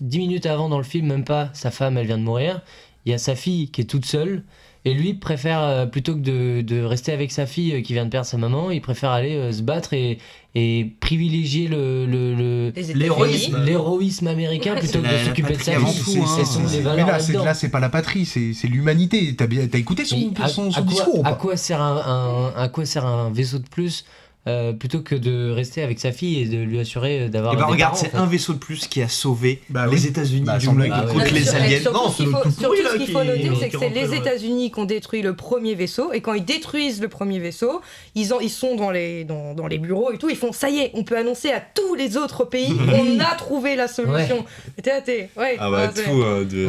dix 0.00 0.18
minutes 0.18 0.46
avant 0.46 0.68
dans 0.68 0.78
le 0.78 0.84
film, 0.84 1.06
même 1.08 1.24
pas, 1.24 1.50
sa 1.52 1.70
femme, 1.70 1.96
elle 1.98 2.06
vient 2.06 2.18
de 2.18 2.22
mourir. 2.24 2.60
Il 3.06 3.10
y 3.12 3.14
a 3.14 3.18
sa 3.18 3.34
fille 3.34 3.68
qui 3.70 3.80
est 3.80 3.84
toute 3.84 4.06
seule. 4.06 4.42
Et 4.84 4.94
lui 4.94 5.14
préfère, 5.14 5.60
euh, 5.62 5.86
plutôt 5.86 6.14
que 6.16 6.20
de, 6.20 6.60
de 6.60 6.82
rester 6.82 7.12
avec 7.12 7.30
sa 7.30 7.46
fille 7.46 7.72
euh, 7.72 7.82
qui 7.82 7.92
vient 7.92 8.04
de 8.04 8.10
perdre 8.10 8.26
sa 8.26 8.36
maman, 8.36 8.72
il 8.72 8.80
préfère 8.80 9.10
aller 9.10 9.36
euh, 9.36 9.52
se 9.52 9.62
battre 9.62 9.92
et, 9.92 10.18
et 10.56 10.92
privilégier 10.98 11.68
le, 11.68 12.04
le, 12.04 12.34
le- 12.34 12.72
Les 12.74 12.90
États-Unis. 12.90 12.98
l'héroïsme 12.98 13.64
l'héroïsme 13.64 14.26
américain 14.26 14.74
Ouais, 14.74 14.80
plutôt 14.80 14.98
que 15.00 15.06
de 15.06 15.12
la- 15.12 15.24
s'occuper 15.24 15.52
de 15.56 15.62
sa 15.62 15.72
patrie 15.72 15.84
vie. 15.84 16.18
avant 16.18 16.24
tout, 16.26 16.40
hein. 16.42 16.66
Mais 16.72 16.80
valeurs 16.80 17.06
là, 17.06 17.20
c'est 17.20 17.32
là-dedans. 17.32 17.44
là, 17.44 17.54
c'est 17.54 17.68
pas 17.68 17.78
la 17.78 17.90
patrie, 17.90 18.26
c'est 18.26 18.54
c'est 18.54 18.66
l'humanité. 18.66 19.36
T'as 19.36 19.46
bien- 19.46 19.68
t'as 19.68 19.78
écouté 19.78 20.04
son, 20.04 20.16
Mais 20.16 20.40
à, 20.44 20.48
son, 20.48 20.72
son 20.72 20.80
à 20.80 20.82
quoi, 20.82 20.92
discours 20.92 21.14
ou 21.18 21.20
à 21.20 21.30
pas 21.30 21.34
quoi 21.36 21.56
sert 21.56 21.80
un, 21.80 22.52
un- 22.56 22.60
à 22.60 22.68
quoi 22.68 22.84
sert 22.84 23.06
un 23.06 23.30
vaisseau 23.30 23.58
de 23.60 23.68
plus 23.68 24.04
euh, 24.48 24.72
plutôt 24.72 25.00
que 25.00 25.14
de 25.14 25.50
rester 25.52 25.82
avec 25.82 26.00
sa 26.00 26.10
fille 26.10 26.40
et 26.40 26.46
de 26.46 26.56
lui 26.58 26.80
assurer 26.80 27.28
d'avoir 27.28 27.52
Et 27.54 27.56
bah 27.56 27.66
des 27.66 27.72
regarde, 27.72 27.94
c'est 27.96 28.08
en 28.08 28.10
fait. 28.10 28.16
un 28.16 28.26
vaisau 28.26 28.54
de 28.54 28.58
plus 28.58 28.88
qui 28.88 29.00
a 29.00 29.08
sauvé 29.08 29.60
Bah 29.70 29.86
les 29.86 30.00
oui. 30.02 30.06
États-Unis 30.08 30.40
Bah, 30.44 30.58
du 30.58 30.66
monde 30.66 30.82
que- 30.82 30.88
contre 31.12 31.14
ouais. 31.16 31.30
les 31.30 31.42
Surtout- 31.44 31.56
aliens. 31.62 31.80
surtout 31.80 31.98
Non, 31.98 32.10
ce 32.10 32.16
qu'il 32.16 32.26
faut- 32.26 32.42
tout 32.42 32.50
surtout 32.50 32.82
là, 32.82 32.90
ce 32.92 32.96
qu'il 32.98 33.06
faut 33.12 33.22
noter, 33.24 33.50
c'est 33.60 33.68
que 33.68 33.78
c'est 33.78 33.88
les 33.90 34.08
ouais. 34.08 34.16
États-Unis 34.18 34.72
qui 34.72 34.80
ont 34.80 34.84
détruit 34.84 35.22
le 35.22 35.36
premier 35.36 35.76
vaisseau, 35.76 36.12
et 36.12 36.20
quand 36.20 36.34
ils 36.34 36.44
détruisent 36.44 37.00
le 37.00 37.06
premier 37.08 37.38
vaisseau, 37.38 37.80
ils, 38.16 38.34
en, 38.34 38.40
ils 38.40 38.50
sont 38.50 38.74
dans 38.74 38.90
les, 38.90 39.22
dans, 39.22 39.54
dans 39.54 39.68
les 39.68 39.78
bureaux 39.78 40.10
et 40.12 40.18
tout, 40.18 40.28
ils 40.28 40.36
font 40.36 40.50
ça 40.52 40.68
y 40.70 40.78
est, 40.80 40.90
on 40.94 41.04
peut 41.04 41.16
annoncer 41.16 41.52
à 41.52 41.60
tous 41.60 41.94
les 41.94 42.16
autres 42.16 42.44
pays, 42.44 42.74
on 42.96 43.20
a 43.20 43.36
trouvé 43.36 43.76
la 43.76 43.86
solution. 43.86 44.44
T'es 44.82 45.00
t'es- 45.02 45.28
ouais, 45.36 45.56
Ah 45.60 45.70
bah, 45.70 45.84
ouais, 45.84 45.90
c'est- 45.94 46.02
tout 46.02 46.20
euh, 46.22 46.44
de. 46.44 46.68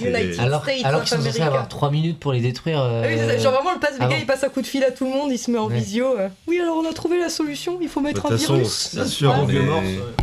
United. 0.00 0.38
Alors, 0.40 0.62
States 0.64 0.84
alors 0.84 1.02
qu'ils 1.02 1.16
sont 1.16 1.22
censés 1.24 1.40
avoir 1.40 1.68
3 1.68 1.90
minutes 1.90 2.18
pour 2.18 2.32
les 2.32 2.40
détruire. 2.40 2.80
Ah 2.80 3.04
euh, 3.06 3.38
Genre 3.40 3.52
vraiment 3.54 3.70
le 3.72 4.08
gars 4.08 4.16
il 4.18 4.26
passe 4.26 4.44
un 4.44 4.48
coup 4.48 4.60
de 4.60 4.66
fil 4.66 4.84
à 4.84 4.90
tout 4.90 5.04
le 5.04 5.10
monde, 5.10 5.30
il 5.32 5.38
se 5.38 5.50
met 5.50 5.58
en 5.58 5.68
visio. 5.68 6.18
euh, 6.18 6.28
oui 6.46 6.58
alors 6.60 6.76
on 6.76 6.88
a 6.88 6.92
trouvé 6.92 7.05
la 7.14 7.28
solution, 7.28 7.78
il 7.80 7.88
faut 7.88 8.00
mettre 8.00 8.22
toute 8.22 8.32
un 8.32 8.36
façon, 8.36 8.54
virus. 8.54 8.88
c'est 8.92 9.06
sûr, 9.06 9.30
on 9.30 9.48
est, 9.48 9.60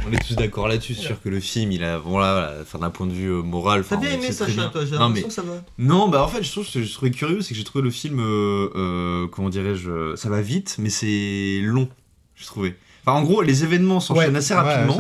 on 0.08 0.12
est 0.12 0.28
tous 0.28 0.36
d'accord 0.36 0.68
là-dessus, 0.68 0.94
sûr 0.96 1.22
que 1.22 1.30
le 1.30 1.40
film, 1.40 1.72
il 1.72 1.84
a, 1.84 2.00
bon 2.00 2.18
là, 2.18 2.34
voilà, 2.34 2.54
enfin, 2.62 2.80
d'un 2.80 2.90
point 2.90 3.08
de 3.08 3.14
vue 3.14 3.30
euh, 3.32 3.42
moral, 3.42 3.84
T'as 3.88 3.96
enfin, 3.96 4.06
bien 4.06 4.16
aimé 4.16 4.32
Sacha, 4.32 4.52
bien. 4.52 4.70
toi 4.70 4.84
J'ai 4.86 4.92
Non, 4.98 5.10
mais 5.10 5.22
l'impression 5.22 5.28
que 5.28 5.34
ça 5.34 5.42
va. 5.42 5.64
Non, 5.78 6.10
bah 6.10 6.22
en 6.24 6.28
fait, 6.28 6.44
je 6.44 6.52
trouve 6.52 6.66
ce 6.68 6.80
que 6.80 6.84
je 6.84 6.94
trouvais 6.94 7.12
curieux, 7.12 7.42
c'est 7.42 7.50
que 7.50 7.56
j'ai 7.56 7.64
trouvé 7.64 7.84
le 7.84 7.92
film, 7.92 8.20
euh, 8.20 8.70
euh, 8.76 9.28
comment 9.28 9.50
dirais-je, 9.50 10.16
ça 10.16 10.30
va 10.30 10.42
vite, 10.42 10.76
mais 10.80 10.90
c'est 10.90 11.62
long, 11.64 11.88
je 12.36 12.46
trouvais. 12.46 12.76
Enfin, 13.06 13.18
en 13.20 13.24
gros, 13.24 13.42
les 13.42 13.64
événements 13.64 14.00
s'enchaînent 14.00 14.36
assez 14.36 14.54
rapidement. 14.54 14.98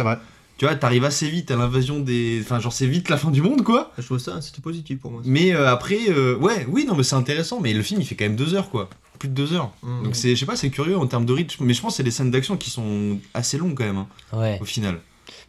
tu 0.58 0.66
vois, 0.66 0.76
t'arrives 0.76 1.06
assez 1.06 1.28
vite 1.30 1.52
à 1.52 1.56
l'invasion 1.56 2.00
des. 2.00 2.40
Enfin, 2.42 2.60
genre, 2.60 2.74
c'est 2.74 2.86
vite 2.86 3.10
la 3.10 3.18
fin 3.18 3.32
du 3.32 3.42
monde, 3.42 3.64
quoi. 3.64 3.92
Je 3.98 4.04
trouve 4.04 4.20
ça, 4.20 4.42
c'était 4.42 4.62
positif 4.62 5.00
pour 5.00 5.12
moi. 5.12 5.22
Mais 5.26 5.54
euh, 5.54 5.70
après, 5.70 6.00
euh, 6.10 6.36
ouais, 6.38 6.66
oui, 6.70 6.86
non, 6.88 6.96
mais 6.96 7.04
c'est 7.04 7.16
intéressant, 7.16 7.60
mais 7.62 7.74
le 7.74 7.82
film, 7.82 8.02
il 8.02 8.06
fait 8.08 8.16
quand 8.16 8.26
même 8.26 8.36
deux 8.36 8.54
heures, 8.54 8.70
quoi. 8.70 8.90
Plus 9.24 9.30
de 9.30 9.36
deux 9.36 9.54
heures. 9.54 9.72
Mhm. 9.84 10.04
Donc, 10.04 10.16
c'est, 10.18 10.36
je 10.36 10.40
sais 10.42 10.46
pas, 10.46 10.58
c'est 10.58 10.70
curieux 10.70 10.98
en 10.98 11.08
termes 11.08 11.26
de 11.26 11.32
rythme, 11.32 11.64
mais 11.64 11.74
je 11.74 11.82
pense 11.82 11.94
que 11.94 11.98
c'est 11.98 12.04
des 12.04 12.12
scènes 12.12 12.30
d'action 12.30 12.58
qui 12.58 12.70
sont 12.70 13.20
assez 13.34 13.58
longues, 13.58 13.74
quand 13.74 13.86
même, 13.86 13.96
hein, 13.96 14.08
Ouais. 14.34 14.58
au 14.62 14.66
final. 14.66 15.00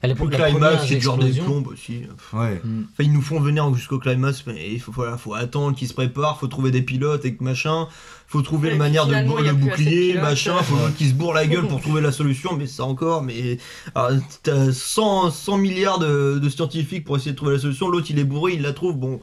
Elle 0.00 0.12
est 0.12 0.14
Le 0.14 0.28
la 0.30 0.50
climax, 0.50 0.86
c'est 0.86 0.94
le 0.94 1.00
genre 1.00 1.18
des 1.18 1.32
plombes 1.32 1.66
aussi. 1.66 2.02
Ouais. 2.32 2.60
Mm. 2.62 2.84
Enfin, 2.92 3.02
ils 3.02 3.12
nous 3.12 3.20
font 3.20 3.40
venir 3.40 3.74
jusqu'au 3.74 3.98
climax, 3.98 4.44
mais 4.46 4.70
il 4.74 4.80
faut, 4.80 4.92
voilà, 4.92 5.16
faut 5.18 5.34
attendre 5.34 5.74
qu'ils 5.76 5.88
se 5.88 5.94
préparent, 5.94 6.38
faut 6.38 6.46
trouver 6.46 6.70
des 6.70 6.82
pilotes 6.82 7.24
et 7.24 7.34
que 7.34 7.42
machin, 7.42 7.88
faut 8.28 8.42
trouver 8.42 8.70
une 8.70 8.78
manière 8.78 9.08
de 9.08 9.26
bourrer 9.26 9.42
le 9.42 9.54
bouclier, 9.54 10.14
machin, 10.14 10.54
faut 10.62 10.76
qu'ils 10.96 11.08
se 11.08 11.14
bourrent 11.14 11.34
la 11.34 11.48
gueule 11.48 11.66
pour 11.66 11.80
trouver 11.80 12.00
la 12.00 12.12
solution, 12.12 12.54
mais 12.56 12.68
ça 12.68 12.84
encore, 12.84 13.24
mais 13.24 13.58
alors, 13.96 14.12
t'as 14.44 14.70
100, 14.70 15.32
100 15.32 15.56
milliards 15.56 15.98
de, 15.98 16.38
de 16.40 16.48
scientifiques 16.48 17.04
pour 17.04 17.16
essayer 17.16 17.32
de 17.32 17.36
trouver 17.36 17.54
la 17.54 17.60
solution, 17.60 17.88
l'autre 17.88 18.06
il 18.10 18.20
est 18.20 18.24
bourré, 18.24 18.52
il 18.52 18.62
la 18.62 18.72
trouve, 18.72 18.94
bon. 18.94 19.20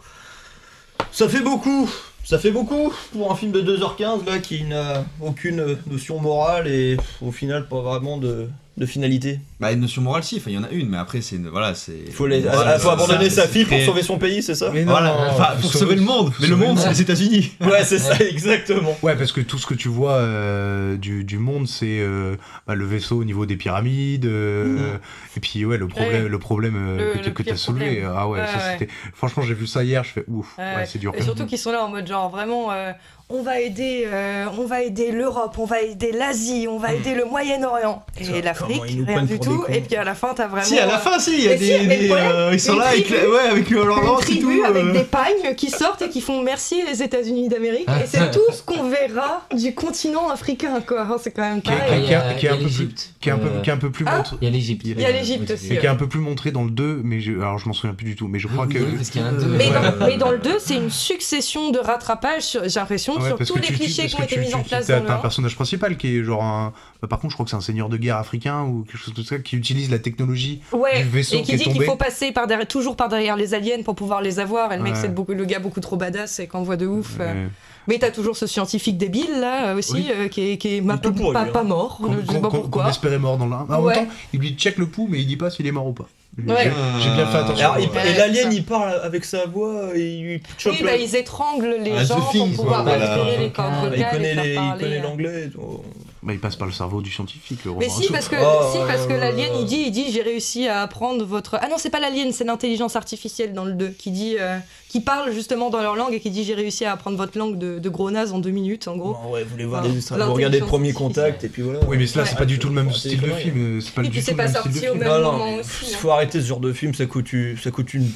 Ça 1.13 1.29
fait 1.29 1.41
beaucoup 1.41 1.89
ça 2.23 2.39
fait 2.39 2.51
beaucoup 2.51 2.93
pour 3.11 3.31
un 3.31 3.35
film 3.35 3.51
de 3.51 3.61
2h15 3.61 4.25
là 4.25 4.39
qui 4.39 4.63
n'a 4.63 5.05
aucune 5.21 5.77
notion 5.87 6.19
morale 6.19 6.67
et 6.67 6.97
au 7.21 7.31
final 7.31 7.67
pas 7.67 7.81
vraiment 7.81 8.17
de, 8.17 8.47
de 8.81 8.85
finalité. 8.87 9.39
Bah, 9.59 9.71
une 9.71 9.79
notion 9.79 10.01
morale, 10.01 10.23
si, 10.23 10.37
enfin, 10.37 10.49
il 10.49 10.55
y 10.55 10.57
en 10.57 10.63
a 10.63 10.69
une, 10.71 10.89
mais 10.89 10.97
après, 10.97 11.21
c'est 11.21 11.35
une. 11.35 11.47
Voilà, 11.49 11.75
c'est. 11.75 11.93
Il 12.07 12.11
faut, 12.11 12.25
les- 12.25 12.39
Voilà, 12.41 12.73
ah, 12.75 12.79
faut 12.79 12.89
abandonner 12.89 13.29
ça, 13.29 13.43
sa 13.43 13.47
fille 13.47 13.63
pour 13.65 13.79
sauver 13.81 14.01
son 14.01 14.17
pays, 14.17 14.41
c'est 14.41 14.55
ça 14.55 14.71
Mais 14.73 14.83
non, 14.83 14.91
Voilà, 14.91 15.15
enfin, 15.29 15.49
pour 15.61 15.71
sauver 15.71 15.95
le 15.95 16.01
monde. 16.01 16.33
Mais 16.41 16.47
le 16.47 16.55
monde, 16.55 16.77
c'est 16.79 16.89
les 16.89 17.01
États-Unis. 17.01 17.51
Ouais, 17.61 17.83
c'est 17.83 17.99
ça, 17.99 18.15
exactement. 18.19 18.97
Ouais, 19.03 19.15
parce 19.15 19.31
que 19.31 19.39
tout 19.41 19.57
ce 19.59 19.67
que 19.67 19.75
tu 19.75 19.87
vois 19.87 20.13
euh, 20.15 20.97
du, 20.97 21.23
du 21.23 21.37
monde, 21.37 21.67
c'est 21.67 21.99
euh, 22.01 22.35
bah, 22.67 22.73
le 22.75 22.85
vaisseau 22.85 23.19
au 23.19 23.23
niveau 23.23 23.45
des 23.45 23.55
pyramides. 23.55 24.25
euh, 24.25 24.97
Et 25.37 25.39
puis, 25.39 25.63
ouais, 25.63 25.77
le 25.77 25.87
problème, 25.87 26.23
Ouais. 26.23 26.29
le 26.29 26.39
problème 26.39 26.75
euh, 26.75 27.13
Le- 27.23 27.29
que 27.31 27.43
tu 27.43 27.49
t'as 27.49 27.55
soulevé. 27.55 28.03
Ah 28.03 28.27
ouais, 28.27 28.39
Ouais, 28.39 28.47
ça 28.47 28.53
ouais. 28.57 28.77
c'était. 28.79 28.91
Franchement, 29.13 29.43
j'ai 29.43 29.53
vu 29.53 29.67
ça 29.67 29.83
hier, 29.83 30.03
je 30.03 30.09
fais 30.09 30.23
ouf. 30.27 30.57
Ouais, 30.57 30.63
Ouais, 30.63 30.75
ouais. 30.77 30.85
c'est 30.87 30.97
dur. 30.99 31.13
Et 31.15 31.21
surtout 31.21 31.45
qu'ils 31.45 31.59
sont 31.59 31.71
là 31.71 31.83
en 31.85 31.89
mode 31.89 32.07
genre 32.07 32.29
vraiment, 32.31 32.71
euh, 32.71 32.91
on 33.33 33.41
va 33.43 33.59
aider, 33.59 34.03
euh, 34.07 34.45
on 34.59 34.65
va 34.65 34.81
aider 34.81 35.11
l'Europe, 35.11 35.55
on 35.57 35.65
va 35.65 35.81
aider 35.81 36.11
l'Asie, 36.11 36.67
on 36.69 36.77
va 36.77 36.93
aider 36.93 37.13
le 37.15 37.25
Moyen-Orient 37.25 38.03
et 38.19 38.41
l'Afrique, 38.41 38.81
rien 39.07 39.23
du 39.23 39.39
tout. 39.39 39.63
Et 39.69 39.81
puis 39.81 39.95
à 39.95 40.03
la 40.03 40.15
fin, 40.15 40.33
t'as 40.35 40.47
vraiment. 40.47 40.65
Si, 40.65 40.77
à 40.79 40.85
la 40.85 40.97
fin, 40.97 41.19
si, 41.19 41.33
il 41.37 41.43
y 41.45 41.49
a 41.49 41.55
des. 41.55 41.65
si, 41.65 41.85
le 41.85 42.11
euh, 42.11 42.49
ils 42.53 42.59
sont 42.59 42.75
là 42.75 42.87
avec, 42.89 43.09
la- 43.09 43.29
ouais, 43.29 43.49
avec 43.51 43.69
une 43.71 43.83
lance 43.83 44.29
et 44.29 44.39
tout. 44.39 44.61
avec 44.65 44.83
euh. 44.83 44.91
des 44.91 45.03
pagnes 45.03 45.55
qui 45.55 45.69
sortent 45.69 46.01
et 46.01 46.09
qui 46.09 46.21
font 46.21 46.41
merci 46.41 46.81
les 46.89 47.01
États-Unis 47.03 47.49
d'Amérique. 47.49 47.87
et 47.89 48.07
c'est 48.07 48.31
tout 48.31 48.39
ce 48.51 48.61
qu'on 48.63 48.89
verra 48.89 49.41
du 49.55 49.73
continent 49.73 50.29
africain, 50.29 50.81
quoi. 50.85 51.01
Hein, 51.01 51.17
C'est 51.21 51.31
quand 51.31 51.41
même 51.41 51.61
Qui 51.61 51.71
est- 51.71 51.77
pareil. 51.77 52.05
qui 52.05 52.11
est- 52.11 52.15
un 52.15 52.23
il 52.37 52.43
y 52.43 52.47
a 52.47 52.55
peu 52.55 52.65
plus- 52.65 53.13
qui 53.19 53.29
est 53.29 53.31
un 53.31 53.37
peu 53.37 53.49
qui 53.63 53.69
est 53.69 53.73
un 53.73 53.77
peu 53.77 53.91
plus 53.91 54.05
Ah 54.07 54.17
montré. 54.17 54.35
Il 54.41 54.45
y 54.45 54.47
a 54.47 54.51
l'Égypte. 54.51 54.81
Il 54.85 54.99
y 54.99 55.05
a 55.05 55.11
l'Égypte 55.11 55.51
aussi. 55.51 55.73
Et 55.73 55.77
qui 55.77 55.85
est 55.85 55.89
un 55.89 55.95
peu 55.95 56.07
plus 56.07 56.19
montré 56.19 56.51
dans 56.51 56.63
le 56.63 56.71
2, 56.71 57.01
mais 57.03 57.19
je, 57.21 57.33
alors 57.33 57.57
je 57.59 57.67
m'en 57.67 57.73
souviens 57.73 57.93
plus 57.93 58.05
du 58.05 58.15
tout. 58.15 58.27
Mais 58.27 58.39
je 58.39 58.47
crois 58.47 58.67
que. 58.67 58.77
Oui, 58.77 58.95
parce 58.95 59.09
qu'il 59.09 59.21
y 59.21 59.23
a 59.23 59.27
un 59.27 59.33
deux. 59.33 59.45
Mais 59.45 60.17
dans, 60.17 60.31
le 60.31 60.37
2, 60.39 60.57
c'est 60.59 60.75
une 60.75 60.89
succession 60.89 61.71
de 61.71 61.79
rattrapages, 61.79 62.57
j'ai 62.65 62.79
l'impression, 62.79 63.13
Ouais, 63.21 63.45
sur 63.45 63.55
tous 63.55 63.61
les 63.61 63.67
tu- 63.67 63.73
clichés 63.73 64.07
qui 64.07 64.15
ont 64.15 64.23
été 64.23 64.37
mis 64.37 64.53
en 64.53 64.63
place 64.63 64.87
T'as 64.87 64.99
un 64.99 65.05
1. 65.07 65.17
personnage 65.17 65.55
principal 65.55 65.97
qui 65.97 66.17
est 66.17 66.23
genre 66.23 66.43
un. 66.43 66.73
bah, 67.01 67.07
par 67.07 67.19
contre, 67.19 67.31
je 67.31 67.35
crois 67.35 67.43
que 67.45 67.49
c'est 67.49 67.55
un 67.57 67.61
seigneur 67.61 67.89
de 67.89 67.97
guerre 67.97 68.17
africain 68.17 68.63
ou 68.63 68.83
quelque 68.83 68.97
chose 68.97 69.13
de 69.13 69.23
ça 69.23 69.39
qui 69.39 69.55
utilise 69.55 69.89
la 69.91 69.99
technologie 69.99 70.61
Ouais, 70.71 71.03
du 71.03 71.09
vaisseau 71.09 71.37
et 71.37 71.41
qui 71.43 71.55
dit 71.55 71.63
qu'il 71.63 71.83
faut 71.83 71.95
passer 71.95 72.31
par 72.31 72.47
derrière, 72.47 72.67
toujours 72.67 72.95
par 72.95 73.09
derrière 73.09 73.35
les 73.35 73.53
aliens 73.53 73.81
pour 73.83 73.95
pouvoir 73.95 74.21
les 74.21 74.39
avoir. 74.39 74.71
Et 74.73 74.77
le 74.77 74.83
mec, 74.83 74.95
c'est 74.95 75.13
beaucoup, 75.13 75.33
le 75.33 75.45
gars 75.45 75.59
beaucoup 75.59 75.79
trop 75.79 75.97
badass 75.97 76.39
et 76.39 76.47
qu'envoie 76.47 76.77
de 76.77 76.87
ouf. 76.87 77.17
euh. 77.19 77.47
Mais 77.87 77.97
t'as 77.97 78.11
toujours 78.11 78.37
ce 78.37 78.45
scientifique 78.45 78.97
débile 78.99 79.39
là 79.39 79.69
euh, 79.69 79.77
aussi 79.77 79.93
Oui. 79.93 80.11
euh, 80.15 80.27
qui 80.27 80.51
est, 80.51 80.57
qui 80.57 80.75
est 80.77 80.81
ma- 80.81 80.97
pas, 80.97 81.09
hein. 81.09 81.45
pas 81.51 81.63
mort. 81.63 81.97
Qu'on 81.97 82.13
je 82.13 82.19
sais 82.19 82.25
qu'on- 82.27 82.33
pas 82.39 82.49
qu'on- 82.49 82.59
pourquoi. 82.61 82.83
qu'on 82.83 82.89
espérait 82.89 83.17
mort 83.17 83.39
dans 83.39 83.47
le 83.47 83.53
1. 83.53 83.65
En 83.69 83.81
Ouais. 83.81 83.95
même 83.95 84.05
temps, 84.07 84.13
il 84.33 84.39
lui 84.39 84.51
check 84.51 84.77
le 84.77 84.85
pouls, 84.85 85.07
mais 85.09 85.19
il 85.19 85.25
dit 85.25 85.35
pas 85.35 85.49
s'il 85.49 85.65
est 85.65 85.71
mort 85.71 85.87
ou 85.87 85.93
pas. 85.93 86.07
J'ai- 86.37 86.53
Ouais. 86.53 86.71
J'ai 87.01 87.09
bien 87.09 87.27
fait 87.27 87.37
attention. 87.37 87.65
Alors, 87.73 87.79
il- 87.79 87.89
Ouais, 87.89 88.11
et 88.11 88.17
l'alien, 88.17 88.43
ça. 88.51 88.55
il 88.57 88.63
parle 88.63 89.01
avec 89.03 89.25
sa 89.25 89.45
voix 89.47 89.89
et 89.95 89.99
il 90.01 90.41
chope 90.57 90.73
Oui, 90.73 90.79
le- 90.79 90.85
bah, 90.85 90.95
ils 90.95 91.15
étranglent 91.15 91.75
les 91.83 91.91
Ah, 91.97 92.03
The 92.03 92.07
gens 92.07 92.19
pour 92.21 92.49
pouvoir 92.55 92.83
voilà. 92.83 93.13
récupérer 93.15 93.37
les 93.43 93.49
cordes 93.51 93.73
Ah, 93.73 93.81
vocales 93.89 93.99
il 93.99 94.05
connaît 94.17 94.31
et 94.31 94.33
faire 94.35 94.43
les- 94.43 94.49
il 94.51 94.55
parler, 94.55 94.83
connaît 94.83 94.97
euh. 94.99 95.01
l'anglais. 95.03 95.43
et 95.45 95.49
tout. 95.49 95.83
Bah, 96.23 96.33
il 96.33 96.39
passe 96.39 96.55
par 96.55 96.67
le 96.67 96.73
cerveau 96.73 97.01
du 97.01 97.09
scientifique, 97.11 97.65
le 97.65 97.71
Mais 97.79 97.89
si 97.89 98.07
parce 98.11 98.27
que, 98.27 98.35
Oh, 98.39 98.69
si, 98.71 98.77
parce 98.85 99.07
que 99.07 99.13
l'alien 99.13 99.49
il 99.59 99.65
dit, 99.65 99.85
il 99.87 99.91
dit 99.91 100.11
j'ai 100.11 100.21
réussi 100.21 100.67
à 100.67 100.81
apprendre 100.83 101.25
votre. 101.25 101.57
Ah 101.59 101.67
non, 101.67 101.77
c'est 101.79 101.89
pas 101.89 101.99
l'alien, 101.99 102.31
c'est 102.31 102.43
l'intelligence 102.43 102.95
artificielle 102.95 103.53
dans 103.53 103.65
le 103.65 103.73
2 103.73 103.89
qui 103.89 104.11
dit. 104.11 104.35
euh, 104.39 104.57
qui 104.87 104.99
parle 104.99 105.31
justement 105.31 105.69
dans 105.69 105.81
leur 105.81 105.95
langue 105.95 106.13
et 106.13 106.19
qui 106.19 106.29
dit 106.29 106.43
j'ai 106.43 106.53
réussi 106.53 106.83
à 106.83 106.91
apprendre 106.91 107.15
votre 107.15 107.37
langue 107.37 107.57
de, 107.57 107.79
de 107.79 107.89
gros 107.89 108.11
naze 108.11 108.33
en 108.33 108.39
deux 108.39 108.49
minutes 108.51 108.89
en 108.89 108.97
gros. 108.97 109.13
Bon, 109.23 109.31
ouais, 109.31 109.43
vous 109.45 109.49
voulez 109.51 109.63
voir 109.65 109.81
des 109.83 109.95
extraits, 109.95 110.19
vous 110.21 110.33
regardez 110.33 110.59
le 110.59 110.65
premier 110.65 110.91
contact 110.93 111.43
et 111.45 111.49
puis 111.49 111.61
voilà. 111.61 111.79
Oui, 111.87 111.97
mais 111.97 112.03
là, 112.03 112.25
c'est 112.25 112.33
Ouais. 112.33 112.37
pas 112.37 112.45
du 112.45 112.59
tout 112.59 112.67
le 112.67 112.73
même 112.75 112.91
style 112.91 113.21
de 113.21 113.27
film. 113.31 113.81
C'est 113.81 113.93
pas 113.93 114.01
Et 114.01 114.05
du 114.05 114.11
puis 114.11 114.19
tout 114.19 114.25
c'est 114.25 114.31
le 114.31 114.37
pas 114.37 114.43
même 114.43 114.53
style 114.53 114.71
de 114.71 114.75
sorti 114.77 114.89
au 114.89 114.91
film. 114.91 114.99
même 115.03 115.07
Non, 115.09 115.19
non, 115.19 115.31
moment 115.31 115.45
mais 115.45 115.59
aussi. 115.61 115.69
il 115.87 115.93
hein. 115.93 115.97
faut 115.97 116.11
arrêter 116.11 116.41
ce 116.41 116.45
genre 116.45 116.59
de 116.59 116.73
film, 116.73 116.93
ça 116.93 117.05
coûte, 117.05 117.31
une- 117.33 117.57
ça 117.57 117.71
coûte 117.71 117.93
une 117.93 118.09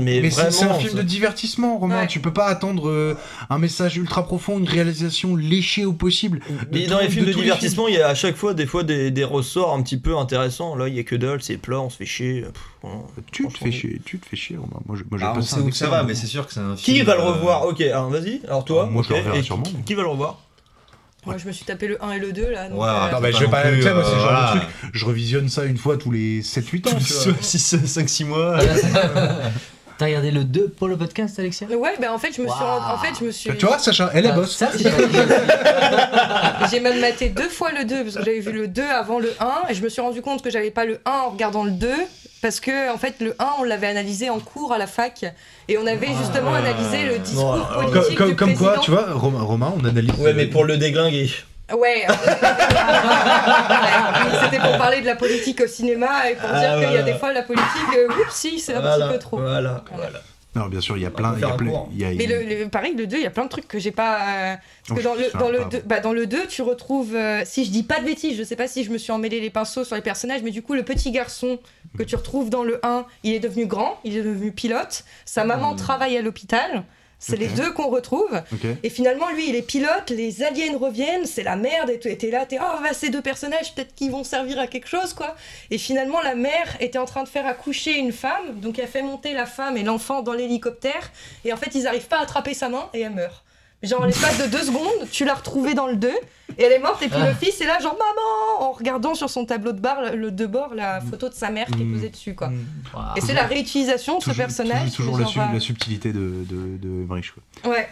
mais, 0.00 0.20
Mais 0.22 0.30
c'est 0.30 0.36
vraiment. 0.42 0.50
c'est 0.50 0.64
un 0.64 0.74
film 0.74 0.90
ça- 0.92 0.96
de 0.98 1.02
divertissement, 1.02 1.78
Romain. 1.78 2.00
Ouais. 2.02 2.06
Tu 2.06 2.20
peux 2.20 2.32
pas 2.32 2.46
attendre 2.46 2.88
euh, 2.88 3.16
un 3.50 3.58
message 3.58 3.96
ultra 3.96 4.24
profond, 4.24 4.58
une 4.58 4.68
réalisation 4.68 5.36
léchée 5.36 5.84
au 5.84 5.92
possible. 5.92 6.40
Mais 6.72 6.86
dans 6.86 6.96
tout- 6.98 7.02
les 7.04 7.10
films 7.10 7.26
de, 7.26 7.32
divertissement, 7.32 7.88
il 7.88 7.94
y 7.94 8.00
a 8.00 8.08
à 8.08 8.14
chaque 8.14 8.36
fois 8.36 8.54
des 8.54 8.66
fois 8.66 8.82
des, 8.84 9.10
des 9.10 9.24
ressorts 9.24 9.72
un 9.74 9.82
petit 9.82 9.98
peu 9.98 10.16
intéressants. 10.16 10.74
Là, 10.76 10.88
il 10.88 10.94
y 10.94 10.98
a 10.98 11.02
que 11.04 11.16
dalle, 11.16 11.42
c'est 11.42 11.56
plat, 11.56 11.80
on 11.80 11.90
se 11.90 11.96
fait 11.96 12.06
chier. 12.06 12.42
Pff. 12.42 12.90
Tu 13.30 13.46
te 13.46 13.58
fais 13.58 13.72
chier, 13.72 14.00
tu 14.04 14.18
te 14.18 14.26
fais 14.26 14.36
chier, 14.36 14.56
Romain. 14.56 14.80
Moi, 14.86 14.96
je- 14.96 15.04
moi, 15.10 15.18
j'ai 15.18 15.24
Ah, 15.26 15.34
on 15.36 15.42
sait 15.42 15.60
où 15.60 15.68
que 15.68 15.76
ça 15.76 15.88
va, 15.88 16.02
mais 16.02 16.14
c'est 16.14 16.26
sûr 16.26 16.46
que 16.46 16.52
c'est 16.52 16.60
un 16.60 16.76
film. 16.76 16.96
Qui 16.98 17.02
va 17.02 17.14
le 17.16 17.22
revoir? 17.22 17.66
Ok, 17.66 17.80
alors 17.82 18.08
vas-y. 18.10 18.40
Alors 18.46 18.64
toi, 18.64 18.86
moi, 18.90 19.02
je 19.02 19.10
le 19.12 19.16
reverrai 19.20 19.42
sûrement. 19.42 19.62
qui, 19.64 19.74
qui 19.84 19.94
va 19.94 20.02
le 20.02 20.08
revoir? 20.08 20.38
Moi 21.26 21.36
je 21.36 21.46
me 21.46 21.52
suis 21.52 21.66
tapé 21.66 21.86
le 21.86 22.02
1 22.02 22.12
et 22.12 22.18
le 22.18 22.32
2 22.32 22.50
là. 22.50 22.68
donc, 22.68 22.80
Ouais, 22.80 22.88
euh, 22.88 22.92
Non, 22.92 22.98
bah, 23.12 23.20
pas 23.20 23.30
je 23.30 23.38
vais 23.38 23.44
non 23.44 23.50
pas. 23.50 23.60
plus, 23.62 23.76
tu 23.76 23.82
sais, 23.82 23.92
moi, 23.92 24.02
c'est 24.04 24.10
le 24.12 24.16
euh, 24.16 24.20
genre 24.20 24.30
voilà. 24.32 24.54
de 24.54 24.58
truc. 24.60 24.70
Je 24.94 25.04
revisionne 25.04 25.48
ça 25.50 25.64
une 25.64 25.76
fois 25.76 25.98
tous 25.98 26.10
les 26.10 26.40
7-8 26.42 26.88
ans. 26.88 26.96
tu 26.98 27.12
vois. 27.12 27.32
5-6 27.42 28.24
mois. 28.24 28.56
T'as 29.98 30.06
regardé 30.06 30.30
le 30.30 30.44
2 30.44 30.70
pour 30.70 30.88
le 30.88 30.96
podcast, 30.96 31.38
Alexia? 31.38 31.66
Ouais, 31.66 31.90
bah 32.00 32.10
en 32.10 32.18
fait 32.18 32.28
je 32.34 32.40
me 32.40 32.48
suis, 32.48 32.58
Waouh. 32.58 32.80
rend- 32.80 32.94
en 32.94 32.98
fait 32.98 33.10
je 33.20 33.24
me 33.26 33.30
suis. 33.30 33.54
Tu 33.58 33.66
vois, 33.66 33.78
Sacha, 33.78 34.10
elle 34.14 34.24
est 34.24 34.30
Ah, 34.30 34.32
boss. 34.32 34.64
J'ai 36.70 36.80
même 36.80 37.00
maté 37.00 37.28
deux 37.28 37.48
fois 37.48 37.70
le 37.72 37.84
2 37.84 38.04
parce 38.04 38.16
que 38.16 38.24
j'avais 38.24 38.40
vu 38.40 38.52
le 38.52 38.68
2 38.68 38.82
avant 38.82 39.18
le 39.18 39.30
1 39.40 39.68
et 39.70 39.74
je 39.74 39.82
me 39.82 39.88
suis 39.90 40.00
rendu 40.00 40.22
compte 40.22 40.42
que 40.42 40.48
j'avais 40.50 40.70
pas 40.70 40.84
le 40.86 41.00
1 41.04 41.10
en 41.10 41.30
regardant 41.30 41.64
le 41.64 41.72
2 41.72 41.88
parce 42.42 42.60
que 42.60 42.92
en 42.92 42.96
fait 42.98 43.16
le 43.20 43.34
1 43.38 43.46
on 43.60 43.64
l'avait 43.64 43.86
analysé 43.88 44.30
en 44.30 44.38
cours 44.40 44.72
à 44.72 44.78
la 44.78 44.86
fac 44.86 45.24
et 45.68 45.78
on 45.78 45.86
avait 45.86 46.08
justement 46.18 46.54
analysé 46.54 47.04
le 47.04 47.18
discours 47.18 47.56
Bon, 47.74 47.90
politique 47.90 48.16
Comme, 48.18 48.28
du 48.30 48.36
comme 48.36 48.54
quoi, 48.56 48.72
président. 48.74 48.82
tu 48.82 48.90
vois, 48.90 49.06
Romain, 49.12 49.42
Romain, 49.42 49.72
on 49.80 49.84
analyse. 49.84 50.12
Ouais, 50.18 50.32
mais 50.32 50.46
pour 50.46 50.64
le 50.64 50.76
déglinguer. 50.76 51.30
Ouais. 51.76 52.06
Ouais, 54.20 54.38
C'était 54.42 54.58
pour 54.58 54.76
parler 54.78 55.00
de 55.00 55.06
la 55.06 55.16
politique 55.16 55.60
au 55.62 55.66
cinéma 55.68 56.28
et 56.30 56.34
pour 56.34 56.48
Ah, 56.52 56.58
dire 56.58 56.72
qu'il 56.74 56.82
y 56.82 56.84
a 56.84 56.88
voilà. 56.88 57.02
des 57.02 57.14
fois 57.14 57.32
la 57.32 57.42
politique, 57.42 57.96
euh, 57.96 58.08
oups, 58.08 58.34
si, 58.34 58.58
c'est 58.58 58.74
un 58.74 58.80
Voilà, 58.80 59.06
petit 59.06 59.12
peu 59.14 59.18
trop. 59.20 59.38
voilà, 59.38 59.84
voilà. 59.94 60.20
Non, 60.56 60.66
bien 60.66 60.80
sûr, 60.80 60.96
il 60.96 61.02
y 61.02 61.06
a 61.06 61.10
plein. 61.12 61.34
Il 61.36 61.40
y 61.40 61.44
a 61.44 61.50
plein. 61.50 61.84
il 61.92 61.98
y 61.98 62.04
a- 62.04 62.10
Mais 62.12 62.26
le, 62.26 62.42
le- 62.64 62.68
pareil, 62.68 62.94
le 62.96 63.06
2, 63.06 63.16
il 63.18 63.22
y 63.22 63.26
a 63.26 63.30
plein 63.30 63.44
de 63.44 63.48
trucs 63.48 63.68
que 63.68 63.78
j'ai 63.78 63.92
pas. 63.92 64.16
euh, 64.16 64.56
parce 64.88 64.98
que 65.00 65.04
dans 65.04 65.14
le, 65.14 65.38
dans, 65.38 65.48
le 65.50 65.58
pardon. 65.58 65.76
2, 65.78 65.82
bah, 65.86 66.00
dans 66.00 66.12
le 66.12 66.26
2, 66.26 66.46
tu 66.48 66.62
retrouves. 66.62 67.14
euh, 67.14 67.42
si 67.44 67.64
je 67.64 67.70
dis 67.70 67.84
pas 67.84 68.00
de 68.00 68.04
bêtises, 68.06 68.36
je 68.36 68.42
sais 68.42 68.56
pas 68.56 68.66
si 68.66 68.82
je 68.82 68.90
me 68.90 68.98
suis 68.98 69.12
emmêlé 69.12 69.38
les 69.40 69.50
pinceaux 69.50 69.84
sur 69.84 69.94
les 69.94 70.02
personnages, 70.02 70.42
mais 70.42 70.50
du 70.50 70.62
coup, 70.62 70.74
le 70.74 70.82
petit 70.82 71.12
garçon 71.12 71.60
que 71.96 72.02
tu 72.02 72.16
retrouves 72.16 72.50
dans 72.50 72.64
le 72.64 72.84
1, 72.84 73.06
il 73.22 73.32
est 73.32 73.38
devenu 73.40 73.66
grand, 73.66 74.00
il 74.02 74.16
est 74.16 74.22
devenu 74.22 74.50
pilote. 74.50 75.04
Sa 75.24 75.44
maman 75.44 75.76
travaille 75.76 76.16
à 76.16 76.22
l'hôpital. 76.22 76.82
C'est 77.20 77.36
les 77.36 77.48
deux 77.48 77.70
qu'on 77.72 77.88
retrouve. 77.88 78.42
Et 78.82 78.90
finalement, 78.90 79.30
lui, 79.30 79.50
il 79.50 79.54
est 79.54 79.62
pilote, 79.62 80.08
les 80.08 80.42
aliens 80.42 80.76
reviennent, 80.78 81.26
c'est 81.26 81.42
la 81.42 81.54
merde, 81.54 81.90
et 81.90 82.00
tu 82.00 82.08
étais 82.08 82.30
là, 82.30 82.46
t'es, 82.46 82.58
oh, 82.60 82.80
bah, 82.82 82.94
ces 82.94 83.10
deux 83.10 83.20
personnages, 83.20 83.74
peut-être 83.74 83.94
qu'ils 83.94 84.10
vont 84.10 84.24
servir 84.24 84.58
à 84.58 84.66
quelque 84.66 84.88
chose, 84.88 85.12
quoi. 85.12 85.36
Et 85.70 85.76
finalement, 85.76 86.20
la 86.22 86.34
mère 86.34 86.76
était 86.80 86.98
en 86.98 87.04
train 87.04 87.22
de 87.22 87.28
faire 87.28 87.46
accoucher 87.46 87.98
une 87.98 88.12
femme, 88.12 88.58
donc 88.60 88.78
elle 88.78 88.88
fait 88.88 89.02
monter 89.02 89.34
la 89.34 89.46
femme 89.46 89.76
et 89.76 89.82
l'enfant 89.82 90.22
dans 90.22 90.32
l'hélicoptère, 90.32 91.12
et 91.44 91.52
en 91.52 91.56
fait, 91.56 91.74
ils 91.74 91.86
arrivent 91.86 92.08
pas 92.08 92.18
à 92.18 92.22
attraper 92.22 92.54
sa 92.54 92.68
main, 92.70 92.88
et 92.94 93.00
elle 93.00 93.12
meurt. 93.12 93.44
Genre, 93.82 94.02
en 94.02 94.04
l'espace 94.04 94.38
de 94.38 94.46
deux 94.46 94.62
secondes, 94.62 95.08
tu 95.10 95.24
l'as 95.24 95.34
retrouvée 95.34 95.72
dans 95.72 95.86
le 95.86 95.96
2, 95.96 96.08
et 96.58 96.62
elle 96.64 96.72
est 96.72 96.78
morte, 96.80 97.00
et 97.02 97.08
puis 97.08 97.18
le 97.18 97.32
fils 97.32 97.58
est 97.62 97.66
là, 97.66 97.78
genre, 97.80 97.96
maman, 97.96 98.68
en 98.68 98.72
regardant 98.72 99.14
sur 99.14 99.30
son 99.30 99.46
tableau 99.46 99.72
de 99.72 99.80
bord, 99.80 99.96
le 100.14 100.30
de 100.30 100.44
bord, 100.46 100.74
la 100.74 101.00
photo 101.00 101.30
de 101.30 101.34
sa 101.34 101.50
mère 101.50 101.66
qui 101.66 101.80
est 101.82 101.86
posée 101.86 102.10
dessus, 102.10 102.34
quoi. 102.34 102.50
Et 103.16 103.20
c'est 103.22 103.32
la 103.32 103.44
réutilisation 103.46 104.18
de 104.18 104.22
ce 104.22 104.32
personnage. 104.32 104.90
Toujours, 104.92 105.12
toujours 105.14 105.18
la, 105.18 105.24
genre, 105.24 105.48
su- 105.48 105.54
la 105.54 105.60
subtilité 105.60 106.12
de, 106.12 106.44
de, 106.46 106.76
de 106.76 107.04
Emmerich, 107.04 107.32
quoi. 107.62 107.72
Ouais. 107.72 107.88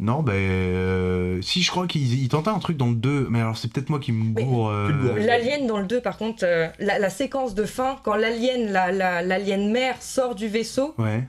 Non, 0.00 0.22
ben. 0.22 0.32
euh, 0.32 1.42
si, 1.42 1.62
je 1.62 1.70
crois 1.70 1.86
qu'il 1.86 2.12
il 2.20 2.28
tentait 2.28 2.48
un 2.48 2.58
truc 2.58 2.76
dans 2.78 2.88
le 2.88 2.94
2, 2.94 3.26
mais 3.30 3.40
alors 3.40 3.58
c'est 3.58 3.70
peut-être 3.70 3.90
moi 3.90 3.98
qui 4.00 4.12
me 4.12 4.32
bourre. 4.32 4.70
euh, 4.70 5.18
L'alien 5.18 5.66
dans 5.66 5.78
le 5.78 5.86
2, 5.86 6.00
par 6.00 6.16
contre, 6.16 6.42
euh, 6.44 6.68
la, 6.78 6.98
la 6.98 7.10
séquence 7.10 7.54
de 7.54 7.64
fin, 7.66 7.98
quand 8.02 8.14
l'alien, 8.16 8.72
la, 8.72 8.90
la- 8.92 9.22
l'alien 9.22 9.70
mère 9.70 10.00
sort 10.02 10.34
du 10.34 10.48
vaisseau, 10.48 10.94
Ouais. 10.98 11.28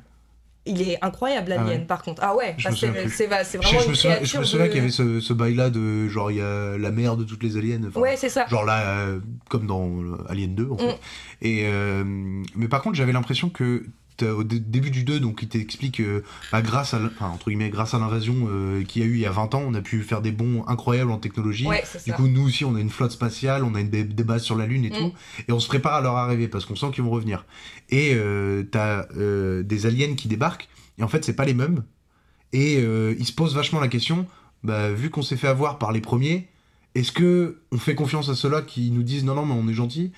Il 0.65 0.81
est 0.87 0.97
incroyable, 1.01 1.51
Ah 1.53 1.63
l'alien, 1.63 1.79
ouais. 1.81 1.85
par 1.87 2.03
contre. 2.03 2.21
Ah 2.23 2.35
ouais, 2.35 2.55
c'est, 2.59 2.71
c'est 3.09 3.23
Je- 3.25 3.57
vraiment 3.57 3.79
je, 3.79 3.89
me 3.89 3.93
souviens, 3.95 4.17
je 4.21 4.37
me 4.37 4.43
souviens 4.43 4.65
de- 4.67 4.69
qu'il 4.71 4.77
y 4.79 4.81
avait 4.81 4.91
ce, 4.91 5.19
ce 5.19 5.33
bail-là 5.33 5.69
de 5.71 6.07
genre 6.07 6.29
il 6.29 6.37
y 6.37 6.41
a 6.41 6.77
la 6.77 6.91
mère 6.91 7.17
de 7.17 7.23
toutes 7.23 7.41
les 7.43 7.57
aliens. 7.57 7.81
Ouais, 7.95 8.15
c'est 8.15 8.29
ça. 8.29 8.45
Genre 8.47 8.63
là, 8.65 8.81
euh, 8.99 9.19
comme 9.49 9.65
dans 9.65 9.87
euh, 9.87 10.17
Alien 10.29 10.53
2 10.53 10.69
en 10.69 10.77
fait. 10.77 10.85
Mm. 10.87 10.95
Et, 11.41 11.61
euh, 11.65 12.03
mais 12.55 12.67
par 12.67 12.81
contre, 12.83 12.95
j'avais 12.95 13.11
l'impression 13.13 13.49
que 13.49 13.83
au 14.23 14.43
dé- 14.43 14.59
début 14.59 14.91
du 14.91 15.03
2, 15.03 15.19
donc 15.19 15.39
il 15.41 15.49
t'explique 15.49 15.99
euh, 15.99 16.23
bah, 16.51 16.61
grâce 16.61 16.93
à, 16.93 16.99
enfin, 17.03 17.27
entre 17.29 17.49
guillemets, 17.49 17.69
grâce 17.69 17.93
à 17.93 17.99
l'invasion 17.99 18.47
euh, 18.49 18.83
qu'il 18.83 19.01
y 19.01 19.05
a 19.05 19.07
eu 19.07 19.13
il 19.15 19.19
y 19.19 19.25
a 19.25 19.31
20 19.31 19.55
ans, 19.55 19.63
on 19.65 19.73
a 19.73 19.81
pu 19.81 20.01
faire 20.03 20.21
des 20.21 20.31
bons 20.31 20.63
incroyables 20.67 21.11
en 21.11 21.17
technologie. 21.17 21.67
Ouais, 21.67 21.83
du 22.05 22.13
coup, 22.13 22.27
nous 22.27 22.43
aussi, 22.47 22.65
on 22.65 22.75
a 22.75 22.79
une 22.79 22.89
flotte 22.89 23.11
spatiale, 23.11 23.63
on 23.63 23.75
a 23.75 23.81
une, 23.81 23.89
des, 23.89 24.03
des 24.03 24.23
bases 24.23 24.43
sur 24.43 24.55
la 24.55 24.65
Lune 24.65 24.85
et 24.85 24.89
Mm. 24.89 24.93
tout, 24.97 25.13
et 25.47 25.51
on 25.51 25.59
se 25.59 25.67
prépare 25.67 25.93
à 25.95 26.01
leur 26.01 26.15
arrivée 26.17 26.47
parce 26.47 26.65
qu'on 26.65 26.75
sent 26.75 26.91
qu'ils 26.93 27.03
vont 27.03 27.09
revenir. 27.11 27.45
Et 27.89 28.11
euh, 28.15 28.63
t'as 28.63 29.05
euh, 29.17 29.63
des 29.63 29.85
aliens 29.85 30.15
qui 30.15 30.27
débarquent, 30.27 30.67
et 30.97 31.03
en 31.03 31.07
fait, 31.07 31.23
c'est 31.25 31.35
pas 31.35 31.45
les 31.45 31.53
mêmes. 31.53 31.83
Et 32.53 32.77
euh, 32.79 33.15
ils 33.17 33.25
se 33.25 33.31
posent 33.33 33.55
vachement 33.55 33.79
la 33.79 33.87
question, 33.87 34.27
bah, 34.63 34.91
vu 34.91 35.09
qu'on 35.09 35.21
s'est 35.21 35.37
fait 35.37 35.47
avoir 35.47 35.77
par 35.79 35.91
les 35.91 36.01
premiers, 36.01 36.47
est-ce 36.95 37.11
que 37.13 37.61
on 37.71 37.77
fait 37.77 37.95
confiance 37.95 38.27
à 38.29 38.35
ceux-là 38.35 38.61
qui 38.61 38.91
nous 38.91 39.03
disent 39.03 39.23
non, 39.23 39.33
non, 39.35 39.45
mais 39.45 39.53
on 39.53 39.67
est 39.69 39.73
gentil 39.73 40.11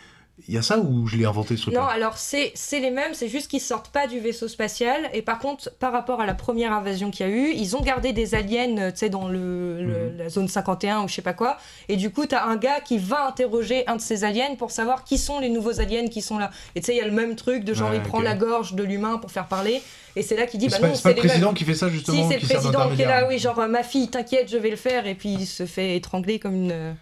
Il 0.47 0.53
y 0.55 0.57
a 0.57 0.63
ça 0.63 0.79
ou 0.79 1.05
je 1.07 1.15
l'ai 1.15 1.25
inventé 1.25 1.55
ce 1.55 1.61
truc 1.63 1.75
Non, 1.75 1.83
alors 1.85 2.17
c'est, 2.17 2.53
les 2.71 2.89
mêmes, 2.89 3.13
c'est 3.13 3.27
juste 3.27 3.51
qu'ils 3.51 3.61
sortent 3.61 3.89
pas 3.89 4.07
du 4.07 4.19
vaisseau 4.19 4.47
spatial. 4.47 5.09
Et 5.13 5.21
par 5.21 5.37
contre, 5.37 5.69
par 5.77 5.91
rapport 5.93 6.21
à 6.21 6.25
la 6.25 6.33
première 6.33 6.73
invasion 6.73 7.11
qu'il 7.11 7.27
y 7.27 7.29
a 7.29 7.31
eu, 7.31 7.51
ils 7.55 7.75
ont 7.75 7.81
gardé 7.81 8.13
des 8.13 8.33
aliens, 8.33 8.75
euh, 8.79 8.91
tu 8.91 8.97
sais, 8.97 9.09
dans 9.09 9.27
le, 9.27 9.81
le- 9.83 10.09
Mhm. 10.09 10.17
la 10.17 10.29
zone 10.29 10.47
51 10.47 11.03
ou 11.03 11.07
je 11.07 11.13
sais 11.13 11.21
pas 11.21 11.33
quoi. 11.33 11.57
Et 11.87 11.97
du 11.97 12.09
coup, 12.09 12.25
t'as 12.25 12.45
un 12.45 12.55
gars 12.55 12.81
qui 12.81 12.97
va 12.97 13.27
interroger 13.27 13.87
un 13.87 13.95
de 13.95 14.01
ces 14.01 14.23
aliens 14.23 14.55
pour 14.57 14.71
savoir 14.71 15.03
qui 15.03 15.19
sont 15.19 15.39
les 15.39 15.49
nouveaux 15.49 15.79
aliens 15.79 16.07
qui 16.07 16.23
sont 16.23 16.39
là. 16.39 16.49
Et 16.73 16.81
tu 16.81 16.87
sais, 16.87 16.95
il 16.95 16.97
y 16.97 17.01
a 17.01 17.05
le 17.07 17.11
même 17.13 17.35
truc 17.35 17.63
de 17.63 17.75
genre, 17.75 17.91
Ouais, 17.91 17.97
il 17.97 18.01
prend 18.01 18.17
ok. 18.17 18.23
la 18.23 18.33
gorge 18.35 18.73
de 18.73 18.81
l'humain 18.83 19.19
pour 19.19 19.29
faire 19.31 19.45
parler. 19.47 19.83
Et 20.15 20.23
c'est 20.23 20.35
là 20.35 20.47
qu'il 20.47 20.59
dit, 20.59 20.67
bah 20.67 20.79
pas- 20.79 20.87
non, 20.87 20.95
c'est 20.95 21.03
pas 21.03 21.09
le 21.09 21.15
président 21.15 21.47
mêmes. 21.49 21.55
qui 21.55 21.63
fait 21.63 21.75
ça, 21.75 21.89
justement, 21.89 22.23
Si, 22.23 22.33
c'est 22.33 22.39
le 22.41 22.47
président 22.47 22.89
qui 22.95 23.03
est 23.03 23.05
là, 23.05 23.27
oui, 23.27 23.37
genre, 23.37 23.59
euh, 23.59 23.67
ma 23.67 23.83
fille, 23.83 24.09
t'inquiète, 24.09 24.49
je 24.51 24.57
vais 24.57 24.71
le 24.71 24.77
faire. 24.77 25.05
Et 25.05 25.13
puis 25.13 25.29
il 25.29 25.45
se 25.45 25.67
fait 25.67 25.95
étrangler 25.95 26.39
comme 26.39 26.55
une. 26.55 26.95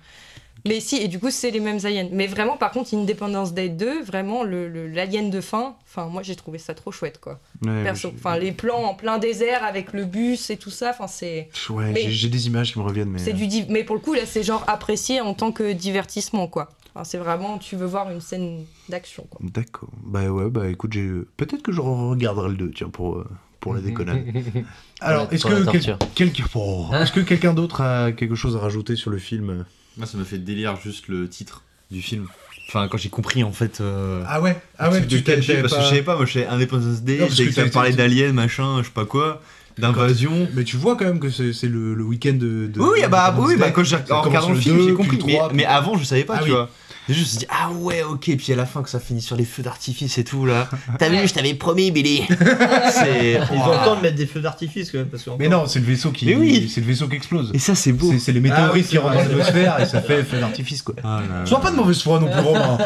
Euh, 0.66 0.70
Mais 0.70 0.80
si, 0.80 0.98
et 0.98 1.08
du 1.08 1.20
coup, 1.20 1.30
c'est 1.32 1.52
les 1.52 1.60
mêmes 1.60 1.80
aliens. 1.84 2.08
Mais 2.12 2.28
vraiment, 2.28 2.58
par 2.58 2.72
contre, 2.72 2.94
Independence 2.94 3.54
Day 3.54 3.70
2, 3.70 4.04
vraiment, 4.04 4.44
le, 4.44 4.68
le- 4.68 4.88
l'alien 4.88 5.30
de 5.30 5.42
fin, 5.42 5.76
enfin, 5.86 6.08
moi, 6.08 6.22
j'ai 6.24 6.36
trouvé 6.36 6.58
ça 6.58 6.74
trop 6.74 6.92
chouette, 6.92 7.20
quoi. 7.20 7.40
Ouais, 7.66 7.84
Perso. 7.84 8.12
Enfin, 8.16 8.38
les 8.38 8.52
plans 8.52 8.84
en 8.84 8.94
plein 8.94 9.18
désert 9.18 9.64
avec 9.64 9.94
le 9.94 10.06
bus 10.06 10.50
et 10.50 10.58
tout 10.58 10.70
ça, 10.70 10.92
enfin, 10.92 11.08
c'est. 11.08 11.50
Ouais, 11.70 11.94
j'ai- 12.10 12.30
des 12.30 12.48
images 12.48 12.74
qui 12.74 12.80
me 12.80 12.84
reviennent, 12.84 13.10
mais. 13.10 13.20
C'est 13.20 13.34
du 13.34 13.48
div- 13.48 13.66
mais 13.70 13.84
pour 13.84 13.96
le 13.96 14.02
coup 14.02 14.14
là 14.14 14.26
c'est 14.26 14.44
genre 14.44 14.64
apprécié 14.68 15.20
en 15.22 15.34
tant 15.34 15.52
que 15.52 15.74
divertissement 15.74 16.48
quoi. 16.48 16.70
Enfin, 16.94 17.04
c'est 17.04 17.18
vraiment 17.18 17.58
tu 17.58 17.76
veux 17.76 17.86
voir 17.86 18.10
une 18.12 18.22
scène 18.22 18.66
d'action 18.90 19.26
quoi. 19.30 19.40
D'accord. 19.44 19.90
Bah 20.04 20.28
ouais, 20.30 20.50
bah 20.50 20.68
écoute, 20.70 20.94
j'ai 20.94 21.10
peut-être 21.38 21.62
que 21.62 21.72
je 21.72 21.80
regarderai 21.82 22.50
le 22.50 22.56
2, 22.56 22.72
tiens, 22.72 22.90
pour, 22.90 23.18
euh, 23.18 23.28
pour 23.60 23.74
la 23.74 23.82
déconnade. 23.82 24.24
Alors, 25.02 25.28
est-ce 25.32 25.46
que, 25.46 25.72
quel- 25.72 25.98
quelqu'un 26.16 26.46
oh, 26.56 26.88
est-ce 26.94 27.12
que 27.12 27.20
quelqu'un 27.22 27.54
d'autre 27.54 27.82
a 27.82 28.12
quelque 28.12 28.36
chose 28.36 28.56
à 28.56 28.60
rajouter 28.60 28.96
sur 28.96 29.10
le 29.10 29.18
film 29.18 29.66
Moi, 29.98 30.06
ça 30.08 30.18
me 30.18 30.24
fait 30.24 30.38
délire 30.38 30.78
juste 30.84 31.08
le 31.08 31.28
titre 31.30 31.64
du 31.92 32.02
film. 32.02 32.28
Enfin, 32.70 32.88
quand 32.88 32.98
j'ai 32.98 33.10
compris 33.10 33.44
en 33.44 33.52
fait. 33.52 33.82
euh, 33.82 34.24
Ah 34.28 34.40
ouais 34.40 34.56
Ah 34.78 34.90
ouais, 34.90 35.02
de 35.02 35.06
tu 35.06 35.16
quel 35.16 35.24
t'avais 35.24 35.42
film, 35.42 35.62
Parce 35.62 35.74
que 35.76 35.82
je 35.82 35.86
savais 35.88 36.02
pas, 36.04 36.16
moi 36.16 36.26
je 36.26 36.34
savais 36.34 36.48
Independence 36.48 37.02
Day, 37.02 37.14
Non, 37.18 37.26
je 37.26 37.26
parce 37.26 37.36
savais 37.38 37.50
que 37.50 37.56
ça 37.56 37.68
parlait 37.70 37.92
d'aliens, 37.94 38.32
machin, 38.32 38.78
je 38.80 38.86
sais 38.86 38.92
pas 38.94 39.06
quoi, 39.06 39.42
d'invasion. 39.78 40.48
Mais 40.54 40.64
tu 40.64 40.78
vois 40.78 40.96
quand 40.96 41.04
même 41.06 41.20
que 41.20 41.30
c'est 41.30 41.68
le, 41.68 41.94
le 41.94 42.04
week-end 42.04 42.34
de, 42.34 42.68
de- 42.68 42.80
Oui, 42.80 42.90
oui, 42.94 43.02
bah, 43.10 43.36
oui, 43.38 43.56
bah, 43.58 43.72
quand 43.72 43.84
j'ai 43.84 43.98
regardant 43.98 44.50
le 44.52 44.56
film, 44.60 44.78
2, 44.78 44.88
j'ai 44.90 44.94
compris. 44.94 45.18
le 45.18 45.24
Mais, 45.26 45.34
3, 45.34 45.50
mais 45.50 45.56
puis- 45.64 45.66
avant, 45.66 45.98
je 45.98 46.06
savais 46.06 46.24
pas, 46.24 46.36
Ah 46.36 46.40
tu 46.40 46.46
oui. 46.46 46.52
vois. 46.52 46.70
Juste 47.14 47.40
dit, 47.40 47.46
ah 47.50 47.72
ouais, 47.72 48.04
ok, 48.04 48.30
et 48.30 48.36
puis 48.38 48.52
à 48.54 48.56
la 48.56 48.66
fin, 48.66 48.82
que 48.84 48.90
ça 48.90 49.00
finit 49.00 49.22
sur 49.22 49.36
les 49.36 49.46
feux 49.46 49.64
d'artifice 49.64 50.18
et 50.18 50.24
tout 50.24 50.46
là. 50.46 50.70
T'as 51.00 51.10
vu, 51.10 51.28
je 51.28 51.34
t'avais 51.34 51.54
promis, 51.54 51.92
Billy. 51.92 52.24
C'est. 52.92 53.32
Ils 53.34 53.60
ont 53.60 53.72
le 53.72 53.86
temps 53.86 53.96
de 53.96 54.02
mettre 54.02 54.16
des 54.18 54.26
feux 54.26 54.42
d'artifice 54.42 54.92
quand 54.92 54.98
même. 55.00 55.08
Parce 55.08 55.24
que 55.24 55.30
Mais 55.40 55.48
non, 55.50 55.66
c'est 55.68 55.80
le 55.80 55.86
vaisson 55.86 56.12
qui. 56.12 56.26
Mais 56.26 56.36
oui. 56.36 56.70
C'est 56.74 56.82
le 56.82 56.88
vaisseau 56.88 57.08
qui 57.08 57.16
explose. 57.16 57.52
Et 57.54 57.60
ça, 57.60 57.76
c'est 57.76 57.92
beau. 57.94 58.12
C'est- 58.12 58.20
C'est 58.20 58.32
les 58.32 58.40
météorites 58.40 58.86
Ah 58.88 58.90
qui 58.90 58.98
rentrent 58.98 59.16
dans 59.16 59.22
vrai. 59.24 59.30
l'atmosphère 59.38 59.80
et 59.80 59.86
ça 59.86 60.02
fait 60.04 60.24
feu 60.24 60.40
d'artifice 60.40 60.82
quoi. 60.82 60.96
Ah 61.04 61.22
là 61.30 61.40
là. 61.40 61.46
Sois 61.46 61.62
pas 61.62 61.72
de 61.72 61.76
mauvaise 61.76 62.02
foi 62.02 62.20
non 62.20 62.30
plus, 62.30 62.40
Romain. 62.42 62.78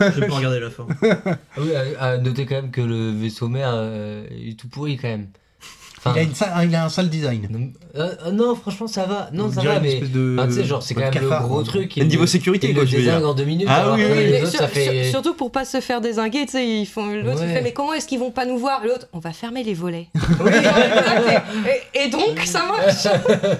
Je 0.00 0.20
vais 0.20 0.26
pas 0.26 0.34
regarder 0.34 0.60
la 0.60 0.70
fin. 0.70 0.86
Ah 1.02 1.36
oui, 1.58 1.70
à, 1.98 2.04
à 2.06 2.18
noter 2.18 2.46
quand 2.46 2.56
même 2.56 2.70
que 2.70 2.80
le 2.80 3.10
vaisseau 3.12 3.48
mère 3.48 3.70
euh, 3.74 4.24
est 4.30 4.58
tout 4.58 4.68
pourri 4.68 4.96
quand 4.96 5.08
même. 5.08 5.26
Enfin, 6.02 6.14
Il 6.16 6.18
a, 6.18 6.22
une 6.22 6.34
sa- 6.34 6.64
il 6.64 6.74
a 6.74 6.84
un 6.86 6.88
sale 6.88 7.10
design. 7.10 7.46
non, 7.50 7.68
euh, 8.00 8.10
euh, 8.26 8.30
non, 8.30 8.54
franchement, 8.54 8.86
ça 8.86 9.04
va. 9.04 9.28
Non, 9.34 9.44
On 9.48 9.52
ça 9.52 9.60
va, 9.60 9.80
mais. 9.80 9.96
de- 10.00 10.36
Ah, 10.40 10.46
tu 10.46 10.54
sais, 10.54 10.64
genre, 10.64 10.82
c'est 10.82 10.94
quand 10.94 11.02
même 11.02 11.10
cafard, 11.10 11.42
le 11.42 11.48
gros 11.48 11.62
truc. 11.62 11.98
Et 11.98 12.04
niveau 12.06 12.24
sécurité, 12.26 12.68
il 12.68 12.74
quoi, 12.74 12.84
le 12.84 12.88
tu 12.88 12.96
veux 12.96 13.02
dire. 13.02 13.16
en 13.28 13.34
deux 13.34 13.44
minutes. 13.44 13.66
Ah 13.70 13.82
alors 13.82 13.96
oui, 13.96 14.04
oui, 14.10 14.16
les 14.16 14.30
oui. 14.32 14.38
Autres, 14.38 14.50
sur- 14.50 14.60
ça 14.60 14.68
fait. 14.68 15.02
sur- 15.04 15.10
surtout 15.10 15.34
pour 15.34 15.52
pas 15.52 15.66
se 15.66 15.80
faire 15.82 16.00
désinguer, 16.00 16.46
tu 16.46 16.52
sais, 16.52 16.66
ils 16.66 16.86
font 16.86 17.04
l'autre 17.06 17.40
il 17.42 17.48
Ouais. 17.48 17.54
fait 17.54 17.60
mais 17.62 17.72
comment 17.72 17.92
est-ce 17.92 18.06
qu'ils 18.06 18.18
vont 18.18 18.30
pas 18.30 18.46
nous 18.46 18.56
voir? 18.56 18.80
L'autre 18.84 19.08
on 19.12 19.18
va 19.18 19.32
fermer 19.32 19.62
les 19.62 19.74
volets. 19.74 20.08
et, 21.94 22.04
et 22.06 22.08
donc 22.08 22.38
ça 22.44 22.60
marche. 22.66 23.06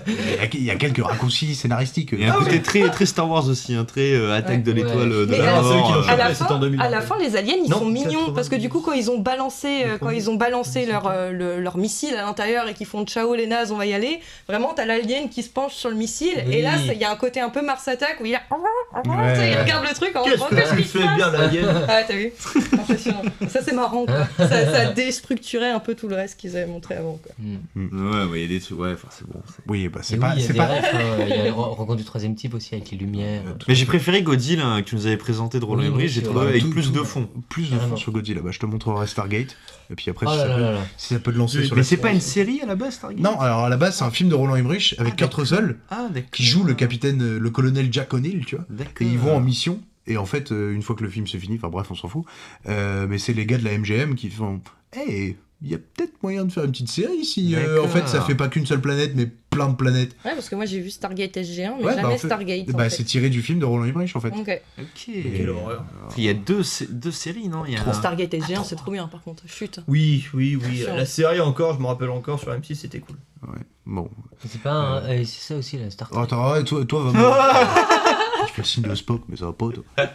Il 0.07 0.65
y 0.65 0.71
a- 0.71 0.75
il 0.75 0.79
quelques 0.79 1.05
raccourcis 1.05 1.55
scénaristiques. 1.55 2.15
Et 2.15 2.27
un 2.27 2.33
Ah 2.33 2.39
côté 2.39 2.53
ouais. 2.53 2.63
très, 2.63 2.89
très 2.91 3.07
Star 3.07 3.29
Wars 3.29 3.47
aussi, 3.49 3.75
un 3.75 3.85
très 3.85 4.13
euh, 4.15 4.35
attaque 4.35 4.63
de 4.63 4.73
Ouais. 4.73 4.79
l'étoile 4.79 5.13
euh, 5.13 5.27
de 5.27 5.35
la 5.35 5.59
à, 5.59 5.63
mort. 5.63 6.05
à 6.09 6.17
la 6.17 6.35
fin, 6.35 6.59
2000. 6.59 6.81
à 6.81 6.89
la 6.89 7.01
fin, 7.01 7.17
les 7.19 7.37
aliens, 7.37 7.55
ils 7.65 7.71
sont 7.73 7.85
mignons 7.85 8.21
80. 8.21 8.33
parce 8.35 8.49
que 8.49 8.57
du 8.57 8.69
coup, 8.69 8.81
quand 8.81 8.93
ils 8.93 9.11
ont 9.11 9.19
balancé, 9.19 9.85
quand 10.01 10.11
ils 10.11 10.31
ont 10.31 10.35
balancé 10.37 10.87
leur, 10.87 11.13
le- 11.31 11.61
leur 11.61 11.77
missile 11.77 12.15
à 12.17 12.30
l'intérieur 12.31 12.69
et 12.69 12.75
qu'ils 12.75 12.87
font 12.87 13.05
ciao 13.05 13.35
les 13.35 13.47
nazes, 13.47 13.71
on 13.73 13.77
va 13.77 13.87
y 13.87 13.93
aller. 13.93 14.21
Vraiment, 14.49 14.73
t'as 14.75 14.85
l'alien 14.87 15.29
qui 15.29 15.43
se 15.43 15.51
penche 15.51 15.75
sur 15.75 15.91
le 15.91 15.97
missile 15.97 16.43
Oui. 16.47 16.55
et 16.57 16.63
là, 16.63 16.73
c'est- 16.79 16.95
il 16.95 17.01
y 17.01 17.05
a 17.05 17.11
un 17.11 17.17
côté 17.17 17.41
un 17.41 17.51
peu 17.51 17.63
Mars 17.63 17.87
Attack 17.89 18.19
où 18.21 18.27
il 18.27 18.35
a, 18.35 18.41
Ouais. 18.51 19.53
il 19.53 19.59
regarde 19.59 19.85
le 19.87 19.95
truc 19.95 20.15
en 20.17 20.25
Qu'est-ce 20.25 20.43
que 20.71 20.77
tu 20.77 20.83
qui 20.83 20.89
fais 20.89 20.99
bien, 21.17 21.31
l'alien 21.31 21.85
Ah, 21.89 22.03
t'as 22.07 22.15
vu 22.15 22.33
Impressionnant. 22.73 23.23
Ça, 23.49 23.61
c'est 23.65 23.75
marrant. 23.75 24.05
Quoi. 24.07 24.27
Ça, 24.39 24.73
ça 24.73 24.85
déstructurait 24.93 25.71
un 25.71 25.81
peu 25.81 25.95
tout 25.95 26.09
le 26.09 26.17
reste 26.17 26.39
qu'ils 26.39 26.57
avaient 26.57 26.67
montré 26.67 26.95
avant. 26.97 27.19
Quoi. 27.23 27.33
Ouais, 27.77 28.25
ouais, 28.31 28.39
il 28.39 28.43
y 28.43 28.45
a 28.45 28.49
des 28.59 28.61
trucs, 28.65 28.79
ouais, 28.79 28.93
enfin 28.95 29.09
c'est 29.11 29.27
bon. 29.27 29.41
c'est- 29.47 29.63
Oui, 29.69 29.89
bah 29.89 30.01
c'est 30.03 30.15
oui, 30.15 30.21
pas. 30.21 30.33
il 30.37 30.41
y 30.41 30.45
a 30.45 30.47
c'est 30.47 30.55
pas... 30.55 30.67
refs, 30.67 30.95
hein, 30.95 30.99
il 31.23 31.29
y 31.29 31.33
a 31.33 31.45
le 31.45 31.51
Ren- 31.53 31.63
rencontre 31.75 31.97
du 31.97 32.05
troisième 32.05 32.35
type 32.35 32.55
aussi 32.55 32.75
avec 32.75 32.91
les 32.91 32.97
lumières. 32.99 33.43
Mais 33.69 33.75
j'ai 33.75 33.87
préféré 33.87 34.23
Godzilla 34.23 34.65
hein, 34.67 34.83
que 34.83 34.89
tu 34.89 34.95
nous 34.97 35.07
avais 35.07 35.17
présenté 35.17 35.59
de 35.61 35.65
Roland 35.65 35.83
Oui, 35.83 35.89
Emmerich, 35.89 36.07
oui, 36.07 36.13
j'ai 36.13 36.23
trouvé 36.23 36.47
avec 36.49 36.63
Tout- 36.63 36.71
plus 36.71 36.87
tout- 36.87 36.99
de 36.99 37.03
fond. 37.03 37.29
Plus 37.49 37.71
de 37.71 37.79
fond 37.79 37.97
sur 37.97 38.13
Godzilla. 38.13 38.41
Bah, 38.43 38.51
je 38.53 38.59
te 38.59 38.67
montrerai 38.67 39.07
Stargate. 39.07 39.57
Et 39.93 39.97
puis 39.97 40.09
après, 40.09 40.27
Oh 40.29 40.31
si, 40.33 40.37
là 40.37 40.43
ça 40.45 40.49
là 40.49 40.55
peut, 40.55 40.61
là 40.63 40.71
là. 40.73 40.79
si 40.97 41.15
ça 41.15 41.21
peut 41.21 41.33
te 41.33 41.39
lancer 41.39 41.65
sur 41.65 41.75
Mais 41.75 41.83
la 41.83 41.85
c'est 41.89 41.97
pas 41.97 42.11
une 42.11 42.20
série 42.21 42.61
à 42.63 42.67
la 42.67 42.77
base, 42.77 42.95
Stargate 42.95 43.21
Non, 43.23 43.39
alors 43.41 43.65
à 43.65 43.69
la 43.69 43.77
base, 43.77 43.97
c'est 43.97 44.05
un 44.05 44.11
film 44.11 44.29
de 44.29 44.35
Roland 44.35 44.57
Emmerich 44.57 44.95
avec 44.99 45.17
Kurt 45.17 45.33
Russell 45.35 45.77
Ah, 45.91 46.09
qui 46.33 46.45
joue 46.45 46.65
le 46.65 46.75
capitaine, 46.75 47.23
euh, 47.23 47.39
le 47.39 47.51
colonel 47.51 47.89
Jack 47.93 48.13
O'Neill, 48.15 48.45
tu 48.45 48.57
vois. 48.57 48.67
Et 49.01 49.05
ils 49.05 49.19
vont 49.19 49.35
en 49.37 49.41
mission. 49.41 49.81
Et 50.07 50.17
en 50.17 50.27
fait, 50.27 50.51
euh, 50.51 50.73
une 50.73 50.83
fois 50.83 50.97
que 50.97 51.03
le 51.05 51.11
film 51.11 51.27
se 51.27 51.37
finit, 51.37 51.57
enfin 51.57 51.69
bref, 51.69 51.87
on 51.91 51.95
s'en 51.95 52.09
fout. 52.09 52.25
euh, 52.69 53.07
mais 53.09 53.19
c'est 53.19 53.33
les 53.33 53.47
gars 53.47 53.59
de 53.59 53.65
la 53.65 53.77
MGM 53.79 54.15
qui 54.15 54.29
font 54.31 54.61
Hey, 54.93 55.37
il 55.63 55.71
y 55.71 55.75
a 55.75 55.79
peut-être 55.79 56.13
moyen 56.23 56.45
de 56.47 56.53
faire 56.53 56.65
une 56.65 56.71
petite 56.73 56.89
série 56.91 57.25
si 57.25 57.55
euh, 57.55 57.83
en 57.83 57.89
fait 57.89 58.09
ça 58.09 58.23
fait 58.23 58.35
pas 58.35 58.49
qu'une 58.49 58.65
seule 58.67 58.81
planète, 58.81 59.13
mais 59.15 59.27
plein 59.51 59.69
de 59.69 59.75
planètes. 59.75 60.13
Ouais, 60.25 60.33
parce 60.35 60.49
que 60.49 60.55
moi, 60.55 60.65
j'ai 60.65 60.81
vu 60.81 60.91
Stargate 60.91 61.37
SG1, 61.37 61.75
mais 61.79 61.85
Ouais, 61.85 61.91
jamais 61.91 62.03
bah, 62.03 62.09
en 62.09 62.11
fait- 62.13 62.27
Stargate. 62.29 62.69
en 62.69 62.77
Bah, 62.79 62.85
fait. 62.85 62.97
c'est 62.97 63.05
tiré 63.05 63.29
du 63.31 63.43
film 63.43 63.59
de 63.59 63.65
Roland 63.65 63.85
Emmerich 63.85 64.15
en 64.17 64.21
fait. 64.21 64.29
Ok. 64.29 64.61
Ok. 64.79 65.11
Quelle 65.37 65.51
horreur. 65.51 65.85
Il 66.17 66.25
y 66.25 66.29
a 66.29 66.35
deux, 66.35 66.63
deux 66.91 67.11
séries, 67.11 67.49
non? 67.49 67.65
Il 67.67 67.73
y 67.75 67.77
a 67.77 67.81
Trop 67.81 67.93
Stargate 67.93 68.33
SG1, 68.33 68.65
c'est 68.65 68.77
trop 68.77 68.93
bien 68.93 69.07
par 69.09 69.23
contre. 69.23 69.43
Chut. 69.49 69.81
Oui, 69.89 70.25
oui, 70.35 70.57
oui. 70.57 70.85
La 70.87 71.05
série 71.05 71.41
encore, 71.41 71.75
je 71.75 71.81
me 71.81 71.87
rappelle 71.87 72.11
encore 72.11 72.39
sur 72.41 72.53
M6, 72.53 72.75
c'était 72.77 73.01
cool. 73.01 73.17
Ouais. 73.49 73.59
Bon. 73.87 74.09
C'est 74.47 74.61
pas 74.63 74.71
un- 74.73 75.03
euh, 75.05 75.25
c'est 75.25 75.43
ça 75.53 75.57
aussi 75.57 75.79
la 75.79 75.91
Star 75.91 76.09
Trek. 76.11 76.21
attends, 76.23 76.53
ouais, 76.53 76.63
toi, 76.65 76.85
toi, 76.85 77.11
va 77.11 77.11
Je 78.47 78.53
fais 78.53 78.63
le 78.63 78.67
signe 78.67 78.85
de 78.85 78.95
Spock, 78.95 79.23
mais 79.29 79.37
ça 79.37 79.47
va 79.47 79.53
pas, 79.53 79.69
toi. 79.71 79.85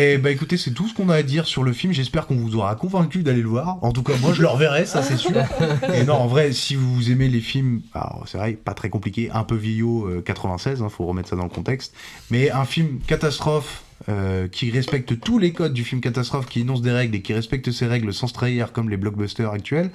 Et 0.00 0.16
bah 0.16 0.30
écoutez, 0.30 0.56
c'est 0.56 0.70
tout 0.70 0.86
ce 0.86 0.94
qu'on 0.94 1.08
a 1.08 1.16
à 1.16 1.22
dire 1.24 1.48
sur 1.48 1.64
le 1.64 1.72
film. 1.72 1.92
J'espère 1.92 2.28
qu'on 2.28 2.36
vous 2.36 2.54
aura 2.54 2.76
convaincu 2.76 3.24
d'aller 3.24 3.42
le 3.42 3.48
voir. 3.48 3.78
En 3.82 3.90
tout 3.90 4.04
cas, 4.04 4.12
moi, 4.20 4.32
je 4.32 4.42
le 4.42 4.46
reverrai, 4.46 4.86
ça 4.86 5.02
c'est 5.02 5.16
sûr. 5.16 5.32
Et 5.92 6.04
non, 6.04 6.14
en 6.14 6.28
vrai, 6.28 6.52
si 6.52 6.76
vous 6.76 7.10
aimez 7.10 7.26
les 7.26 7.40
films, 7.40 7.82
alors 7.94 8.22
c'est 8.28 8.38
vrai, 8.38 8.52
pas 8.52 8.74
très 8.74 8.90
compliqué, 8.90 9.28
un 9.32 9.42
peu 9.42 9.56
vieillot 9.56 10.06
euh, 10.06 10.22
96, 10.24 10.82
hein, 10.82 10.88
faut 10.88 11.04
remettre 11.04 11.28
ça 11.28 11.34
dans 11.34 11.42
le 11.42 11.48
contexte. 11.48 11.96
Mais 12.30 12.48
un 12.48 12.64
film 12.64 13.00
catastrophe 13.08 13.82
euh, 14.08 14.46
qui 14.46 14.70
respecte 14.70 15.18
tous 15.18 15.40
les 15.40 15.52
codes 15.52 15.74
du 15.74 15.82
film 15.82 16.00
catastrophe, 16.00 16.46
qui 16.46 16.60
énonce 16.60 16.80
des 16.80 16.92
règles 16.92 17.16
et 17.16 17.20
qui 17.20 17.34
respecte 17.34 17.72
ces 17.72 17.86
règles 17.86 18.14
sans 18.14 18.28
se 18.28 18.34
trahir 18.34 18.70
comme 18.70 18.90
les 18.90 18.96
blockbusters 18.96 19.50
actuels, 19.50 19.90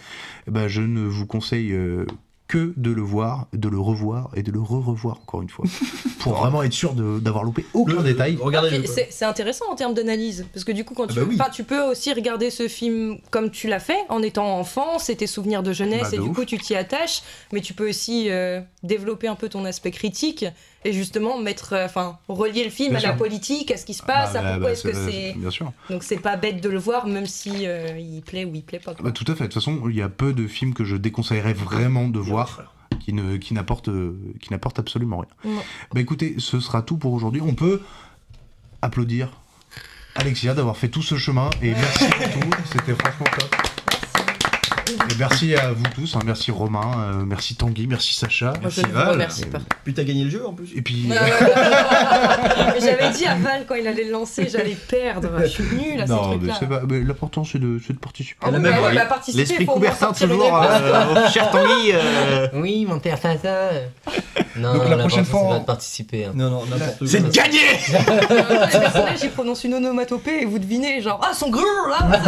eh 0.50 0.52
ben, 0.52 0.68
je 0.68 0.82
ne 0.82 1.00
vous 1.00 1.26
conseille 1.26 1.72
euh, 1.72 2.06
que 2.54 2.72
de 2.78 2.92
le 2.92 3.02
voir, 3.02 3.48
de 3.54 3.68
le 3.68 3.80
revoir 3.80 4.30
et 4.36 4.44
de 4.44 4.52
le 4.52 4.60
re-revoir 4.62 5.18
encore 5.22 5.42
une 5.42 5.50
fois. 5.50 5.66
pour 6.20 6.34
vraiment 6.36 6.62
être 6.62 6.72
sûr 6.74 6.94
de- 6.94 7.20
d'avoir 7.20 7.44
loupé 7.44 7.66
aucun 7.74 8.02
détail. 8.04 8.38
Regardez 8.40 8.86
C'est 9.10 9.26
intéressant 9.26 9.66
en 9.72 9.76
termes 9.76 9.94
d'analyse, 9.96 10.46
parce 10.54 10.64
que 10.64 10.72
du 10.72 10.86
coup, 10.86 10.94
quand 10.94 11.06
Ah 11.10 11.14
tu, 11.14 11.20
bah 11.20 11.26
oui. 11.28 11.38
tu 11.52 11.64
peux 11.64 11.82
aussi 11.82 12.14
regarder 12.14 12.50
ce 12.52 12.68
film 12.68 13.18
comme 13.32 13.50
tu 13.50 13.68
l'as 13.68 13.80
fait, 13.80 13.98
en 14.10 14.22
étant 14.22 14.60
enfant, 14.60 15.00
c'est 15.00 15.16
tes 15.16 15.28
souvenirs 15.28 15.64
de 15.64 15.74
jeunesse, 15.74 16.04
Bah, 16.04 16.10
de 16.12 16.16
et 16.16 16.20
du 16.20 16.30
ouf. 16.30 16.36
coup, 16.36 16.46
tu 16.46 16.58
t'y 16.60 16.76
attaches, 16.76 17.24
mais 17.52 17.60
tu 17.62 17.74
peux 17.74 17.90
aussi 17.90 18.30
euh, 18.30 18.62
développer 18.84 19.28
un 19.28 19.36
peu 19.36 19.50
ton 19.50 19.66
aspect 19.66 19.92
critique, 19.92 20.46
et 20.85 20.93
justement 20.93 21.39
mettre, 21.39 21.73
euh, 21.73 21.85
enfin, 21.85 22.18
relier 22.27 22.64
le 22.64 22.69
film 22.69 22.91
Bien 22.95 22.99
à 22.99 23.11
la 23.11 23.14
politique, 23.14 23.72
à 23.72 23.77
ce 23.77 23.85
qui 23.85 23.93
se 23.93 24.03
passe, 24.03 24.34
Bah, 24.34 24.39
à 24.39 24.43
bah, 24.43 24.49
pourquoi 24.51 24.68
bah, 24.68 24.72
est-ce 24.72 24.84
que 24.84 24.93
c'est-. 24.93 25.34
Bien 25.38 25.49
sûr. 25.49 25.72
Donc 25.89 26.03
c'est 26.03 26.18
pas 26.18 26.38
bête 26.38 26.61
de 26.61 26.69
le 26.69 26.80
voir, 26.80 27.07
même 27.07 27.26
si 27.26 27.65
euh, 27.65 27.97
il 27.97 28.22
plaît 28.22 28.45
ou 28.45 28.53
il 28.55 28.64
plaît 28.64 28.80
pas. 28.80 28.93
quoi. 28.93 29.03
Bah, 29.05 29.11
tout 29.11 29.30
à 29.31 29.35
fait. 29.35 29.43
De 29.43 29.47
toute 29.47 29.55
façon, 29.55 29.81
il 29.89 29.95
y 29.95 30.01
a 30.01 30.10
peu 30.10 30.34
de 30.34 30.47
films 30.47 30.73
que 30.73 30.84
je 30.84 30.95
déconseillerais 30.95 31.53
vraiment 31.53 32.07
de 32.07 32.19
voir 32.19 32.64
qui 32.99 33.14
ne 33.14 33.38
qui 33.38 33.53
n'apportent 33.53 33.89
euh, 33.89 34.18
qui 34.39 34.53
absolument 34.53 35.18
rien. 35.18 35.53
Non. 35.53 35.61
Bah 35.93 36.01
écoutez, 36.01 36.35
ce 36.38 36.60
sera 36.60 36.81
tout 36.81 36.97
pour 36.97 37.14
aujourd'hui. 37.14 37.41
On 37.41 37.55
peut 37.55 37.81
applaudir 38.81 39.31
Alexia 40.15 40.53
d'avoir 40.53 40.77
fait 40.77 40.89
tout 40.89 41.01
ce 41.01 41.18
chemin 41.18 41.49
et 41.61 41.72
merci 41.72 42.05
pour 42.07 42.30
tout. 42.41 42.57
C'était 42.72 42.93
franchement 42.93 43.26
top. 43.38 43.73
Et 44.88 45.15
merci 45.18 45.55
à 45.55 45.72
vous 45.72 45.84
tous, 45.95 46.15
hein. 46.15 46.19
merci 46.26 46.51
Romain, 46.51 46.81
euh, 46.97 47.23
merci 47.26 47.55
Tanguy, 47.55 47.88
merci 47.88 48.14
Sacha. 48.14 48.53
Moi, 48.61 48.69
je 48.69 48.81
ne 48.81 48.88
vous 48.88 49.10
remercie 49.11 49.45
pas. 49.45 49.60
Puis 49.84 49.93
t'as 49.93 50.03
gagné 50.03 50.23
le 50.26 50.30
jeu 50.30 50.45
en 50.45 50.53
plus. 50.53 50.69
Et 50.76 50.81
puis. 50.81 51.10
J'avais 52.80 53.10
dit 53.11 53.26
à 53.26 53.35
Val 53.35 53.65
quand 53.68 53.76
il 53.76 53.88
allait 53.88 54.03
le 54.05 54.11
lancer, 54.11 54.47
j'allais 54.51 54.76
perdre. 54.88 55.30
Je 55.41 55.45
suis 55.47 55.64
nulle 55.64 56.01
à 56.01 56.07
ces 56.07 56.11
non, 56.14 56.38
mais 56.41 56.51
trucs-là. 56.53 56.81
mais 56.89 56.99
L'important 57.01 57.43
c'est 57.43 57.60
de, 57.60 57.80
de 57.88 57.97
participer. 57.99 58.38
Ah 58.41 58.49
oui, 58.51 58.60
bah 58.60 58.69
ouais, 58.81 58.95
bah, 58.95 59.05
participer, 59.05 59.43
L'esprit 59.43 59.65
Coubertin, 59.65 60.11
toujours, 60.11 60.57
réponse. 60.57 60.81
euh, 60.81 61.30
cher 61.30 61.49
Tanguy. 61.51 61.91
euh, 61.93 62.47
Oui, 62.55 62.85
mon 62.88 62.99
père 62.99 63.18
ça. 63.18 63.30
Non, 64.55 64.73
Donc, 64.76 64.89
la 64.89 64.97
prochaine 64.97 65.26
fois, 65.26 65.39
c'est 65.41 65.45
on- 65.45 65.49
pas 65.49 65.60
de 65.60 65.65
participer. 65.65 66.26
hein. 66.26 66.31
Non, 66.35 66.49
non. 66.49 66.64
C'est 67.05 67.31
gagné 67.31 67.60
Les 67.89 68.80
personnages, 68.80 69.19
ils 69.23 69.31
prononcent 69.31 69.64
une 69.64 69.73
onomatopée 69.76 70.41
et 70.41 70.45
vous 70.45 70.60
devinez, 70.60 71.01
genre, 71.01 71.19
ah, 71.23 71.34
son 71.34 71.49
grrr, 71.49 71.64
là 71.89 72.19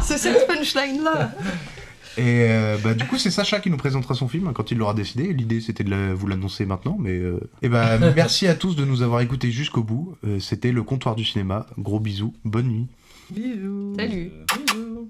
C'est 0.02 0.18
cette 0.18 0.46
punchline-là 0.46 1.30
Et 2.18 2.46
euh, 2.50 2.76
bah, 2.82 2.94
du 2.94 3.04
coup, 3.06 3.16
c'est 3.16 3.30
Sacha 3.30 3.60
qui 3.60 3.70
nous 3.70 3.76
présentera 3.76 4.14
son 4.14 4.26
film 4.28 4.48
hein, 4.48 4.52
quand 4.52 4.70
il 4.72 4.78
l'aura 4.78 4.92
décidé. 4.92 5.32
L'idée, 5.32 5.60
c'était 5.60 5.84
de 5.84 5.90
la- 5.90 6.14
vous 6.14 6.26
l'annoncer 6.26 6.66
maintenant. 6.66 6.96
Mais 6.98 7.12
euh, 7.16 7.38
et 7.62 7.68
bah, 7.68 7.96
merci 8.16 8.46
à 8.48 8.54
tous 8.54 8.74
de 8.76 8.84
nous 8.84 9.02
avoir 9.02 9.20
écoutés 9.20 9.50
jusqu'au 9.52 9.82
bout. 9.84 10.16
Euh, 10.26 10.40
c'était 10.40 10.72
le 10.72 10.82
comptoir 10.82 11.14
du 11.14 11.24
cinéma. 11.24 11.66
Gros 11.78 12.00
bisous, 12.00 12.34
bonne 12.44 12.66
nuit. 12.68 12.86
Bisous. 13.30 13.94
Salut 13.96 14.32
Bisous. 14.66 15.08